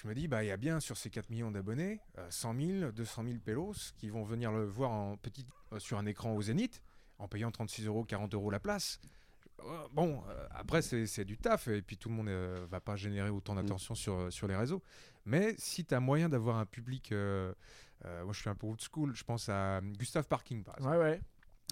Je 0.00 0.06
me 0.06 0.14
dis, 0.14 0.28
bah, 0.28 0.44
il 0.44 0.46
y 0.46 0.52
a 0.52 0.56
bien 0.56 0.78
sur 0.78 0.96
ces 0.96 1.10
4 1.10 1.28
millions 1.28 1.50
d'abonnés, 1.50 1.98
euh, 2.18 2.26
100 2.30 2.54
000, 2.54 2.92
200 2.92 3.24
000 3.24 3.38
pélos 3.44 3.92
qui 3.96 4.10
vont 4.10 4.22
venir 4.22 4.52
le 4.52 4.64
voir 4.64 4.92
en 4.92 5.16
petit, 5.16 5.44
euh, 5.72 5.80
sur 5.80 5.98
un 5.98 6.06
écran 6.06 6.36
au 6.36 6.40
Zénith 6.40 6.80
en 7.18 7.26
payant 7.26 7.50
36 7.50 7.86
euros, 7.86 8.04
40 8.04 8.32
euros 8.34 8.48
la 8.50 8.60
place. 8.60 9.00
Euh, 9.64 9.88
Bon, 9.92 10.22
euh, 10.28 10.46
après, 10.52 10.82
c'est 10.82 11.24
du 11.24 11.36
taf, 11.36 11.66
et 11.66 11.82
puis 11.82 11.96
tout 11.96 12.08
le 12.10 12.14
monde 12.14 12.28
ne 12.28 12.64
va 12.70 12.80
pas 12.80 12.94
générer 12.94 13.30
autant 13.30 13.56
d'attention 13.56 13.96
sur, 13.96 14.14
euh, 14.14 14.30
sur 14.30 14.46
les 14.46 14.54
réseaux. 14.54 14.84
Mais 15.24 15.56
si 15.58 15.84
tu 15.84 15.92
as 15.94 16.00
moyen 16.00 16.28
d'avoir 16.28 16.58
un 16.58 16.66
public, 16.66 17.10
euh, 17.10 17.52
euh, 18.04 18.22
moi 18.22 18.32
je 18.32 18.38
suis 18.40 18.48
un 18.48 18.54
peu 18.54 18.68
old 18.68 18.80
school, 18.80 19.16
je 19.16 19.24
pense 19.24 19.48
à 19.48 19.80
Gustave 19.98 20.28
Parking 20.28 20.62
par 20.62 20.76
exemple. 20.78 20.94
Ouais, 20.96 21.02
ouais. 21.02 21.20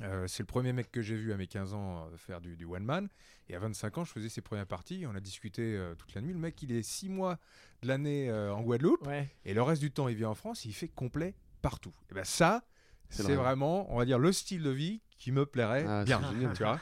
Euh, 0.02 0.26
c'est 0.26 0.42
le 0.42 0.46
premier 0.46 0.72
mec 0.74 0.92
que 0.92 1.00
j'ai 1.00 1.16
vu 1.16 1.32
à 1.32 1.36
mes 1.38 1.46
15 1.46 1.72
ans 1.72 2.06
euh, 2.12 2.16
faire 2.18 2.40
du, 2.40 2.56
du 2.56 2.64
one 2.66 2.84
man. 2.84 3.08
Et 3.48 3.54
à 3.56 3.58
25 3.58 3.98
ans, 3.98 4.04
je 4.04 4.12
faisais 4.12 4.28
ses 4.28 4.42
premières 4.42 4.66
parties. 4.66 5.04
On 5.08 5.14
a 5.14 5.20
discuté 5.20 5.62
euh, 5.76 5.94
toute 5.94 6.14
la 6.14 6.20
nuit. 6.20 6.32
Le 6.34 6.38
mec, 6.38 6.60
il 6.62 6.72
est 6.72 6.82
6 6.82 7.08
mois 7.08 7.38
de 7.82 7.88
l'année 7.88 8.28
euh, 8.28 8.52
en 8.54 8.60
Guadeloupe. 8.62 9.06
Ouais. 9.06 9.28
Et 9.44 9.54
le 9.54 9.62
reste 9.62 9.80
du 9.80 9.90
temps, 9.90 10.08
il 10.08 10.16
vient 10.16 10.28
en 10.28 10.34
France. 10.34 10.64
Il 10.66 10.74
fait 10.74 10.88
complet 10.88 11.34
partout. 11.62 11.94
Et 12.10 12.14
ben 12.14 12.24
ça, 12.24 12.62
C'est 13.08 13.18
c'est 13.22 13.34
vrai. 13.34 13.36
vraiment, 13.36 13.90
on 13.90 13.96
va 13.96 14.04
dire, 14.04 14.18
le 14.18 14.32
style 14.32 14.62
de 14.62 14.70
vie 14.70 15.00
qui 15.18 15.32
me 15.32 15.46
plairait 15.46 15.86
Ah, 15.88 16.04
bien. 16.04 16.20
c'est 16.22 16.34
génial. 16.34 16.52
Tu 16.54 16.62
vois 16.62 16.78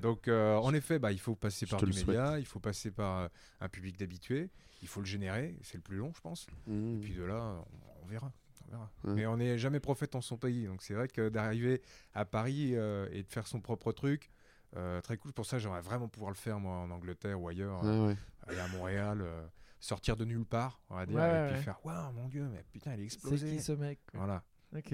Donc, 0.00 0.26
euh, 0.28 0.56
en 0.56 0.72
effet, 0.72 0.98
bah, 0.98 1.12
il 1.12 1.20
faut 1.20 1.34
passer 1.34 1.66
Je 1.66 1.70
par 1.72 1.82
du 1.82 1.92
média, 1.92 2.38
il 2.38 2.46
faut 2.46 2.58
passer 2.60 2.90
par 2.90 3.28
un 3.60 3.68
public 3.68 3.98
d'habitués, 3.98 4.48
il 4.80 4.88
faut 4.88 5.00
le 5.00 5.06
générer. 5.06 5.58
C'est 5.62 5.76
le 5.76 5.82
plus 5.82 5.98
long, 5.98 6.10
je 6.16 6.20
pense. 6.22 6.46
Mmh. 6.66 6.96
Et 6.96 7.00
puis 7.00 7.12
de 7.14 7.22
là, 7.22 7.62
on, 7.70 8.04
on 8.04 8.06
verra. 8.06 8.32
On 8.66 8.70
verra. 8.70 8.90
Ouais. 9.04 9.14
Mais 9.14 9.26
on 9.26 9.36
n'est 9.36 9.58
jamais 9.58 9.80
prophète 9.80 10.14
en 10.14 10.20
son 10.20 10.36
pays. 10.36 10.66
Donc 10.66 10.82
c'est 10.82 10.94
vrai 10.94 11.08
que 11.08 11.28
d'arriver 11.28 11.82
à 12.14 12.24
Paris 12.24 12.72
euh, 12.74 13.08
et 13.12 13.22
de 13.22 13.28
faire 13.28 13.46
son 13.46 13.60
propre 13.60 13.92
truc, 13.92 14.30
euh, 14.76 15.00
très 15.00 15.16
cool. 15.16 15.32
Pour 15.32 15.46
ça, 15.46 15.58
j'aimerais 15.58 15.80
vraiment 15.80 16.08
pouvoir 16.08 16.30
le 16.30 16.36
faire, 16.36 16.58
moi, 16.60 16.74
en 16.76 16.90
Angleterre 16.90 17.40
ou 17.40 17.48
ailleurs. 17.48 17.80
euh, 17.84 18.08
Ouais, 18.08 18.16
aller 18.48 18.58
à 18.58 18.68
Montréal, 18.68 19.20
euh, 19.22 19.46
sortir 19.80 20.16
de 20.16 20.24
nulle 20.24 20.44
part, 20.44 20.80
on 20.90 20.96
va 20.96 21.06
dire, 21.06 21.16
Ouais, 21.16 21.22
et 21.28 21.42
ouais, 21.48 21.52
puis 21.54 21.62
faire 21.62 21.78
Waouh, 21.84 22.12
mon 22.12 22.28
Dieu, 22.28 22.48
mais 22.52 22.64
putain, 22.72 22.94
il 22.94 23.00
est 23.00 23.08
C'est 23.08 23.16
explosé. 23.16 23.48
qui 23.56 23.62
ce 23.62 23.72
mec 23.72 24.00
quoi. 24.10 24.20
Voilà. 24.20 24.42
Ok. 24.76 24.92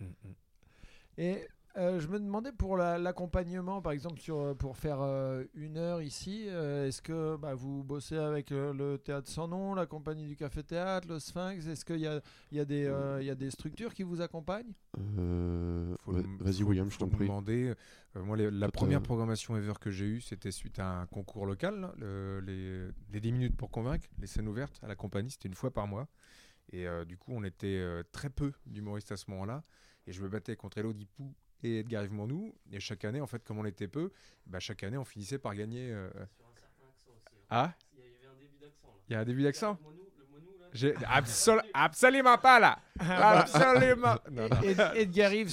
Mm, 0.00 0.04
mm. 0.04 0.34
Et 1.18 1.48
je 1.98 2.06
me 2.08 2.18
demandais 2.18 2.52
pour 2.52 2.76
la- 2.76 2.98
l'accompagnement, 2.98 3.80
par 3.80 3.92
exemple, 3.92 4.18
sur, 4.20 4.38
euh, 4.38 4.54
pour 4.54 4.76
faire 4.76 5.00
euh, 5.00 5.44
une 5.54 5.76
heure 5.76 6.02
ici, 6.02 6.46
euh, 6.48 6.86
est-ce 6.88 7.00
que 7.02 7.36
bah, 7.36 7.54
vous 7.54 7.82
bossez 7.84 8.16
avec 8.16 8.52
euh, 8.52 8.72
le 8.72 8.98
Théâtre 8.98 9.28
Sans 9.28 9.48
Nom, 9.48 9.74
la 9.74 9.86
compagnie 9.86 10.26
du 10.26 10.36
Café 10.36 10.62
Théâtre, 10.62 11.08
le 11.08 11.18
Sphinx 11.18 11.66
Est-ce 11.66 11.84
qu'il 11.84 12.00
y 12.00 12.06
a, 12.06 12.20
y, 12.52 12.60
a 12.60 12.64
des, 12.64 12.86
euh, 12.86 13.22
y 13.22 13.30
a 13.30 13.34
des 13.34 13.50
structures 13.50 13.94
qui 13.94 14.02
vous 14.02 14.20
accompagnent? 14.20 14.72
Euh, 15.18 15.94
Vas-y, 16.40 16.62
William, 16.62 16.90
je 16.90 16.98
t'en 16.98 17.08
prie. 17.08 17.26
demander. 17.26 17.74
Euh, 18.16 18.22
moi, 18.24 18.36
les- 18.36 18.50
la 18.50 18.68
première 18.70 19.02
programmation 19.02 19.56
ever 19.56 19.74
que 19.80 19.90
j'ai 19.90 20.06
eue, 20.06 20.20
c'était 20.20 20.50
suite 20.50 20.78
à 20.78 21.00
un 21.00 21.06
concours 21.06 21.46
local, 21.46 21.80
là, 21.80 21.92
le- 21.98 22.40
les, 22.40 22.88
les 23.12 23.20
10 23.20 23.32
minutes 23.32 23.56
pour 23.56 23.70
convaincre, 23.70 24.06
les 24.18 24.26
scènes 24.26 24.48
ouvertes 24.48 24.78
à 24.82 24.88
la 24.88 24.96
compagnie, 24.96 25.30
c'était 25.30 25.48
une 25.48 25.54
fois 25.54 25.70
par 25.70 25.86
mois. 25.86 26.08
Et 26.72 26.86
euh, 26.86 27.04
du 27.04 27.16
coup, 27.16 27.32
on 27.34 27.42
était 27.44 27.78
euh, 27.78 28.02
très 28.12 28.30
peu 28.30 28.52
d'humoristes 28.66 29.10
à 29.12 29.16
ce 29.16 29.30
moment-là. 29.30 29.62
Et 30.06 30.12
je 30.12 30.22
me 30.22 30.28
battais 30.28 30.56
contre 30.56 30.78
Elodie 30.78 31.06
Pou 31.06 31.34
et 31.62 31.80
Edgar 31.80 32.04
Yves. 32.04 32.52
Et 32.72 32.80
chaque 32.80 33.04
année, 33.04 33.20
en 33.20 33.26
fait, 33.26 33.42
comme 33.44 33.58
on 33.58 33.64
était 33.64 33.88
peu, 33.88 34.10
bah, 34.46 34.60
chaque 34.60 34.82
année, 34.82 34.96
on 34.96 35.04
finissait 35.04 35.38
par 35.38 35.54
gagner. 35.54 35.90
euh, 35.92 36.08
Ah 37.48 37.72
Il 39.08 39.12
y 39.12 39.16
a 39.16 39.20
un 39.20 39.24
début 39.24 39.42
d'accent 39.42 39.76
J'ai 40.72 40.92
absol- 40.94 41.62
absolument 41.74 42.38
pas 42.38 42.60
là 42.60 42.78
Absolument 43.00 44.14
Non, 44.30 44.48
non. 44.48 44.62
Ed- 44.62 44.92
Edgar 44.94 45.32
Yves 45.32 45.48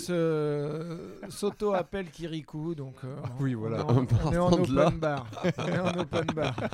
s'auto-appelle 1.30 2.12
Kirikou, 2.12 2.76
donc 2.76 2.96
euh, 3.04 3.16
Oui, 3.40 3.54
voilà. 3.56 3.84
on, 3.88 4.06
on 4.26 4.32
est 4.34 4.38
en 4.38 4.74
là. 4.74 4.90
bar. 4.92 5.28
On 5.58 5.68
est 5.68 5.80
en 5.80 5.98
open 6.00 6.26
bar. 6.36 6.56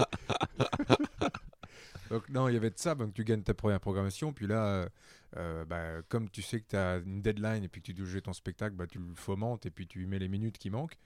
Donc 2.09 2.29
non, 2.29 2.47
il 2.47 2.53
y 2.53 2.57
avait 2.57 2.69
de 2.69 2.77
ça, 2.77 2.93
donc 2.93 3.13
tu 3.13 3.23
gagnes 3.23 3.41
ta 3.41 3.55
première 3.55 3.79
programmation, 3.79 4.33
puis 4.33 4.45
là, 4.45 4.87
euh, 5.37 5.65
bah, 5.65 6.01
comme 6.09 6.29
tu 6.29 6.41
sais 6.41 6.59
que 6.61 6.67
tu 6.69 6.75
as 6.75 6.97
une 6.97 7.21
deadline 7.21 7.63
et 7.63 7.67
puis 7.67 7.81
que 7.81 7.87
tu 7.87 7.93
dois 7.93 8.05
jouer 8.05 8.21
ton 8.21 8.33
spectacle, 8.33 8.75
bah, 8.75 8.87
tu 8.87 8.99
le 8.99 9.15
fomentes 9.15 9.65
et 9.65 9.71
puis 9.71 9.87
tu 9.87 10.05
mets 10.05 10.19
les 10.19 10.27
minutes 10.29 10.57
qui 10.57 10.69
manquent. 10.69 10.97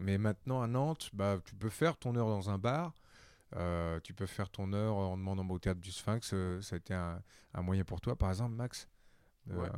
Mais 0.00 0.16
maintenant 0.18 0.62
à 0.62 0.66
Nantes, 0.66 1.10
bah, 1.12 1.38
tu 1.44 1.54
peux 1.54 1.68
faire 1.70 1.96
ton 1.96 2.14
heure 2.16 2.28
dans 2.28 2.50
un 2.50 2.58
bar, 2.58 2.94
euh, 3.56 3.98
tu 4.04 4.14
peux 4.14 4.26
faire 4.26 4.48
ton 4.50 4.72
heure 4.72 4.96
en 4.96 5.16
demandant 5.16 5.46
au 5.48 5.58
théâtre 5.58 5.80
du 5.80 5.90
Sphinx, 5.90 6.30
euh, 6.34 6.60
ça 6.60 6.76
a 6.76 6.78
été 6.78 6.94
un, 6.94 7.20
un 7.54 7.62
moyen 7.62 7.84
pour 7.84 8.00
toi 8.00 8.14
par 8.16 8.28
exemple, 8.30 8.54
Max 8.54 8.88
Ouais. 9.50 9.68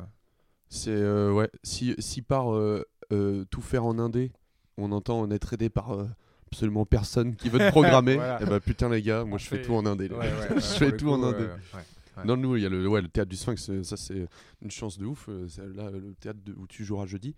C'est 0.69 0.91
euh, 0.91 1.33
ouais, 1.33 1.51
si, 1.63 1.95
si 1.99 2.23
par 2.23 2.55
euh, 2.55 2.85
euh, 3.13 3.45
tout 3.47 3.61
faire 3.63 3.85
en 3.85 3.99
indé, 3.99 4.33
on 4.77 4.93
entend 4.93 5.21
on 5.21 5.31
est 5.31 5.53
aidé 5.53 5.69
par 5.71 5.93
euh, 5.95 6.07
absolument 6.47 6.85
personne 6.87 7.35
qui 7.37 7.49
veut 7.49 7.59
te 7.59 7.71
programmer, 7.71 8.15
Voilà. 8.17 8.43
et 8.43 8.47
bah 8.47 8.61
putain 8.61 8.89
les 8.89 9.03
gars, 9.03 9.25
moi 9.25 9.39
je 9.39 9.47
fais 9.47 9.63
tout 9.63 9.75
en 9.75 9.85
indé. 9.87 10.09
Ouais, 10.09 10.31
je 10.57 10.61
fais 10.61 10.97
tout 10.97 11.07
coup, 11.07 11.13
en 11.13 11.23
indé. 11.23 11.45
euh, 11.45 11.57
ouais. 11.75 11.83
Ouais. 12.17 12.25
Non, 12.25 12.37
nous, 12.37 12.57
il 12.57 12.63
y 12.63 12.67
a 12.67 12.69
le, 12.69 12.87
ouais, 12.89 13.01
le 13.03 13.09
théâtre 13.09 13.31
du 13.31 13.37
Sphinx, 13.37 13.71
euh, 13.71 13.83
ça 13.83 13.97
c'est 13.97 14.27
une 14.63 14.71
chance 14.71 14.99
de 14.99 15.07
ouf. 15.07 15.27
euh, 15.29 15.47
c'est 15.49 15.67
Là, 15.75 15.91
le 15.91 16.15
théâtre 16.15 16.41
de- 16.45 16.53
où 16.55 16.67
tu 16.67 16.85
joueras 16.85 17.07
jeudi. 17.07 17.35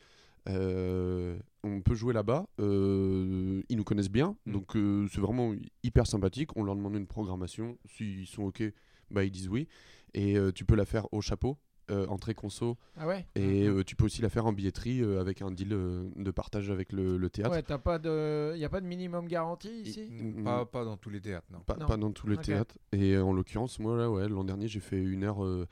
Euh, 0.48 1.38
on 1.62 1.80
peut 1.82 1.94
jouer 1.94 2.12
là-bas. 2.12 2.46
euh, 2.58 3.62
ils 3.68 3.76
nous 3.76 3.84
connaissent 3.84 4.10
bien, 4.10 4.36
Mm. 4.46 4.52
donc 4.52 4.76
euh, 4.76 5.06
c'est 5.12 5.20
vraiment 5.20 5.54
hyper 5.82 6.06
sympathique. 6.06 6.56
On 6.56 6.64
leur 6.64 6.74
demande 6.74 6.96
une 6.96 7.06
programmation. 7.06 7.78
S'ils 7.86 8.26
sont 8.26 8.44
OK, 8.44 8.62
bah, 9.10 9.24
ils 9.24 9.30
disent 9.30 9.48
oui. 9.48 9.68
Et 10.14 10.36
tu 10.54 10.64
peux 10.66 10.74
la 10.74 10.84
faire 10.84 11.06
au 11.12 11.20
chapeau, 11.22 11.56
entrée 11.90 12.34
conso. 12.34 12.76
Ah 12.96 13.06
ouais 13.06 13.26
Et 13.34 13.66
euh, 13.66 13.82
tu 13.84 13.96
peux 13.96 14.04
aussi 14.04 14.22
la 14.22 14.28
faire 14.28 14.46
en 14.46 14.52
billetterie 14.52 15.02
euh, 15.02 15.20
avec 15.20 15.42
un 15.42 15.50
deal 15.50 15.72
euh, 15.72 16.08
de 16.16 16.30
partage 16.30 16.70
avec 16.70 16.92
le, 16.92 17.16
le 17.18 17.30
théâtre. 17.30 17.50
Ouais, 17.52 17.62
t'as 17.62 17.78
pas 17.78 17.98
de, 17.98 18.56
y 18.56 18.64
a 18.64 18.68
pas 18.68 18.80
de 18.80 18.86
minimum 18.86 19.26
garantie 19.28 19.82
ici. 19.82 20.08
Pas, 20.44 20.64
pas 20.64 20.84
dans 20.84 20.96
tous 20.96 21.10
les 21.10 21.20
théâtres, 21.20 21.46
non. 21.52 21.60
Pas, 21.60 21.76
Non. 21.76 21.86
pas 21.86 21.96
dans 21.96 22.12
tous 22.12 22.26
les 22.28 22.36
théâtres. 22.38 22.76
Et 22.92 23.14
euh, 23.14 23.24
en 23.24 23.32
l'occurrence, 23.32 23.78
moi, 23.78 23.96
là, 23.96 24.10
ouais, 24.10 24.28
l'an 24.28 24.44
dernier, 24.44 24.68
j'ai 24.68 24.80
fait 24.80 25.02
une 25.02 25.24
heure 25.24 25.44
euh, 25.44 25.66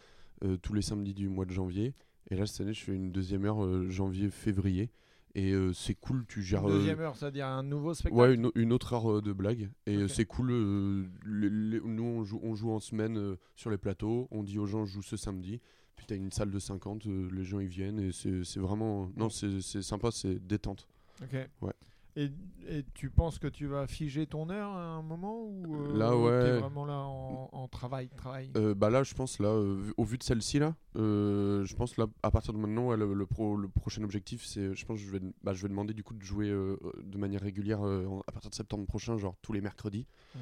euh, 0.44 0.56
tous 0.56 0.72
les 0.74 0.82
samedis 0.82 1.14
du 1.14 1.28
mois 1.28 1.44
de 1.44 1.52
janvier. 1.52 1.94
Et 2.30 2.36
là, 2.36 2.46
cette 2.46 2.61
année, 2.61 2.74
je 2.74 2.82
fais 2.84 2.94
une 2.94 3.12
deuxième 3.12 3.44
heure 3.44 3.64
euh, 3.64 3.88
janvier-février. 3.88 4.90
Et 5.36 5.52
euh, 5.52 5.72
c'est 5.72 5.94
cool, 5.94 6.26
tu 6.26 6.42
gères. 6.42 6.64
Une 6.64 6.70
euh, 6.70 6.78
deuxième 6.78 7.00
heure, 7.00 7.14
c'est-à-dire 7.16 7.46
un 7.46 7.62
nouveau 7.62 7.94
spectacle. 7.94 8.20
Ouais, 8.20 8.34
une, 8.34 8.50
une 8.56 8.72
autre 8.72 8.94
heure 8.94 9.11
euh, 9.18 9.22
de 9.22 9.32
blague. 9.32 9.70
Et 9.86 9.96
euh, 9.96 10.08
c'est 10.08 10.24
cool. 10.24 10.50
euh, 10.50 11.04
les- 11.24 11.48
les- 11.50 11.80
nous, 11.80 12.02
on 12.02 12.24
joue, 12.24 12.40
on 12.42 12.54
joue 12.56 12.72
en 12.72 12.80
semaine 12.80 13.16
euh, 13.16 13.36
sur 13.54 13.70
les 13.70 13.78
plateaux. 13.78 14.26
On 14.32 14.42
dit 14.42 14.58
aux 14.58 14.66
gens, 14.66 14.84
je 14.84 14.92
joue 14.94 15.02
ce 15.02 15.16
samedi. 15.16 15.61
Puis 16.01 16.07
t'as 16.07 16.16
une 16.16 16.32
salle 16.32 16.51
de 16.51 16.59
50, 16.59 17.05
euh, 17.07 17.28
les 17.30 17.44
gens 17.44 17.61
ils 17.61 17.68
viennent. 17.68 18.01
Et 18.01 18.11
c'est 18.12 18.59
vraiment. 18.59 19.11
Non, 19.16 19.28
c'est 19.28 19.61
sympa, 19.82 20.11
c'est 20.11 20.38
détente. 20.46 20.88
Ok. 21.22 21.36
Ouais. 21.61 21.74
Et, 22.16 22.30
et 22.66 22.84
tu 22.94 23.11
penses 23.11 23.38
que 23.38 23.46
tu 23.48 23.66
vas 23.66 23.86
figer 23.86 24.26
ton 24.26 24.48
heure 24.48 24.70
à 24.70 24.82
un 24.94 25.03
moment 25.03 25.44
ou 25.44 25.76
euh, 25.76 25.98
Là, 25.98 26.16
ouais. 26.16 26.59
vraiment 26.59 26.86
là 26.86 26.94
en, 27.05 27.51
en 27.53 27.68
travail, 27.68 28.09
travail? 28.16 28.51
Euh, 28.57 28.74
bah 28.74 28.88
là, 28.88 29.03
je 29.03 29.12
pense, 29.14 29.38
là, 29.40 29.48
euh, 29.48 29.92
au 29.98 30.05
vu 30.05 30.16
de 30.16 30.22
celle-ci, 30.22 30.59
là, 30.59 30.74
je 30.96 31.74
pense, 31.76 31.98
là, 31.98 32.07
à 32.22 32.30
partir 32.30 32.55
de 32.55 32.59
maintenant, 32.59 32.88
ouais, 32.88 32.96
le, 32.96 33.12
le 33.12 33.26
pro- 33.26 33.57
le 33.57 33.68
prochain 33.68 34.03
objectif, 34.03 34.42
c'est, 34.44 34.74
je 34.74 34.86
pense, 34.86 34.98
que 34.98 35.05
je 35.07 35.11
vais, 35.11 35.20
bah, 35.44 35.53
je 35.53 35.61
vais 35.62 35.68
demander 35.68 35.92
du 35.92 36.03
coup 36.03 36.14
de 36.14 36.22
jouer 36.22 36.48
de 36.48 37.18
manière 37.18 37.42
régulière 37.42 37.80
à 37.82 38.32
partir 38.32 38.48
de 38.48 38.55
septembre 38.57 38.86
prochain, 38.86 39.18
genre 39.18 39.36
tous 39.42 39.53
les 39.53 39.61
mercredis, 39.61 40.07
Mhm. 40.34 40.40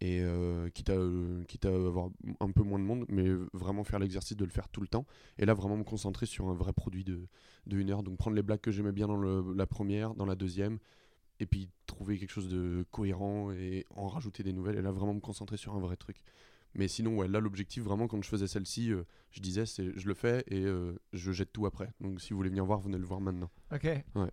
Et 0.00 0.20
euh, 0.22 0.68
quitte, 0.70 0.90
à, 0.90 0.94
euh, 0.94 1.42
quitte 1.44 1.66
à 1.66 1.74
avoir 1.74 2.10
un 2.40 2.50
peu 2.52 2.62
moins 2.62 2.78
de 2.78 2.84
monde, 2.84 3.04
mais 3.08 3.28
vraiment 3.52 3.82
faire 3.84 3.98
l'exercice 3.98 4.36
de 4.36 4.44
le 4.44 4.50
faire 4.50 4.68
tout 4.68 4.80
le 4.80 4.88
temps, 4.88 5.06
et 5.38 5.44
là, 5.46 5.54
vraiment 5.54 5.76
me 5.76 5.84
concentrer 5.84 6.26
sur 6.26 6.48
un 6.48 6.54
vrai 6.54 6.72
produit 6.72 7.04
de, 7.04 7.26
de 7.66 7.78
une 7.78 7.90
heure, 7.90 8.02
donc 8.02 8.16
prendre 8.16 8.36
les 8.36 8.42
blagues 8.42 8.60
que 8.60 8.70
j'aimais 8.70 8.92
bien 8.92 9.08
dans 9.08 9.16
le- 9.16 9.54
la 9.54 9.66
première, 9.66 10.14
dans 10.14 10.26
la 10.26 10.36
deuxième, 10.36 10.78
et 11.40 11.46
puis 11.46 11.68
trouver 11.86 12.18
quelque 12.18 12.30
chose 12.30 12.48
de 12.48 12.84
cohérent 12.90 13.50
et 13.52 13.84
en 13.94 14.06
rajouter 14.08 14.42
des 14.42 14.52
nouvelles, 14.52 14.76
et 14.76 14.82
là, 14.82 14.92
vraiment 14.92 15.14
me 15.14 15.20
concentrer 15.20 15.56
sur 15.56 15.74
un 15.74 15.80
vrai 15.80 15.96
truc. 15.96 16.22
Mais 16.74 16.86
sinon, 16.86 17.16
ouais, 17.16 17.28
là, 17.28 17.40
l'objectif, 17.40 17.82
vraiment, 17.82 18.06
quand 18.08 18.22
je 18.22 18.28
faisais 18.28 18.46
celle-ci, 18.46 18.92
euh, 18.92 19.04
je 19.30 19.40
disais, 19.40 19.64
c'est 19.66 19.98
je 19.98 20.06
le 20.06 20.14
fais 20.14 20.44
et 20.48 20.64
je 21.12 21.32
jette 21.32 21.52
tout 21.52 21.64
après. 21.66 21.90
Donc, 22.00 22.20
si 22.20 22.30
vous 22.32 22.36
voulez 22.36 22.50
venir 22.50 22.64
voir, 22.64 22.78
venez 22.80 22.98
le 22.98 23.06
voir 23.06 23.20
maintenant. 23.20 23.50
Ok. 23.72 23.84
Ouais. 24.14 24.30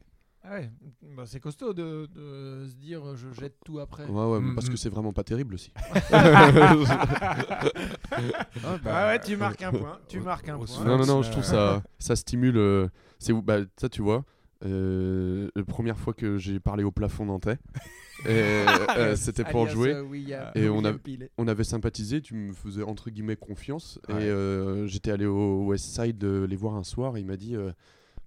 Ah 0.48 0.54
ouais. 0.56 0.70
Bah, 1.16 1.24
c'est 1.26 1.40
costaud 1.40 1.74
de, 1.74 2.08
de 2.14 2.68
se 2.70 2.76
dire 2.76 3.04
euh, 3.04 3.16
je 3.16 3.32
jette 3.32 3.56
tout 3.66 3.80
après. 3.80 4.06
Ouais, 4.06 4.26
ouais, 4.32 4.40
Mm, 4.40 4.54
parce 4.56 4.70
que 4.70 4.78
c'est 4.78 4.90
vraiment 4.90 5.12
pas 5.14 5.24
terrible 5.24 5.56
aussi. 5.56 5.72
Ah, 8.12 8.78
Ah 8.86 9.08
ouais, 9.08 9.20
tu 9.20 9.36
marques 9.38 9.62
un 9.64 9.72
point. 9.72 10.00
Tu 10.08 10.20
marques 10.20 10.50
un 10.50 10.58
point. 10.58 10.84
non, 10.86 10.98
non, 10.98 11.06
non, 11.06 11.22
je 11.22 11.32
trouve 11.32 11.44
ça, 11.44 11.84
ça 12.00 12.16
stimule. 12.16 12.58
euh, 12.58 12.88
c'est 13.20 13.34
où 13.34 13.42
bah, 13.42 13.60
ça, 13.78 13.90
tu 13.90 14.02
vois, 14.02 14.24
euh, 14.66 15.50
la 15.56 15.64
première 15.64 15.98
fois 15.98 16.14
que 16.14 16.38
j'ai 16.38 16.60
parlé 16.60 16.84
au 16.84 16.92
plafond 16.92 17.26
nantais, 17.26 17.58
euh, 18.28 19.16
c'était 19.16 19.44
pour 19.44 19.68
jouer. 19.68 19.94
Et 20.56 20.70
on 20.70 20.86
a- 20.86 20.94
on 21.38 21.48
avait 21.48 21.64
sympathisé, 21.64 22.22
tu 22.22 22.34
me 22.36 22.54
faisais 22.54 22.84
entre 22.84 23.10
guillemets 23.10 23.36
confiance. 23.36 24.00
Ouais. 24.10 24.24
Et 24.26 24.30
euh, 24.30 24.86
j'étais 24.88 25.12
allé 25.12 25.26
au 25.26 25.66
West 25.66 25.86
Side 25.96 26.24
euh, 26.24 26.46
les 26.48 26.56
voir 26.56 26.76
un 26.76 26.84
soir. 26.84 27.18
Et 27.18 27.22
il 27.22 27.26
m'a 27.26 27.38
dit 27.38 27.56
euh, 27.56 27.72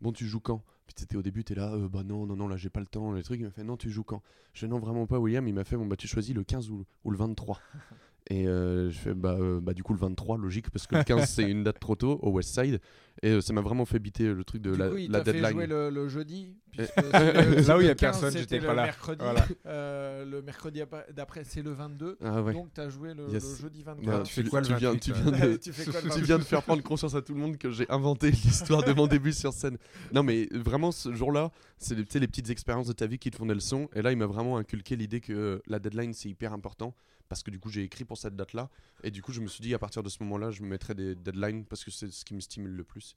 Bon, 0.01 0.13
tu 0.13 0.27
joues 0.27 0.41
quand? 0.41 0.63
T'étais 0.99 1.17
au 1.17 1.23
début, 1.23 1.45
t'es 1.45 1.55
là, 1.55 1.73
euh, 1.73 1.89
bah 1.89 2.03
non, 2.05 2.27
non, 2.27 2.37
non, 2.37 2.49
là 2.49 2.57
j'ai 2.57 2.71
pas 2.71 2.81
le 2.81 2.87
temps. 2.87 3.13
Les 3.13 3.23
trucs, 3.23 3.41
il 3.41 3.45
m'a 3.45 3.51
fait 3.51 3.65
Non, 3.65 3.77
tu 3.77 3.91
joues 3.91 4.05
quand? 4.05 4.23
Je 4.53 4.61
fais 4.61 4.69
Non, 4.69 4.79
vraiment 4.79 5.07
pas, 5.07 5.19
William. 5.19 5.47
Il 5.47 5.55
m'a 5.55 5.65
fait 5.65 5.77
Bon, 5.77 5.87
bah 5.87 5.97
tu 5.97 6.09
choisis 6.09 6.35
le 6.35 6.45
15 6.45 6.71
ou, 6.71 6.85
ou 7.05 7.11
le 7.11 7.17
23. 7.17 7.61
Et 8.31 8.47
euh, 8.47 8.91
je 8.91 8.99
fais 8.99 9.15
bah, 9.15 9.37
euh, 9.41 9.59
bah 9.61 9.73
du 9.73 9.83
coup 9.83 9.95
le 9.95 9.99
23, 10.01 10.37
logique, 10.37 10.71
parce 10.71 10.87
que 10.87 10.97
le 10.97 11.03
15 11.05 11.29
c'est 11.29 11.51
une 11.51 11.65
date 11.65 11.81
trop 11.81 11.97
tôt 11.97 12.19
au 12.23 12.31
West 12.31 12.55
Side. 12.55 12.79
Et 13.23 13.31
euh, 13.31 13.41
ça 13.41 13.53
m'a 13.53 13.63
vraiment 13.63 13.85
fait 13.85 13.99
biter 13.99 14.33
le 14.33 14.45
truc 14.45 14.63
de 14.63 14.73
Du 14.73 14.79
la, 14.79 14.89
coup, 14.91 14.97
il 14.99 15.11
la 15.11 15.19
t'a 15.21 15.25
fait 15.25 15.33
deadline. 15.33 15.53
jouer 15.53 15.67
le, 15.67 15.91
le 15.91 16.07
jeudi. 16.09 16.55
puisque 16.73 16.95
le- 16.99 17.67
Là 17.67 17.77
où 17.77 17.81
il 17.81 17.85
y 17.85 17.87
le 17.87 17.91
a 17.93 17.95
15, 17.97 17.97
personne, 17.97 18.31
c'était 18.31 18.41
j'étais 18.43 18.59
le 18.61 18.67
pas 18.67 18.75
là. 18.75 18.83
Mercredi, 18.85 19.25
Voilà. 19.25 19.47
euh, 19.67 20.25
le 20.25 20.43
mercredi 20.43 20.81
ap- 20.83 21.13
d'après, 21.13 21.43
c'est 21.43 21.63
le 21.63 21.73
22. 21.73 22.17
Ah 22.23 22.43
ouais. 22.43 22.53
Donc, 22.53 22.69
tu 22.73 22.81
as 22.81 22.89
joué 22.91 23.15
le, 23.15 23.29
Yes. 23.29 23.43
le 23.57 23.63
jeudi 23.63 23.83
Bah, 23.83 23.95
23. 23.97 24.23
tu 24.23 24.33
fais 24.35 24.45
quoi 24.45 24.61
le 24.61 24.67
tu 24.67 24.75
viens, 24.77 24.93
28, 24.93 25.01
tu 25.01 25.11
là 25.11 25.31
viens 25.37 25.49
de, 25.49 25.57
tu 25.57 25.73
fais 25.73 25.91
quoi 25.91 26.01
le 26.01 26.03
tu 26.03 26.09
22? 26.11 26.25
viens 26.27 26.39
de 26.39 26.45
faire 26.45 26.63
prendre 26.63 26.83
conscience 26.85 27.15
à 27.17 27.23
tout 27.23 27.35
le 27.35 27.41
monde 27.41 27.57
que 27.57 27.73
j'ai 27.73 27.91
inventé 27.91 28.31
l'histoire 28.31 28.85
de 28.85 28.93
mon 28.93 29.09
début 29.09 29.33
sur 29.33 29.53
scène. 29.53 29.79
Non, 30.13 30.23
mais 30.23 30.47
vraiment, 30.53 30.93
ce 30.93 31.13
jour-là, 31.13 31.51
c'est 31.79 31.97
les, 31.97 32.05
tu 32.05 32.13
sais, 32.13 32.19
les 32.21 32.29
petites 32.29 32.51
expériences 32.51 32.87
de 32.87 32.93
ta 32.93 33.07
vie 33.07 33.19
qui 33.19 33.33
te 33.33 33.37
font 33.37 33.47
des 33.47 33.55
leçons. 33.55 33.89
Et 33.97 34.03
là, 34.03 34.13
il 34.13 34.19
m'a 34.19 34.27
vraiment 34.27 34.59
inculqué 34.59 34.95
l'idée 34.95 35.21
que 35.21 35.33
euh, 35.33 35.59
la 35.67 35.81
deadline, 35.81 36.13
c'est 36.13 36.29
hyper 36.29 36.53
important. 36.53 36.95
Parce 37.29 37.43
que 37.43 37.51
du 37.51 37.59
coup, 37.59 37.69
j'ai 37.71 37.83
écrit 37.83 38.05
pour 38.05 38.17
cette 38.19 38.37
date-là. 38.37 38.71
Et 39.03 39.11
du 39.11 39.23
coup, 39.23 39.33
je 39.33 39.41
me 39.41 39.47
suis 39.49 39.63
dit, 39.63 39.75
à 39.75 39.79
partir 39.79 40.03
de 40.03 40.09
ce 40.09 40.23
moment-là, 40.23 40.51
je 40.51 40.63
me 40.63 40.69
mettrai 40.69 40.95
des 40.95 41.15
deadlines 41.15 41.65
parce 41.67 41.85
que 41.85 41.91
c'est 41.91 42.11
ce 42.11 42.25
qui 42.25 42.35
me 42.35 42.41
stimule 42.41 42.73
le 42.73 42.85
plus. 42.85 43.17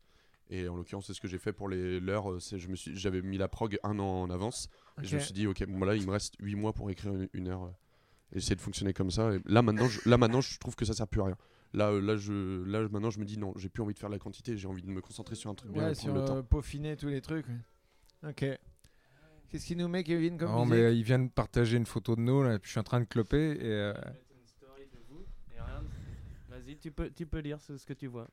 Et 0.49 0.67
en 0.67 0.75
l'occurrence, 0.75 1.07
c'est 1.07 1.13
ce 1.13 1.21
que 1.21 1.29
j'ai 1.29 1.37
fait 1.37 1.53
pour 1.53 1.69
les 1.69 1.99
l'heure. 2.01 2.29
euh, 2.31 2.39
c'est- 2.39 2.59
je 2.59 2.67
me 2.67 2.75
suis- 2.75 2.95
J'avais 2.97 3.21
mis 3.21 3.37
la 3.37 3.47
prog 3.47 3.77
un 3.83 3.97
an 3.99 4.21
en 4.23 4.29
avance. 4.29 4.67
Et 5.01 5.05
je 5.07 5.15
me 5.15 5.19
suis 5.21 5.33
dit, 5.33 5.47
ok, 5.47 5.65
bon, 5.65 5.85
là, 5.85 5.95
il 5.95 6.05
me 6.05 6.11
reste 6.11 6.35
8 6.39 6.55
mois 6.55 6.73
pour 6.73 6.89
écrire 6.91 7.13
une, 7.13 7.29
une 7.33 7.47
heure. 7.47 7.63
euh, 7.63 7.71
et 8.33 8.37
essayer 8.37 8.55
de 8.55 8.61
fonctionner 8.61 8.93
comme 8.93 9.11
ça. 9.11 9.33
Et 9.33 9.39
là, 9.45 9.61
maintenant, 9.61 9.87
je, 9.89 9.99
là, 10.09 10.17
maintenant, 10.17 10.39
je 10.41 10.57
trouve 10.57 10.75
que 10.75 10.85
ça 10.85 10.93
sert 10.93 11.07
plus 11.07 11.19
à 11.21 11.25
rien. 11.25 11.37
Là, 11.73 11.89
euh, 11.91 11.99
là, 12.01 12.15
je, 12.17 12.63
là, 12.63 12.81
maintenant, 12.89 13.09
je 13.09 13.19
me 13.19 13.25
dis 13.25 13.37
non, 13.37 13.53
j'ai 13.57 13.67
plus 13.69 13.83
envie 13.83 13.93
de 13.93 13.99
faire 13.99 14.09
la 14.09 14.19
quantité, 14.19 14.57
j'ai 14.57 14.67
envie 14.67 14.81
de 14.81 14.87
me 14.89 15.01
concentrer 15.01 15.35
sur 15.35 15.49
un 15.49 15.55
truc 15.55 15.71
bien 15.71 15.83
Ouais, 15.85 15.91
et 15.91 15.95
sur 15.95 16.13
le 16.13 16.23
temps. 16.25 16.41
peaufiner 16.43 16.95
tous 16.97 17.07
les 17.07 17.19
trucs. 17.21 17.45
Ok. 18.23 18.45
Qu'est-ce 19.51 19.65
qu'il 19.65 19.77
nous 19.77 19.89
met, 19.89 20.03
Kevin, 20.03 20.37
comme 20.37 20.49
Non, 20.49 20.65
musique 20.65 20.83
mais 20.83 20.97
il 20.97 21.03
vient 21.03 21.19
de 21.19 21.27
partager 21.27 21.75
une 21.75 21.85
photo 21.85 22.15
de 22.15 22.21
nous, 22.21 22.41
là, 22.41 22.53
et 22.53 22.59
puis 22.59 22.67
je 22.67 22.71
suis 22.71 22.79
en 22.79 22.83
train 22.83 23.01
de 23.01 23.05
cloper. 23.05 23.51
Et, 23.51 23.59
euh. 23.63 23.93
Vas-y, 26.49 26.77
tu 26.77 26.89
peux, 26.91 27.09
tu 27.09 27.25
peux 27.25 27.39
lire 27.39 27.59
ce, 27.59 27.77
ce 27.77 27.85
que 27.85 27.93
tu 27.93 28.07
vois. 28.07 28.27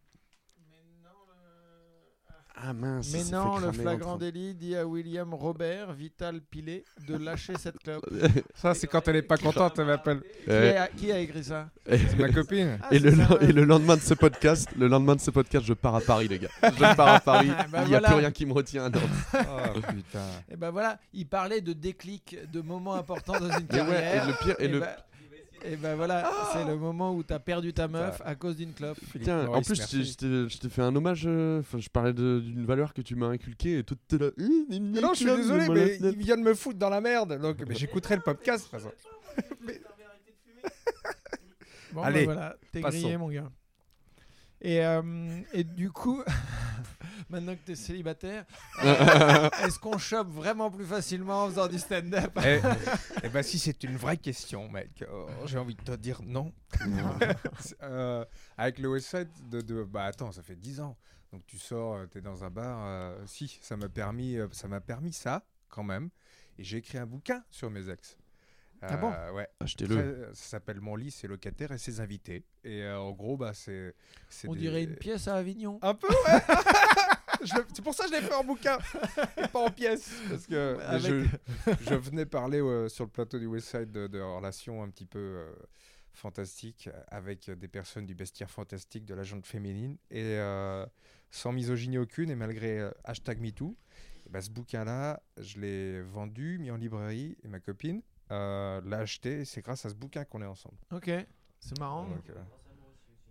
Ah 2.61 2.73
mince. 2.73 3.13
Mais 3.13 3.23
non, 3.31 3.59
le 3.59 3.71
flagrant 3.71 4.17
délit 4.17 4.53
dit 4.55 4.75
à 4.75 4.85
William 4.85 5.33
Robert, 5.33 5.93
Vital 5.93 6.41
Pilet, 6.41 6.83
de 7.07 7.17
lâcher 7.17 7.53
cette 7.57 7.79
clope. 7.79 8.05
Ça, 8.55 8.75
c'est 8.75 8.89
quand 8.89 9.07
elle 9.07 9.17
est 9.17 9.23
pas 9.23 9.37
contente, 9.37 9.79
elle 9.79 9.87
m'appelle. 9.87 10.21
Qui 10.45 10.51
a, 10.53 10.89
qui 10.89 11.13
a 11.13 11.19
écrit 11.21 11.45
ça 11.45 11.69
C'est 11.89 12.19
ma 12.19 12.31
copine. 12.33 12.79
Ah, 12.83 12.89
Et 12.91 12.99
le, 12.99 13.11
ça, 13.13 13.17
le- 13.17 13.35
ouais. 13.37 13.45
et 13.51 13.53
le 13.53 13.65
lendemain 13.65 13.97
de 13.97 14.01
ce 14.03 14.15
podcast, 14.15 14.69
le 14.77 14.89
lendemain 14.89 15.15
de 15.15 15.21
ce 15.21 15.31
podcast, 15.31 15.65
je 15.67 15.73
pars 15.75 15.95
à 15.95 16.01
Paris, 16.01 16.27
les 16.27 16.41
gars. 16.41 16.49
Je 16.63 16.97
pars 16.97 17.09
à 17.09 17.21
Paris. 17.21 17.51
Ah, 17.57 17.67
bah 17.71 17.79
Il 17.83 17.89
n'y 17.91 17.95
a 17.95 17.99
voilà. 18.01 18.09
plus 18.09 18.17
rien 18.19 18.31
qui 18.33 18.45
me 18.47 18.53
retient 18.53 18.87
à. 18.87 18.91
Oh 19.35 19.81
putain. 19.93 20.19
Et 20.51 20.57
ben 20.57 20.71
voilà, 20.71 20.99
il 21.13 21.27
parlait 21.27 21.61
de 21.61 21.73
déclic, 21.73 22.37
de 22.53 22.61
moments 22.61 22.95
importants 22.95 23.39
dans 23.39 23.51
une 23.57 23.67
Mais 23.71 23.81
ouais, 23.83 23.87
carrière. 23.87 24.25
et 24.25 24.27
le 24.27 24.33
pire, 24.43 24.57
et 24.59 24.65
Et 24.65 24.69
le, 24.69 24.81
ben, 24.81 24.89
et 25.65 25.77
ben 25.77 25.95
voilà, 25.97 26.31
c'est 26.53 26.65
le 26.65 26.77
moment 26.77 27.15
où 27.15 27.23
t'as 27.23 27.39
perdu 27.39 27.73
ta 27.73 27.89
meuf 27.89 28.21
à 28.25 28.35
cause 28.35 28.57
d'une 28.57 28.73
clope. 28.73 28.99
Tiens, 29.23 29.47
en 29.49 29.63
plus, 29.63 29.75
je 29.77 30.59
t'ai- 30.59 30.69
fait 30.69 30.83
un 30.83 30.95
hommage. 30.95 31.25
euh, 31.27 31.61
Enfin, 31.61 31.79
je 31.79 31.89
parlais 31.89 32.13
d'une 32.13 32.65
valeur 32.67 32.93
que 32.95 33.03
tu 33.03 33.15
m'as 33.17 33.29
inculquée 33.29 33.79
et 33.79 33.85
tout 33.85 33.97
t'es 34.09 34.19
là. 34.19 34.31
Mais 34.69 34.79
non, 34.79 35.11
je 35.15 35.19
suis 35.19 35.25
désolé, 35.27 35.69
mais 35.69 35.97
il 36.01 36.17
vient 36.19 36.37
de 36.37 36.43
me 36.43 36.55
foutre 36.55 36.79
dans 36.79 36.91
la 36.91 37.01
merde. 37.01 37.39
Donc, 37.41 37.57
mais 37.67 37.75
j'écouterai 37.75 38.17
le 38.17 38.23
podcast. 38.23 38.67
de 38.73 38.79
toute 38.79 38.81
façon. 38.81 38.93
Bon, 41.93 42.03
Allez, 42.03 42.27
ben 42.27 42.35
voilà, 42.35 42.57
t'es 42.71 42.83
grillé, 42.83 43.17
mon 43.17 43.31
gars. 43.31 43.51
Et, 44.61 44.85
euh, 44.85 45.41
et 45.53 45.63
du 45.65 45.91
coup, 45.93 46.23
maintenant 47.31 47.55
que 47.55 47.61
t'es 47.65 47.75
célibataire, 47.77 48.45
euh, 48.85 49.49
est-ce 49.65 49.79
qu'on 49.79 49.99
chope 49.99 50.29
vraiment 50.31 50.71
plus 50.71 50.85
facilement 50.85 51.45
en 51.45 51.49
faisant 51.49 51.69
du 51.69 51.79
stand-up 51.79 52.37
Eh, 52.45 52.61
eh 53.23 53.29
ben, 53.29 53.43
si 53.43 53.59
c'est 53.59 53.83
une 53.85 53.97
vraie 53.97 54.17
question, 54.17 54.69
mec, 54.69 55.03
euh, 55.03 55.27
j'ai 55.47 55.59
envie 55.59 55.77
de 55.77 55.83
te 55.83 55.93
dire 55.97 56.21
non. 56.25 56.53
Euh, 57.83 58.25
avec 58.57 58.79
le 58.79 58.89
West 58.89 59.09
Side, 59.11 59.29
de, 59.51 59.61
de- 59.61 59.85
bah 59.85 60.05
attends, 60.05 60.33
ça 60.33 60.43
fait 60.43 60.57
10 60.57 60.81
ans. 60.81 60.97
Donc 61.33 61.45
tu 61.47 61.59
sors, 61.59 62.09
tu 62.11 62.19
es 62.19 62.21
dans 62.21 62.43
un 62.45 62.51
bar. 62.51 62.79
euh, 62.87 63.17
si, 63.27 63.59
ça 63.63 63.77
m'a 63.77 63.89
permis, 63.89 64.37
euh, 64.37 64.49
ça 64.53 64.69
m'a 64.69 64.81
permis 64.81 65.13
ça 65.13 65.45
quand 65.69 65.83
même. 65.85 66.11
Et 66.59 66.65
j'ai 66.65 66.79
écrit 66.79 66.99
un 66.99 67.07
bouquin 67.07 67.43
sur 67.51 67.71
mes 67.71 67.89
ex. 67.89 68.18
Ah 68.83 68.97
bon? 68.97 69.13
Euh, 69.13 69.33
Ouais. 69.33 69.49
Achetez-le. 69.61 70.31
Ça 70.35 70.51
s'appelle 70.51 70.81
Mon 70.81 70.97
lit, 70.97 71.11
ses 71.11 71.27
locataires 71.29 71.73
et 71.73 71.79
ses 71.79 72.01
invités. 72.01 72.45
Et 72.65 72.83
euh, 72.83 72.99
en 73.01 73.13
gros, 73.13 73.37
bah 73.37 73.53
c'est. 73.55 73.95
c'est 74.29 74.49
On 74.49 74.53
des- 74.55 74.61
dirait 74.61 74.85
une 74.85 74.97
pièce 74.97 75.27
à 75.29 75.37
Avignon. 75.37 75.79
Un 75.83 75.95
peu, 75.95 76.09
ouais. 76.09 76.41
C'est 77.73 77.83
pour 77.83 77.95
ça 77.95 78.05
que 78.05 78.11
je 78.11 78.15
l'ai 78.17 78.23
fait 78.27 78.35
en 78.35 78.43
bouquin 78.43 78.79
et 79.37 79.47
pas 79.47 79.61
en 79.61 79.71
pièce. 79.71 80.11
Parce 80.29 80.45
que 80.47 80.77
Avec- 80.81 81.03
je, 81.13 81.73
je 81.89 81.95
venais 81.95 82.27
parler 82.27 82.61
euh, 82.61 82.89
sur 82.89 83.05
le 83.05 83.11
plateau 83.11 83.39
du 83.39 83.47
West 83.47 83.69
Side 83.69 83.93
de, 83.93 84.09
de 84.09 84.21
relations 84.21 84.83
un 84.83 84.89
petit 84.91 85.07
peu 85.07 85.19
euh, 85.21 85.53
fantastiques 86.13 86.91
avec 87.09 87.49
des 87.51 87.69
personnes 87.69 88.07
du 88.07 88.15
bestiaire 88.17 88.51
fantastique 88.51 89.05
de 89.05 89.15
la 89.15 89.23
gente 89.23 89.47
féminine 89.47 89.97
et 90.11 90.23
euh, 90.37 90.85
sans 91.31 91.53
misogynie 91.53 91.99
aucune 91.99 92.29
et 92.31 92.35
malgré 92.35 92.81
euh, 92.81 92.91
hashtag 93.05 93.41
MeToo. 93.41 93.77
et 94.27 94.31
ben, 94.31 94.41
ce 94.41 94.51
bouquin-là, 94.51 95.23
je 95.41 95.61
l'ai 95.61 96.03
vendu, 96.03 96.59
mis 96.59 96.73
en 96.73 96.77
librairie 96.77 97.37
et 97.45 97.49
ma 97.49 97.61
copine 97.61 98.03
l'a 98.31 98.99
acheté. 98.99 99.41
et 99.41 99.45
C'est 99.45 99.61
grâce 99.63 99.85
à 99.87 99.91
ce 99.91 99.95
bouquin 99.95 100.25
qu'on 100.25 100.43
est 100.43 100.47
ensemble. 100.47 100.77
Ok, 100.93 101.11
c'est 101.61 101.79
marrant. 101.79 102.05
Donc, 102.05 102.31
euh, 102.31 102.35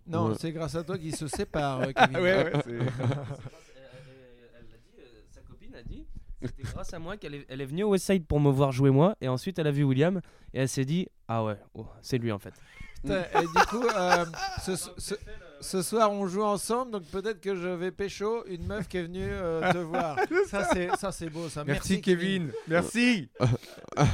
Non, 0.07 0.29
Ouais. 0.29 0.35
c'est 0.39 0.51
grâce 0.53 0.75
à 0.75 0.83
toi 0.83 0.97
qu'ils 0.97 1.15
se 1.15 1.27
séparent, 1.27 1.81
euh, 1.81 1.91
Kevin. 1.95 2.17
ouais, 2.17 2.43
ouais, 2.45 2.61
c'est- 2.63 2.71
Elle 2.71 2.81
l'a 2.81 4.77
dit, 4.77 4.99
euh, 4.99 5.21
sa 5.29 5.41
copine 5.41 5.75
a 5.75 5.83
dit, 5.83 6.05
c'était 6.41 6.63
grâce 6.63 6.93
à 6.93 6.99
moi 6.99 7.17
qu'elle 7.17 7.35
est, 7.35 7.45
elle 7.49 7.61
est 7.61 7.65
venue 7.65 7.83
au 7.83 7.91
Westside 7.91 8.25
pour 8.25 8.39
me 8.39 8.49
voir 8.49 8.71
jouer 8.71 8.89
moi, 8.91 9.15
et 9.21 9.27
ensuite 9.27 9.59
elle 9.59 9.67
a 9.67 9.71
vu 9.71 9.83
William, 9.83 10.21
et 10.53 10.59
elle 10.59 10.69
s'est 10.69 10.85
dit, 10.85 11.07
ah 11.27 11.43
ouais, 11.43 11.57
oh, 11.73 11.85
c'est 12.01 12.17
lui 12.17 12.31
en 12.31 12.39
fait. 12.39 12.53
Putain, 13.01 13.23
Et 13.41 13.41
du 13.45 13.65
coup, 13.67 13.83
euh, 13.85 14.25
ce, 14.63 14.75
ce- 14.75 15.15
ce 15.61 15.81
soir, 15.81 16.11
on 16.11 16.27
joue 16.27 16.43
ensemble, 16.43 16.91
donc 16.91 17.03
peut-être 17.03 17.39
que 17.41 17.55
je 17.55 17.67
vais 17.67 17.91
pécho 17.91 18.45
une 18.47 18.65
meuf 18.65 18.87
qui 18.87 18.97
est 18.97 19.03
venue 19.03 19.27
euh, 19.29 19.71
te 19.71 19.77
voir. 19.79 20.17
Ça, 20.47 20.67
c'est 20.71 20.89
ça, 20.97 21.11
c'est 21.11 21.29
beau, 21.29 21.49
ça. 21.49 21.63
Merci, 21.65 22.01
Kevin. 22.01 22.51
Merci. 22.67 23.29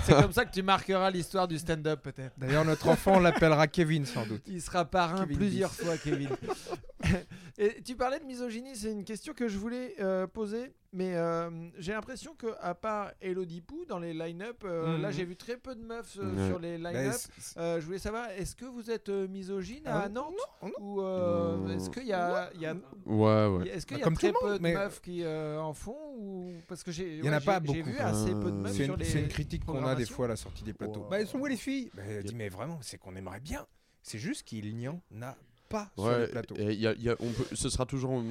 C'est 0.06 0.14
comme 0.14 0.32
ça 0.32 0.46
que 0.46 0.52
tu 0.54 0.64
marqueras 0.64 1.10
l'histoire 1.10 1.48
du 1.48 1.58
stand-up, 1.58 2.02
peut-être. 2.04 2.34
D'ailleurs, 2.38 2.66
notre 2.66 2.88
enfant, 2.90 3.20
l'appellera 3.20 3.68
Kevin 3.68 4.06
sans 4.06 4.26
doute. 4.26 4.44
Il 4.48 4.62
sera 4.62 4.86
parrain 4.86 5.22
Kevin 5.24 5.38
plusieurs 5.38 5.72
fois, 5.72 5.98
Kevin. 5.98 6.30
Et 7.60 7.82
tu 7.84 7.96
parlais 7.96 8.20
de 8.20 8.26
misogynie, 8.26 8.76
c'est 8.76 8.92
une 8.92 9.04
question 9.04 9.34
que 9.34 9.48
je 9.48 9.58
voulais 9.60 9.94
euh, 10.00 10.26
poser, 10.26 10.74
mais 10.92 11.16
euh, 11.16 11.50
j'ai 11.78 11.92
l'impression 11.92 12.34
que 12.36 12.48
à 12.60 12.74
part 12.74 13.12
Elodie 13.22 13.62
Pou 13.62 13.86
dans 13.86 14.00
les 14.00 14.12
line-up, 14.14 14.64
euh, 14.64 14.96
Mhm. 14.96 15.02
là 15.04 15.12
j'ai 15.12 15.24
vu 15.24 15.36
très 15.36 15.58
peu 15.58 15.76
de 15.76 15.84
meufs 15.84 16.18
euh, 16.20 16.34
Ouais. 16.34 16.48
sur 16.50 16.58
les 16.60 16.78
Bah, 16.80 16.92
line-up. 16.92 17.16
Euh, 17.58 17.80
je 17.80 17.86
voulais 17.86 18.00
savoir, 18.00 18.30
est-ce 18.32 18.56
que 18.56 18.66
vous 18.66 18.90
êtes 18.90 19.10
misogyne 19.10 19.84
Ah 19.86 20.04
à. 20.04 20.10
Nantes 20.10 20.34
Non, 20.64 20.70
non. 20.70 20.74
ou 20.86 21.02
euh, 21.04 21.68
est-ce 21.76 21.90
qu'il 21.92 22.08
y 22.08 22.14
a, 22.14 22.50
il 22.56 22.62
y 22.62 22.66
a- 22.66 22.76
Ouais, 23.06 23.48
ouais. 23.48 23.68
est-ce 23.70 23.86
qu'il 23.86 23.98
y 23.98 24.00
Bah, 24.00 24.04
a 24.04 24.06
comme 24.06 24.16
très 24.18 24.32
peu 24.34 24.58
de 24.58 24.62
mais- 24.64 24.74
meufs 24.74 25.00
qui 25.02 25.22
euh, 25.24 25.60
en 25.62 25.74
font 25.74 26.16
ou 26.18 26.54
parce 26.68 26.82
que 26.84 26.92
j'ai 26.92 27.18
Il 27.20 27.26
y 27.26 27.30
en 27.30 27.34
a 27.34 27.38
ouais, 27.38 27.46
pas 27.46 27.60
beaucoup. 27.60 27.84
vu 27.84 27.98
assez 28.00 28.32
peu 28.32 28.50
de 28.52 28.58
meufs 28.58 28.72
C'est 28.72 28.86
sur 28.86 28.94
une, 28.96 29.00
les 29.00 29.06
c'est 29.06 29.20
une 29.20 29.28
critique 29.28 29.66
qu'on 29.66 29.86
a 29.86 29.94
des 29.94 30.06
fois 30.06 30.26
à 30.26 30.30
la 30.30 30.36
sortie 30.38 30.64
des 30.64 30.74
plateaux. 30.74 31.02
Wow. 31.02 31.10
Bah, 31.10 31.20
elles 31.20 31.28
sont 31.28 31.40
où 31.40 31.46
les 31.46 31.58
filles? 31.58 31.92
Bah, 31.94 32.02
Elle 32.08 32.24
dit, 32.24 32.34
mais 32.36 32.50
vraiment, 32.50 32.80
c'est 32.82 32.98
qu'on 32.98 33.16
aimerait 33.16 33.40
bien. 33.42 33.68
C'est 34.02 34.18
juste 34.20 34.44
qu'il 34.44 34.76
n'y 34.76 34.88
en 34.88 35.00
a 35.22 35.36
pas 35.70 35.92
sur 35.96 36.10
les 36.10 36.16
Ouais, 36.16 36.28
plateaux. 36.28 36.56
et 36.58 36.74
y 36.76 36.88
a- 36.88 36.94
y 36.94 37.10
a- 37.10 37.16
on 37.20 37.32
peut, 37.32 37.46
ce 37.54 37.70
sera 37.70 37.86
toujours, 37.86 38.22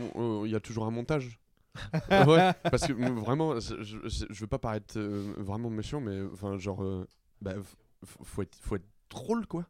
il 0.44 0.50
y 0.50 0.54
a 0.56 0.60
toujours 0.60 0.86
un 0.86 0.90
montage. 0.90 1.38
ouais, 2.10 2.52
parce 2.70 2.86
que 2.86 2.92
vraiment, 2.92 3.58
je, 3.58 3.82
je, 3.82 4.40
veux 4.40 4.46
pas 4.46 4.58
paraître 4.58 4.98
euh, 4.98 5.32
vraiment 5.38 5.70
méchant, 5.70 6.00
mais 6.00 6.20
enfin 6.32 6.58
genre, 6.58 6.82
euh, 6.84 7.06
bah, 7.40 7.54
faut 8.02 8.42
être, 8.42 8.54
faut 8.60 8.76
être 8.76 8.86
drôle 9.08 9.46
quoi. 9.46 9.66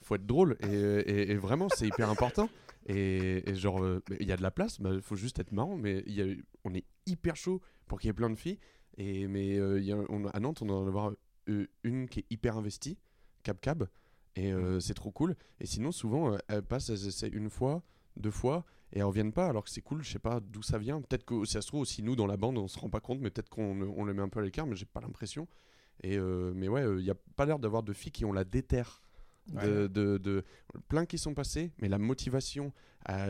Faut 0.00 0.14
être 0.16 0.26
drôle 0.26 0.56
et, 0.60 0.66
et- 0.74 1.30
et 1.32 1.34
vraiment 1.36 1.68
c'est 1.68 1.86
hyper 1.86 2.08
important. 2.10 2.48
Et, 2.86 3.48
et 3.48 3.54
genre, 3.54 3.82
euh, 3.82 4.02
il 4.20 4.26
y 4.26 4.32
a 4.32 4.36
de 4.36 4.42
la 4.42 4.50
place, 4.50 4.78
il 4.84 5.00
faut 5.02 5.16
juste 5.16 5.38
être 5.38 5.52
marrant, 5.52 5.76
mais 5.76 6.02
y 6.06 6.20
a, 6.22 6.26
on 6.64 6.74
est 6.74 6.84
hyper 7.06 7.36
chaud 7.36 7.60
pour 7.86 7.98
qu'il 8.00 8.08
y 8.08 8.10
ait 8.10 8.14
plein 8.14 8.28
de 8.30 8.34
filles. 8.38 8.58
Et 8.96 9.26
mais 9.26 9.58
euh, 9.58 9.80
y 9.80 9.92
a, 9.92 9.96
on, 10.08 10.26
à 10.26 10.40
Nantes, 10.40 10.60
on 10.62 10.68
en 10.70 10.86
avoir 10.86 11.12
euh, 11.48 11.66
une 11.82 12.08
qui 12.08 12.20
est 12.20 12.26
hyper 12.30 12.56
investie, 12.58 12.98
Cab 13.42 13.58
Cab, 13.60 13.86
et 14.36 14.52
euh, 14.52 14.80
c'est 14.80 14.94
trop 14.94 15.10
cool. 15.10 15.36
Et 15.60 15.66
sinon, 15.66 15.92
souvent, 15.92 16.32
euh, 16.34 16.38
elles 16.48 16.62
passent, 16.62 16.88
elles 16.90 17.06
essaient 17.06 17.28
une 17.28 17.50
fois, 17.50 17.82
deux 18.16 18.30
fois, 18.30 18.64
et 18.92 18.98
elles 18.98 19.04
reviennent 19.04 19.32
pas, 19.32 19.46
alors 19.48 19.64
que 19.64 19.70
c'est 19.70 19.80
cool, 19.80 20.02
je 20.02 20.10
sais 20.12 20.18
pas 20.18 20.40
d'où 20.40 20.62
ça 20.62 20.78
vient. 20.78 21.00
Peut-être 21.00 21.24
que 21.24 21.44
si 21.44 21.52
ça 21.52 21.62
se 21.62 21.66
trouve 21.68 21.80
aussi, 21.80 22.02
nous, 22.02 22.16
dans 22.16 22.26
la 22.26 22.36
bande, 22.36 22.58
on 22.58 22.68
se 22.68 22.78
rend 22.78 22.88
pas 22.90 23.00
compte, 23.00 23.20
mais 23.20 23.30
peut-être 23.30 23.48
qu'on 23.48 23.80
on 23.82 24.04
les 24.04 24.12
met 24.14 24.22
un 24.22 24.28
peu 24.28 24.40
à 24.40 24.42
l'écart, 24.42 24.66
mais 24.66 24.76
j'ai 24.76 24.86
pas 24.86 25.00
l'impression. 25.00 25.46
Et 26.02 26.16
euh, 26.18 26.52
mais 26.54 26.68
ouais, 26.68 26.84
il 26.98 27.04
y 27.04 27.10
a 27.10 27.14
pas 27.36 27.46
l'air 27.46 27.58
d'avoir 27.58 27.82
de 27.82 27.92
filles 27.92 28.12
qui 28.12 28.24
ont 28.24 28.32
la 28.32 28.44
déterre. 28.44 29.00
De, 29.46 29.58
Ouais. 29.58 29.88
de, 29.90 30.16
de- 30.16 30.42
plein 30.88 31.04
qui 31.04 31.18
sont 31.18 31.34
passés, 31.34 31.70
mais 31.82 31.88
la 31.90 31.98
motivation 31.98 32.72
à, 33.04 33.26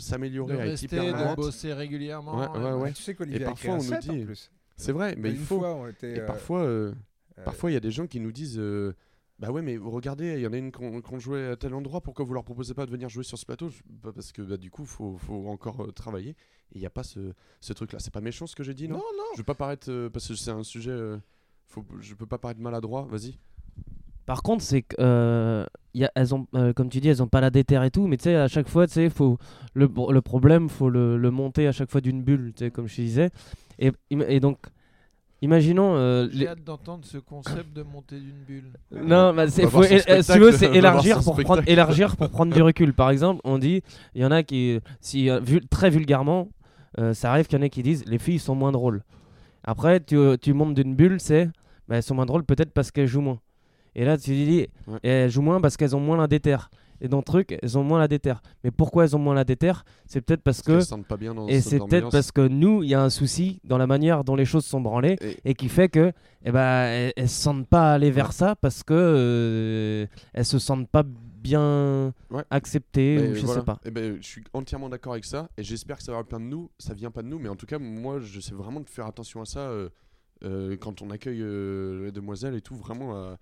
s'améliorer, 0.00 0.54
à 0.60 0.64
être 0.64 0.70
rester, 0.70 0.86
hyper 0.86 1.30
de 1.30 1.36
bosser 1.36 1.72
régulièrement. 1.72 2.36
Ouais, 2.36 2.48
ouais, 2.58 2.72
ouais. 2.72 2.92
Tu 2.92 3.02
sais 3.04 3.14
qu'Olivier 3.14 3.44
parfois, 3.44 3.74
on 3.74 3.82
nous 3.84 3.96
dit- 4.00 4.24
plus. 4.24 4.50
C'est 4.74 4.90
vrai, 4.90 5.14
mais 5.16 5.30
il 5.30 5.38
faut. 5.38 5.58
fois, 5.60 5.76
on 5.76 5.86
était, 5.86 6.16
Et 6.16 6.20
euh, 6.20 6.26
parfois, 6.26 6.62
euh, 6.64 6.92
euh, 7.38 7.44
Parfois, 7.44 7.70
il 7.70 7.74
y 7.74 7.76
a 7.76 7.80
des 7.80 7.92
gens 7.92 8.08
qui 8.08 8.18
nous 8.18 8.32
disent 8.32 8.58
euh, 8.58 8.92
Bah 9.38 9.50
ouais, 9.50 9.62
mais 9.62 9.76
regardez, 9.76 10.34
il 10.34 10.40
y 10.40 10.46
en 10.46 10.52
a 10.52 10.56
une 10.56 10.70
qu'on 10.70 11.00
qu'on 11.00 11.18
jouait 11.18 11.48
à 11.48 11.56
tel 11.56 11.74
endroit, 11.74 12.00
pourquoi 12.00 12.24
vous 12.24 12.32
leur 12.34 12.44
proposez 12.44 12.74
pas 12.74 12.86
de 12.86 12.90
venir 12.92 13.08
jouer 13.08 13.24
sur 13.24 13.36
ce 13.38 13.44
plateau? 13.44 13.70
Bah, 14.02 14.12
Parce 14.14 14.30
que 14.30 14.42
bah, 14.42 14.56
du 14.56 14.70
coup, 14.70 14.84
faut, 14.84 15.16
faut 15.18 15.48
encore 15.48 15.82
euh, 15.84 15.90
travailler. 15.90 16.30
Et 16.30 16.76
il 16.76 16.80
n'y 16.80 16.86
a 16.86 16.90
pas 16.90 17.02
ce, 17.02 17.32
ce 17.60 17.72
truc-là. 17.72 17.98
C'est 17.98 18.12
pas 18.12 18.20
méchant 18.20 18.46
ce 18.46 18.54
que 18.54 18.62
j'ai 18.62 18.74
dit, 18.74 18.86
non, 18.88 18.98
Non, 18.98 19.02
non. 19.16 19.24
Je 19.34 19.38
veux 19.38 19.44
pas 19.44 19.54
paraître. 19.54 19.90
euh, 19.90 20.08
parce 20.10 20.28
que 20.28 20.34
c'est 20.34 20.50
un 20.52 20.62
sujet. 20.62 20.90
euh, 20.92 21.18
faut, 21.66 21.84
je 22.00 22.14
peux 22.14 22.26
pas 22.26 22.38
paraître 22.38 22.60
maladroit, 22.60 23.06
vas-y. 23.10 23.36
Par 24.26 24.42
contre, 24.44 24.62
c'est 24.62 24.82
que, 24.82 24.94
euh, 25.00 25.66
y 25.94 26.04
a, 26.04 26.12
elles 26.14 26.32
ont, 26.34 26.46
euh, 26.54 26.72
comme 26.72 26.88
tu 26.88 27.00
dis, 27.00 27.08
elles 27.08 27.22
ont 27.24 27.28
pas 27.28 27.40
la 27.40 27.50
déterre 27.50 27.82
et 27.82 27.90
tout, 27.90 28.06
mais 28.06 28.16
tu 28.16 28.24
sais, 28.24 28.36
à 28.36 28.46
chaque 28.46 28.68
fois, 28.68 28.86
tu 28.86 28.92
sais, 28.92 29.10
faut 29.10 29.36
le, 29.74 29.90
le 30.10 30.20
problème, 30.22 30.68
faut 30.68 30.88
le, 30.88 31.16
le 31.16 31.30
monter 31.32 31.66
à 31.66 31.72
chaque 31.72 31.90
fois 31.90 32.00
d'une 32.00 32.22
bulle, 32.22 32.52
tu 32.54 32.64
sais, 32.66 32.70
comme 32.70 32.86
je 32.86 32.94
te 32.96 33.00
disais. 33.00 33.30
Et, 33.80 33.90
et 34.10 34.38
donc, 34.38 34.58
imaginons. 35.42 35.94
euh, 35.96 36.28
J'ai 36.32 36.38
les- 36.40 36.46
hâte 36.48 36.64
d'entendre 36.64 37.04
ce 37.04 37.18
concept 37.18 37.72
de 37.74 37.82
monter 37.82 38.18
d'une 38.18 38.42
bulle. 38.46 38.72
Non, 38.90 39.34
bah, 39.34 39.48
c'est 39.48 39.66
faut, 39.66 39.82
euh, 39.84 40.22
si 40.22 40.58
c'est 40.58 40.74
élargir 40.74 41.22
pour 41.22 41.36
prendre, 41.42 41.62
élargir 41.66 42.16
pour 42.16 42.30
prendre 42.30 42.54
du 42.54 42.62
recul. 42.62 42.94
Par 42.94 43.10
exemple, 43.10 43.40
on 43.44 43.58
dit, 43.58 43.82
il 44.14 44.22
y 44.22 44.24
en 44.24 44.30
a 44.30 44.42
qui, 44.42 44.78
si 45.00 45.28
euh, 45.28 45.40
vu- 45.40 45.60
très 45.68 45.90
vulgairement, 45.90 46.48
euh, 46.98 47.12
ça 47.14 47.30
arrive 47.30 47.46
qu'il 47.46 47.58
y 47.58 47.60
en 47.60 47.64
ait 47.64 47.70
qui 47.70 47.82
disent, 47.82 48.04
les 48.06 48.18
filles 48.18 48.38
sont 48.38 48.54
moins 48.54 48.72
drôles. 48.72 49.02
Après, 49.64 50.00
tu, 50.00 50.16
tu 50.40 50.52
montes 50.54 50.74
d'une 50.74 50.94
bulle, 50.94 51.20
c'est, 51.20 51.46
bah, 51.88 51.96
elles 51.96 52.02
sont 52.02 52.14
moins 52.14 52.26
drôles 52.26 52.44
peut-être 52.44 52.72
parce 52.72 52.90
qu'elles 52.90 53.06
jouent 53.06 53.20
moins. 53.20 53.38
Et 53.94 54.04
là, 54.06 54.16
tu 54.16 54.30
dis, 54.32 54.66
Ouais. 54.86 54.98
elles 55.02 55.30
jouent 55.30 55.42
moins 55.42 55.60
parce 55.60 55.76
qu'elles 55.76 55.94
ont 55.94 56.00
moins 56.00 56.16
la 56.16 56.26
déterre. 56.26 56.70
Et 57.04 57.08
dans 57.08 57.18
le 57.18 57.22
truc, 57.24 57.58
elles 57.60 57.76
ont 57.76 57.82
moins 57.82 57.98
la 57.98 58.08
déterre. 58.08 58.40
Mais 58.64 58.70
pourquoi 58.70 59.04
elles 59.04 59.14
ont 59.16 59.18
moins 59.18 59.34
la 59.34 59.44
déterre? 59.44 59.84
C'est 60.06 60.20
peut-être 60.22 60.40
parce 60.42 60.58
Parce 60.62 60.66
que, 60.66 60.72
qu'elles 60.72 60.82
se 60.82 60.88
sentent 60.88 61.06
pas 61.06 61.16
bien 61.16 61.34
dans 61.34 61.48
et 61.48 61.60
c'est 61.60 61.78
peut-être 61.80 62.10
parce 62.10 62.30
que 62.32 62.46
nous, 62.46 62.82
il 62.84 62.88
y 62.90 62.94
a 62.94 63.02
un 63.02 63.10
souci 63.10 63.60
dans 63.64 63.76
la 63.76 63.86
manière 63.88 64.22
dont 64.24 64.36
les 64.36 64.44
choses 64.44 64.64
sont 64.64 64.80
branlées 64.80 65.16
Et- 65.20 65.50
et 65.50 65.54
qui 65.54 65.68
fait 65.68 65.88
que 65.88 66.12
eh 66.44 66.50
ben, 66.52 66.84
elles, 66.84 67.12
elles 67.16 67.28
se 67.28 67.42
sentent 67.42 67.66
pas 67.66 67.92
aller 67.92 68.10
vers 68.10 68.32
ça 68.32 68.54
parce 68.56 68.82
que 68.84 68.94
euh, 68.94 70.06
elles 70.32 70.44
se 70.44 70.58
sentent 70.58 70.88
pas 70.88 71.02
bien 71.04 72.12
Ouais. 72.30 72.44
acceptées 72.50 73.16
Mais 73.20 73.28
ou 73.30 73.34
je 73.34 73.40
voilà. 73.46 73.60
sais 73.60 73.64
pas. 73.66 73.80
Eh 73.84 73.90
ben, 73.90 74.16
je 74.20 74.26
suis 74.26 74.44
entièrement 74.54 74.88
d'accord 74.88 75.12
avec 75.14 75.24
ça 75.24 75.48
et 75.58 75.62
j'espère 75.64 75.96
que 75.96 76.02
ça 76.04 76.12
va 76.12 76.22
plein 76.22 76.38
de 76.38 76.44
nous. 76.44 76.70
Ça 76.78 76.94
vient 76.94 77.10
pas 77.10 77.22
de 77.22 77.28
nous, 77.28 77.38
mais 77.40 77.48
en 77.48 77.56
tout 77.56 77.66
cas, 77.66 77.78
moi, 77.80 78.20
je 78.20 78.38
sais 78.40 78.54
vraiment 78.54 78.80
de 78.80 78.88
faire 78.88 79.06
attention 79.06 79.40
à 79.40 79.44
ça 79.44 79.60
euh, 79.60 79.88
euh, 80.44 80.76
quand 80.76 81.02
on 81.02 81.10
accueille 81.10 81.40
euh, 81.42 82.04
les 82.04 82.12
demoiselles 82.12 82.54
et 82.54 82.60
tout. 82.60 82.76
Vraiment. 82.76 83.36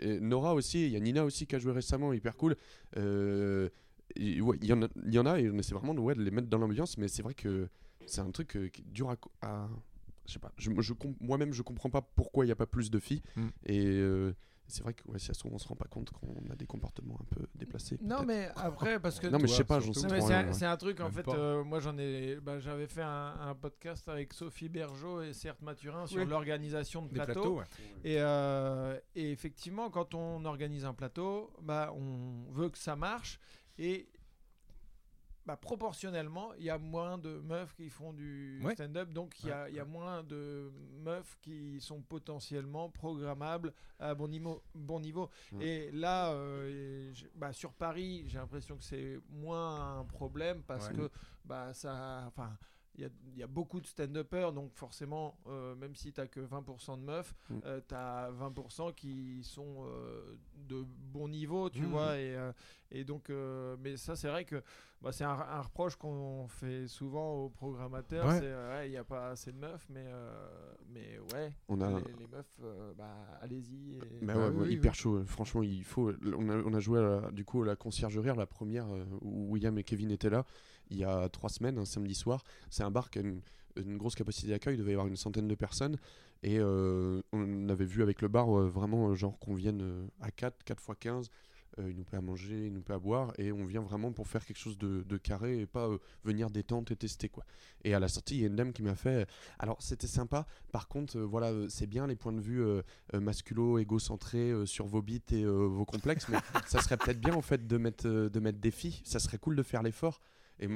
Et- 0.00 0.20
Nora 0.20 0.54
aussi, 0.54 0.86
il 0.86 0.92
y 0.92 0.96
a 0.96 1.00
Nina 1.00 1.24
aussi 1.24 1.46
qui 1.46 1.54
a 1.56 1.58
joué 1.58 1.72
récemment, 1.72 2.12
hyper 2.12 2.36
cool. 2.36 2.56
Euh, 2.96 3.68
ouais, 4.18 4.56
Il 4.60 4.66
y, 4.66 4.72
en 4.72 4.82
a- 4.82 4.88
y 5.06 5.18
en 5.18 5.26
a, 5.26 5.38
et 5.40 5.50
on 5.50 5.58
essaie 5.58 5.74
vraiment 5.74 5.94
de, 5.94 6.00
ouais, 6.00 6.14
de 6.14 6.22
les 6.22 6.30
mettre 6.30 6.48
dans 6.48 6.58
l'ambiance, 6.58 6.98
mais 6.98 7.08
c'est 7.08 7.22
vrai 7.22 7.34
que 7.34 7.68
c'est 8.06 8.20
un 8.20 8.30
truc 8.30 8.56
euh, 8.56 8.68
qui 8.68 8.82
est 8.82 8.84
dur 8.92 9.10
à. 9.10 9.16
à- 9.42 9.68
je 10.26 10.34
sais 10.34 10.38
pas, 10.38 10.52
je, 10.58 10.70
je 10.80 10.92
com- 10.92 11.14
moi-même 11.20 11.52
je 11.54 11.62
comprends 11.62 11.88
pas 11.90 12.02
pourquoi 12.02 12.44
il 12.44 12.48
n'y 12.48 12.52
a 12.52 12.56
pas 12.56 12.66
plus 12.66 12.90
de 12.90 12.98
filles. 12.98 13.22
Mm. 13.36 13.46
Et 13.66 13.86
euh, 13.86 14.34
c'est 14.68 14.82
vrai 14.82 14.94
que 14.94 15.02
ouais, 15.10 15.18
si 15.18 15.26
ça 15.26 15.34
se 15.34 15.40
trouve, 15.40 15.54
on 15.54 15.58
se 15.58 15.66
rend 15.66 15.74
pas 15.76 15.86
compte 15.88 16.10
qu'on 16.10 16.48
a 16.50 16.54
des 16.56 16.66
comportements 16.66 17.18
un 17.20 17.24
peu 17.34 17.46
déplacés. 17.54 17.98
Non, 18.00 18.22
mais 18.24 18.50
après, 18.56 19.00
parce 19.00 19.18
que. 19.18 19.26
Non, 19.26 19.38
mais 19.40 19.48
je 19.48 19.54
sais 19.54 19.64
pas, 19.64 19.80
j'en 19.80 19.92
sais 19.92 20.06
rien, 20.06 20.22
un, 20.22 20.46
ouais. 20.48 20.52
c'est 20.52 20.66
un 20.66 20.76
truc, 20.76 21.00
en 21.00 21.04
Même 21.04 21.12
fait, 21.12 21.28
euh, 21.28 21.64
moi 21.64 21.80
j'en 21.80 21.96
ai. 21.98 22.36
bah, 22.36 22.58
J'avais 22.58 22.86
fait 22.86 23.02
un, 23.02 23.34
un 23.40 23.54
podcast 23.54 24.08
avec 24.08 24.32
Sophie 24.32 24.68
Bergeau 24.68 25.22
et 25.22 25.32
Certes 25.32 25.62
Mathurin 25.62 26.06
sur 26.06 26.18
Oui. 26.18 26.26
l'organisation 26.26 27.02
de 27.02 27.08
plateaux. 27.08 27.32
plateaux, 27.32 27.56
ouais. 27.58 27.64
Et, 28.04 28.16
euh, 28.20 28.98
et 29.14 29.30
effectivement, 29.32 29.90
quand 29.90 30.14
on 30.14 30.44
organise 30.44 30.84
un 30.84 30.94
plateau, 30.94 31.50
bah, 31.62 31.92
on 31.96 32.44
veut 32.52 32.68
que 32.68 32.78
ça 32.78 32.94
marche. 32.96 33.40
Et 33.78 34.08
bah, 35.48 35.56
proportionnellement, 35.56 36.52
il 36.58 36.64
y 36.64 36.68
a 36.70 36.76
moins 36.76 37.16
de 37.16 37.40
meufs 37.40 37.74
qui 37.74 37.88
font 37.88 38.12
du 38.12 38.60
Ouais. 38.62 38.74
stand-up. 38.74 39.08
Donc, 39.14 39.34
il 39.42 39.46
y, 39.46 39.74
y 39.76 39.80
a 39.80 39.84
moins 39.86 40.22
de 40.22 40.70
meufs 41.02 41.38
qui 41.40 41.80
sont 41.80 42.02
potentiellement 42.02 42.90
programmables 42.90 43.72
à 43.98 44.14
bon 44.14 44.28
niveau. 44.28 44.62
Bon 44.74 45.00
niveau. 45.00 45.30
Ouais. 45.52 45.66
Et 45.66 45.90
là, 45.92 46.32
euh, 46.32 47.08
et 47.10 47.14
bah, 47.34 47.54
sur 47.54 47.72
Paris, 47.72 48.24
j'ai 48.28 48.36
l'impression 48.36 48.76
que 48.76 48.84
c'est 48.84 49.18
moins 49.30 50.00
un 50.00 50.04
problème 50.04 50.62
parce 50.64 50.90
que 50.90 51.10
bah, 51.46 51.72
ça. 51.72 52.24
Enfin. 52.26 52.50
Il 52.98 53.02
y, 53.02 53.06
a, 53.06 53.10
il 53.32 53.38
y 53.38 53.42
a 53.44 53.46
beaucoup 53.46 53.80
de 53.80 53.86
stand-uppers, 53.86 54.52
donc 54.52 54.72
forcément, 54.74 55.38
euh, 55.46 55.76
même 55.76 55.94
si 55.94 56.12
tu 56.12 56.20
que 56.28 56.40
20% 56.40 56.96
de 56.98 57.02
meufs, 57.04 57.32
Mm. 57.48 57.54
euh, 57.64 57.80
tu 57.88 57.94
as 57.94 58.28
20% 58.32 58.92
qui 58.92 59.40
sont 59.44 59.84
euh, 59.86 60.34
de 60.68 60.84
bon 61.12 61.28
niveau, 61.28 61.70
tu 61.70 61.82
Mm. 61.82 61.90
vois. 61.90 62.18
Et, 62.18 62.34
euh, 62.34 62.52
et 62.90 63.04
donc, 63.04 63.30
mais 63.78 63.96
ça, 63.96 64.16
c'est 64.16 64.26
vrai 64.28 64.44
que 64.44 64.60
bah, 65.00 65.12
c'est 65.12 65.22
un, 65.22 65.30
un 65.30 65.60
reproche 65.60 65.94
qu'on 65.94 66.48
fait 66.48 66.88
souvent 66.88 67.34
aux 67.44 67.50
programmateurs 67.50 68.26
Ouais. 68.26 68.40
c'est 68.40 68.86
il 68.86 68.90
n'y 68.90 68.96
a 68.96 69.04
pas 69.04 69.28
assez 69.30 69.52
de 69.52 69.58
meufs, 69.58 69.86
mais, 69.90 70.06
mais 70.88 71.20
ouais, 71.32 71.52
On 71.68 71.80
a, 71.80 72.00
les, 72.00 72.12
les 72.18 72.26
meufs, 72.26 72.58
bah, 72.96 73.14
allez-y. 73.40 73.94
et- 73.94 74.24
Bah 74.26 74.36
ouais, 74.36 74.48
oui, 74.48 74.72
hyper 74.74 74.90
oui. 74.92 74.96
chaud. 74.98 75.22
Franchement, 75.24 75.62
il 75.62 75.84
faut. 75.84 76.10
On 76.36 76.48
a, 76.48 76.56
on 76.56 76.74
a 76.74 76.80
joué 76.80 76.98
à 76.98 77.02
la- 77.02 77.30
du 77.30 77.44
coup 77.44 77.62
à 77.62 77.66
la 77.66 77.76
conciergerie, 77.76 78.34
la 78.36 78.46
première 78.46 78.86
où 79.20 79.52
William 79.52 79.78
et 79.78 79.84
Kevin 79.84 80.10
étaient 80.10 80.30
là 80.30 80.44
il 80.90 80.98
y 80.98 81.04
a 81.04 81.28
trois 81.28 81.50
semaines, 81.50 81.78
un 81.78 81.84
samedi 81.84 82.14
soir. 82.14 82.44
C'est 82.70 82.82
un 82.82 82.90
bar 82.90 83.10
qui 83.10 83.18
a 83.18 83.22
une, 83.22 83.40
une 83.76 83.96
grosse 83.96 84.14
capacité 84.14 84.48
d'accueil, 84.48 84.74
il 84.74 84.78
devait 84.78 84.92
y 84.92 84.94
avoir 84.94 85.06
une 85.08 85.16
centaine 85.16 85.48
de 85.48 85.54
personnes. 85.54 85.96
Et 86.42 86.58
euh, 86.60 87.20
on 87.32 87.68
avait 87.68 87.84
vu 87.84 88.02
avec 88.02 88.22
le 88.22 88.28
bar 88.28 88.56
euh, 88.56 88.68
vraiment 88.68 89.08
euh, 89.10 89.14
genre 89.14 89.38
qu'on 89.38 89.54
vienne 89.54 89.80
euh, 89.82 90.06
à 90.20 90.30
4, 90.30 90.62
4 90.64 90.80
x 90.80 90.98
15. 91.00 91.30
euh, 91.80 91.90
il 91.90 91.96
nous 91.96 92.04
paie 92.04 92.16
à 92.16 92.20
manger, 92.20 92.66
il 92.66 92.72
nous 92.72 92.80
paie 92.80 92.92
à 92.92 92.98
boire, 92.98 93.32
et 93.38 93.50
on 93.52 93.64
vient 93.64 93.82
vraiment 93.82 94.12
pour 94.12 94.26
faire 94.28 94.44
quelque 94.44 94.56
chose 94.58 94.78
de, 94.78 95.02
de 95.02 95.16
carré 95.16 95.60
et 95.60 95.66
pas 95.66 95.88
venir 96.24 96.50
détente 96.50 96.90
et 96.92 96.96
tester 96.96 97.28
quoi. 97.28 97.44
Et 97.84 97.92
à 97.94 98.00
la 98.00 98.08
sortie, 98.08 98.36
il 98.36 98.40
y 98.40 98.44
a 98.44 98.46
une 98.46 98.56
dame 98.56 98.72
qui 98.72 98.82
m'a 98.82 98.94
fait. 98.94 99.28
Alors 99.58 99.80
c'était 99.80 100.06
sympa. 100.08 100.46
Par 100.72 100.88
contre, 100.88 101.18
voilà, 101.18 101.52
c'est 101.68 101.86
bien 101.86 102.06
les 102.06 102.16
points 102.16 102.32
de 102.32 102.40
vue 102.40 102.64
masculo, 103.12 103.78
égocentré 103.78 104.50
euh, 104.50 104.66
sur 104.66 104.86
vos 104.86 105.02
bits 105.02 105.22
et 105.32 105.44
vos 105.44 105.84
complexes, 105.84 106.28
mais 106.28 106.38
ça 106.66 106.80
serait 106.80 106.96
peut-être 106.96 107.20
bien 107.20 107.34
en 107.34 107.42
fait 107.42 107.66
de 107.66 107.76
mettre, 107.78 108.08
de 108.08 108.40
mettre 108.40 108.58
des 108.58 108.70
filles. 108.70 109.00
Ça 109.04 109.18
serait 109.18 109.38
cool 109.38 109.56
de 109.56 109.62
faire 109.62 109.82
l'effort. 109.82 110.20
Et 110.60 110.68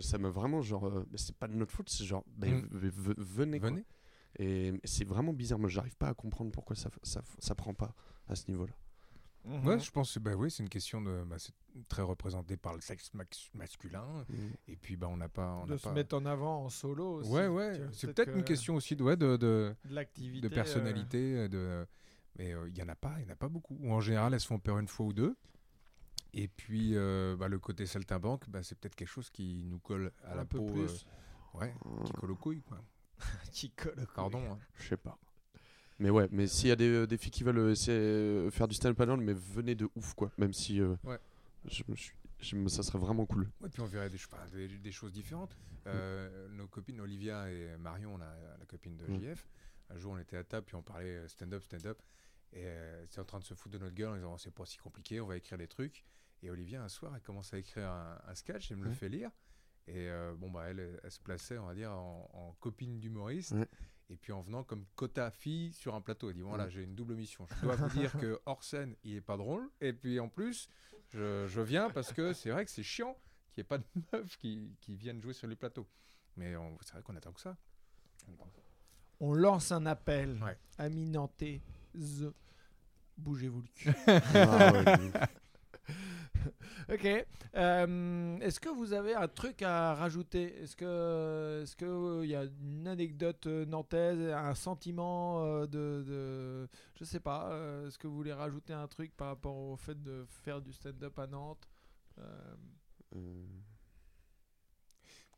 ça 0.00 0.18
m'a 0.18 0.30
vraiment 0.30 0.62
genre, 0.62 0.86
euh, 0.86 1.06
mais 1.10 1.18
c'est 1.18 1.36
pas 1.36 1.46
de 1.48 1.54
notre 1.54 1.72
faute, 1.72 1.90
c'est 1.90 2.04
genre, 2.04 2.24
ben, 2.36 2.62
Mm. 2.62 3.14
venez. 3.18 3.84
Et 4.38 4.72
c'est 4.84 5.04
vraiment 5.04 5.32
bizarre. 5.32 5.58
Moi, 5.58 5.68
j'arrive 5.68 5.96
pas 5.96 6.08
à 6.08 6.14
comprendre 6.14 6.50
pourquoi 6.52 6.76
ça, 6.76 6.88
ça, 7.02 7.20
ça 7.38 7.54
prend 7.54 7.74
pas 7.74 7.94
à 8.28 8.36
ce 8.36 8.48
niveau-là. 8.50 8.72
Mhm. 9.44 9.66
Ouais, 9.66 9.78
je 9.78 9.90
pense 9.90 10.14
que 10.14 10.18
bah, 10.20 10.34
oui, 10.36 10.50
c'est 10.50 10.62
une 10.62 10.68
question 10.68 11.00
de. 11.00 11.24
Bah, 11.24 11.36
c'est 11.38 11.54
très 11.88 12.02
représenté 12.02 12.56
par 12.56 12.74
le 12.74 12.80
sexe 12.80 13.10
masculin. 13.54 14.04
Et 14.68 14.76
puis, 14.76 14.96
bah, 14.96 15.08
on 15.10 15.16
n'a 15.16 15.28
pas. 15.30 15.60
On 15.62 15.66
de 15.66 15.76
se 15.78 15.82
pas... 15.84 15.92
mettre 15.92 16.14
en 16.14 16.26
avant 16.26 16.64
en 16.64 16.68
solo 16.68 17.16
aussi. 17.20 17.30
Ouais, 17.30 17.46
ouais. 17.48 17.80
C'est 17.92 18.12
peut-être 18.12 18.34
une 18.34 18.42
que 18.42 18.48
question 18.48 18.74
aussi 18.74 18.96
de, 18.96 19.02
ouais, 19.02 19.16
de, 19.16 19.36
de, 19.38 19.74
de 19.86 19.94
l'activité. 19.94 20.46
de 20.46 20.52
euh, 20.52 20.54
personnalité. 20.54 21.48
De... 21.48 21.86
Mais 22.38 22.52
euh, 22.54 22.68
il 22.68 22.76
y 22.76 22.82
en 22.82 22.88
a 22.88 22.94
pas, 22.94 23.14
il 23.18 23.24
y 23.24 23.26
en 23.28 23.32
a 23.32 23.36
pas 23.36 23.48
beaucoup. 23.48 23.76
Ou 23.80 23.92
en 23.92 24.00
général, 24.00 24.34
elles 24.34 24.40
se 24.40 24.46
font 24.46 24.58
peur 24.58 24.78
une 24.78 24.88
fois 24.88 25.06
ou 25.06 25.12
deux. 25.14 25.34
Et 26.32 26.48
puis, 26.48 26.92
euh, 26.96 27.36
bah, 27.36 27.48
le 27.48 27.58
côté 27.58 27.86
saltimbanque, 27.86 28.48
bah, 28.48 28.62
c'est 28.62 28.78
peut-être 28.78 28.94
quelque 28.94 29.08
chose 29.08 29.30
qui 29.30 29.64
nous 29.66 29.78
colle 29.80 30.12
à 30.24 30.32
un 30.32 30.36
la 30.36 30.44
peu 30.44 30.58
peau. 30.58 30.66
plus. 30.66 31.06
euh, 31.54 31.58
ouais, 31.58 31.74
qui 32.04 32.12
colle 32.12 32.30
aux 32.30 32.36
couilles, 32.36 32.62
quoi. 32.62 32.78
qui 33.52 33.70
colle 33.70 33.94
au 33.98 34.06
cou. 34.06 34.12
Pardon. 34.14 34.52
hein. 34.52 34.58
Je 34.78 34.88
sais 34.88 34.96
pas. 34.96 35.18
Mais 35.98 36.08
ouais, 36.10 36.28
mais 36.30 36.46
s'il 36.46 36.68
y 36.68 36.72
a 36.72 36.76
des, 36.76 36.88
euh, 36.88 37.06
des 37.06 37.18
filles 37.18 37.30
qui 37.32 37.42
veulent 37.44 37.70
essayer, 37.72 38.50
faire 38.50 38.66
du 38.68 38.74
stand-up 38.74 38.96
paddle, 38.96 39.18
mais 39.20 39.34
venez 39.34 39.74
de 39.74 39.88
ouf 39.96 40.14
quoi. 40.14 40.30
Même 40.38 40.52
si 40.54 40.80
euh, 40.80 40.94
Ouais. 41.04 41.18
je 41.66 41.82
me 41.88 41.94
suis, 41.96 42.12
je 42.40 42.56
me- 42.56 42.68
ça 42.68 42.82
serait 42.82 42.98
vraiment 42.98 43.26
cool. 43.26 43.50
Ouais, 43.60 43.68
puis 43.68 43.82
on 43.82 43.86
verrait 43.86 44.08
des, 44.08 44.16
ch- 44.16 44.28
enfin, 44.32 44.46
des, 44.56 44.68
des 44.68 44.92
choses 44.92 45.12
différentes. 45.12 45.54
Euh, 45.86 46.48
Nos 46.50 46.66
copines 46.68 47.00
Olivia 47.00 47.50
et 47.50 47.76
Marion, 47.78 48.16
la, 48.16 48.34
la 48.58 48.64
copine 48.66 48.96
de 48.96 49.06
Mm. 49.08 49.20
JF, 49.20 49.46
un 49.90 49.96
jour 49.98 50.12
on 50.12 50.18
était 50.18 50.36
à 50.38 50.44
table 50.44 50.64
puis 50.66 50.76
on 50.76 50.82
parlait 50.82 51.26
stand-up, 51.28 51.62
stand-up. 51.64 51.98
Et 52.52 52.64
euh, 52.66 53.06
c'était 53.06 53.20
en 53.20 53.24
train 53.24 53.38
de 53.38 53.44
se 53.44 53.54
foutre 53.54 53.74
de 53.78 53.78
notre 53.84 53.94
gueule 53.94 54.10
en 54.10 54.16
disant 54.16 54.36
c'est 54.36 54.50
pas 54.50 54.66
si 54.66 54.76
compliqué, 54.78 55.20
on 55.20 55.26
va 55.26 55.36
écrire 55.36 55.58
des 55.58 55.68
trucs. 55.68 56.04
Et 56.42 56.50
Olivia, 56.50 56.82
un 56.82 56.88
soir, 56.88 57.12
elle 57.14 57.22
commence 57.22 57.52
à 57.54 57.58
écrire 57.58 57.88
un, 57.88 58.18
un 58.26 58.34
sketch 58.34 58.70
et 58.70 58.74
me 58.74 58.84
le 58.84 58.90
fait 58.92 59.08
lire. 59.08 59.30
Et 59.86 60.08
euh, 60.08 60.34
bon, 60.36 60.50
bah, 60.50 60.64
elle, 60.68 61.00
elle 61.02 61.10
se 61.10 61.20
plaçait, 61.20 61.58
on 61.58 61.66
va 61.66 61.74
dire, 61.74 61.90
en, 61.92 62.30
en 62.32 62.52
copine 62.60 62.98
d'humoriste. 62.98 63.54
Et 64.08 64.16
puis 64.16 64.32
en 64.32 64.40
venant 64.40 64.64
comme 64.64 64.84
quota 64.96 65.30
fille 65.30 65.72
sur 65.72 65.94
un 65.94 66.00
plateau. 66.00 66.30
Elle 66.30 66.36
dit 66.36 66.42
voilà, 66.42 66.64
Ouais. 66.64 66.70
j'ai 66.70 66.82
une 66.82 66.94
double 66.96 67.14
mission. 67.14 67.46
Je 67.46 67.60
dois 67.66 67.76
vous 67.76 67.88
dire 67.90 68.12
que 68.20 68.40
hors 68.46 68.64
scène, 68.64 68.96
il 69.04 69.14
est 69.16 69.20
pas 69.20 69.36
drôle. 69.36 69.68
Et 69.80 69.92
puis 69.92 70.18
en 70.18 70.28
plus, 70.28 70.68
je, 71.10 71.46
je 71.46 71.60
viens 71.60 71.90
parce 71.90 72.12
que 72.12 72.32
c'est 72.32 72.50
vrai 72.50 72.64
que 72.64 72.70
c'est 72.72 72.82
chiant 72.82 73.16
qu'il 73.52 73.60
n'y 73.62 73.66
ait 73.66 73.68
pas 73.68 73.78
de 73.78 73.84
meufs 74.12 74.36
qui, 74.38 74.76
qui 74.80 74.96
viennent 74.96 75.20
jouer 75.22 75.32
sur 75.34 75.46
les 75.46 75.56
plateaux. 75.56 75.86
Mais 76.36 76.54
c'est 76.82 76.92
vrai 76.94 77.02
qu'on 77.02 77.14
attend 77.16 77.32
que 77.32 77.40
ça. 77.40 77.56
On 79.20 79.34
lance 79.34 79.70
un 79.72 79.86
appel. 79.86 80.42
Ouais. 80.42 80.88
Nantais, 80.88 81.60
z- 81.60 81.62
bougez-vous 83.16 83.62
le 83.62 83.68
cul. 83.74 83.90
Ah 84.34 84.72
ouais, 84.72 84.84
ok. 86.94 87.26
Euh, 87.56 88.38
Est-ce 88.38 88.60
que 88.60 88.68
vous 88.68 88.92
avez 88.92 89.14
un 89.14 89.28
truc 89.28 89.62
à 89.62 89.94
rajouter? 89.94 90.56
Est-ce 90.62 90.76
que 90.76 91.60
est-ce 91.62 91.76
que 91.76 91.84
euh, 91.84 92.26
y 92.26 92.34
a 92.34 92.44
une 92.44 92.86
anecdote 92.88 93.46
euh, 93.46 93.64
nantaise, 93.66 94.20
un 94.32 94.54
sentiment 94.54 95.66
de, 95.66 95.66
de 96.06 96.68
je 96.94 97.04
sais 97.04 97.20
pas. 97.20 97.50
Est-ce 97.86 97.98
que 97.98 98.06
vous 98.06 98.14
voulez 98.14 98.32
rajouter 98.32 98.72
un 98.72 98.86
truc 98.86 99.14
par 99.16 99.28
rapport 99.28 99.56
au 99.56 99.76
fait 99.76 100.00
de 100.02 100.24
faire 100.44 100.60
du 100.60 100.72
stand-up 100.72 101.18
à 101.18 101.26
Nantes? 101.26 101.68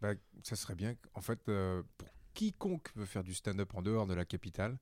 Bah, 0.00 0.14
ça 0.42 0.56
serait 0.56 0.74
bien, 0.74 0.94
en 1.14 1.20
fait, 1.20 1.40
pour 1.44 2.08
quiconque 2.34 2.90
veut 2.96 3.06
faire 3.06 3.22
du 3.22 3.34
stand-up 3.34 3.74
en 3.74 3.82
dehors 3.82 4.06
de 4.06 4.14
la 4.14 4.24
capitale, 4.24 4.78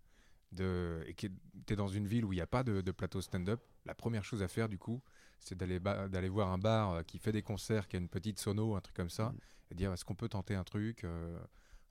de, 0.53 1.03
et 1.07 1.15
qui 1.15 1.27
est 1.27 1.77
dans 1.77 1.89
une 1.89 2.07
ville 2.07 2.25
où 2.25 2.33
il 2.33 2.37
n'y 2.37 2.43
a 2.43 2.47
pas 2.47 2.63
de, 2.63 2.81
de 2.81 2.91
plateau 2.93 3.21
stand-up, 3.21 3.63
la 3.87 3.95
première 3.95 4.25
chose 4.25 4.43
à 4.43 4.49
faire, 4.49 4.69
du 4.69 4.79
coup, 4.79 5.01
c'est 5.39 5.57
d'aller 5.57 6.29
voir 6.29 6.51
un 6.51 6.59
bar 6.59 6.93
euh, 6.93 7.03
qui 7.03 7.19
fait 7.19 7.33
des 7.33 7.43
concerts, 7.43 7.89
qui 7.89 7.97
a 7.97 7.99
une 7.99 8.09
petite 8.09 8.39
sono, 8.39 8.75
un 8.75 8.81
truc 8.81 8.97
comme 8.97 9.11
ça, 9.11 9.33
Mm. 9.71 9.73
et 9.73 9.75
dire 9.75 9.93
est-ce 9.93 10.05
qu'on 10.05 10.15
peut 10.15 10.29
tenter 10.29 10.55
un 10.55 10.65
truc 10.65 11.05
euh, 11.05 11.39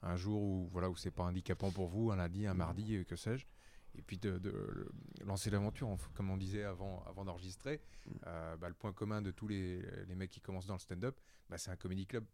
un 0.02 0.16
jour 0.16 0.42
où 0.42 0.70
voilà 0.72 0.90
où 0.90 0.96
c'est 0.96 1.12
pas 1.12 1.24
handicapant 1.24 1.72
pour 1.72 1.88
vous, 1.88 2.12
un 2.12 2.16
lundi, 2.16 2.48
un 2.48 2.54
mardi, 2.54 2.96
euh, 2.96 3.04
que 3.04 3.16
sais-je. 3.16 3.46
Et 3.96 4.02
puis 4.02 4.18
de, 4.18 4.40
lancer 5.26 5.50
l'aventure, 5.50 5.98
comme 6.14 6.30
on 6.30 6.38
disait 6.38 6.64
avant, 6.64 7.04
avant 7.08 7.26
d'enregistrer. 7.26 7.82
Mm. 8.06 8.12
Euh, 8.28 8.58
bah, 8.58 8.68
le 8.70 8.76
point 8.76 8.94
commun 8.94 9.22
de 9.22 9.32
tous 9.32 9.48
les, 9.48 9.82
les 10.08 10.16
mecs 10.16 10.30
qui 10.30 10.42
commencent 10.42 10.68
dans 10.68 10.76
le 10.76 10.80
stand-up, 10.80 11.20
bah, 11.50 11.58
c'est 11.58 11.72
un 11.72 11.76
comedy 11.76 12.06
club. 12.06 12.26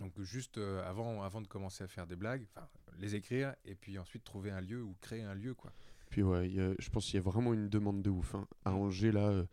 Donc 0.00 0.18
juste 0.22 0.58
euh, 0.58 0.82
avant, 0.88 1.22
avant 1.22 1.40
de 1.40 1.46
commencer 1.46 1.84
à 1.84 1.86
faire 1.88 2.06
des 2.06 2.16
blagues, 2.16 2.46
enfin, 2.56 2.66
les 2.98 3.14
écrire 3.14 3.54
et 3.64 3.74
puis 3.74 3.98
ensuite 3.98 4.24
trouver 4.24 4.50
un 4.50 4.60
lieu 4.60 4.82
ou 4.82 4.96
créer 5.00 5.22
un 5.22 5.34
lieu 5.34 5.54
quoi. 5.54 5.72
Puis 6.08 6.22
ouais, 6.22 6.48
il 6.48 6.54
y 6.56 6.60
a- 6.60 6.74
je 6.78 6.90
pense 6.90 7.04
qu'il 7.06 7.14
y 7.14 7.18
a 7.18 7.22
vraiment 7.22 7.52
une 7.54 7.68
demande 7.68 8.02
de 8.02 8.10
ouf. 8.10 8.34
hein. 8.34 8.46
À 8.64 8.72
Angers 8.74 9.12
là, 9.12 9.28
euh, 9.28 9.44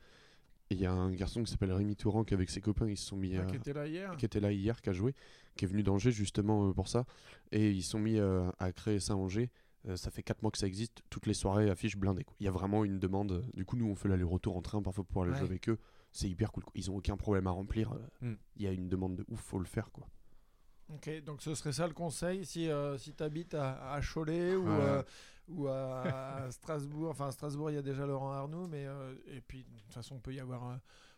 il 0.69 0.79
y 0.79 0.85
a 0.85 0.91
un 0.91 1.11
garçon 1.11 1.43
qui 1.43 1.51
s'appelle 1.51 1.71
Rémi 1.71 1.95
Touran 1.95 2.23
qui 2.23 2.33
avec 2.33 2.49
ses 2.49 2.61
copains 2.61 2.87
ils 2.89 2.97
se 2.97 3.05
sont 3.05 3.17
mis 3.17 3.35
à, 3.37 3.45
Qui 3.45 3.55
était 3.57 3.73
là 3.73 3.87
hier 3.87 4.15
qui 4.17 4.25
était 4.25 4.39
là 4.39 4.51
hier, 4.51 4.81
qui 4.81 4.89
a 4.89 4.93
joué, 4.93 5.13
qui 5.55 5.65
est 5.65 5.67
venu 5.67 5.83
d'Angers 5.83 6.11
justement 6.11 6.69
euh, 6.69 6.73
pour 6.73 6.87
ça. 6.87 7.05
Et 7.51 7.69
ils 7.71 7.83
sont 7.83 7.99
mis 7.99 8.17
euh, 8.17 8.49
à 8.59 8.71
créer 8.71 8.99
ça 8.99 9.13
à 9.13 9.15
Angers. 9.17 9.49
Euh, 9.87 9.95
ça 9.95 10.11
fait 10.11 10.23
4 10.23 10.41
mois 10.41 10.51
que 10.51 10.57
ça 10.57 10.67
existe. 10.67 11.01
Toutes 11.09 11.25
les 11.27 11.33
soirées 11.33 11.69
affiches 11.69 11.95
blindées. 11.97 12.25
Il 12.39 12.45
y 12.45 12.47
a 12.47 12.51
vraiment 12.51 12.83
une 12.83 12.99
demande. 12.99 13.45
Du 13.53 13.63
coup, 13.63 13.77
nous, 13.77 13.85
on 13.87 13.95
fait 13.95 14.09
l'aller-retour 14.09 14.57
en 14.57 14.61
train 14.61 14.81
parfois 14.81 15.03
pour 15.05 15.23
aller 15.23 15.31
Ouais. 15.31 15.37
jouer 15.39 15.47
avec 15.47 15.69
eux. 15.69 15.77
C'est 16.11 16.27
hyper 16.29 16.51
cool. 16.51 16.63
quoi. 16.63 16.73
Ils 16.75 16.89
ont 16.91 16.95
aucun 16.97 17.15
problème 17.15 17.47
à 17.47 17.51
remplir. 17.51 17.93
euh, 17.93 18.31
Mm. 18.31 18.35
Il 18.57 18.61
y 18.63 18.67
a 18.67 18.71
une 18.71 18.89
demande 18.89 19.15
de 19.15 19.25
ouf, 19.29 19.39
faut 19.39 19.59
le 19.59 19.65
faire. 19.65 19.91
quoi. 19.91 20.07
Ok, 20.93 21.23
donc 21.25 21.41
ce 21.41 21.53
serait 21.55 21.73
ça 21.73 21.85
le 21.87 21.93
conseil 21.93 22.45
si, 22.45 22.69
euh, 22.69 22.97
si 22.97 23.13
tu 23.13 23.21
habites 23.23 23.53
à, 23.53 23.91
à 23.93 24.01
Cholet 24.01 24.55
ou, 24.55 24.67
euh, 24.69 25.03
ou 25.49 25.67
à, 25.67 26.01
à 26.45 26.51
Strasbourg. 26.51 27.09
Enfin, 27.09 27.27
à 27.27 27.31
Strasbourg, 27.31 27.69
il 27.71 27.75
y 27.75 27.77
a 27.77 27.81
déjà 27.81 28.05
Laurent 28.05 28.31
Arnoux, 28.31 28.67
mais 28.67 28.85
euh, 28.85 29.13
et 29.27 29.41
puis 29.41 29.63
de 29.65 29.79
toute 29.81 29.93
façon, 29.93 30.15
il 30.15 30.21
peut 30.21 30.33
y 30.33 30.39
avoir 30.39 30.69
euh, 30.69 30.75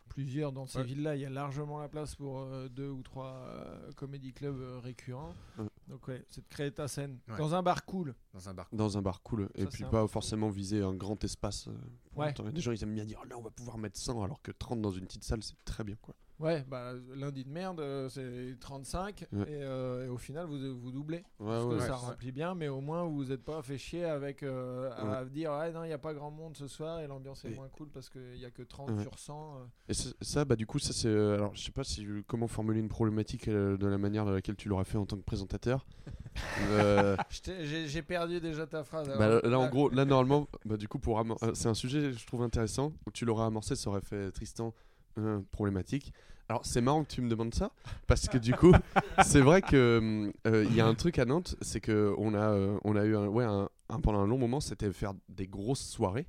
plusieurs 0.08 0.52
dans 0.52 0.66
ces 0.66 0.80
Ouais. 0.80 0.84
villes-là. 0.86 1.16
Il 1.16 1.22
y 1.22 1.26
a 1.26 1.30
largement 1.30 1.78
la 1.80 1.88
place 1.88 2.16
pour 2.16 2.40
euh, 2.40 2.68
deux 2.68 2.90
ou 2.90 3.04
trois 3.04 3.28
euh, 3.48 3.92
comédie 3.92 4.34
clubs 4.34 4.60
euh, 4.60 4.80
récurrents. 4.80 5.34
Ouais. 5.60 5.66
Donc, 5.88 6.08
ouais, 6.08 6.26
c'est 6.32 6.42
de 6.42 6.48
créer 6.50 6.72
ta 6.72 6.88
scène 6.88 7.20
Ouais. 7.28 7.38
dans 7.38 7.54
un 7.54 7.62
bar 7.62 7.86
cool. 7.86 8.16
Dans 8.34 8.50
un 8.50 8.54
bar. 8.56 8.68
Dans 8.74 8.98
un 8.98 9.02
bar 9.04 9.22
cool. 9.22 9.50
Et 9.54 9.64
Ça, 9.66 9.70
puis 9.70 9.84
pas 9.86 10.08
forcément 10.08 10.50
viser 10.50 10.82
un 10.82 10.96
grand 10.96 11.24
espace. 11.24 11.68
euh, 11.68 11.72
Ouais. 12.16 12.28
longtemps. 12.28 12.44
Il 12.44 12.48
y 12.48 12.50
a 12.50 12.52
Des 12.54 12.62
gens, 12.62 12.72
ils 12.72 12.82
aiment 12.84 12.96
bien 12.96 13.06
dire 13.06 13.22
là, 13.30 13.38
on 13.38 13.42
va 13.44 13.52
pouvoir 13.52 13.78
mettre 13.78 14.00
100, 14.00 14.24
alors 14.24 14.42
que 14.42 14.52
30 14.52 14.82
dans 14.82 14.92
une 14.92 15.06
petite 15.06 15.24
salle, 15.24 15.44
c'est 15.44 15.56
très 15.64 15.84
bien. 15.84 15.96
quoi. 16.02 16.16
Ouais, 16.40 16.64
bah, 16.70 16.94
lundi 17.16 17.44
de 17.44 17.50
merde, 17.50 17.82
euh, 17.82 18.08
c'est 18.08 18.58
35. 18.62 19.26
Ouais. 19.34 19.42
Et, 19.42 19.46
euh, 19.62 20.06
et 20.06 20.08
au 20.10 20.18
final, 20.18 20.46
vous, 20.46 20.80
vous 20.80 20.92
doublez. 20.92 21.18
Ouais, 21.18 21.48
Parce 21.48 21.66
ouais, 21.66 21.76
que 21.76 21.82
ouais. 21.82 21.88
ça 21.88 21.96
remplit 21.96 22.32
bien, 22.32 22.56
mais 22.56 22.70
au 22.70 22.80
moins, 22.80 23.04
vous 23.04 23.26
n'êtes 23.26 23.44
pas 23.44 23.62
fait 23.62 23.78
chier 23.78 24.06
avec 24.06 24.42
euh, 24.44 24.90
à 24.92 25.26
dire 25.26 25.52
Ouais, 25.52 25.72
non, 25.74 25.84
il 25.84 25.88
n'y 25.88 25.94
a 25.94 25.98
pas 25.98 26.14
grand 26.14 26.32
monde 26.32 26.56
ce 26.56 26.68
soir 26.68 27.02
et 27.02 27.08
l'ambiance 27.08 27.44
est 27.44 27.52
Et- 27.52 27.56
moins 27.56 27.68
cool 27.68 27.90
parce 27.90 28.10
qu'il 28.10 28.38
n'y 28.38 28.46
a 28.46 28.52
que 28.52 28.62
30 28.64 28.90
Ouais. 28.92 29.02
sur 29.02 29.20
100. 29.20 29.58
euh. 29.58 29.66
Et 29.90 29.94
ça, 30.26 30.46
bah 30.46 30.56
du 30.56 30.66
coup, 30.66 30.80
ça 30.80 30.94
c'est. 30.94 31.10
euh, 31.10 31.36
alors, 31.36 31.54
je 31.56 31.62
sais 31.62 31.72
pas 31.72 31.84
si 31.84 32.08
comment 32.26 32.48
formuler 32.48 32.80
une 32.80 32.88
problématique 32.90 33.50
euh, 33.50 33.76
de 33.78 33.88
la 33.88 33.98
manière 33.98 34.24
dans 34.24 34.32
laquelle 34.32 34.56
tu 34.56 34.70
l'auras 34.70 34.86
fait 34.86 34.98
en 34.98 35.06
tant 35.06 35.18
que 35.18 35.24
présentateur. 35.24 35.86
Euh, 36.70 37.18
J'ai 37.86 38.02
perdu 38.02 38.40
déjà 38.40 38.66
ta 38.66 38.84
phrase. 38.84 39.08
bah, 39.18 39.42
là, 39.44 39.60
en 39.60 39.64
Ah, 39.64 39.68
gros, 39.68 39.90
là 39.90 40.06
normalement, 40.06 40.48
bah 40.64 40.78
du 40.78 40.88
coup, 40.88 41.00
pour 41.00 41.22
c'est 41.54 41.68
un 41.68 41.74
sujet 41.74 42.14
je 42.14 42.26
trouve 42.28 42.44
intéressant. 42.44 42.94
Où 43.06 43.12
tu 43.12 43.26
l'aurais 43.26 43.44
amorcé, 43.46 43.76
ça 43.76 43.90
aurait 43.90 44.00
fait 44.02 44.32
Tristan 44.32 44.74
euh, 45.26 45.40
problématique. 45.52 46.14
Alors 46.48 46.66
c'est 46.66 46.82
marrant 46.82 47.04
que 47.04 47.10
tu 47.12 47.22
me 47.22 47.30
demandes 47.30 47.54
ça 47.54 47.72
parce 48.08 48.28
que 48.28 48.38
du 48.40 48.54
coup, 48.54 48.72
c'est 49.24 49.42
vrai 49.42 49.62
que 49.62 50.32
euh, 50.48 50.66
il 50.68 50.76
y 50.76 50.82
a 50.82 50.88
un 50.88 50.96
truc 50.96 51.20
à 51.20 51.26
Nantes, 51.26 51.56
c'est 51.62 51.80
que 51.80 52.14
on 52.18 52.34
a 52.34 52.52
euh, 52.54 52.78
on 52.84 52.96
a 52.96 53.06
eu 53.06 53.16
un, 53.16 53.28
ouais 53.28 53.44
un, 53.44 53.70
un- 53.90 54.00
pendant 54.00 54.20
un 54.20 54.28
long 54.28 54.38
moment, 54.40 54.60
c'était 54.60 54.92
faire 54.92 55.14
des 55.30 55.48
grosses 55.48 55.86
soirées. 55.88 56.28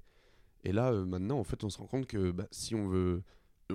Et 0.63 0.73
là, 0.73 0.91
euh, 0.93 1.07
maintenant, 1.07 1.39
en 1.39 1.45
fait, 1.45 1.65
on 1.65 1.71
se 1.71 1.79
rend 1.79 1.87
compte 1.87 2.07
que 2.07 2.33
bah, 2.33 2.47
si 2.51 2.75
on 2.75 2.87
veut, 2.87 3.23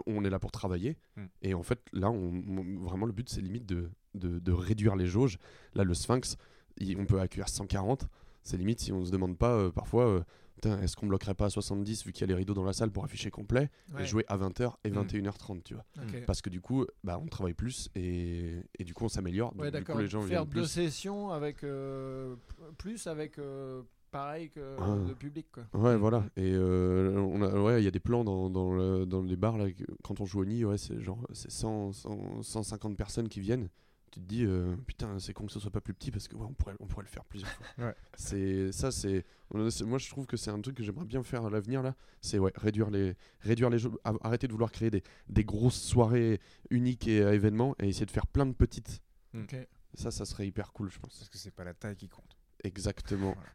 on 0.05 0.23
est 0.23 0.29
là 0.29 0.37
pour 0.37 0.51
travailler. 0.51 0.97
Mm. 1.15 1.21
Et 1.41 1.53
en 1.55 1.63
fait, 1.63 1.79
là, 1.93 2.11
on, 2.11 2.31
on- 2.47 2.79
vraiment, 2.83 3.07
le 3.07 3.11
but, 3.11 3.27
c'est 3.27 3.41
limite 3.41 3.65
de, 3.65 3.89
de, 4.13 4.37
de 4.37 4.51
réduire 4.51 4.95
les 4.95 5.07
jauges. 5.07 5.39
Là, 5.73 5.83
le 5.83 5.95
Sphinx, 5.95 6.37
il- 6.77 6.95
on 6.99 7.05
peut 7.07 7.19
accueillir 7.19 7.49
140. 7.49 8.07
C'est 8.43 8.57
limite 8.57 8.81
si 8.81 8.91
on 8.91 9.03
se 9.03 9.09
demande 9.11 9.35
pas 9.35 9.53
euh, 9.55 9.71
parfois, 9.71 10.07
euh, 10.07 10.23
est-ce 10.63 10.95
qu'on 10.95 11.07
bloquerait 11.07 11.33
pas 11.35 11.45
à 11.45 11.49
70 11.49 12.05
vu 12.05 12.11
qu'il 12.11 12.21
y 12.21 12.23
a 12.23 12.27
les 12.27 12.33
rideaux 12.33 12.53
dans 12.53 12.63
la 12.63 12.73
salle 12.73 12.91
pour 12.91 13.03
afficher 13.03 13.29
complet 13.29 13.69
ouais, 13.93 14.03
et 14.03 14.05
jouer 14.05 14.23
à 14.27 14.37
20h 14.37 14.73
et 14.83 14.89
Mm. 14.89 14.93
21h30, 15.03 15.61
tu 15.63 15.73
vois. 15.75 15.85
Parce 16.25 16.41
que 16.41 16.49
du 16.49 16.61
coup, 16.61 16.85
bah, 17.03 17.19
on 17.21 17.27
travaille 17.27 17.53
plus 17.53 17.89
et, 17.95 18.55
et 18.79 18.83
du 18.83 18.93
coup, 18.93 19.05
on 19.05 19.09
s'améliore. 19.09 19.53
Ouais, 19.57 19.69
d'accord. 19.71 19.95
coup, 19.95 20.01
les 20.01 20.07
gens 20.07 20.21
Faire 20.21 20.43
viennent 20.45 20.53
deux 20.53 20.61
plus. 20.61 20.69
sessions 20.69 21.31
avec 21.31 21.63
euh, 21.63 22.35
plus 22.77 23.05
avec 23.07 23.37
euh, 23.37 23.81
pareil 24.11 24.49
que 24.49 24.75
Ah. 24.79 24.95
le 25.07 25.13
public, 25.13 25.47
quoi. 25.51 25.65
Ouais, 25.73 25.97
voilà. 25.97 26.23
Et 26.37 26.51
euh, 26.53 27.17
on 27.19 27.41
a, 27.41 27.59
ouais, 27.59 27.81
il 27.81 27.85
y 27.85 27.87
a 27.87 27.91
des 27.91 27.99
plans 27.99 28.23
dans, 28.23 28.49
dans, 28.49 28.73
le- 28.73 29.05
dans 29.05 29.21
les 29.21 29.35
bars 29.35 29.57
là. 29.57 29.69
que- 29.71 29.83
Quand 30.03 30.21
on 30.21 30.25
joue 30.25 30.39
au 30.41 30.45
nid, 30.45 30.63
ouais, 30.65 30.77
c'est 30.77 30.99
genre 31.01 31.19
c'est 31.33 31.51
100, 31.51 31.91
100, 31.91 32.41
150 32.41 32.95
personnes 32.97 33.27
qui 33.29 33.39
viennent. 33.41 33.67
Tu 34.15 34.21
te 34.21 34.25
dis, 34.27 34.45
euh, 34.45 34.77
putain, 34.87 35.19
c'est 35.19 35.33
con 35.33 35.45
que 35.45 35.51
ce 35.51 35.59
soit 35.59 35.71
pas 35.71 35.81
plus 35.81 35.93
petit 35.93 36.09
parce 36.09 36.29
que 36.29 36.37
ouais, 36.37 36.45
on 36.49 36.53
pourrait, 36.53 36.75
on 36.79 36.87
pourrait 36.87 37.03
le 37.03 37.09
faire 37.09 37.25
plusieurs 37.25 37.51
fois. 37.51 37.65
Ouais. 37.85 37.93
C'est 38.15 38.71
ça, 38.71 38.89
c'est, 38.89 39.25
moi 39.51 39.97
je 39.97 40.09
trouve 40.09 40.25
que 40.25 40.37
c'est 40.37 40.51
un 40.51 40.61
truc 40.61 40.77
que 40.77 40.83
j'aimerais 40.83 41.03
bien 41.03 41.21
faire 41.21 41.43
à 41.43 41.49
l'avenir 41.49 41.83
là. 41.83 41.95
C'est 42.21 42.39
ouais, 42.39 42.53
réduire 42.55 42.89
les, 42.89 43.17
réduire 43.41 43.69
les 43.69 43.77
jeux, 43.77 43.91
arrêter 44.05 44.47
de 44.47 44.53
vouloir 44.53 44.71
créer 44.71 44.89
des, 44.89 45.03
des 45.27 45.43
grosses 45.43 45.81
soirées 45.81 46.39
uniques 46.69 47.09
et 47.09 47.21
euh, 47.21 47.33
événements 47.33 47.75
et 47.81 47.89
essayer 47.89 48.05
de 48.05 48.11
faire 48.11 48.25
plein 48.25 48.45
de 48.45 48.53
petites. 48.53 49.01
Ok. 49.37 49.53
Ça, 49.95 50.11
ça 50.11 50.23
serait 50.23 50.47
hyper 50.47 50.71
cool, 50.71 50.89
je 50.89 50.97
pense. 50.97 51.17
Parce 51.17 51.29
que 51.29 51.37
c'est 51.37 51.51
pas 51.51 51.65
la 51.65 51.73
taille 51.73 51.97
qui 51.97 52.07
compte. 52.07 52.37
Exactement. 52.63 53.35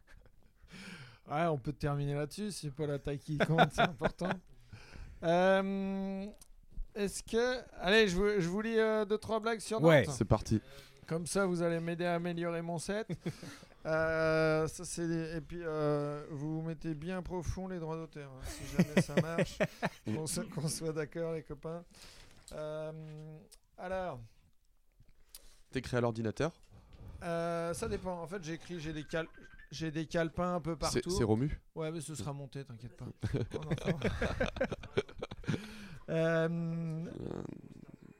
Ouais, 1.29 1.45
on 1.45 1.57
peut 1.57 1.71
terminer 1.71 2.13
là-dessus. 2.13 2.51
C'est 2.51 2.71
pas 2.71 2.85
la 2.85 2.99
taille 2.99 3.19
qui 3.19 3.37
compte, 3.37 3.71
c'est 3.71 3.81
important. 3.81 4.29
Euh, 5.23 6.25
Est-ce 6.95 7.23
que. 7.23 7.59
Allez, 7.79 8.07
je 8.07 8.15
vous, 8.15 8.27
je 8.39 8.47
vous 8.49 8.61
lis 8.61 8.77
euh, 8.77 9.05
deux, 9.05 9.17
trois 9.17 9.39
blagues 9.39 9.59
sur 9.59 9.81
Ouais. 9.81 10.05
Nantes. 10.05 10.15
C'est 10.17 10.25
parti. 10.25 10.61
Comme 11.07 11.25
ça, 11.25 11.45
vous 11.45 11.61
allez 11.61 11.79
m'aider 11.79 12.05
à 12.05 12.15
améliorer 12.15 12.61
mon 12.61 12.77
set. 12.79 13.07
Euh, 13.83 14.67
ça, 14.67 14.85
c'est 14.85 15.07
des- 15.07 15.37
Et 15.37 15.41
puis, 15.41 15.57
euh, 15.63 16.23
vous 16.29 16.61
mettez 16.61 16.93
bien 16.93 17.23
profond 17.23 17.67
les 17.67 17.79
droits 17.79 17.95
d'auteur. 17.95 18.29
hein, 18.31 18.45
si 18.45 18.77
jamais 18.77 19.01
ça 19.01 19.15
marche. 19.19 19.57
Qu'on 20.05 20.27
se- 20.27 20.41
qu'on 20.41 20.67
soit 20.67 20.93
d'accord, 20.93 21.33
les 21.33 21.41
copains. 21.41 21.83
Euh, 22.51 22.91
alors, 23.79 24.19
T'écris 25.71 25.97
à 25.97 26.01
l'ordinateur. 26.01 26.51
euh, 27.23 27.73
ça 27.73 27.87
dépend. 27.87 28.21
En 28.21 28.27
fait, 28.27 28.43
j'écris, 28.43 28.79
j'ai 28.79 28.93
des, 28.93 29.03
cal... 29.03 29.25
j'ai 29.71 29.89
des 29.89 30.05
calepins 30.05 30.53
un 30.57 30.61
peu 30.61 30.73
C'est 30.83 31.01
partout. 31.01 31.09
c'est 31.17 31.23
Romu. 31.23 31.59
Ouais, 31.73 31.91
mais 31.91 32.01
ce 32.01 32.13
sera 32.13 32.33
monté, 32.33 32.63
t'inquiète 32.63 32.95
pas. 32.95 33.05
On 33.55 33.65
en 33.65 33.75
fera. 33.75 34.47
Euh, 36.09 36.47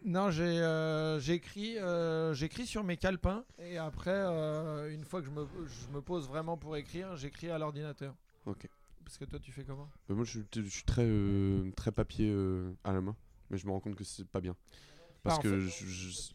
non, 0.04 0.32
j'ai 0.32 0.44
euh, 0.44 1.20
j'écris 1.20 1.78
euh, 1.78 2.34
j'écris 2.34 2.66
sur 2.66 2.84
mes 2.84 2.98
calepins 2.98 3.44
et 3.60 3.78
après, 3.78 4.10
euh, 4.14 4.92
une 4.94 5.04
fois 5.04 5.22
que 5.22 5.28
je 5.28 5.32
me, 5.32 5.46
je 5.66 5.94
me 5.96 6.02
pose 6.02 6.28
vraiment 6.28 6.58
pour 6.58 6.76
écrire, 6.76 7.16
j'écris 7.16 7.50
à 7.52 7.58
l'ordinateur. 7.58 8.16
Ok. 8.46 8.68
Parce 9.04 9.18
que 9.18 9.26
toi, 9.26 9.40
tu 9.40 9.52
fais 9.52 9.64
comment? 9.64 9.90
Moi, 10.10 10.24
je, 10.24 10.32
suis- 10.40 10.46
je 10.56 10.70
suis 10.70 10.84
très, 10.84 11.08
très 11.76 11.92
papier 11.92 12.34
à 12.84 12.94
la 12.94 13.02
main, 13.02 13.16
mais 13.50 13.58
je 13.58 13.66
me 13.68 13.72
rends 13.72 13.80
compte 13.80 13.96
que 13.96 14.04
c'est 14.04 14.28
pas 14.28 14.42
bien. 14.42 14.56
Parce 15.24 15.38
Ah, 15.40 15.42
que 15.44 15.60
je- 15.60 16.32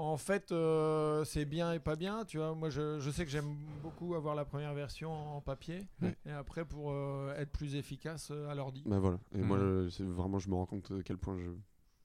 En 0.00 0.16
fait, 0.16 0.50
euh, 0.52 1.24
c'est 1.24 1.44
bien 1.44 1.72
et 1.72 1.78
pas 1.78 1.96
bien. 1.96 2.24
Tu 2.24 2.38
vois, 2.38 2.54
moi, 2.54 2.70
je, 2.70 2.98
je 3.00 3.10
sais 3.10 3.24
que 3.24 3.30
j'aime 3.30 3.54
beaucoup 3.82 4.14
avoir 4.14 4.34
la 4.34 4.44
première 4.44 4.74
version 4.74 5.12
en 5.36 5.40
papier 5.40 5.86
Ouais. 6.02 6.16
et 6.26 6.30
après 6.32 6.64
pour 6.64 6.90
euh, 6.92 7.34
être 7.36 7.50
plus 7.52 7.74
efficace 7.76 8.30
euh, 8.30 8.48
à 8.48 8.54
l'ordi. 8.54 8.82
bah 8.86 8.98
voilà. 8.98 9.18
Et 9.34 9.38
moi, 9.38 9.58
c'est 9.90 10.04
vraiment, 10.04 10.38
je 10.38 10.48
me 10.48 10.54
rends 10.54 10.66
compte 10.66 10.90
à 10.90 11.02
quel 11.04 11.18
point 11.18 11.36
je, 11.36 11.50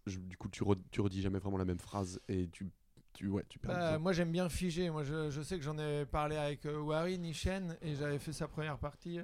je- 0.08 0.20
du 0.20 0.38
coup, 0.38 0.50
tu, 0.50 0.64
re- 0.64 0.82
tu 0.92 1.02
redis 1.02 1.22
jamais 1.22 1.40
vraiment 1.40 1.58
la 1.58 1.66
même 1.66 1.80
phrase 1.80 2.20
et 2.28 2.48
tu, 2.50 2.70
tu, 3.14 3.28
ouais, 3.30 3.46
tu 3.50 3.60
Bah, 3.60 3.98
moi 3.98 4.12
j'aime 4.12 4.32
bien 4.32 4.50
figer. 4.50 4.90
Moi 4.90 5.04
je, 5.04 5.30
je 5.30 5.42
sais 5.42 5.58
que 5.58 5.64
j'en 5.64 5.78
ai 5.78 6.06
parlé 6.06 6.36
avec 6.36 6.66
euh, 6.66 6.78
Wari 6.80 7.18
Nishen 7.18 7.78
et 7.82 7.96
j'avais 7.96 8.20
fait 8.20 8.34
sa 8.34 8.48
première 8.48 8.78
partie 8.78 9.20
euh, 9.20 9.24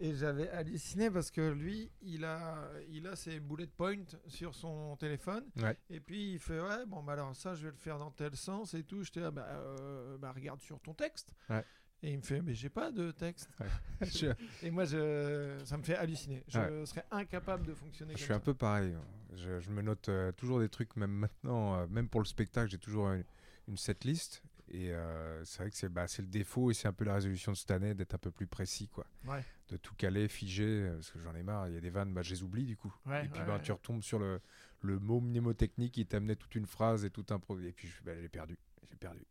et 0.00 0.14
j'avais 0.14 0.48
halluciné 0.50 1.10
parce 1.10 1.30
que 1.30 1.40
lui 1.50 1.90
il 2.02 2.24
a, 2.24 2.68
il 2.90 3.06
a 3.06 3.16
ses 3.16 3.40
bullet 3.40 3.66
points 3.66 4.04
sur 4.26 4.54
son 4.54 4.96
téléphone 4.96 5.44
Ouais. 5.60 5.76
et 5.90 6.00
puis 6.00 6.34
il 6.34 6.38
fait 6.38 6.60
ouais 6.60 6.86
bon 6.86 7.02
bah 7.02 7.14
alors 7.14 7.34
ça 7.34 7.54
je 7.54 7.64
vais 7.64 7.70
le 7.70 7.76
faire 7.76 7.98
dans 7.98 8.10
tel 8.10 8.36
sens 8.36 8.74
et 8.74 8.84
tout. 8.84 9.02
J'étais 9.02 9.20
là 9.20 9.30
bah, 9.30 9.46
euh, 9.48 10.16
bah, 10.18 10.32
regarde 10.32 10.60
sur 10.60 10.80
ton 10.80 10.94
texte. 10.94 11.32
Ouais. 11.50 11.64
Et 12.02 12.12
il 12.12 12.18
me 12.18 12.22
fait 12.22 12.40
mais 12.42 12.54
j'ai 12.54 12.68
pas 12.68 12.92
de 12.92 13.10
texte. 13.10 13.50
je, 14.02 14.26
Et 14.62 14.70
moi 14.70 14.84
je, 14.84 15.58
ça 15.64 15.76
me 15.76 15.82
fait 15.82 15.96
halluciner. 15.96 16.44
Je 16.48 16.58
Ouais. 16.60 16.86
serais 16.86 17.04
incapable 17.10 17.66
de 17.66 17.74
fonctionner 17.74 18.12
je 18.14 18.18
comme 18.18 18.24
suis 18.24 18.34
un 18.34 18.40
peu 18.40 18.54
pareil. 18.54 18.94
Je, 19.34 19.58
je 19.60 19.70
me 19.70 19.82
note 19.82 20.08
euh, 20.08 20.32
toujours 20.32 20.60
des 20.60 20.68
trucs, 20.68 20.96
même 20.96 21.10
maintenant, 21.10 21.74
euh, 21.74 21.86
même 21.88 22.08
pour 22.08 22.20
le 22.20 22.26
spectacle, 22.26 22.70
j'ai 22.70 22.78
toujours 22.78 23.10
une, 23.10 23.24
une 23.66 23.76
setlist. 23.76 24.42
Et 24.70 24.92
euh, 24.92 25.44
c'est 25.44 25.58
vrai 25.62 25.70
que 25.70 25.76
c'est 25.76 25.88
bah, 25.88 26.06
le 26.18 26.26
défaut 26.26 26.70
et 26.70 26.74
c'est 26.74 26.88
un 26.88 26.92
peu 26.92 27.04
la 27.04 27.14
résolution 27.14 27.52
de 27.52 27.56
cette 27.56 27.70
année 27.70 27.94
d'être 27.94 28.14
un 28.14 28.18
peu 28.18 28.30
plus 28.30 28.46
précis. 28.46 28.86
quoi. 28.88 29.06
Ouais. 29.26 29.42
De 29.68 29.76
tout 29.76 29.94
caler, 29.94 30.28
figer, 30.28 30.64
euh, 30.64 30.94
parce 30.94 31.10
que 31.10 31.18
j'en 31.20 31.34
ai 31.34 31.42
marre. 31.42 31.68
Il 31.68 31.74
y 31.74 31.76
a 31.76 31.80
des 31.80 31.90
vannes, 31.90 32.14
bah, 32.14 32.22
je 32.22 32.30
les 32.30 32.42
oublie 32.42 32.64
du 32.64 32.76
coup. 32.76 32.94
Ouais, 33.04 33.26
et 33.26 33.28
puis 33.28 33.40
ouais, 33.40 33.46
bah, 33.46 33.56
ouais. 33.56 33.62
tu 33.62 33.70
retombes 33.72 34.02
sur 34.02 34.18
le, 34.18 34.40
le 34.80 34.98
mot 34.98 35.20
mnémotechnique 35.20 35.92
qui 35.92 36.06
t'amenait 36.06 36.36
toute 36.36 36.54
une 36.54 36.64
phrase 36.66 37.04
et 37.04 37.10
tout 37.10 37.26
un 37.30 37.38
pro. 37.38 37.58
Et 37.60 37.72
puis 37.72 37.86
je- 37.88 38.02
bah, 38.02 38.12
j'ai 38.18 38.28
perdu. 38.30 38.56
J'ai 38.88 38.96
perdu. 38.96 39.26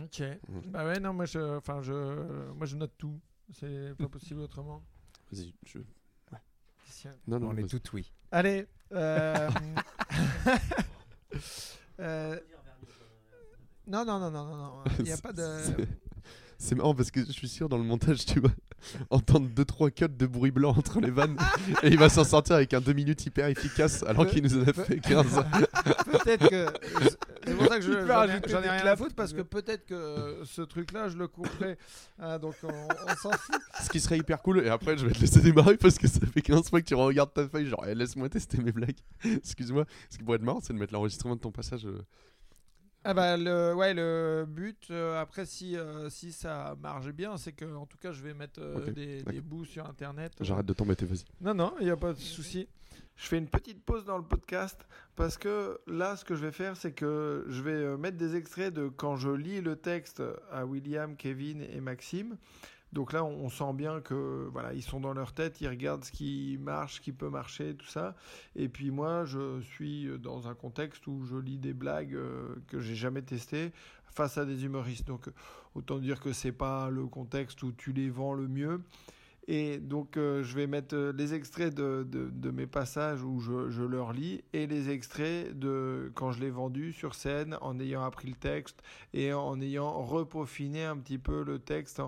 Ok. 0.00 0.20
Mhm. 0.48 0.62
Bah 0.72 0.84
ouais 0.86 0.98
non 1.00 1.12
moi 1.12 1.24
je, 1.26 1.56
enfin 1.56 1.82
je, 1.82 1.92
moi 2.52 2.66
je 2.66 2.76
note 2.76 2.94
tout. 2.98 3.20
C'est 3.52 3.94
pas 3.98 4.08
possible 4.08 4.40
autrement. 4.40 4.82
Vas-y. 5.30 5.54
je-. 5.66 5.78
Non, 7.28 7.38
non, 7.38 7.48
On 7.50 7.56
est 7.56 7.68
tout 7.68 7.80
oui. 7.94 8.12
Allez. 8.32 8.66
euh, 8.92 9.48
euh, 12.00 12.38
Non, 13.86 14.04
non, 14.04 14.18
non, 14.18 14.30
non, 14.30 14.44
non, 14.46 14.56
non. 14.56 14.84
Il 14.98 15.04
n'y 15.04 15.12
a 15.12 15.16
pas 15.16 15.32
de. 15.32 15.86
C'est- 16.62 16.74
marrant 16.74 16.94
parce 16.94 17.10
que 17.10 17.24
je 17.24 17.32
suis 17.32 17.48
sûr 17.48 17.68
dans 17.68 17.78
le 17.78 17.84
montage, 17.84 18.24
tu 18.26 18.38
vas 18.40 18.50
entendre 19.10 19.48
2-3 19.48 19.90
cuts 19.90 20.04
de 20.08 20.26
bruit 20.26 20.50
blanc 20.50 20.70
entre 20.76 21.00
les 21.00 21.10
vannes 21.10 21.36
et 21.82 21.88
il 21.88 21.98
va 21.98 22.08
s'en 22.08 22.24
sortir 22.24 22.56
avec 22.56 22.72
un 22.74 22.80
2 22.80 22.92
minutes 22.92 23.24
hyper 23.26 23.46
efficace 23.48 24.02
alors 24.04 24.26
qu'il 24.26 24.42
nous 24.42 24.58
en 24.58 24.62
a 24.68 24.72
fait 24.72 25.00
15. 25.00 25.26
Peut-être 26.12 26.48
que. 26.48 26.66
C'est 27.46 27.54
pour 27.56 27.66
ça 27.68 27.78
que 27.78 27.84
j'en 27.84 28.60
ai, 28.62 28.66
ai 28.66 28.70
rien 28.70 28.86
à 28.86 28.96
foutre 28.96 29.14
parce 29.14 29.32
que 29.32 29.40
peut-être 29.40 29.86
que 29.86 30.42
ce 30.44 30.60
truc-là, 30.62 31.08
je 31.08 31.16
le 31.16 31.26
couperai. 31.26 31.78
Ah, 32.18 32.38
donc 32.38 32.54
on, 32.62 32.68
on 32.68 33.14
s'en 33.16 33.30
fout. 33.32 33.56
Ce 33.82 33.88
qui 33.88 33.98
serait 33.98 34.18
hyper 34.18 34.42
cool, 34.42 34.60
et 34.64 34.68
après 34.68 34.96
je 34.98 35.06
vais 35.06 35.12
te 35.12 35.20
laisser 35.20 35.40
démarrer 35.40 35.76
parce 35.78 35.96
que 35.98 36.06
ça 36.06 36.20
fait 36.26 36.42
15 36.42 36.68
fois 36.68 36.80
que 36.82 36.86
tu 36.86 36.94
regardes 36.94 37.32
ta 37.32 37.48
feuille, 37.48 37.66
genre 37.66 37.84
Eh, 37.88 37.94
laisse-moi 37.94 38.28
tester 38.28 38.58
mes 38.58 38.72
blagues. 38.72 38.98
Excuse-moi, 39.24 39.86
ce 40.10 40.18
qui 40.18 40.24
pourrait 40.24 40.36
être 40.36 40.42
marrant, 40.42 40.60
c'est 40.62 40.74
de 40.74 40.78
mettre 40.78 40.92
l'enregistrement 40.92 41.36
de 41.36 41.40
ton 41.40 41.50
passage. 41.50 41.86
euh, 41.86 42.02
Ah 43.02 43.14
bah 43.14 43.36
le, 43.38 43.72
ouais, 43.74 43.94
le 43.94 44.44
but, 44.46 44.88
euh, 44.90 45.18
après 45.20 45.46
si, 45.46 45.74
euh, 45.76 46.10
si 46.10 46.32
ça 46.32 46.76
marche 46.82 47.08
bien, 47.12 47.38
c'est 47.38 47.52
que 47.52 47.64
en 47.74 47.86
tout 47.86 47.96
cas 47.96 48.12
je 48.12 48.22
vais 48.22 48.34
mettre 48.34 48.60
euh, 48.60 48.76
Ok, 48.76 48.90
des, 48.90 49.18
d'accord. 49.18 49.32
des 49.32 49.40
bouts 49.40 49.64
sur 49.64 49.86
internet. 49.86 50.32
J'arrête 50.40 50.66
de 50.66 50.74
t'embêter, 50.74 51.06
vas-y. 51.06 51.24
Non, 51.40 51.54
non, 51.54 51.72
il 51.80 51.84
n'y 51.86 51.90
a 51.90 51.96
pas 51.96 52.12
de 52.12 52.18
souci. 52.18 52.68
Je 53.16 53.26
fais 53.26 53.38
une 53.38 53.48
petite 53.48 53.82
pause 53.84 54.04
dans 54.04 54.18
le 54.18 54.24
podcast 54.24 54.86
parce 55.16 55.38
que 55.38 55.78
là, 55.86 56.16
ce 56.16 56.24
que 56.26 56.34
je 56.34 56.42
vais 56.44 56.52
faire, 56.52 56.76
c'est 56.76 56.92
que 56.92 57.44
je 57.48 57.62
vais 57.62 57.72
euh, 57.72 57.96
mettre 57.96 58.18
des 58.18 58.36
extraits 58.36 58.72
de 58.72 58.88
quand 58.88 59.16
je 59.16 59.30
lis 59.30 59.62
le 59.62 59.76
texte 59.76 60.22
à 60.50 60.66
William, 60.66 61.16
Kevin 61.16 61.62
et 61.62 61.80
Maxime. 61.80 62.36
Donc 62.92 63.12
là, 63.12 63.24
on, 63.24 63.48
sent 63.48 63.72
bien 63.74 64.00
que 64.00 64.48
voilà, 64.52 64.74
ils 64.74 64.82
sont 64.82 64.98
dans 64.98 65.12
leur 65.12 65.32
tête, 65.32 65.60
ils 65.60 65.68
regardent 65.68 66.04
ce 66.04 66.10
qui 66.10 66.58
marche, 66.60 66.96
ce 66.96 67.00
qui 67.00 67.12
peut 67.12 67.28
marcher, 67.28 67.74
tout 67.74 67.86
ça. 67.86 68.16
Et 68.56 68.68
puis 68.68 68.90
moi, 68.90 69.24
je 69.24 69.60
suis 69.60 70.08
dans 70.18 70.48
un 70.48 70.54
contexte 70.54 71.06
où 71.06 71.24
je 71.24 71.36
lis 71.36 71.58
des 71.58 71.72
blagues 71.72 72.14
euh, 72.14 72.56
que 72.66 72.80
j'ai 72.80 72.96
jamais 72.96 73.22
testées 73.22 73.70
face 74.04 74.38
à 74.38 74.44
des 74.44 74.64
humoristes. 74.64 75.06
Donc 75.06 75.28
autant 75.74 75.98
dire 75.98 76.20
que 76.20 76.32
c'est 76.32 76.52
pas 76.52 76.90
le 76.90 77.06
contexte 77.06 77.62
où 77.62 77.70
tu 77.70 77.92
les 77.92 78.10
vends 78.10 78.34
le 78.34 78.48
mieux. 78.48 78.80
Et 79.52 79.78
donc, 79.78 80.16
euh, 80.16 80.44
je 80.44 80.54
vais 80.54 80.68
mettre 80.68 80.94
euh, 80.94 81.12
les 81.12 81.34
extraits 81.34 81.74
de, 81.74 82.06
de- 82.08 82.50
mes 82.50 82.68
passages 82.68 83.24
où 83.24 83.40
je, 83.40 83.82
leur 83.82 84.12
lis 84.12 84.44
et 84.52 84.68
les 84.68 84.90
extraits 84.90 85.58
de 85.58 86.12
quand 86.14 86.30
je 86.30 86.40
l'ai 86.40 86.50
vendu 86.50 86.92
sur 86.92 87.16
scène 87.16 87.56
en 87.60 87.80
ayant 87.80 88.04
appris 88.04 88.28
le 88.28 88.34
texte 88.34 88.80
et 89.12 89.32
en 89.32 89.60
ayant 89.60 90.02
repaufiné 90.04 90.84
un 90.84 90.96
petit 90.96 91.18
peu 91.18 91.42
le 91.42 91.58
texte 91.58 92.00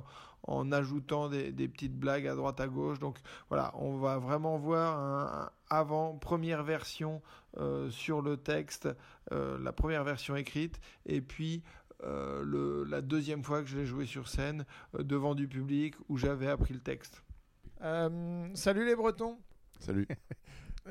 en 0.45 0.73
ajoutant 0.73 1.29
des, 1.29 1.53
des 1.53 1.69
petites 1.69 1.97
blagues 1.97 2.27
à 2.27 2.35
droite 2.35 2.61
à 2.61 2.69
gauche. 2.69 2.99
Donc 2.99 3.19
voilà, 3.49 3.73
on 3.77 3.97
va 3.99 4.19
vraiment 4.19 4.59
voir 4.59 4.99
un, 4.99 5.45
un 5.45 5.51
avant, 5.69 6.17
première 6.17 6.63
version 6.63 7.23
euh, 7.59 7.91
sur 7.91 8.23
le 8.23 8.37
texte, 8.37 8.89
euh, 9.33 9.59
la 9.59 9.73
première 9.73 10.05
version 10.05 10.37
écrite, 10.37 10.81
et 11.07 11.21
puis 11.21 11.63
euh, 12.05 12.43
le, 12.45 12.85
la 12.85 13.01
deuxième 13.01 13.45
fois 13.45 13.63
que 13.63 13.69
je 13.69 13.79
l'ai 13.79 13.87
joué 13.87 14.07
sur 14.07 14.29
scène 14.29 14.65
euh, 14.97 15.03
devant 15.03 15.35
du 15.35 15.47
public 15.47 15.95
où 16.09 16.17
j'avais 16.17 16.49
appris 16.49 16.75
le 16.75 16.81
texte. 16.81 17.23
Euh, 17.83 18.49
salut 18.55 18.85
les 18.85 18.97
Bretons 18.97 19.39
Salut. 19.79 20.07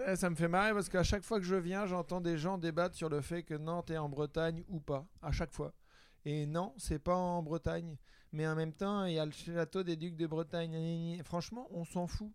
Eh, 0.07 0.15
Ça 0.15 0.29
me 0.29 0.35
fait 0.35 0.47
marrer 0.47 0.71
parce 0.73 0.87
qu'à 0.87 1.03
chaque 1.03 1.23
fois 1.23 1.37
que 1.37 1.45
je 1.45 1.55
viens, 1.55 1.85
j'entends 1.85 2.21
des 2.21 2.37
gens 2.37 2.57
débattre 2.57 2.95
sur 2.95 3.09
le 3.09 3.19
fait 3.19 3.43
que 3.43 3.55
Nantes 3.55 3.91
est 3.91 3.97
en 3.97 4.07
Bretagne 4.07 4.63
ou 4.69 4.79
pas. 4.79 5.05
À 5.21 5.33
chaque 5.33 5.51
fois. 5.51 5.73
Et 6.23 6.45
non, 6.45 6.73
c'est 6.77 6.99
pas 6.99 7.15
en 7.15 7.43
Bretagne. 7.43 7.97
Mais 8.33 8.47
en 8.47 8.55
même 8.55 8.71
temps, 8.73 9.03
il 9.05 9.13
y 9.13 9.19
a 9.19 9.25
le 9.25 9.31
château 9.31 9.83
des 9.83 9.95
Ducs 9.97 10.15
de 10.15 10.25
Bretagne. 10.27 11.21
Franchement, 11.25 11.67
on 11.71 11.83
s'en 11.85 12.07
fout. 12.07 12.29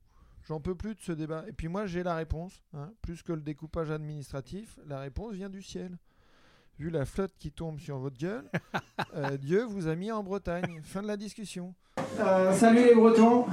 J'en 0.46 0.60
peux 0.60 0.74
plus 0.74 0.94
de 0.94 1.00
ce 1.00 1.12
débat. 1.12 1.44
Et 1.48 1.52
puis 1.52 1.68
moi, 1.68 1.86
j'ai 1.86 2.02
la 2.02 2.14
réponse. 2.14 2.62
hein. 2.74 2.90
Plus 3.02 3.22
que 3.22 3.32
le 3.32 3.40
découpage 3.40 3.90
administratif, 3.90 4.78
la 4.86 5.00
réponse 5.00 5.32
vient 5.34 5.48
du 5.48 5.62
ciel. 5.62 5.96
Vu 6.78 6.90
la 6.90 7.06
flotte 7.06 7.32
qui 7.38 7.50
tombe 7.50 7.80
sur 7.80 7.98
votre 7.98 8.18
gueule, 8.18 8.48
euh, 9.16 9.36
Dieu 9.38 9.64
vous 9.64 9.88
a 9.88 9.94
mis 9.96 10.12
en 10.12 10.22
Bretagne. 10.22 10.80
Fin 10.84 11.02
de 11.02 11.06
la 11.08 11.16
discussion. 11.16 11.74
Euh, 12.20 12.52
salut 12.52 12.84
les 12.84 12.94
Bretons. 12.94 13.46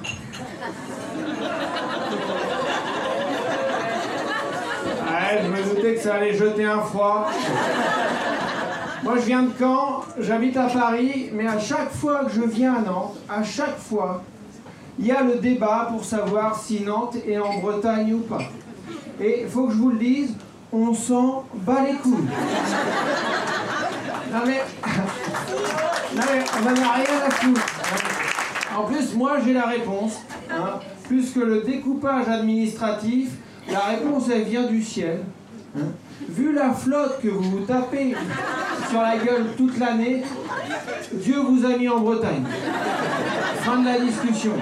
Ouais, 5.08 5.42
je 5.44 5.48
me 5.50 5.74
doutais 5.76 5.96
que 5.96 6.02
ça 6.02 6.16
allait 6.16 6.34
jeter 6.36 6.66
un 6.66 6.82
froid. 6.82 7.30
Moi, 9.04 9.18
je 9.20 9.26
viens 9.26 9.44
de 9.44 9.52
Caen, 9.58 9.93
j'habite 10.20 10.58
à 10.58 10.68
Paris, 10.68 11.30
mais 11.34 11.48
à 11.48 11.60
chaque 11.60 11.92
fois 11.92 12.26
que 12.26 12.32
je 12.32 12.42
viens 12.42 12.76
à 12.76 12.82
Nantes, 12.82 13.16
à 13.30 13.44
chaque 13.44 13.78
fois, 13.78 14.24
il 15.00 15.08
y 15.08 15.12
a 15.12 15.24
le 15.24 15.36
débat 15.36 15.88
pour 15.92 16.04
savoir 16.06 16.60
si 16.60 16.82
Nantes 16.82 17.16
est 17.28 17.38
en 17.38 17.60
Bretagne 17.60 18.14
ou 18.14 18.20
pas. 18.20 18.44
Et 19.20 19.42
il 19.44 19.48
faut 19.50 19.66
que 19.68 19.74
je 19.74 19.78
vous 19.78 19.90
le 19.92 19.98
dise, 19.98 20.34
on 20.72 20.94
s'en 20.94 21.46
bat 21.54 21.82
les 21.88 21.96
couilles. 21.98 22.28
Non 24.32 24.40
mais, 24.46 24.62
non 26.16 26.22
mais 26.32 26.44
on 26.60 26.64
n'en 26.64 26.82
a 26.90 26.94
rien 26.94 27.28
à 27.28 27.30
foutre. 27.32 27.62
En 28.78 28.84
plus, 28.86 29.14
moi 29.16 29.38
j'ai 29.46 29.54
la 29.54 29.66
réponse. 29.68 30.20
hein. 30.50 30.80
Plus 31.08 31.32
que 31.32 31.40
le 31.42 31.62
découpage 31.62 32.28
administratif, 32.28 33.32
la 33.70 33.80
réponse 33.82 34.30
elle 34.34 34.44
vient 34.44 34.64
du 34.64 34.82
ciel. 34.82 35.20
hein. 35.78 35.82
Vu 36.30 36.54
la 36.54 36.74
flotte 36.74 37.22
que 37.22 37.28
vous 37.28 37.44
vous 37.60 37.66
tapez 37.66 38.16
sur 38.90 39.02
la 39.02 39.18
gueule 39.18 39.56
toute 39.56 39.78
l'année, 39.78 40.24
Dieu 41.14 41.40
vous 41.40 41.66
a 41.66 41.78
mis 41.78 41.88
en 41.90 42.00
Bretagne. 42.02 42.46
Fin 43.62 43.80
de 43.82 43.86
la 43.86 44.00
discussion. 44.00 44.54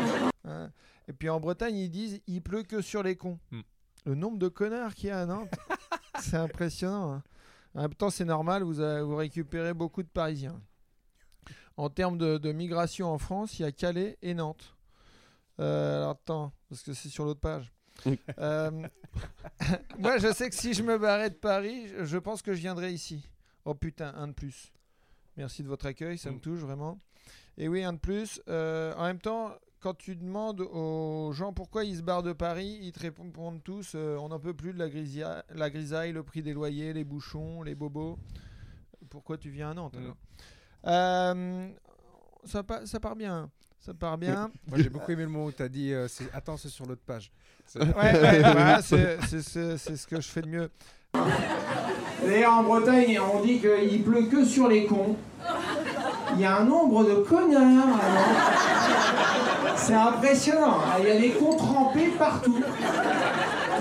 Et 1.07 1.13
puis 1.13 1.29
en 1.29 1.39
Bretagne, 1.39 1.75
ils 1.77 1.89
disent 1.89 2.21
il 2.27 2.41
pleut 2.41 2.63
que 2.63 2.81
sur 2.81 3.03
les 3.03 3.15
cons. 3.15 3.39
Hmm. 3.51 3.61
Le 4.05 4.15
nombre 4.15 4.37
de 4.37 4.47
connards 4.47 4.95
qu'il 4.95 5.09
y 5.09 5.11
a 5.11 5.19
à 5.21 5.25
Nantes, 5.25 5.49
c'est 6.19 6.37
impressionnant. 6.37 7.13
hein. 7.13 7.23
En 7.75 7.81
même 7.83 7.93
temps, 7.93 8.09
c'est 8.09 8.25
normal, 8.25 8.63
vous, 8.63 8.79
avez- 8.79 9.01
vous 9.01 9.15
récupérez 9.15 9.73
beaucoup 9.73 10.03
de 10.03 10.07
Parisiens. 10.07 10.59
En 11.77 11.89
termes 11.89 12.17
de, 12.17 12.37
de 12.37 12.51
migration 12.51 13.11
en 13.11 13.17
France, 13.17 13.59
il 13.59 13.63
y 13.63 13.65
a 13.65 13.71
Calais 13.71 14.17
et 14.21 14.33
Nantes. 14.33 14.75
Euh, 15.59 15.97
alors 15.99 16.11
attends, 16.11 16.51
parce 16.69 16.81
que 16.81 16.93
c'est 16.93 17.09
sur 17.09 17.25
l'autre 17.25 17.39
page. 17.39 17.71
Euh, 18.39 18.71
moi, 19.99 20.17
je 20.17 20.31
sais 20.33 20.49
que 20.49 20.55
si 20.55 20.73
je 20.73 20.83
me 20.83 20.97
barrais 20.97 21.29
de 21.29 21.35
Paris, 21.35 21.87
je- 22.03 22.17
pense 22.17 22.41
que 22.41 22.53
je 22.53 22.59
viendrais 22.59 22.93
ici. 22.93 23.27
Oh 23.65 23.73
putain, 23.75 24.13
un 24.15 24.27
de 24.29 24.33
plus. 24.33 24.71
Merci 25.37 25.63
de 25.63 25.67
votre 25.67 25.85
accueil, 25.85 26.17
ça 26.17 26.31
me 26.31 26.39
touche 26.39 26.59
vraiment. 26.59 26.99
Et 27.57 27.67
oui, 27.67 27.83
un 27.83 27.93
de 27.93 27.97
plus. 27.99 28.41
Euh, 28.47 28.93
en 28.95 29.03
même 29.03 29.19
temps, 29.19 29.51
quand 29.79 29.93
tu 29.95 30.15
demandes 30.15 30.61
aux 30.61 31.31
gens 31.33 31.53
pourquoi 31.53 31.83
ils 31.83 31.97
se 31.97 32.01
barrent 32.01 32.23
de 32.23 32.33
Paris, 32.33 32.79
ils 32.81 32.91
te 32.91 32.99
répondent 32.99 33.63
tous 33.63 33.93
euh, 33.95 34.15
on 34.17 34.29
n'en 34.29 34.39
peut 34.39 34.53
plus 34.53 34.73
de 34.73 34.79
la, 34.79 34.89
grisia- 34.89 35.43
la 35.53 35.69
grisaille, 35.69 36.11
le 36.11 36.23
prix 36.23 36.41
des 36.43 36.53
loyers, 36.53 36.93
les 36.93 37.03
bouchons, 37.03 37.61
les 37.63 37.75
bobos. 37.75 38.17
Pourquoi 39.09 39.37
tu 39.37 39.49
viens 39.49 39.71
à 39.71 39.73
Nantes 39.73 39.95
Mm. 39.95 40.13
alors? 40.83 41.35
Ça, 42.45 42.63
pa- 42.63 42.85
ça 42.85 42.99
part 42.99 43.15
bien. 43.15 43.51
Ça 43.83 43.93
part 43.93 44.17
bien. 44.17 44.49
Moi, 44.67 44.77
j'ai 44.77 44.89
beaucoup 44.89 45.11
aimé 45.11 45.23
le 45.23 45.29
moment 45.29 45.45
où 45.45 45.51
tu 45.51 45.63
as 45.63 45.69
dit 45.69 45.91
euh, 45.93 46.07
c'est- 46.07 46.29
Attends, 46.33 46.57
c'est 46.57 46.69
sur 46.69 46.85
l'autre 46.85 47.01
page. 47.05 47.31
C'est- 47.65 47.79
Ouais, 47.97 48.19
ouais, 48.21 48.39
voilà, 48.41 48.81
c'est 48.81 49.17
c'est- 49.27 49.41
c'est- 49.41 49.77
c'est 49.77 49.95
ce 49.97 50.07
que 50.07 50.21
je 50.21 50.27
fais 50.27 50.41
de 50.41 50.47
mieux. 50.47 50.69
D'ailleurs, 52.25 52.53
en 52.53 52.63
Bretagne, 52.63 53.19
on 53.33 53.41
dit 53.43 53.59
qu'il 53.59 54.03
pleut 54.03 54.23
que 54.25 54.45
sur 54.45 54.67
les 54.67 54.85
cons. 54.85 55.15
Il 56.35 56.39
y 56.41 56.45
a 56.45 56.57
un 56.59 56.63
nombre 56.63 57.03
de 57.03 57.15
connards. 57.15 57.99
C'est 59.75 59.93
impressionnant. 59.95 60.77
Il 60.99 61.07
y 61.07 61.11
a 61.11 61.19
des 61.19 61.31
cons 61.31 61.57
trempés 61.57 62.07
partout. 62.17 62.61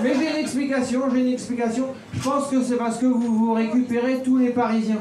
Mais 0.03 0.15
j'ai 0.15 0.31
une 0.31 0.37
explication, 0.37 1.03
j'ai 1.13 1.21
une 1.21 1.33
explication. 1.33 1.87
Je 2.13 2.19
pense 2.21 2.47
que 2.49 2.61
c'est 2.63 2.75
parce 2.77 2.97
que 2.97 3.05
vous 3.05 3.37
vous 3.37 3.53
récupérez 3.53 4.21
tous 4.23 4.37
les 4.39 4.49
Parisiens. 4.49 4.99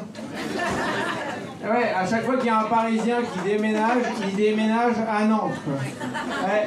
Ouais, 1.62 1.92
à 1.94 2.06
chaque 2.06 2.24
fois 2.24 2.36
qu'il 2.38 2.46
y 2.46 2.48
a 2.48 2.60
un 2.60 2.64
Parisien 2.64 3.16
qui 3.20 3.50
déménage, 3.50 4.02
il 4.26 4.34
déménage 4.34 4.94
à 5.06 5.24
Nantes. 5.26 5.52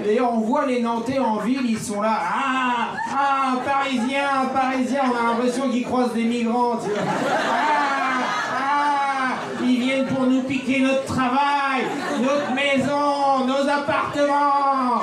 D'ailleurs, 0.05 0.31
on 0.31 0.41
voit 0.41 0.67
les 0.67 0.83
Nantais 0.83 1.17
en 1.17 1.37
ville, 1.37 1.61
ils 1.67 1.79
sont 1.79 1.99
là. 1.99 2.15
Ah, 2.21 2.89
ah, 3.11 3.53
un 3.53 3.55
Parisien, 3.57 4.21
un 4.43 4.45
Parisien, 4.45 5.01
on 5.11 5.17
a 5.17 5.31
l'impression 5.31 5.69
qu'ils 5.69 5.83
croisent 5.83 6.13
des 6.13 6.25
migrants. 6.25 6.77
Ah, 6.79 8.19
ah, 8.55 9.29
ils 9.63 9.79
viennent 9.79 10.05
pour 10.05 10.27
nous 10.27 10.43
piquer 10.43 10.81
notre 10.81 11.05
travail, 11.05 11.85
notre 12.21 12.53
maison, 12.53 13.47
nos 13.47 13.67
appartements. 13.67 15.01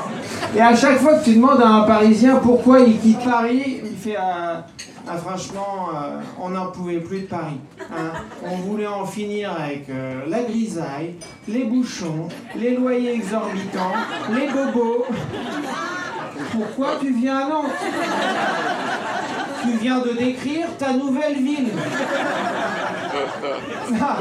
Et 0.54 0.60
à 0.60 0.76
chaque 0.76 0.98
fois 0.98 1.14
que 1.14 1.24
tu 1.24 1.34
demandes 1.34 1.62
à 1.62 1.68
un 1.68 1.82
Parisien 1.82 2.36
pourquoi 2.36 2.78
il 2.78 2.96
quitte 3.00 3.24
Paris, 3.24 3.80
il 3.84 3.96
fait 3.96 4.16
ah, 4.16 4.66
ah, 5.08 5.16
franchement, 5.16 5.88
euh, 5.94 6.20
on 6.40 6.50
n'en 6.50 6.66
pouvait 6.66 7.00
plus 7.00 7.20
de 7.20 7.26
Paris. 7.26 7.60
hein. 7.80 8.12
On 8.44 8.56
voulait 8.56 8.86
en 8.86 9.04
finir 9.06 9.52
avec 9.58 9.88
euh, 9.88 10.22
la 10.28 10.42
grisaille, 10.42 11.14
les 11.48 11.64
bouchons, 11.64 12.28
les 12.56 12.76
loyers 12.76 13.14
exorbitants, 13.14 13.92
les 14.32 14.48
bobos. 14.48 15.06
Pourquoi 16.52 16.96
tu 17.00 17.12
viens 17.12 17.38
à 17.38 17.48
Nantes? 17.48 17.66
Tu 19.62 19.70
viens 19.78 19.98
de 19.98 20.10
décrire 20.12 20.68
ta 20.78 20.92
nouvelle 20.94 21.34
ville. 21.36 21.70
Ah, 24.00 24.18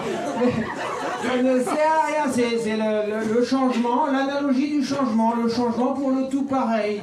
Ça 1.21 1.41
ne 1.43 1.59
sert 1.63 1.91
à 1.91 2.05
rien, 2.07 2.31
c'est 2.31 2.77
le, 2.77 3.27
le- 3.27 3.33
le 3.39 3.45
changement, 3.45 4.07
l'analogie 4.07 4.69
du 4.79 4.83
changement, 4.83 5.35
le 5.35 5.49
changement 5.49 5.93
pour 5.93 6.11
le 6.11 6.29
tout 6.29 6.45
pareil. 6.45 7.01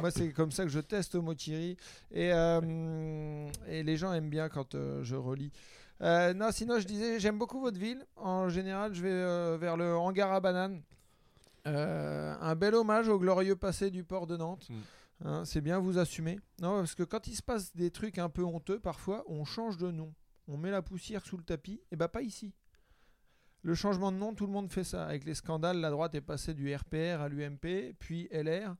Moi, 0.00 0.10
c'est 0.10 0.32
comme 0.32 0.50
ça 0.52 0.64
que 0.64 0.70
je 0.70 0.80
teste 0.80 1.14
Mochiri 1.16 1.76
et, 2.12 2.32
euh, 2.32 3.48
et 3.68 3.82
les 3.82 3.96
gens 3.96 4.12
aiment 4.12 4.28
bien 4.30 4.48
quand 4.48 4.74
euh, 4.74 5.02
je 5.02 5.16
relis. 5.16 5.50
Euh, 6.02 6.32
non, 6.34 6.48
sinon, 6.50 6.78
je 6.78 6.86
disais, 6.86 7.18
j'aime 7.20 7.38
beaucoup 7.38 7.60
votre 7.60 7.78
ville. 7.78 8.04
En 8.16 8.48
général, 8.48 8.94
je 8.94 9.02
vais 9.02 9.10
euh, 9.10 9.56
vers 9.60 9.76
le 9.76 9.94
hangar 9.96 10.32
à 10.32 10.40
bananes. 10.40 10.80
Euh, 11.66 12.34
un 12.40 12.54
bel 12.54 12.74
hommage 12.74 13.08
au 13.08 13.18
glorieux 13.18 13.56
passé 13.56 13.90
du 13.90 14.02
port 14.04 14.26
de 14.26 14.36
Nantes. 14.36 14.66
Mm. 14.70 14.74
Hein, 15.26 15.42
c'est 15.44 15.60
bien, 15.60 15.78
vous 15.78 15.98
assumez. 15.98 16.38
Non, 16.62 16.78
parce 16.78 16.94
que 16.94 17.02
quand 17.02 17.26
il 17.26 17.34
se 17.34 17.42
passe 17.42 17.74
des 17.76 17.90
trucs 17.90 18.18
un 18.18 18.30
peu 18.30 18.42
honteux, 18.42 18.78
parfois, 18.78 19.24
on 19.26 19.44
change 19.44 19.76
de 19.76 19.90
nom. 19.90 20.12
On 20.48 20.56
met 20.56 20.70
la 20.70 20.80
poussière 20.82 21.24
sous 21.24 21.36
le 21.36 21.42
tapis, 21.44 21.80
et 21.92 21.96
bah 21.96 22.08
pas 22.08 22.22
ici. 22.22 22.52
Le 23.62 23.74
changement 23.74 24.10
de 24.10 24.16
nom, 24.16 24.34
tout 24.34 24.46
le 24.46 24.52
monde 24.52 24.70
fait 24.70 24.84
ça. 24.84 25.04
Avec 25.06 25.24
les 25.24 25.34
scandales, 25.34 25.80
la 25.80 25.90
droite 25.90 26.14
est 26.14 26.22
passée 26.22 26.54
du 26.54 26.74
RPR 26.74 27.20
à 27.20 27.28
l'UMP, 27.28 27.94
puis 27.98 28.26
LR. 28.32 28.74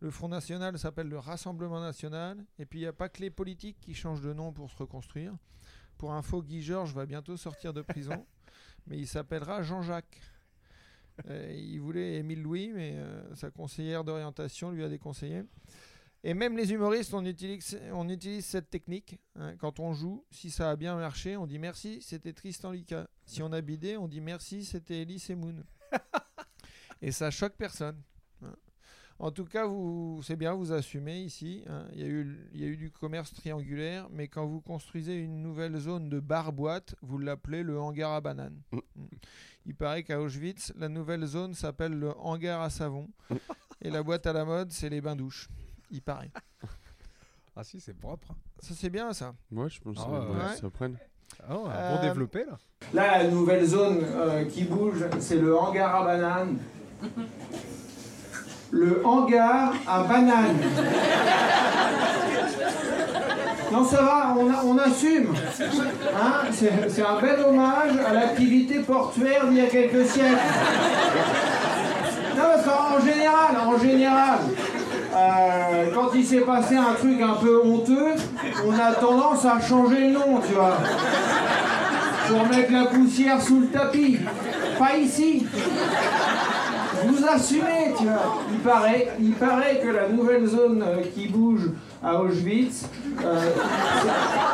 Le 0.00 0.10
Front 0.10 0.28
National 0.28 0.78
s'appelle 0.78 1.08
le 1.08 1.18
Rassemblement 1.18 1.80
National. 1.80 2.44
Et 2.58 2.64
puis 2.64 2.78
il 2.78 2.82
n'y 2.82 2.88
a 2.88 2.92
pas 2.92 3.08
que 3.08 3.20
les 3.20 3.30
politiques 3.30 3.78
qui 3.80 3.92
changent 3.92 4.22
de 4.22 4.32
nom 4.32 4.52
pour 4.52 4.70
se 4.70 4.76
reconstruire. 4.76 5.34
Pour 5.98 6.12
info, 6.12 6.42
Guy 6.42 6.62
Georges 6.62 6.94
va 6.94 7.06
bientôt 7.06 7.36
sortir 7.36 7.74
de 7.74 7.82
prison, 7.82 8.24
mais 8.86 8.98
il 8.98 9.06
s'appellera 9.06 9.62
Jean-Jacques. 9.62 10.20
Euh, 11.28 11.52
il 11.54 11.78
voulait 11.80 12.14
Émile 12.14 12.42
Louis, 12.42 12.72
mais 12.74 12.94
euh, 12.94 13.34
sa 13.34 13.50
conseillère 13.50 14.04
d'orientation 14.04 14.70
lui 14.70 14.84
a 14.84 14.88
déconseillé. 14.88 15.42
Et 16.22 16.34
même 16.34 16.56
les 16.56 16.72
humoristes, 16.72 17.14
on 17.14 17.24
utilise, 17.24 17.80
on 17.92 18.08
utilise 18.08 18.44
cette 18.44 18.68
technique. 18.68 19.18
hein. 19.36 19.56
Quand 19.56 19.80
on 19.80 19.94
joue, 19.94 20.24
si 20.30 20.50
ça 20.50 20.70
a 20.70 20.76
bien 20.76 20.94
marché, 20.96 21.36
on 21.36 21.46
dit 21.46 21.58
merci, 21.58 22.02
c'était 22.02 22.32
Tristan 22.34 22.72
Lucas. 22.72 23.06
Si 23.24 23.42
on 23.42 23.52
a 23.52 23.60
bidé, 23.62 23.96
on 23.96 24.06
dit 24.08 24.20
merci, 24.20 24.64
c'était 24.64 25.02
Elise 25.02 25.30
Moon. 25.30 25.64
Et 27.02 27.12
ça 27.12 27.30
choque 27.30 27.54
personne. 27.56 27.96
hein. 28.42 28.54
En 29.18 29.30
tout 29.30 29.44
cas, 29.44 29.66
vous, 29.66 30.20
c'est 30.22 30.36
bien, 30.36 30.54
vous 30.54 30.72
assumez 30.72 31.20
ici. 31.22 31.62
hein. 31.68 31.86
Il 31.92 32.00
y, 32.00 32.04
a 32.04 32.06
eu, 32.06 32.38
il 32.52 32.60
y 32.60 32.64
a 32.64 32.66
eu 32.68 32.76
du 32.76 32.90
commerce 32.90 33.32
triangulaire, 33.34 34.08
mais 34.10 34.28
quand 34.28 34.46
vous 34.46 34.60
construisez 34.60 35.14
une 35.14 35.42
nouvelle 35.42 35.76
zone 35.78 36.08
de 36.10 36.20
bar-boîte, 36.20 36.94
vous 37.02 37.18
l'appelez 37.18 37.62
le 37.62 37.78
hangar 37.80 38.12
à 38.12 38.20
bananes. 38.20 38.60
Mm. 38.72 38.78
Mm. 38.96 39.06
Il 39.66 39.74
paraît 39.74 40.04
qu'à 40.04 40.20
Auschwitz, 40.20 40.72
la 40.76 40.88
nouvelle 40.88 41.24
zone 41.26 41.54
s'appelle 41.54 41.92
le 41.92 42.10
hangar 42.18 42.60
à 42.62 42.70
savon. 42.70 43.08
Et 43.82 43.90
la 43.90 44.02
boîte 44.02 44.26
à 44.26 44.32
la 44.34 44.44
mode, 44.44 44.72
c'est 44.72 44.88
les 44.90 45.00
bains-douches. 45.00 45.48
Il 45.90 46.02
paraît. 46.02 46.30
Ah 47.56 47.64
si, 47.64 47.80
c'est 47.80 47.92
propre. 47.98 48.28
Ça, 48.60 48.72
c'est 48.78 48.88
bien 48.88 49.12
ça. 49.12 49.34
Moi, 49.50 49.66
je 49.68 49.80
pense 49.80 49.96
que 49.96 50.00
Ah 50.00 50.04
ça, 50.04 50.10
ouais, 50.10 50.18
ouais, 50.18 50.50
ouais. 50.50 50.56
ça 50.58 50.70
prenne. 50.70 50.96
Ah, 51.46 51.52
un 51.52 51.70
Euh, 51.70 51.96
bon 51.96 52.02
développé 52.02 52.44
là. 52.44 52.56
Là, 52.94 53.18
la 53.18 53.28
nouvelle 53.28 53.66
zone 53.66 54.02
euh, 54.04 54.44
qui 54.44 54.62
bouge, 54.64 55.04
c'est 55.18 55.36
le 55.36 55.54
hangar 55.58 55.94
à 55.96 56.04
bananes. 56.04 56.58
Le 58.70 59.04
hangar 59.04 59.74
à 59.86 60.04
bananes. 60.04 60.56
Non, 63.72 63.84
ça 63.84 64.02
va, 64.02 64.34
on, 64.38 64.50
a- 64.50 64.64
on 64.64 64.78
assume. 64.78 65.34
Hein, 65.34 66.32
c'est 66.52 66.88
c'est 66.90 67.04
un 67.06 67.20
bel 67.20 67.40
hommage 67.40 67.96
à 68.06 68.12
l'activité 68.14 68.80
portuaire 68.80 69.46
d'il 69.48 69.58
y 69.58 69.60
a 69.60 69.66
quelques 69.66 70.06
siècles. 70.08 70.38
Non, 72.36 72.42
parce 72.54 72.64
qu'en 72.64 73.00
général, 73.04 73.56
en 73.66 73.78
général, 73.78 74.38
euh, 75.14 75.86
quand 75.94 76.10
il 76.14 76.24
s'est 76.24 76.40
passé 76.40 76.76
un 76.76 76.94
truc 76.94 77.20
un 77.20 77.34
peu 77.34 77.60
honteux, 77.64 78.14
on 78.66 78.72
a 78.78 78.92
tendance 78.92 79.44
à 79.44 79.60
changer 79.60 80.08
le 80.08 80.12
nom, 80.12 80.40
tu 80.46 80.54
vois 80.54 80.76
pour 82.28 82.46
mettre 82.46 82.70
la 82.72 82.84
poussière 82.84 83.42
sous 83.42 83.58
le 83.60 83.66
tapis. 83.66 84.20
Pas 84.78 84.96
ici. 84.96 85.44
Vous 87.04 87.24
assumez, 87.26 87.92
tu 87.98 88.04
vois. 88.04 88.36
Il 88.52 88.58
paraît, 88.60 89.08
il 89.18 89.32
paraît 89.32 89.80
que 89.82 89.88
la 89.88 90.08
nouvelle 90.08 90.46
zone 90.46 90.84
qui 91.12 91.26
bouge 91.26 91.70
à 92.04 92.14
Auschwitz, 92.20 92.84
euh, 93.24 93.40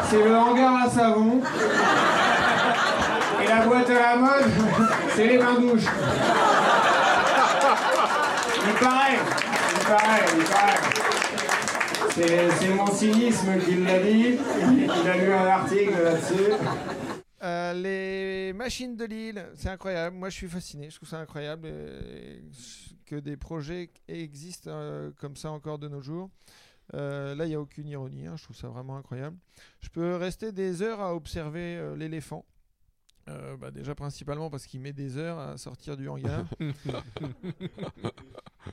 c'est- 0.08 0.24
le 0.24 0.34
hangar 0.34 0.84
à 0.86 0.88
savon. 0.88 1.40
Et 3.44 3.46
la 3.48 3.56
boîte 3.66 3.90
à 3.90 4.10
la 4.14 4.16
mode, 4.16 4.50
c'est 5.14 5.26
les 5.26 5.36
bains-douches. 5.36 5.84
Il 8.66 8.72
paraît, 8.86 9.18
il 9.18 9.84
paraît, 9.86 10.24
il 10.34 10.35
paraît. 10.35 10.35
C'est 12.10 12.74
mon 12.74 12.86
cynisme 12.86 13.59
qui 13.60 13.77
l'a 13.77 13.98
dit. 14.02 14.39
Il 14.73 15.09
a 15.09 15.16
lu 15.18 15.32
un 15.32 15.47
article 15.47 16.02
là-dessus. 16.02 16.52
Euh, 17.43 17.73
les 17.74 18.52
machines 18.55 18.97
de 18.97 19.05
Lille, 19.05 19.47
c'est 19.55 19.68
incroyable. 19.68 20.16
Moi, 20.16 20.31
je 20.31 20.35
suis 20.36 20.48
fasciné. 20.48 20.89
Je 20.90 20.97
trouve 20.97 21.09
ça 21.09 21.18
incroyable 21.18 21.62
euh, 21.66 22.39
que 23.05 23.16
des 23.16 23.36
projets 23.36 23.90
existent 24.09 24.70
euh, 24.73 25.10
comme 25.20 25.36
ça 25.36 25.51
encore 25.51 25.78
de 25.78 25.89
nos 25.89 26.01
jours. 26.01 26.31
Là, 26.93 27.35
il 27.44 27.48
n'y 27.48 27.55
a 27.55 27.60
aucune 27.60 27.89
ironie. 27.89 28.27
hein. 28.27 28.35
Je 28.36 28.44
trouve 28.44 28.56
ça 28.56 28.68
vraiment 28.68 28.97
incroyable. 28.97 29.36
Je 29.81 29.89
peux 29.90 30.16
rester 30.16 30.52
des 30.52 30.82
heures 30.82 31.01
à 31.01 31.14
observer 31.14 31.94
l'éléphant. 31.97 32.44
Euh, 33.28 33.57
bah, 33.57 33.70
déjà, 33.73 33.94
principalement 33.94 34.51
parce 34.51 34.66
qu'il 34.66 34.81
met 34.81 34.93
des 34.93 35.16
heures 35.19 35.39
à 35.39 35.57
sortir 35.59 35.97
du 35.97 36.09
hangar. 36.09 36.44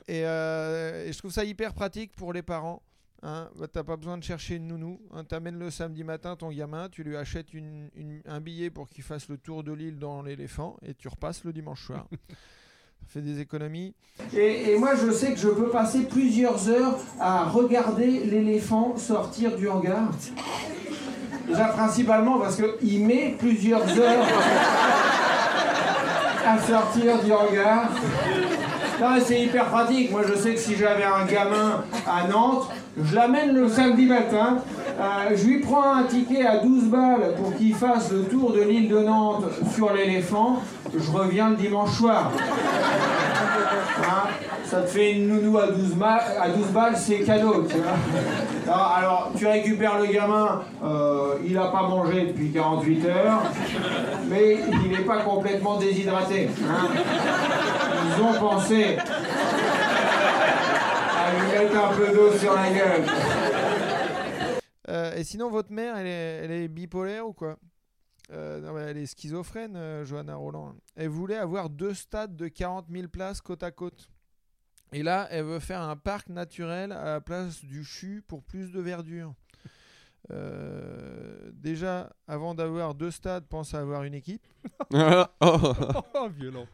et, 0.08 0.24
euh, 0.24 1.06
et 1.06 1.12
je 1.12 1.18
trouve 1.18 1.32
ça 1.32 1.44
hyper 1.44 1.74
pratique 1.74 2.12
pour 2.16 2.32
les 2.32 2.42
parents. 2.42 2.82
Hein, 3.22 3.48
bah, 3.58 3.66
t'as 3.72 3.82
pas 3.82 3.96
besoin 3.96 4.18
de 4.18 4.22
chercher 4.22 4.56
une 4.56 4.66
nounou. 4.68 5.00
Hein, 5.12 5.24
T'amènes 5.24 5.58
le 5.58 5.70
samedi 5.70 6.04
matin 6.04 6.36
ton 6.36 6.50
gamin, 6.50 6.88
tu 6.90 7.02
lui 7.02 7.16
achètes 7.16 7.54
une- 7.54 7.88
une- 7.96 8.20
un 8.26 8.40
billet 8.40 8.70
pour 8.70 8.88
qu'il 8.88 9.02
fasse 9.02 9.28
le 9.28 9.38
tour 9.38 9.64
de 9.64 9.72
l'île 9.72 9.98
dans 9.98 10.22
l'éléphant 10.22 10.76
et 10.82 10.94
tu 10.94 11.08
repasses 11.08 11.42
le 11.44 11.52
dimanche 11.52 11.86
soir. 11.86 12.06
Ça 13.00 13.06
fait 13.08 13.22
des 13.22 13.40
économies. 13.40 13.94
Et, 14.34 14.70
et 14.72 14.78
moi, 14.78 14.94
je 14.94 15.10
sais 15.10 15.32
que 15.32 15.38
je 15.38 15.48
peux 15.48 15.68
passer 15.70 16.04
plusieurs 16.06 16.68
heures 16.68 16.98
à 17.20 17.44
regarder 17.50 18.24
l'éléphant 18.24 18.96
sortir 18.96 19.56
du 19.56 19.68
hangar. 19.68 20.10
Déjà, 21.46 21.64
principalement 21.66 22.38
parce 22.38 22.56
qu'il 22.56 23.06
met 23.06 23.36
plusieurs 23.38 23.82
heures 23.98 24.26
à 26.46 26.58
sortir 26.58 27.22
du 27.22 27.32
hangar. 27.32 27.88
Non, 29.00 29.08
c'est 29.24 29.40
hyper 29.40 29.66
pratique. 29.66 30.10
Moi, 30.10 30.22
je 30.28 30.34
sais 30.34 30.54
que 30.54 30.60
si 30.60 30.76
j'avais 30.76 31.04
un 31.04 31.24
gamin 31.26 31.84
à 32.06 32.26
Nantes, 32.28 32.68
je 33.02 33.14
l'amène 33.14 33.54
le 33.54 33.68
samedi 33.68 34.06
matin. 34.06 34.58
euh, 35.00 35.34
je 35.36 35.44
lui 35.46 35.58
prends 35.60 35.94
un 35.96 36.04
ticket 36.04 36.46
à 36.46 36.58
12 36.58 36.84
balles 36.84 37.34
pour 37.36 37.54
qu'il 37.56 37.74
fasse 37.74 38.12
le 38.12 38.22
tour 38.24 38.52
de 38.52 38.60
l'île 38.62 38.88
de 38.88 38.98
Nantes 39.00 39.44
sur 39.74 39.92
l'éléphant. 39.92 40.60
Je 40.96 41.10
reviens 41.10 41.50
le 41.50 41.56
dimanche 41.56 41.90
soir. 41.92 42.30
Hein, 44.02 44.28
ça 44.64 44.82
te 44.82 44.86
fait 44.88 45.12
une 45.12 45.28
nounou 45.28 45.58
à 45.58 45.66
12, 45.68 45.96
ma- 45.96 46.20
à 46.40 46.48
12 46.48 46.66
balles, 46.68 46.96
c'est 46.96 47.20
cadeau. 47.20 47.66
Alors, 48.68 49.30
tu 49.36 49.46
récupères 49.46 49.98
le 49.98 50.06
gamin, 50.06 50.62
euh, 50.84 51.34
il 51.44 51.54
n'a 51.54 51.66
pas 51.66 51.82
mangé 51.82 52.26
depuis 52.28 52.50
48 52.50 53.06
heures, 53.06 53.42
mais 54.28 54.58
il 54.84 54.90
n'est 54.90 55.04
pas 55.04 55.18
complètement 55.18 55.76
déshydraté. 55.76 56.48
hein. 56.68 56.88
Ils 58.06 58.22
ont 58.22 58.32
pensé 58.48 58.96
mettre 61.64 61.84
un 61.84 61.96
peu 61.96 62.12
d'eau 62.12 62.32
sur 62.32 62.54
la 62.54 62.70
gueule. 62.70 63.04
Euh, 64.88 65.16
et 65.16 65.24
sinon, 65.24 65.50
votre 65.50 65.72
mère, 65.72 65.96
elle 65.96 66.06
est, 66.06 66.44
elle 66.44 66.50
est 66.50 66.68
bipolaire 66.68 67.26
ou 67.26 67.32
quoi? 67.32 67.58
Euh, 68.32 68.60
non, 68.60 68.72
mais 68.72 68.82
Elle 68.82 68.98
est 68.98 69.06
schizophrène, 69.06 69.76
euh, 69.76 70.04
Johanna 70.04 70.36
Roland. 70.36 70.74
Elle 70.96 71.08
voulait 71.08 71.36
avoir 71.36 71.70
deux 71.70 71.94
stades 71.94 72.36
de 72.36 72.48
40 72.48 72.86
000 72.90 73.08
places 73.08 73.40
côte 73.40 73.62
à 73.62 73.70
côte. 73.70 74.08
Et 74.92 75.02
là, 75.02 75.26
elle 75.30 75.44
veut 75.44 75.58
faire 75.58 75.80
un 75.80 75.96
parc 75.96 76.28
naturel 76.28 76.92
à 76.92 77.04
la 77.04 77.20
place 77.20 77.64
du 77.64 77.84
CHU 77.84 78.22
pour 78.26 78.42
plus 78.42 78.70
de 78.70 78.80
verdure. 78.80 79.34
Euh, 80.30 81.50
déjà, 81.52 82.10
avant 82.26 82.54
d'avoir 82.54 82.94
deux 82.94 83.10
stades, 83.10 83.46
pense 83.46 83.74
à 83.74 83.80
avoir 83.80 84.04
une 84.04 84.14
équipe. 84.14 84.46
oh. 85.40 86.28
Violent. 86.30 86.66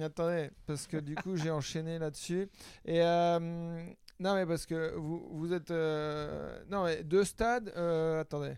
Attendez, 0.00 0.50
parce 0.66 0.86
que 0.86 0.96
du 0.96 1.14
coup, 1.14 1.36
j'ai 1.36 1.50
enchaîné 1.50 1.98
là-dessus. 1.98 2.48
Et 2.84 3.00
euh, 3.02 3.84
non, 4.20 4.34
mais 4.34 4.46
parce 4.46 4.66
que 4.66 4.94
vous, 4.96 5.28
vous 5.32 5.52
êtes. 5.52 5.70
euh, 5.70 6.62
non, 6.70 6.84
mais 6.84 7.02
deux 7.04 7.24
stades. 7.24 7.72
euh, 7.76 8.20
attendez. 8.20 8.56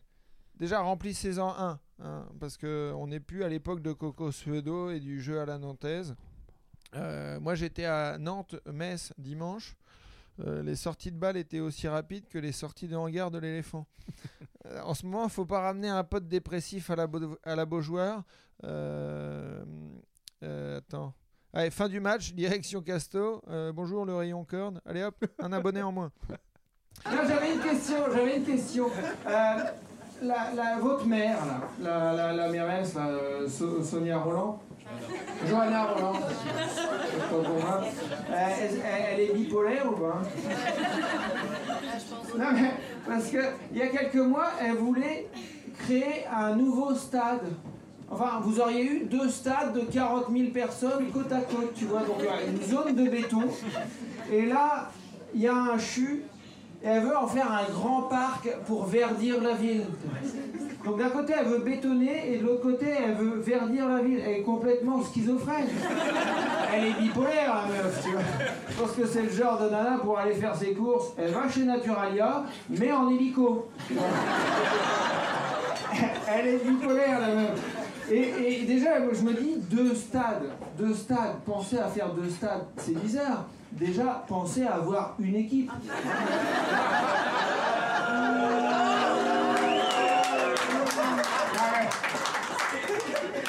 Déjà, 0.57 0.81
remplissez-en 0.81 1.49
un. 1.59 1.81
hein, 2.03 2.27
parce 2.41 2.57
qu'on 2.57 3.07
n'est 3.07 3.21
plus 3.21 3.45
à 3.45 3.49
l'époque 3.49 3.81
de 3.83 3.93
Coco 3.93 4.31
Suedo 4.33 4.91
et 4.91 5.01
du 5.01 5.21
jeu 5.21 5.41
à 5.41 5.47
la 5.47 5.59
nantaise. 5.59 6.15
Euh, 6.95 7.39
moi, 7.41 7.55
j'étais 7.55 7.85
à 7.85 8.17
Nantes-Metz 8.19 9.13
dimanche. 9.19 9.77
Euh, 10.41 10.63
les 10.63 10.77
sorties 10.77 11.11
de 11.13 11.17
balles 11.19 11.37
étaient 11.39 11.61
aussi 11.61 11.89
rapides 11.89 12.29
que 12.29 12.39
les 12.39 12.53
sorties 12.53 12.89
de 12.89 12.97
hangar 12.97 13.31
de 13.31 13.39
l'éléphant. 13.39 13.87
Euh, 14.67 14.81
en 14.83 14.95
ce 14.95 15.07
moment, 15.07 15.23
il 15.23 15.31
faut 15.31 15.47
pas 15.47 15.61
ramener 15.61 15.89
un 15.89 16.03
pote 16.03 16.27
dépressif 16.27 16.91
à 16.91 16.97
la, 16.97 17.07
Beau- 17.07 17.39
à 17.45 17.55
la 17.55 17.65
Beaujoire. 17.65 18.25
Euh, 18.65 19.65
euh, 20.43 20.79
attends. 20.79 21.15
Allez, 21.53 21.71
fin 21.71 21.89
du 21.89 22.01
match, 22.01 22.33
direction 22.35 22.83
Casto. 22.83 23.41
Euh, 23.49 23.73
bonjour 23.73 24.05
le 24.05 24.15
rayon 24.15 24.45
corne. 24.45 24.81
Allez 24.85 25.03
hop, 25.03 25.17
un 25.39 25.53
abonné 25.53 25.83
en 25.83 25.93
moins. 25.93 26.11
j'avais 27.05 27.55
une 27.55 27.61
question, 27.61 27.97
j'avais 28.13 28.37
une 28.39 28.45
question. 28.45 28.87
Euh, 29.27 29.55
votre 30.81 31.07
mère, 31.07 31.39
la, 31.81 32.13
la, 32.13 32.33
la 32.33 32.47
euh, 32.49 33.49
So- 33.49 33.83
Sonia 33.83 34.19
Roland. 34.19 34.61
Johanna 35.47 35.85
Roland. 35.93 36.21
Elle, 38.33 39.21
est 39.21 39.35
bipolaire 39.35 39.91
ou 39.91 39.97
pas? 39.97 40.23
Non 42.39 42.53
mais, 42.53 42.71
parce 43.07 43.31
que 43.31 43.39
il 43.73 43.79
y 43.79 43.83
a 43.83 43.89
quelques 43.89 44.15
mois, 44.17 44.51
elle 44.61 44.77
voulait 44.77 45.29
créer 45.79 46.27
un 46.27 46.55
nouveau 46.55 46.95
stade. 46.95 47.41
Enfin, 48.11 48.41
vous 48.43 48.61
auriez 48.61 48.85
eu 48.85 49.05
deux 49.11 49.29
stades 49.29 49.73
de 49.75 49.81
40 49.81 50.27
000 50.31 50.51
personnes 50.51 51.11
côte 51.13 51.33
à 51.33 51.41
côte, 51.41 51.75
tu 51.75 51.87
vois, 51.87 52.01
donc 52.01 52.21
euh, 52.21 52.51
une 52.51 52.63
zone 52.63 52.95
de 52.95 53.11
béton. 53.11 53.43
Et 54.33 54.47
là, 54.47 54.91
il 55.35 55.41
y 55.41 55.49
a 55.49 55.55
un 55.55 55.79
CHU, 55.79 56.23
et 56.85 56.89
elle 56.89 57.03
veut 57.03 57.17
en 57.17 57.27
faire 57.27 57.51
un 57.51 57.65
grand 57.73 58.03
parc 58.03 58.49
pour 58.67 58.87
verdir 58.87 59.43
la 59.43 59.55
ville. 59.55 59.87
Donc 60.85 60.99
d'un 60.99 61.09
côté, 61.09 61.35
elle 61.37 61.47
veut 61.47 61.59
bétonner, 61.59 62.33
et 62.33 62.39
de 62.39 62.45
l'autre 62.45 62.63
côté, 62.63 62.87
elle 62.87 63.15
veut 63.15 63.41
verdir 63.41 63.89
la 63.89 64.01
ville. 64.01 64.23
Elle 64.25 64.37
est 64.37 64.43
complètement 64.43 65.03
schizophrène. 65.03 65.67
Elle 66.73 66.85
est 66.85 67.01
bipolaire, 67.01 67.55
la 67.55 67.67
meuf, 67.75 68.05
tu 68.05 68.11
vois. 68.13 68.21
Je 68.71 68.81
pense 68.81 68.93
que 68.93 69.05
c'est 69.05 69.23
le 69.23 69.31
genre 69.31 69.59
de 69.61 69.69
nana 69.69 69.99
pour 70.01 70.17
aller 70.17 70.35
faire 70.35 70.55
ses 70.55 70.75
courses. 70.75 71.13
Elle 71.19 71.33
va 71.33 71.49
chez 71.49 71.65
Naturalia, 71.65 72.45
mais 72.71 72.93
en 72.93 73.11
hélico. 73.11 73.67
Elle 76.29 76.47
est 76.47 76.65
bipolaire, 76.65 77.21
la 77.21 77.35
meuf. 77.35 77.76
Et, 78.11 78.65
déjà, 78.67 79.01
moi, 79.01 79.13
je 79.13 79.23
me 79.23 79.33
dis, 79.33 79.57
deux 79.71 79.95
stades, 79.95 80.51
deux 80.79 80.95
stades, 80.95 81.41
penser 81.45 81.79
à 81.79 81.89
faire 81.89 82.13
deux 82.13 82.31
stades, 82.31 82.67
c'est 82.77 82.97
bizarre. 83.01 83.47
Déjà, 83.73 84.25
pensez 84.29 84.65
à 84.65 84.75
avoir 84.75 85.17
une 85.19 85.37
équipe. 85.37 85.71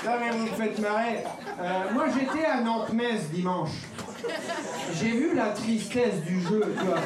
Non 0.06 0.14
mais 0.22 0.30
vous 0.32 0.44
me 0.44 0.48
faites 0.48 0.80
marrer. 0.80 1.24
Euh, 1.60 1.94
moi 1.94 2.06
j'étais 2.14 2.46
à 2.46 2.62
Nantes-Metz 2.62 3.30
dimanche. 3.34 3.72
J'ai 5.00 5.12
vu 5.12 5.36
la 5.36 5.50
tristesse 5.50 6.22
du 6.26 6.42
jeu, 6.42 6.74
tu 6.80 6.86
vois. 6.86 6.98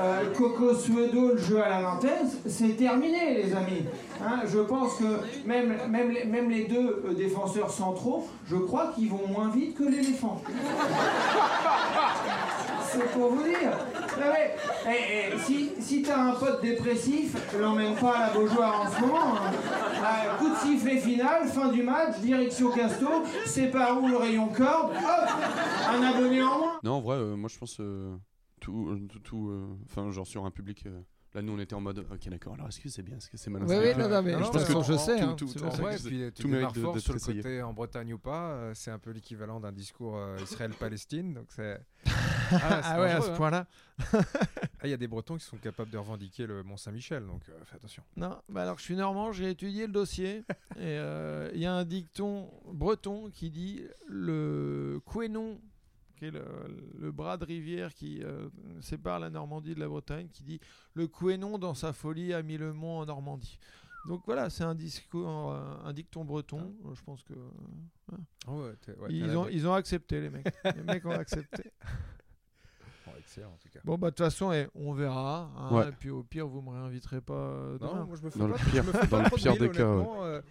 Euh, 0.00 0.24
Coco 0.36 0.74
Suedo, 0.74 1.32
le 1.34 1.38
jeu 1.38 1.62
à 1.62 1.68
la 1.68 1.82
nantaise, 1.82 2.38
c'est 2.46 2.76
terminé, 2.76 3.42
les 3.42 3.54
amis. 3.54 3.84
Hein, 4.22 4.40
je 4.46 4.58
pense 4.58 4.96
que 4.96 5.20
même, 5.46 5.74
même, 5.88 6.10
les, 6.10 6.24
même 6.24 6.50
les 6.50 6.64
deux 6.64 7.02
euh, 7.06 7.14
défenseurs 7.14 7.70
centraux, 7.70 8.28
je 8.48 8.56
crois 8.56 8.92
qu'ils 8.94 9.10
vont 9.10 9.26
moins 9.28 9.48
vite 9.48 9.76
que 9.76 9.84
l'éléphant. 9.84 10.42
C'est 12.94 13.12
pour 13.12 13.30
vous 13.30 13.42
dire. 13.42 13.76
Mais, 14.18 14.54
eh, 14.88 15.32
eh, 15.34 15.38
si, 15.38 15.70
si 15.80 16.02
t'as 16.02 16.20
un 16.20 16.32
pote 16.34 16.62
dépressif, 16.62 17.36
l'emmène 17.58 17.94
pas 17.96 18.16
à 18.16 18.26
la 18.28 18.32
Beaujoire 18.32 18.82
en 18.82 18.90
ce 18.90 19.00
moment. 19.00 19.34
hein. 19.36 19.50
Ah, 20.02 20.36
coup 20.38 20.48
de 20.50 20.54
sifflet 20.56 20.98
final, 20.98 21.46
fin 21.48 21.68
du 21.68 21.82
match, 21.82 22.18
direction 22.20 22.70
Casto, 22.70 23.08
c'est 23.46 23.70
par 23.70 24.02
où 24.02 24.08
le 24.08 24.16
rayon 24.16 24.48
corde, 24.48 24.92
hop, 24.92 25.28
un 25.88 26.02
abonné 26.02 26.42
en 26.42 26.58
moins. 26.58 26.80
Non, 26.82 26.92
en 26.94 27.00
vrai, 27.00 27.16
euh, 27.16 27.36
moi 27.36 27.48
je 27.52 27.58
pense 27.58 27.78
euh, 27.80 28.14
tout, 28.60 28.88
euh, 28.90 29.06
tout, 29.10 29.18
tout, 29.20 29.52
enfin 29.86 30.10
genre 30.10 30.26
sur 30.26 30.44
un 30.44 30.50
public. 30.50 30.84
Euh, 31.34 31.38
là, 31.38 31.42
nous 31.42 31.52
on 31.54 31.58
était 31.58 31.74
en 31.74 31.80
mode, 31.80 31.98
ok 32.10 32.28
d'accord. 32.28 32.54
Alors 32.54 32.68
est-ce 32.68 32.80
que 32.80 32.88
c'est 32.88 33.02
bien, 33.02 33.16
est-ce 33.16 33.28
que 33.30 33.36
c'est 33.36 33.50
malin? 33.50 33.66
Oui, 33.68 33.76
oui, 33.78 33.92
non, 33.98 34.08
non, 34.08 34.22
mais 34.22 34.32
Non, 34.32 34.38
je 34.44 34.50
pense 34.50 34.86
que 34.86 34.96
sais. 34.96 35.20
tout- 35.36 35.50
hein. 35.64 35.82
Ouais, 35.82 35.96
puis 35.96 36.48
mérite 36.48 36.74
de- 36.74 36.98
sur 37.00 37.12
le 37.12 37.18
essayé. 37.18 37.42
côté 37.42 37.62
en 37.62 37.72
Bretagne 37.72 38.12
ou 38.14 38.18
pas, 38.18 38.50
euh, 38.52 38.72
c'est 38.74 38.90
un 38.90 38.98
peu 38.98 39.10
l'équivalent 39.10 39.60
d'un 39.60 39.72
discours 39.72 40.16
euh, 40.16 40.36
Israël-Palestine, 40.42 41.34
donc 41.34 41.46
c'est. 41.50 41.80
Ah, 42.52 42.82
c'est 42.82 43.00
ouais, 43.00 43.10
à 43.10 43.20
ce 43.22 43.30
hein. 43.30 43.34
point-là. 43.36 43.66
Ah, 44.12 44.84
Il 44.84 44.90
y 44.90 44.92
a 44.92 44.98
des 44.98 45.08
Bretons 45.08 45.38
qui 45.38 45.44
sont 45.46 45.56
capables 45.56 45.90
de 45.90 45.96
revendiquer 45.96 46.46
le 46.46 46.62
Mont 46.62 46.76
Saint-Michel, 46.76 47.24
donc 47.26 47.40
euh, 47.48 47.52
fais 47.64 47.76
attention. 47.76 48.02
Non, 48.16 48.36
bah 48.50 48.62
alors 48.62 48.78
je 48.78 48.84
suis 48.84 48.96
normand, 48.96 49.32
j'ai 49.32 49.48
étudié 49.50 49.86
le 49.86 49.92
dossier. 49.92 50.44
et 50.76 50.80
euh, 50.80 51.50
il 51.54 51.60
y 51.60 51.66
a 51.66 51.72
un 51.72 51.84
dicton 51.86 52.50
breton 52.70 53.30
qui 53.30 53.50
dit 53.50 53.82
le 54.06 55.00
Quénon, 55.10 55.58
qui 56.14 56.26
est 56.26 56.30
le, 56.30 56.44
le 56.98 57.12
bras 57.12 57.36
de 57.36 57.44
rivière 57.44 57.92
qui 57.94 58.22
euh, 58.22 58.48
sépare 58.80 59.18
la 59.20 59.30
Normandie 59.30 59.74
de 59.74 59.80
la 59.80 59.88
Bretagne, 59.88 60.28
qui 60.32 60.42
dit 60.42 60.60
le 60.94 61.06
Quénon 61.08 61.58
dans 61.58 61.74
sa 61.74 61.92
folie 61.92 62.32
a 62.32 62.42
mis 62.42 62.56
le 62.56 62.72
mont 62.72 62.98
en 63.00 63.06
Normandie. 63.06 63.58
Donc 64.06 64.22
voilà, 64.26 64.50
c'est 64.50 64.64
un 64.64 64.74
discours, 64.74 65.28
un 65.52 65.92
dicton 65.94 66.24
breton. 66.26 66.74
Je 66.94 67.02
pense 67.02 67.22
que 67.22 67.32
ils, 69.08 69.34
ont, 69.36 69.48
ils 69.48 69.66
ont 69.66 69.72
accepté 69.72 70.20
les 70.20 70.28
mecs. 70.30 70.46
les 70.76 70.82
mecs 70.82 71.06
ont 71.06 71.10
accepté. 71.10 71.72
excellent 73.18 73.48
en 73.52 73.56
tout 73.56 73.68
cas. 73.72 73.80
Bon 73.84 73.96
bah 73.96 74.10
de 74.10 74.16
toute 74.16 74.24
façon, 74.26 74.52
eh, 74.52 74.68
on 74.74 74.92
verra. 74.92 75.50
hein, 75.56 75.74
Ouais. 75.74 75.88
Et 75.88 75.92
puis 75.92 76.10
au 76.10 76.22
pire, 76.22 76.46
vous 76.46 76.60
me 76.60 76.70
réinviterez 76.70 77.20
pas 77.22 77.32
euh, 77.34 77.78
demain. 77.78 77.94
Non, 78.00 78.06
moi 78.06 78.16
je 78.16 78.22
me 78.24 78.30
fais 78.30 78.38
Dans 78.38 78.48
le 78.48 78.52
pas, 78.54 78.58
pire- 78.58 78.84
me 78.84 78.92
fais 78.92 79.06
dans 79.06 79.06
pas 79.06 79.22
le 79.22 79.36
pire 79.36 79.56
des 79.56 79.70
cas, 79.70 79.82
euh, 79.82 80.42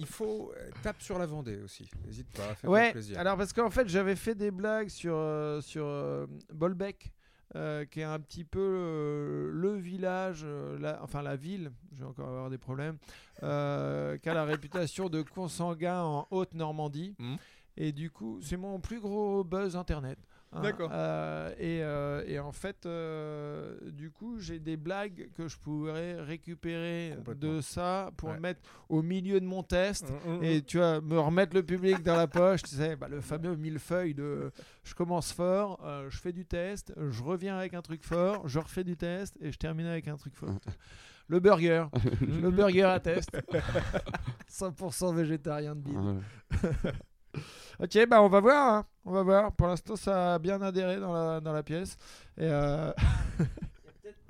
il 0.00 0.06
faut 0.06 0.52
euh, 0.56 0.70
tape 0.82 1.00
sur 1.02 1.18
la 1.18 1.26
Vendée 1.26 1.58
aussi. 1.62 1.88
N'hésite 2.06 2.30
pas, 2.32 2.54
fais 2.54 2.66
Ouais, 2.66 2.92
plaisir. 2.92 3.18
alors 3.18 3.36
parce 3.36 3.52
qu'en 3.52 3.70
fait 3.70 3.86
j'avais 3.88 4.16
fait 4.16 4.34
des 4.34 4.50
blagues 4.50 4.88
sur, 4.88 5.14
euh, 5.14 5.60
sur 5.60 5.84
euh, 5.86 6.26
Bolbec, 6.52 7.12
euh, 7.56 7.84
qui 7.84 8.00
est 8.00 8.04
un 8.04 8.18
petit 8.20 8.44
peu 8.44 8.58
euh, 8.60 9.50
le 9.52 9.74
village, 9.76 10.42
euh, 10.44 10.78
la- 10.78 11.02
enfin 11.02 11.20
la 11.22 11.36
ville, 11.36 11.70
je 11.92 11.98
vais 12.00 12.06
encore 12.08 12.28
avoir 12.28 12.48
des 12.50 12.58
problèmes, 12.58 12.96
qui 13.38 13.44
a 13.44 14.34
la 14.34 14.44
réputation 14.44 15.08
de 15.08 15.22
consanguin 15.22 16.00
en 16.02 16.26
Haute-Normandie. 16.30 17.14
Mhm. 17.18 17.36
Et 17.76 17.92
du 17.92 18.10
coup, 18.10 18.40
c'est 18.42 18.56
mon 18.56 18.78
plus 18.80 19.00
gros 19.00 19.42
buzz 19.44 19.74
internet. 19.76 20.18
Hein. 20.52 20.60
D'accord. 20.62 20.90
Euh, 20.92 21.50
et, 21.58 21.82
euh, 21.82 22.22
et 22.26 22.38
en 22.38 22.52
fait, 22.52 22.86
euh, 22.86 23.76
du 23.90 24.10
coup, 24.10 24.38
j'ai 24.40 24.58
des 24.58 24.76
blagues 24.76 25.28
que 25.36 25.48
je 25.48 25.56
pourrais 25.58 26.20
récupérer 26.20 27.16
de 27.36 27.60
ça 27.60 28.10
pour 28.16 28.30
Ouais. 28.30 28.40
mettre 28.40 28.60
au 28.88 29.02
milieu 29.02 29.40
de 29.40 29.46
mon 29.46 29.62
test 29.62 30.10
Mm, 30.10 30.30
mm, 30.38 30.44
et 30.44 30.58
mm. 30.58 30.62
tu 30.62 30.76
vois 30.78 31.00
me 31.00 31.18
remettre 31.18 31.54
le 31.56 31.62
public 31.62 32.02
dans 32.02 32.16
la 32.16 32.26
poche 32.26 32.62
tu 32.62 32.74
sais 32.74 32.96
bah, 32.96 33.08
le 33.08 33.20
fameux 33.20 33.54
millefeuille 33.56 34.14
de 34.14 34.50
je 34.84 34.94
commence 34.94 35.32
fort 35.32 35.80
je 36.08 36.16
fais 36.18 36.32
du 36.32 36.44
test 36.46 36.92
je 37.10 37.22
reviens 37.22 37.56
avec 37.56 37.74
un 37.74 37.82
truc 37.82 38.04
fort 38.04 38.48
je 38.48 38.58
refais 38.58 38.84
du 38.84 38.96
test 38.96 39.36
et 39.40 39.52
je 39.52 39.58
termine 39.58 39.86
avec 39.86 40.08
un 40.08 40.16
truc 40.16 40.34
fort 40.36 40.50
le 41.28 41.38
burger 41.40 41.84
le 42.20 42.50
burger 42.50 42.82
à 42.84 43.00
test 43.00 43.30
100% 44.50 45.14
végétarien 45.14 45.74
de 45.76 45.80
bide. 45.80 46.22
Ok 47.80 48.06
bah 48.08 48.22
on 48.22 48.28
va 48.28 48.40
voir 48.40 48.74
hein. 48.74 48.86
on 49.04 49.12
va 49.12 49.22
voir 49.22 49.52
pour 49.52 49.66
l'instant 49.68 49.96
ça 49.96 50.34
a 50.34 50.38
bien 50.38 50.60
adhéré 50.62 50.98
dans 50.98 51.12
la, 51.12 51.40
dans 51.40 51.52
la 51.52 51.62
pièce 51.62 51.96
et 52.36 52.42
euh, 52.44 52.92
Il 53.38 53.44
y 53.44 53.48
a 53.48 53.92
peut-être 54.02 54.20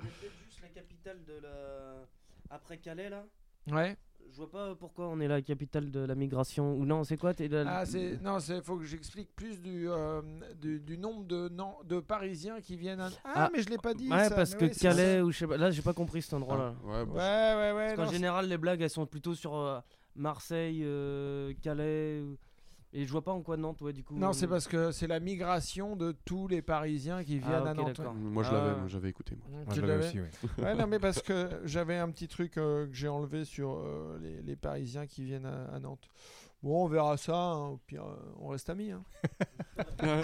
juste 0.45 0.61
la 0.61 0.67
capitale 0.69 1.23
de 1.25 1.33
la. 1.41 2.05
Après 2.49 2.77
Calais 2.77 3.09
là 3.09 3.23
ouais 3.71 3.97
Je 4.29 4.37
vois 4.37 4.49
pas 4.51 4.75
pourquoi 4.75 5.07
on 5.07 5.19
est 5.19 5.27
la 5.27 5.41
capitale 5.41 5.89
de 5.91 5.99
la 6.01 6.15
migration. 6.15 6.73
Ou 6.75 6.85
non, 6.85 7.03
c'est 7.03 7.17
quoi 7.17 7.33
la- 7.37 7.79
Ah, 7.79 7.83
non, 8.21 8.39
c'est 8.39 8.63
faut 8.63 8.77
que 8.77 8.85
j'explique 8.85 9.35
plus 9.35 9.61
du, 9.61 9.89
euh, 9.89 10.21
du, 10.59 10.79
du 10.79 10.97
nombre 10.97 11.25
de 11.25 11.49
non, 11.49 11.75
de 11.85 11.99
Parisiens 11.99 12.61
qui 12.61 12.75
viennent. 12.77 13.01
à- 13.01 13.09
Ah, 13.23 13.31
Ah, 13.35 13.49
mais 13.53 13.61
je 13.61 13.69
l'ai 13.69 13.77
pas 13.77 13.93
dit. 13.93 14.09
Ouais, 14.09 14.29
ça, 14.29 14.35
parce 14.35 14.51
mais 14.53 14.59
que 14.59 14.65
oui, 14.65 14.71
Calais 14.79 15.21
ou 15.21 15.31
je 15.31 15.37
sais 15.39 15.47
pas. 15.47 15.57
Là, 15.57 15.71
j'ai 15.71 15.81
pas 15.81 15.93
compris 15.93 16.21
cet 16.21 16.33
endroit-là. 16.33 16.75
Ouais, 16.83 17.05
bah, 17.05 17.13
Ouais, 17.13 17.55
ouais, 17.55 17.71
ouais. 17.77 17.85
Parce 17.87 17.95
qu'en 17.97 18.05
non, 18.05 18.11
général, 18.11 18.47
les 18.47 18.57
blagues 18.57 18.81
elles 18.81 18.89
sont 18.89 19.05
plutôt 19.05 19.35
sur 19.35 19.55
euh, 19.55 19.79
Marseille, 20.15 20.81
euh, 20.83 21.53
Calais. 21.61 22.21
ou- 22.21 22.37
Et 22.93 23.05
je 23.05 23.11
vois 23.11 23.23
pas 23.23 23.31
en 23.31 23.41
quoi 23.41 23.55
Nantes, 23.55 23.81
ouais, 23.81 23.93
du 23.93 24.03
coup. 24.03 24.17
Non, 24.17 24.33
c'est 24.33 24.47
parce 24.47 24.67
que 24.67 24.91
c'est 24.91 25.07
la 25.07 25.21
migration 25.21 25.95
de 25.95 26.11
tous 26.25 26.47
les 26.49 26.61
Parisiens 26.61 27.23
qui 27.23 27.39
viennent 27.39 27.63
Ah, 27.65 27.69
à 27.69 27.71
ok, 27.71 27.77
Nantes. 27.77 28.01
Moi 28.15 28.43
je 28.43 28.49
Ah, 28.49 28.53
l'avais, 28.53 28.79
moi 28.79 28.87
j'avais 28.89 29.09
écouté. 29.09 29.37
Moi. 29.49 29.61
Moi, 29.65 29.73
je 29.75 29.81
l'avais 29.81 30.05
aussi, 30.07 30.19
oui. 30.19 30.27
Ouais, 30.57 30.75
non, 30.75 30.87
mais 30.87 30.99
parce 30.99 31.21
que 31.21 31.49
j'avais 31.65 31.95
un 31.97 32.09
petit 32.11 32.27
truc 32.27 32.57
euh, 32.57 32.87
que 32.87 32.93
j'ai 32.93 33.07
enlevé 33.07 33.45
sur 33.45 33.71
euh, 33.77 34.19
les, 34.21 34.41
les 34.41 34.55
Parisiens 34.57 35.05
qui 35.07 35.23
viennent 35.23 35.45
à, 35.45 35.65
à 35.73 35.79
Nantes. 35.79 36.09
Bon, 36.61 36.83
on 36.83 36.87
verra 36.87 37.15
ça. 37.15 37.33
hein, 37.35 37.67
Au 37.69 37.77
pire, 37.77 38.03
euh, 38.03 38.33
on 38.39 38.49
reste 38.49 38.69
amis. 38.69 38.91
hein. 38.91 39.03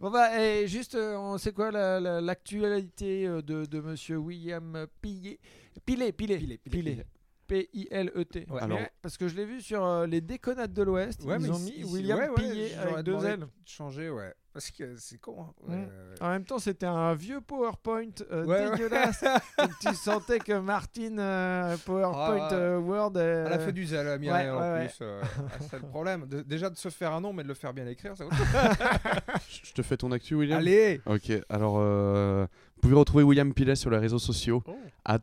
Bon 0.00 0.10
bah, 0.12 0.40
et 0.40 0.68
juste, 0.68 0.94
euh, 0.94 1.16
on 1.16 1.38
sait 1.38 1.52
quoi 1.52 1.72
la- 1.72 1.98
la- 1.98 2.20
l'actualité 2.20 3.26
euh, 3.26 3.42
de, 3.42 3.64
de 3.66 3.80
Monsieur 3.80 4.16
William 4.16 4.86
Pillet 5.02 5.40
Pilet, 5.84 6.12
Pilet, 6.12 6.38
Pilet, 6.38 6.58
Pilet, 6.58 6.82
Pilet. 6.92 7.06
P-I-L-E-T. 7.48 8.46
Ouais. 8.50 8.60
Alors- 8.62 8.78
Ouais, 8.78 8.90
parce 9.02 9.16
que 9.16 9.26
je 9.26 9.34
l'ai 9.34 9.44
vu 9.46 9.60
sur 9.60 9.84
euh, 9.84 10.06
les 10.06 10.20
déconnades 10.20 10.72
de 10.72 10.82
l'Ouest. 10.82 11.24
Ouais, 11.24 11.36
ils 11.40 11.50
ont 11.50 11.58
mis 11.58 11.82
William 11.84 12.18
ouais, 12.18 12.28
Pillet 12.36 12.74
avec 12.76 12.98
deux 13.04 13.16
de 13.16 13.46
Changer, 13.64 14.10
ouais. 14.10 14.32
Parce 14.52 14.70
que 14.70 14.96
c'est 14.96 15.18
con. 15.18 15.36
hein. 15.68 15.76
Mm. 16.20 16.24
En 16.24 16.28
même 16.30 16.44
temps, 16.44 16.58
c'était 16.58 16.86
un 16.86 17.14
vieux 17.14 17.40
PowerPoint 17.40 18.10
euh, 18.32 18.70
dégueulasse. 18.70 19.24
Tu 19.80 19.94
sentais 19.94 20.38
que 20.40 20.58
Martine 20.58 21.18
euh, 21.20 21.76
PowerPoint 21.86 22.48
Ah, 22.50 22.54
euh, 22.54 22.78
Word. 22.78 23.12
euh, 23.16 23.44
Elle 23.46 23.52
a 23.52 23.58
fait 23.60 23.72
du 23.72 23.84
zèle, 23.86 24.18
Mireille, 24.18 24.46
ouais, 24.50 24.52
en 24.52 24.60
ouais, 24.74 24.86
plus. 24.86 24.98
euh, 25.02 25.20
ah, 25.22 25.52
c'est 25.70 25.80
le 25.80 25.86
problème. 25.86 26.26
De- 26.26 26.42
déjà 26.42 26.70
de 26.70 26.76
se 26.76 26.88
faire 26.88 27.12
un 27.12 27.20
nom, 27.20 27.32
mais 27.32 27.44
de 27.44 27.48
le 27.48 27.54
faire 27.54 27.72
bien 27.72 27.86
écrire, 27.86 28.16
chose. 28.16 28.30
Je 29.64 29.72
te 29.72 29.82
fais 29.82 29.96
ton 29.96 30.10
actu, 30.12 30.34
William 30.34 30.58
Allez 30.58 31.00
Ok, 31.06 31.30
alors 31.48 31.76
euh, 31.78 32.46
vous 32.76 32.80
pouvez 32.82 32.94
retrouver 32.94 33.22
William 33.24 33.52
Pilet 33.54 33.76
sur 33.76 33.90
les 33.90 33.98
réseaux 33.98 34.18
sociaux, 34.18 34.62
Oh. 34.66 34.76
at 35.04 35.20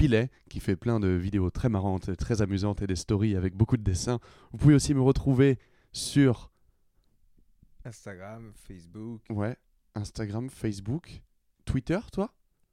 william.pilet, 0.00 0.30
qui 0.48 0.60
fait 0.60 0.76
plein 0.76 1.00
de 1.00 1.08
vidéos 1.08 1.50
très 1.50 1.68
marrantes, 1.68 2.16
très 2.16 2.42
amusantes 2.42 2.82
et 2.82 2.86
des 2.86 2.96
stories 2.96 3.36
avec 3.36 3.54
beaucoup 3.54 3.76
de 3.76 3.82
dessins. 3.82 4.18
Vous 4.52 4.58
pouvez 4.58 4.74
aussi 4.74 4.94
me 4.94 5.00
retrouver 5.00 5.58
sur 5.92 6.50
Instagram, 7.84 8.52
Facebook. 8.54 9.22
ouais, 9.30 9.56
Instagram, 9.94 10.48
Facebook, 10.50 11.22
Twitter, 11.64 11.98
toi? 12.12 12.32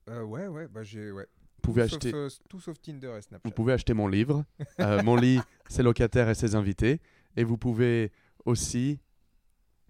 Euh, 0.09 0.23
ouais, 0.23 0.47
ouais, 0.47 0.67
bah 0.67 0.83
j'ai. 0.83 1.11
Ouais. 1.11 1.27
Vous 1.57 1.73
pouvez 1.73 1.87
tout, 1.87 1.95
acheter... 1.95 2.11
sauf, 2.11 2.19
euh, 2.19 2.43
tout 2.49 2.59
sauf 2.59 2.79
Tinder 2.79 3.15
et 3.17 3.21
Snapchat. 3.21 3.41
Vous 3.43 3.51
pouvez 3.51 3.73
acheter 3.73 3.93
mon 3.93 4.07
livre, 4.07 4.45
euh, 4.79 5.01
Mon 5.03 5.15
lit, 5.15 5.39
ses 5.67 5.83
locataires 5.83 6.29
et 6.29 6.35
ses 6.35 6.55
invités. 6.55 7.01
Et 7.35 7.43
vous 7.43 7.57
pouvez 7.57 8.11
aussi... 8.45 8.99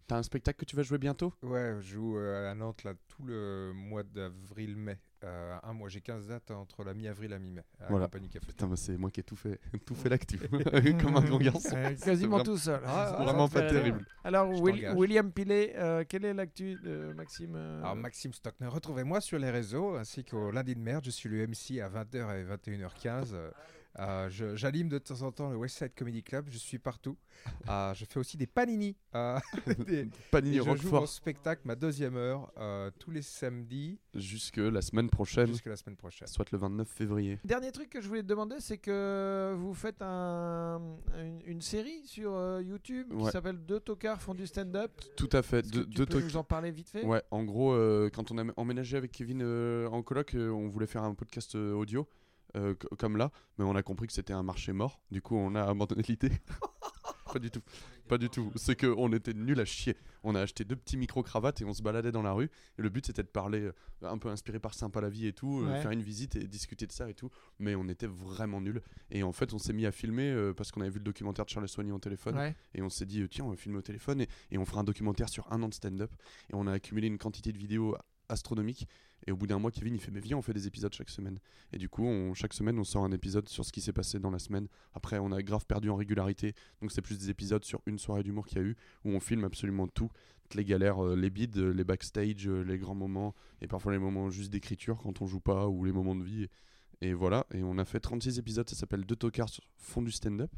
T'as 0.08 0.18
un 0.18 0.24
spectacle 0.24 0.60
que 0.60 0.66
tu 0.66 0.78
vas 0.78 0.84
jouer 0.84 0.98
bientôt? 0.98 1.34
Ouais, 1.44 1.76
je 1.82 1.96
joue 1.96 2.18
euh, 2.18 2.50
à 2.50 2.56
Nantes 2.56 2.86
là, 2.86 2.94
tout 3.10 3.24
le 3.24 3.74
mois 3.76 4.04
d'avril-mai. 4.04 4.98
Euh, 5.24 5.58
un 5.64 5.74
mois, 5.74 5.90
j'ai 5.90 6.02
15 6.02 6.28
dates 6.28 6.52
entre 6.52 6.84
la 6.84 6.94
mi-avril 6.94 7.32
et 7.32 7.34
la 7.34 7.40
mi-mai. 7.40 7.64
Voilà. 7.90 8.08
Putain, 8.08 8.68
bah, 8.68 8.76
c'est 8.76 8.98
moi 8.98 9.10
qui 9.10 9.20
ai 9.20 9.24
tout 9.24 9.36
fait, 9.36 9.60
tout 9.86 9.96
fait 9.96 10.10
l'actu. 10.10 10.38
Comme 11.02 11.18
un 11.18 11.22
grand 11.22 11.40
garçon. 11.40 11.76
euh, 11.76 11.96
quasiment 11.96 12.44
tout 12.44 12.58
seul. 12.58 12.82
Ah, 12.86 13.16
ah, 13.16 13.20
me 13.20 13.26
vraiment 13.26 13.50
pas 13.50 13.62
terrible. 13.64 14.06
Alors, 14.24 14.50
Will-. 14.62 14.92
William 14.96 15.32
Pilet, 15.32 15.74
euh, 15.76 16.04
quelle 16.08 16.26
est 16.26 16.34
l'actu 16.34 16.76
de 16.84 17.14
Maxime 17.14 17.56
euh, 17.56 17.82
Alors, 17.82 17.96
Maxime 17.96 18.34
Stockner, 18.34 18.68
retrouvez-moi 18.68 19.20
sur 19.22 19.40
les 19.40 19.50
réseaux 19.50 19.96
ainsi 19.96 20.24
qu'au 20.24 20.52
lundi 20.52 20.76
de 20.76 20.80
merde. 20.82 21.04
Je 21.06 21.12
suis 21.12 21.30
le 21.30 21.48
MC 21.48 21.80
à 21.82 21.90
20h 21.90 22.36
et 22.36 22.46
21h15. 22.46 23.36
Euh, 24.00 24.30
J'anime 24.56 24.90
de 24.90 24.98
temps 25.00 25.22
en 25.24 25.32
temps 25.32 25.50
le 25.50 25.58
West 25.58 25.78
Side 25.78 25.94
Comedy 25.96 26.22
Club. 26.24 26.48
Je 26.50 26.58
suis 26.58 26.78
partout. 26.78 27.18
Euh, 27.70 27.94
je 27.94 28.06
fais 28.06 28.20
aussi 28.20 28.38
des 28.38 28.46
panini. 28.48 28.96
euh, 29.16 29.40
des- 29.88 30.00
et 30.02 30.10
Panini 30.32 30.58
je 30.58 30.76
joue 30.76 30.92
mon 30.92 31.06
spectacle, 31.06 31.62
ma 31.66 31.76
deuxième 31.76 32.16
heure, 32.16 32.52
euh, 32.58 32.92
tous 33.00 33.10
les 33.12 33.22
samedis 33.22 34.00
Jusque 34.14 34.58
la 34.58 34.82
semaine 34.82 35.10
prochaine, 35.10 35.48
jusqu'à 35.48 35.70
la 35.72 35.76
semaine 35.76 35.96
prochaine. 35.96 36.28
soit 36.28 36.52
le 36.52 36.58
29 36.58 36.88
février. 36.88 37.40
Dernier 37.44 37.72
truc 37.72 37.90
que 37.90 38.02
je 38.02 38.08
voulais 38.08 38.22
te 38.22 38.28
demander, 38.28 38.56
c'est 38.60 38.78
que 38.78 39.56
vous 39.58 39.74
faites 39.74 40.02
un- 40.02 40.82
une, 41.20 41.42
une 41.46 41.62
série 41.62 42.02
sur 42.06 42.34
euh, 42.36 42.62
YouTube 42.62 43.08
qui 43.10 43.16
Ouais. 43.24 43.32
s'appelle 43.32 43.58
Deux 43.66 43.80
tocards 43.80 44.22
font 44.22 44.34
du 44.36 44.46
stand-up. 44.48 44.92
Tout 45.16 45.30
à 45.32 45.42
fait. 45.42 45.62
De, 45.68 45.84
tu 45.84 45.90
deux 45.90 46.06
peux 46.06 46.22
nous 46.22 46.38
en 46.38 46.44
parler 46.44 46.72
vite 46.72 46.90
fait? 46.90 47.04
Ouais, 47.04 47.24
en 47.32 47.44
gros, 47.44 47.74
euh, 47.74 48.10
quand 48.14 48.32
on 48.32 48.38
a 48.38 48.44
emménagé 48.58 48.98
avec 48.98 49.12
Kevin 49.12 49.42
euh, 49.42 49.88
en 49.88 50.02
coloc, 50.04 50.36
euh, 50.36 50.50
on 50.50 50.68
voulait 50.68 50.88
faire 50.88 51.04
un 51.04 51.14
podcast 51.14 51.56
euh, 51.56 51.74
audio, 51.74 52.08
euh, 52.56 52.76
co- 52.76 52.96
comme 52.98 53.18
là, 53.18 53.32
mais 53.58 53.66
on 53.66 53.76
a 53.76 53.84
compris 53.84 54.08
que 54.08 54.14
c'était 54.14 54.34
un 54.34 54.44
marché 54.44 54.72
mort. 54.74 55.00
Du 55.12 55.22
coup, 55.22 55.36
on 55.36 55.56
a 55.56 55.64
abandonné 55.64 56.04
l'idée. 56.08 56.32
Pas 57.34 57.40
du 57.40 57.52
tout. 57.52 57.62
Pas 58.08 58.18
du 58.18 58.30
tout. 58.30 58.52
C'est 58.56 58.80
qu'on 58.80 59.12
était 59.12 59.34
nuls 59.34 59.60
à 59.60 59.66
chier. 59.66 59.98
On 60.24 60.34
a 60.34 60.40
acheté 60.42 60.64
deux 60.64 60.78
petits 60.78 60.96
micro-cravates 60.96 61.62
et 61.62 61.66
on 61.66 61.74
se 61.74 61.82
baladait 61.82 62.14
dans 62.14 62.22
la 62.22 62.32
rue. 62.32 62.50
Et 62.80 62.82
le 62.82 62.88
but, 62.90 63.06
c'était 63.06 63.22
de 63.22 63.28
parler 63.28 63.60
euh, 63.64 63.74
un 64.02 64.18
peu 64.18 64.30
inspiré 64.30 64.60
par 64.60 64.74
Sympa 64.74 65.02
la 65.02 65.10
vie 65.10 65.28
et 65.28 65.34
tout, 65.34 65.62
euh, 65.62 65.68
Ouais. 65.74 65.82
faire 65.82 65.92
une 65.92 66.02
visite 66.02 66.38
et 66.38 66.48
discuter 66.48 66.88
de 66.88 66.92
ça 66.94 67.10
et 67.10 67.14
tout. 67.14 67.30
Mais 67.60 67.76
on 67.76 67.88
était 67.90 68.08
vraiment 68.08 68.62
nuls. 68.62 68.82
Et 69.12 69.24
en 69.24 69.34
fait, 69.34 69.54
on 69.54 69.58
s'est 69.60 69.74
mis 69.74 69.86
à 69.86 69.92
filmer 69.92 70.52
parce 70.56 70.72
qu'on 70.72 70.80
avait 70.82 70.90
vu 70.90 71.00
le 71.00 71.04
documentaire 71.04 71.44
de 71.46 71.50
Charles 71.50 71.68
Soigny 71.68 71.92
au 71.92 72.00
téléphone. 72.00 72.38
Ouais. 72.38 72.56
Et 72.74 72.82
on 72.82 72.90
s'est 72.90 73.06
dit, 73.06 73.28
tiens, 73.30 73.44
on 73.44 73.50
va 73.50 73.58
filmer 73.58 73.78
au 73.80 73.82
téléphone 73.84 74.22
et, 74.22 74.30
et 74.52 74.58
on 74.58 74.66
fera 74.66 74.80
un 74.80 74.86
documentaire 74.86 75.28
sur 75.28 75.52
un 75.52 75.62
an 75.62 75.68
de 75.68 75.74
stand-up. 75.74 76.12
Et 76.50 76.54
on 76.56 76.66
a 76.66 76.72
accumulé 76.72 77.08
une 77.08 77.18
quantité 77.18 77.52
de 77.52 77.58
vidéos 77.58 77.96
astronomique. 78.30 78.88
Et 79.26 79.32
au 79.32 79.36
bout 79.36 79.48
d'un 79.48 79.60
mois, 79.60 79.72
Kevin, 79.72 79.96
il 79.96 80.00
fait, 80.00 80.12
mais 80.12 80.20
viens, 80.20 80.38
on 80.38 80.42
fait 80.42 80.54
des 80.54 80.68
épisodes 80.68 80.94
chaque 80.94 81.10
semaine. 81.10 81.40
Et 81.74 81.78
du 81.78 81.90
coup, 81.90 82.08
chaque 82.36 82.54
semaine, 82.54 82.78
on 82.78 82.84
sort 82.84 83.04
un 83.04 83.12
épisode 83.12 83.50
sur 83.50 83.66
ce 83.66 83.72
qui 83.72 83.82
s'est 83.82 83.94
passé 83.94 84.20
dans 84.20 84.30
la 84.30 84.40
semaine. 84.40 84.68
Après, 84.94 85.18
on 85.18 85.32
a 85.32 85.42
grave 85.42 85.66
perdu 85.66 85.90
en 85.90 85.96
régularité. 85.96 86.54
Donc, 86.82 86.92
c'est 86.92 87.02
plus 87.02 87.18
des 87.18 87.30
épisodes 87.30 87.64
sur 87.64 87.82
une 87.86 87.98
soirée 87.98 88.24
d'humour 88.24 88.46
qu'il 88.46 88.58
y 88.58 88.62
a 88.62 88.64
eu, 88.64 88.78
où 89.04 89.12
on 89.12 89.20
filme 89.20 89.44
absolument 89.44 89.88
tout. 89.88 90.10
Les 90.54 90.64
galères, 90.64 91.04
euh, 91.04 91.16
les 91.16 91.30
bides, 91.30 91.58
euh, 91.58 91.74
les 91.74 91.84
backstage, 91.84 92.48
euh, 92.48 92.62
les 92.62 92.78
grands 92.78 92.96
moments, 92.96 93.36
et 93.62 93.68
parfois 93.68 93.92
les 93.92 94.00
moments 94.00 94.30
juste 94.30 94.50
d'écriture 94.50 94.98
quand 94.98 95.22
on 95.22 95.26
joue 95.26 95.42
pas, 95.42 95.68
ou 95.68 95.84
les 95.84 95.92
moments 95.92 96.16
de 96.16 96.24
vie. 96.24 96.48
Et 97.02 97.14
voilà, 97.14 97.46
et 97.54 97.64
on 97.64 97.78
a 97.78 97.86
fait 97.86 98.00
36 98.00 98.40
épisodes, 98.40 98.68
ça 98.70 98.76
s'appelle 98.76 99.06
Deux 99.06 99.16
tocards 99.16 99.60
fond 99.76 100.02
du 100.02 100.12
stand-up. 100.12 100.52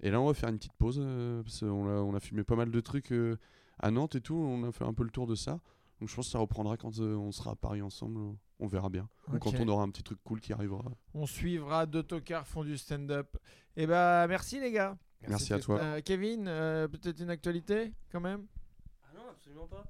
Et 0.00 0.10
là, 0.10 0.20
on 0.20 0.26
va 0.26 0.34
faire 0.34 0.48
une 0.48 0.56
petite 0.56 0.72
pause, 0.74 0.98
parce 1.44 1.60
qu'on 1.60 1.86
a, 1.86 2.00
on 2.00 2.14
a 2.14 2.20
filmé 2.20 2.44
pas 2.44 2.56
mal 2.56 2.70
de 2.70 2.80
trucs 2.80 3.12
à 3.78 3.90
Nantes 3.90 4.16
et 4.16 4.20
tout, 4.20 4.34
on 4.34 4.64
a 4.64 4.72
fait 4.72 4.84
un 4.84 4.94
peu 4.94 5.04
le 5.04 5.10
tour 5.10 5.26
de 5.26 5.34
ça. 5.34 5.60
Donc 6.00 6.08
je 6.08 6.14
pense 6.14 6.26
que 6.26 6.32
ça 6.32 6.38
reprendra 6.38 6.76
quand 6.76 6.98
euh, 6.98 7.16
on 7.16 7.32
sera 7.32 7.52
à 7.52 7.56
Paris 7.56 7.80
ensemble, 7.80 8.36
on 8.58 8.66
verra 8.66 8.90
bien. 8.90 9.08
Ou 9.32 9.38
quand 9.38 9.58
on 9.58 9.68
aura 9.68 9.82
un 9.82 9.90
petit 9.90 10.02
truc 10.02 10.18
cool 10.24 10.40
qui 10.40 10.52
arrivera. 10.52 10.84
On 11.14 11.26
suivra 11.26 11.86
deux 11.86 12.02
tocards 12.02 12.46
font 12.46 12.64
du 12.64 12.76
stand-up. 12.76 13.36
Et 13.76 13.86
bah 13.86 14.26
merci 14.28 14.60
les 14.60 14.72
gars. 14.72 14.96
Merci 15.28 15.54
à 15.54 15.58
toi. 15.58 15.80
Euh, 15.80 16.00
Kevin, 16.04 16.46
euh, 16.48 16.88
peut-être 16.88 17.20
une 17.20 17.30
actualité 17.30 17.92
quand 18.12 18.20
même? 18.20 18.46
Absolument 19.46 19.66
pas. 19.68 19.84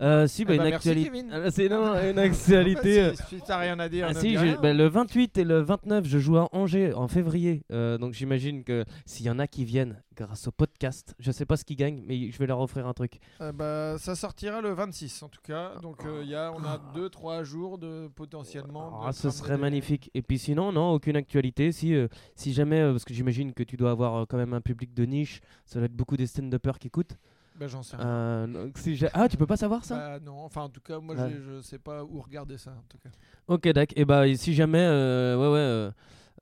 Euh, 0.00 0.26
si, 0.26 0.44
bah, 0.44 0.52
Eh 0.54 0.56
une 0.56 0.62
bah, 0.62 0.70
merci, 0.70 0.88
actualité. 0.88 1.10
Kevin. 1.10 1.30
Ah, 1.32 1.50
c'est 1.50 1.68
non, 1.68 1.94
une 2.10 2.18
actualité. 2.18 3.00
euh, 3.02 3.14
si 3.14 3.36
si 3.36 3.42
t'as 3.46 3.58
rien 3.58 3.78
à 3.78 3.88
dire, 3.88 4.06
Ah 4.08 4.14
ne 4.14 4.18
si, 4.18 4.28
dis 4.28 4.38
rien. 4.38 4.58
bah, 4.60 4.72
le 4.72 4.86
28 4.88 5.38
et 5.38 5.44
le 5.44 5.60
29, 5.60 6.06
je 6.06 6.18
joue 6.18 6.36
à 6.38 6.48
Angers 6.54 6.92
en 6.94 7.08
février. 7.08 7.62
Euh, 7.72 7.98
donc 7.98 8.14
j'imagine 8.14 8.64
que 8.64 8.84
s'il 9.06 9.26
y 9.26 9.30
en 9.30 9.38
a 9.38 9.46
qui 9.46 9.64
viennent 9.64 10.02
grâce 10.16 10.46
au 10.48 10.52
podcast, 10.52 11.14
je 11.18 11.30
sais 11.32 11.46
pas 11.46 11.56
ce 11.56 11.64
qu'ils 11.64 11.76
gagnent, 11.76 12.02
mais 12.06 12.30
je 12.30 12.38
vais 12.38 12.46
leur 12.46 12.60
offrir 12.60 12.86
un 12.86 12.92
truc. 12.92 13.18
Euh, 13.40 13.52
bah, 13.52 13.96
ça 13.98 14.14
sortira 14.14 14.60
le 14.60 14.72
26 14.72 15.22
en 15.22 15.28
tout 15.28 15.40
cas. 15.42 15.72
Donc 15.82 16.04
euh, 16.04 16.20
il 16.22 16.28
y 16.30 16.34
a, 16.34 16.52
on 16.52 16.62
a 16.64 16.80
2-3 16.96 17.42
jours 17.44 17.78
de 17.78 18.08
potentiellement. 18.14 19.02
de 19.02 19.06
Ah, 19.08 19.12
ce 19.12 19.22
tram 19.28 19.32
serait 19.32 19.56
de- 19.56 19.60
magnifique. 19.62 20.10
Et 20.14 20.22
puis 20.22 20.38
sinon, 20.38 20.72
non, 20.72 20.92
aucune 20.92 21.16
actualité. 21.16 21.72
Si, 21.72 21.94
euh, 21.94 22.08
si 22.36 22.52
jamais, 22.52 22.80
euh, 22.80 22.92
parce 22.92 23.04
que 23.04 23.14
j'imagine 23.14 23.52
que 23.54 23.62
tu 23.62 23.76
dois 23.76 23.90
avoir 23.90 24.14
euh, 24.22 24.24
quand 24.28 24.36
même 24.36 24.52
un 24.54 24.60
public 24.60 24.94
de 24.94 25.04
niche, 25.04 25.40
ça 25.64 25.78
doit 25.78 25.86
être 25.86 25.96
beaucoup 25.96 26.16
des 26.16 26.26
stand-uppers 26.26 26.78
qui 26.78 26.88
écoutent. 26.88 27.16
Bah, 27.60 27.66
j'en 27.66 27.82
sais 27.82 27.94
rien. 27.96 28.06
Euh, 28.06 28.46
donc, 28.46 28.78
si 28.78 28.96
j'ai- 28.96 29.10
ah, 29.12 29.28
tu 29.28 29.36
peux 29.36 29.46
pas 29.46 29.58
savoir 29.58 29.84
ça? 29.84 29.94
Bah, 29.94 30.18
non, 30.24 30.38
enfin 30.44 30.62
en 30.62 30.70
tout 30.70 30.80
cas, 30.80 30.98
moi 30.98 31.14
Ouais. 31.14 31.28
j'ai- 31.28 31.42
je 31.42 31.60
sais 31.60 31.78
pas 31.78 32.02
où 32.02 32.18
regarder 32.22 32.56
ça 32.56 32.70
en 32.70 32.82
tout 32.88 32.96
cas. 32.96 33.10
Ok, 33.48 33.68
d'accord. 33.68 33.92
Et 33.96 34.06
bah, 34.06 34.26
et 34.26 34.34
si 34.36 34.54
jamais, 34.54 34.78
euh, 34.80 35.36
ouais, 35.36 35.48
ouais, 35.52 35.58
euh, 35.58 35.90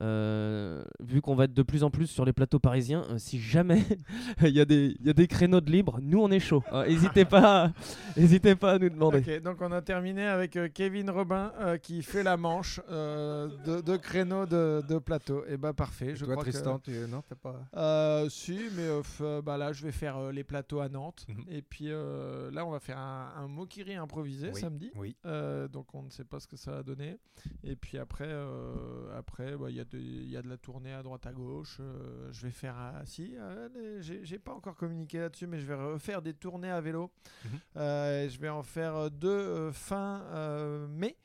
euh, 0.01 0.83
vu 1.01 1.21
qu'on 1.21 1.35
va 1.35 1.45
être 1.45 1.53
de 1.53 1.63
plus 1.63 1.83
en 1.83 1.89
plus 1.89 2.07
sur 2.07 2.25
les 2.25 2.33
plateaux 2.33 2.59
parisiens, 2.59 3.05
euh, 3.09 3.17
si 3.17 3.39
jamais 3.39 3.83
il 4.41 4.49
y, 4.49 4.59
a 4.61 4.65
des- 4.65 4.95
il 4.99 5.05
y 5.05 5.09
a 5.09 5.13
des 5.13 5.27
créneaux 5.27 5.61
de 5.61 5.69
libre, 5.71 5.99
nous 6.01 6.21
on 6.21 6.29
est 6.31 6.39
chaud. 6.39 6.63
Euh, 6.71 6.85
N'hésitez 6.87 7.25
pas, 7.25 7.71
hésitez 8.17 8.55
pas 8.55 8.73
à 8.73 8.79
nous 8.79 8.89
demander. 8.89 9.39
Donc 9.39 9.61
on 9.61 9.71
a 9.71 9.81
terminé 9.81 10.25
avec 10.25 10.55
euh, 10.55 10.69
Kevin 10.73 11.09
Robin 11.09 11.51
euh, 11.59 11.77
qui 11.77 12.01
fait 12.01 12.23
la 12.23 12.37
manche 12.37 12.79
euh, 12.89 13.49
de, 13.65 13.81
de 13.81 13.97
créneaux 13.97 14.45
de, 14.45 14.81
de 14.87 14.97
plateau. 14.99 15.43
Et 15.47 15.57
bah 15.57 15.73
parfait, 15.73 16.15
je 16.15 16.25
Toi, 16.25 16.33
crois 16.35 16.45
que- 16.45 16.49
Tristan, 16.51 16.79
tu... 16.79 16.91
non, 17.09 17.21
t'as 17.27 17.35
pas. 17.35 17.61
Euh, 17.75 18.29
si, 18.29 18.57
mais 18.75 18.87
f- 19.01 19.41
bah 19.41 19.57
là, 19.57 19.73
je 19.73 19.83
vais 19.83 19.91
faire 19.91 20.17
euh, 20.17 20.31
les 20.31 20.43
plateaux 20.43 20.79
à 20.79 20.89
Nantes. 20.89 21.25
Mhm. 21.27 21.43
Et 21.49 21.61
puis 21.61 21.85
euh, 21.89 22.49
là, 22.51 22.65
on 22.65 22.71
va 22.71 22.79
faire 22.79 22.97
un, 22.97 23.33
un 23.37 23.47
Mokiri 23.47 23.95
improvisé 23.95 24.51
Oui. 24.53 24.59
samedi. 24.61 24.91
Oui. 24.95 25.15
Euh, 25.25 25.67
donc 25.67 25.93
on 25.93 26.03
ne 26.03 26.09
sait 26.09 26.23
pas 26.23 26.39
ce 26.39 26.47
que 26.47 26.55
ça 26.57 26.71
va 26.71 26.83
donner. 26.83 27.17
Et 27.63 27.75
puis 27.75 27.97
après, 27.97 28.27
euh, 28.27 29.17
après, 29.17 29.55
bah, 29.57 29.67
il 29.69 29.75
y, 29.75 29.79
a 29.79 29.85
il 29.93 30.29
y 30.29 30.37
a 30.37 30.41
de 30.41 30.49
la 30.49 30.57
tournée 30.57 30.93
à 30.93 31.03
droite 31.03 31.25
à 31.25 31.33
gauche. 31.33 31.77
Euh, 31.79 32.31
je 32.31 32.41
vais 32.45 32.51
faire, 32.51 32.75
ah, 32.77 33.01
si, 33.05 33.35
euh, 33.37 33.99
j'ai 34.01 34.39
pas 34.39 34.53
encore 34.53 34.75
communiqué 34.75 35.19
là-dessus, 35.19 35.47
mais 35.47 35.59
je 35.59 35.65
vais 35.65 35.75
refaire 35.75 36.21
des 36.21 36.33
tournées 36.33 36.71
à 36.71 36.81
vélo. 36.81 37.11
Mhm. 37.45 37.51
Euh, 37.77 38.29
je 38.29 38.39
vais 38.39 38.49
en 38.49 38.63
faire 38.63 38.95
euh, 38.95 39.09
deux 39.09 39.29
euh, 39.29 39.71
fin 39.71 40.21
euh, 40.33 40.87
mai. 40.87 41.17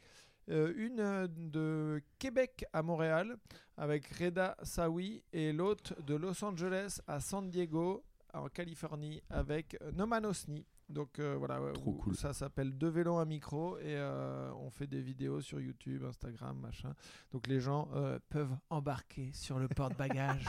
Euh, 0.51 0.74
une 0.77 1.01
euh, 1.01 1.27
de 1.27 2.03
Québec 2.19 2.66
à 2.74 2.82
Montréal 2.82 3.36
avec 3.78 4.07
Reda 4.19 4.57
Sawi 4.62 5.23
et 5.32 5.55
l'autre 5.55 5.95
de 6.03 6.15
Los 6.15 6.45
Angeles 6.45 7.01
à 7.07 7.19
San 7.20 7.49
Diego 7.49 8.05
en 8.35 8.49
Californie 8.49 9.23
avec 9.31 9.78
euh, 9.81 9.91
Noman 9.93 10.27
Osni. 10.27 10.66
Donc 10.89 11.19
euh, 11.19 11.35
voilà, 11.39 11.61
ouais, 11.62 11.73
Trop 11.73 11.90
où- 11.93 11.94
cool. 11.94 12.15
ça 12.16 12.32
s'appelle 12.32 12.77
Deux 12.77 12.89
vélos, 12.90 13.16
un 13.16 13.24
micro 13.24 13.78
et 13.78 13.82
euh, 13.97 14.51
on 14.61 14.70
fait 14.70 14.86
des 14.86 15.01
vidéos 15.01 15.40
sur 15.40 15.61
YouTube, 15.61 16.05
Instagram, 16.05 16.59
machin. 16.59 16.93
Donc 17.32 17.47
les 17.47 17.59
gens 17.61 17.89
euh, 17.94 18.19
peuvent 18.28 18.55
embarquer 18.70 19.31
sur 19.32 19.59
le 19.59 19.66
porte-bagages. 19.69 20.44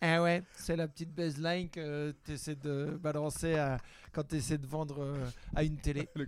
Ah 0.00 0.20
ouais, 0.22 0.42
c'est 0.54 0.76
la 0.76 0.88
petite 0.88 1.14
baseline 1.14 1.68
que 1.70 2.14
tu 2.24 2.32
essaies 2.32 2.56
de 2.56 2.98
balancer 3.00 3.54
à- 3.56 3.78
quand 4.12 4.24
tu 4.26 4.36
essaies 4.36 4.58
de 4.58 4.66
vendre 4.66 5.06
à 5.54 5.62
une 5.62 5.76
télé. 5.76 6.08
Le 6.16 6.26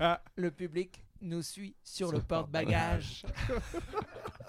Ah, 0.00 0.20
le 0.36 0.50
public 0.50 1.04
nous 1.20 1.42
suit 1.42 1.76
sur 1.84 2.10
le 2.10 2.20
porte-bagages. 2.20 3.24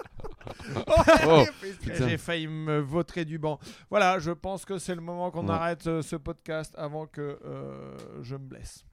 Oh, 1.28 1.44
putain. 1.82 2.08
J'ai 2.10 2.18
failli 2.18 2.48
me 2.48 2.80
vautrer 2.80 3.26
du 3.26 3.38
banc. 3.40 3.60
Voilà, 3.90 4.20
je 4.20 4.32
pense 4.32 4.66
que 4.66 4.78
c'est 4.78 4.96
le 4.96 5.02
moment 5.02 5.32
qu'on 5.32 5.48
Ouais. 5.48 5.54
arrête 5.54 5.88
euh, 5.88 6.02
ce 6.02 6.16
podcast 6.16 6.74
avant 6.78 7.06
que 7.08 7.40
euh, 7.46 7.96
je 8.22 8.36
me 8.36 8.46
blesse. 8.46 8.84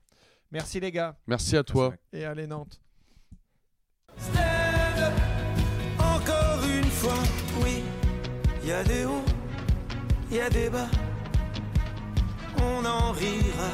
Merci 0.51 0.79
les 0.79 0.91
gars 0.91 1.15
Merci 1.27 1.55
à 1.57 1.63
toi. 1.63 1.93
et 2.11 2.25
allez 2.25 2.47
Nantes. 2.47 2.79
Encore 5.97 6.63
une 6.65 6.83
fois, 6.89 7.13
oui, 7.63 7.83
il 8.63 8.69
y 8.69 8.71
a 8.73 8.83
des 8.83 9.05
hauts, 9.05 9.23
il 10.29 10.37
y 10.37 10.41
a 10.41 10.49
des 10.49 10.69
bas, 10.69 10.87
on 12.57 12.85
en 12.85 13.11
rira 13.11 13.69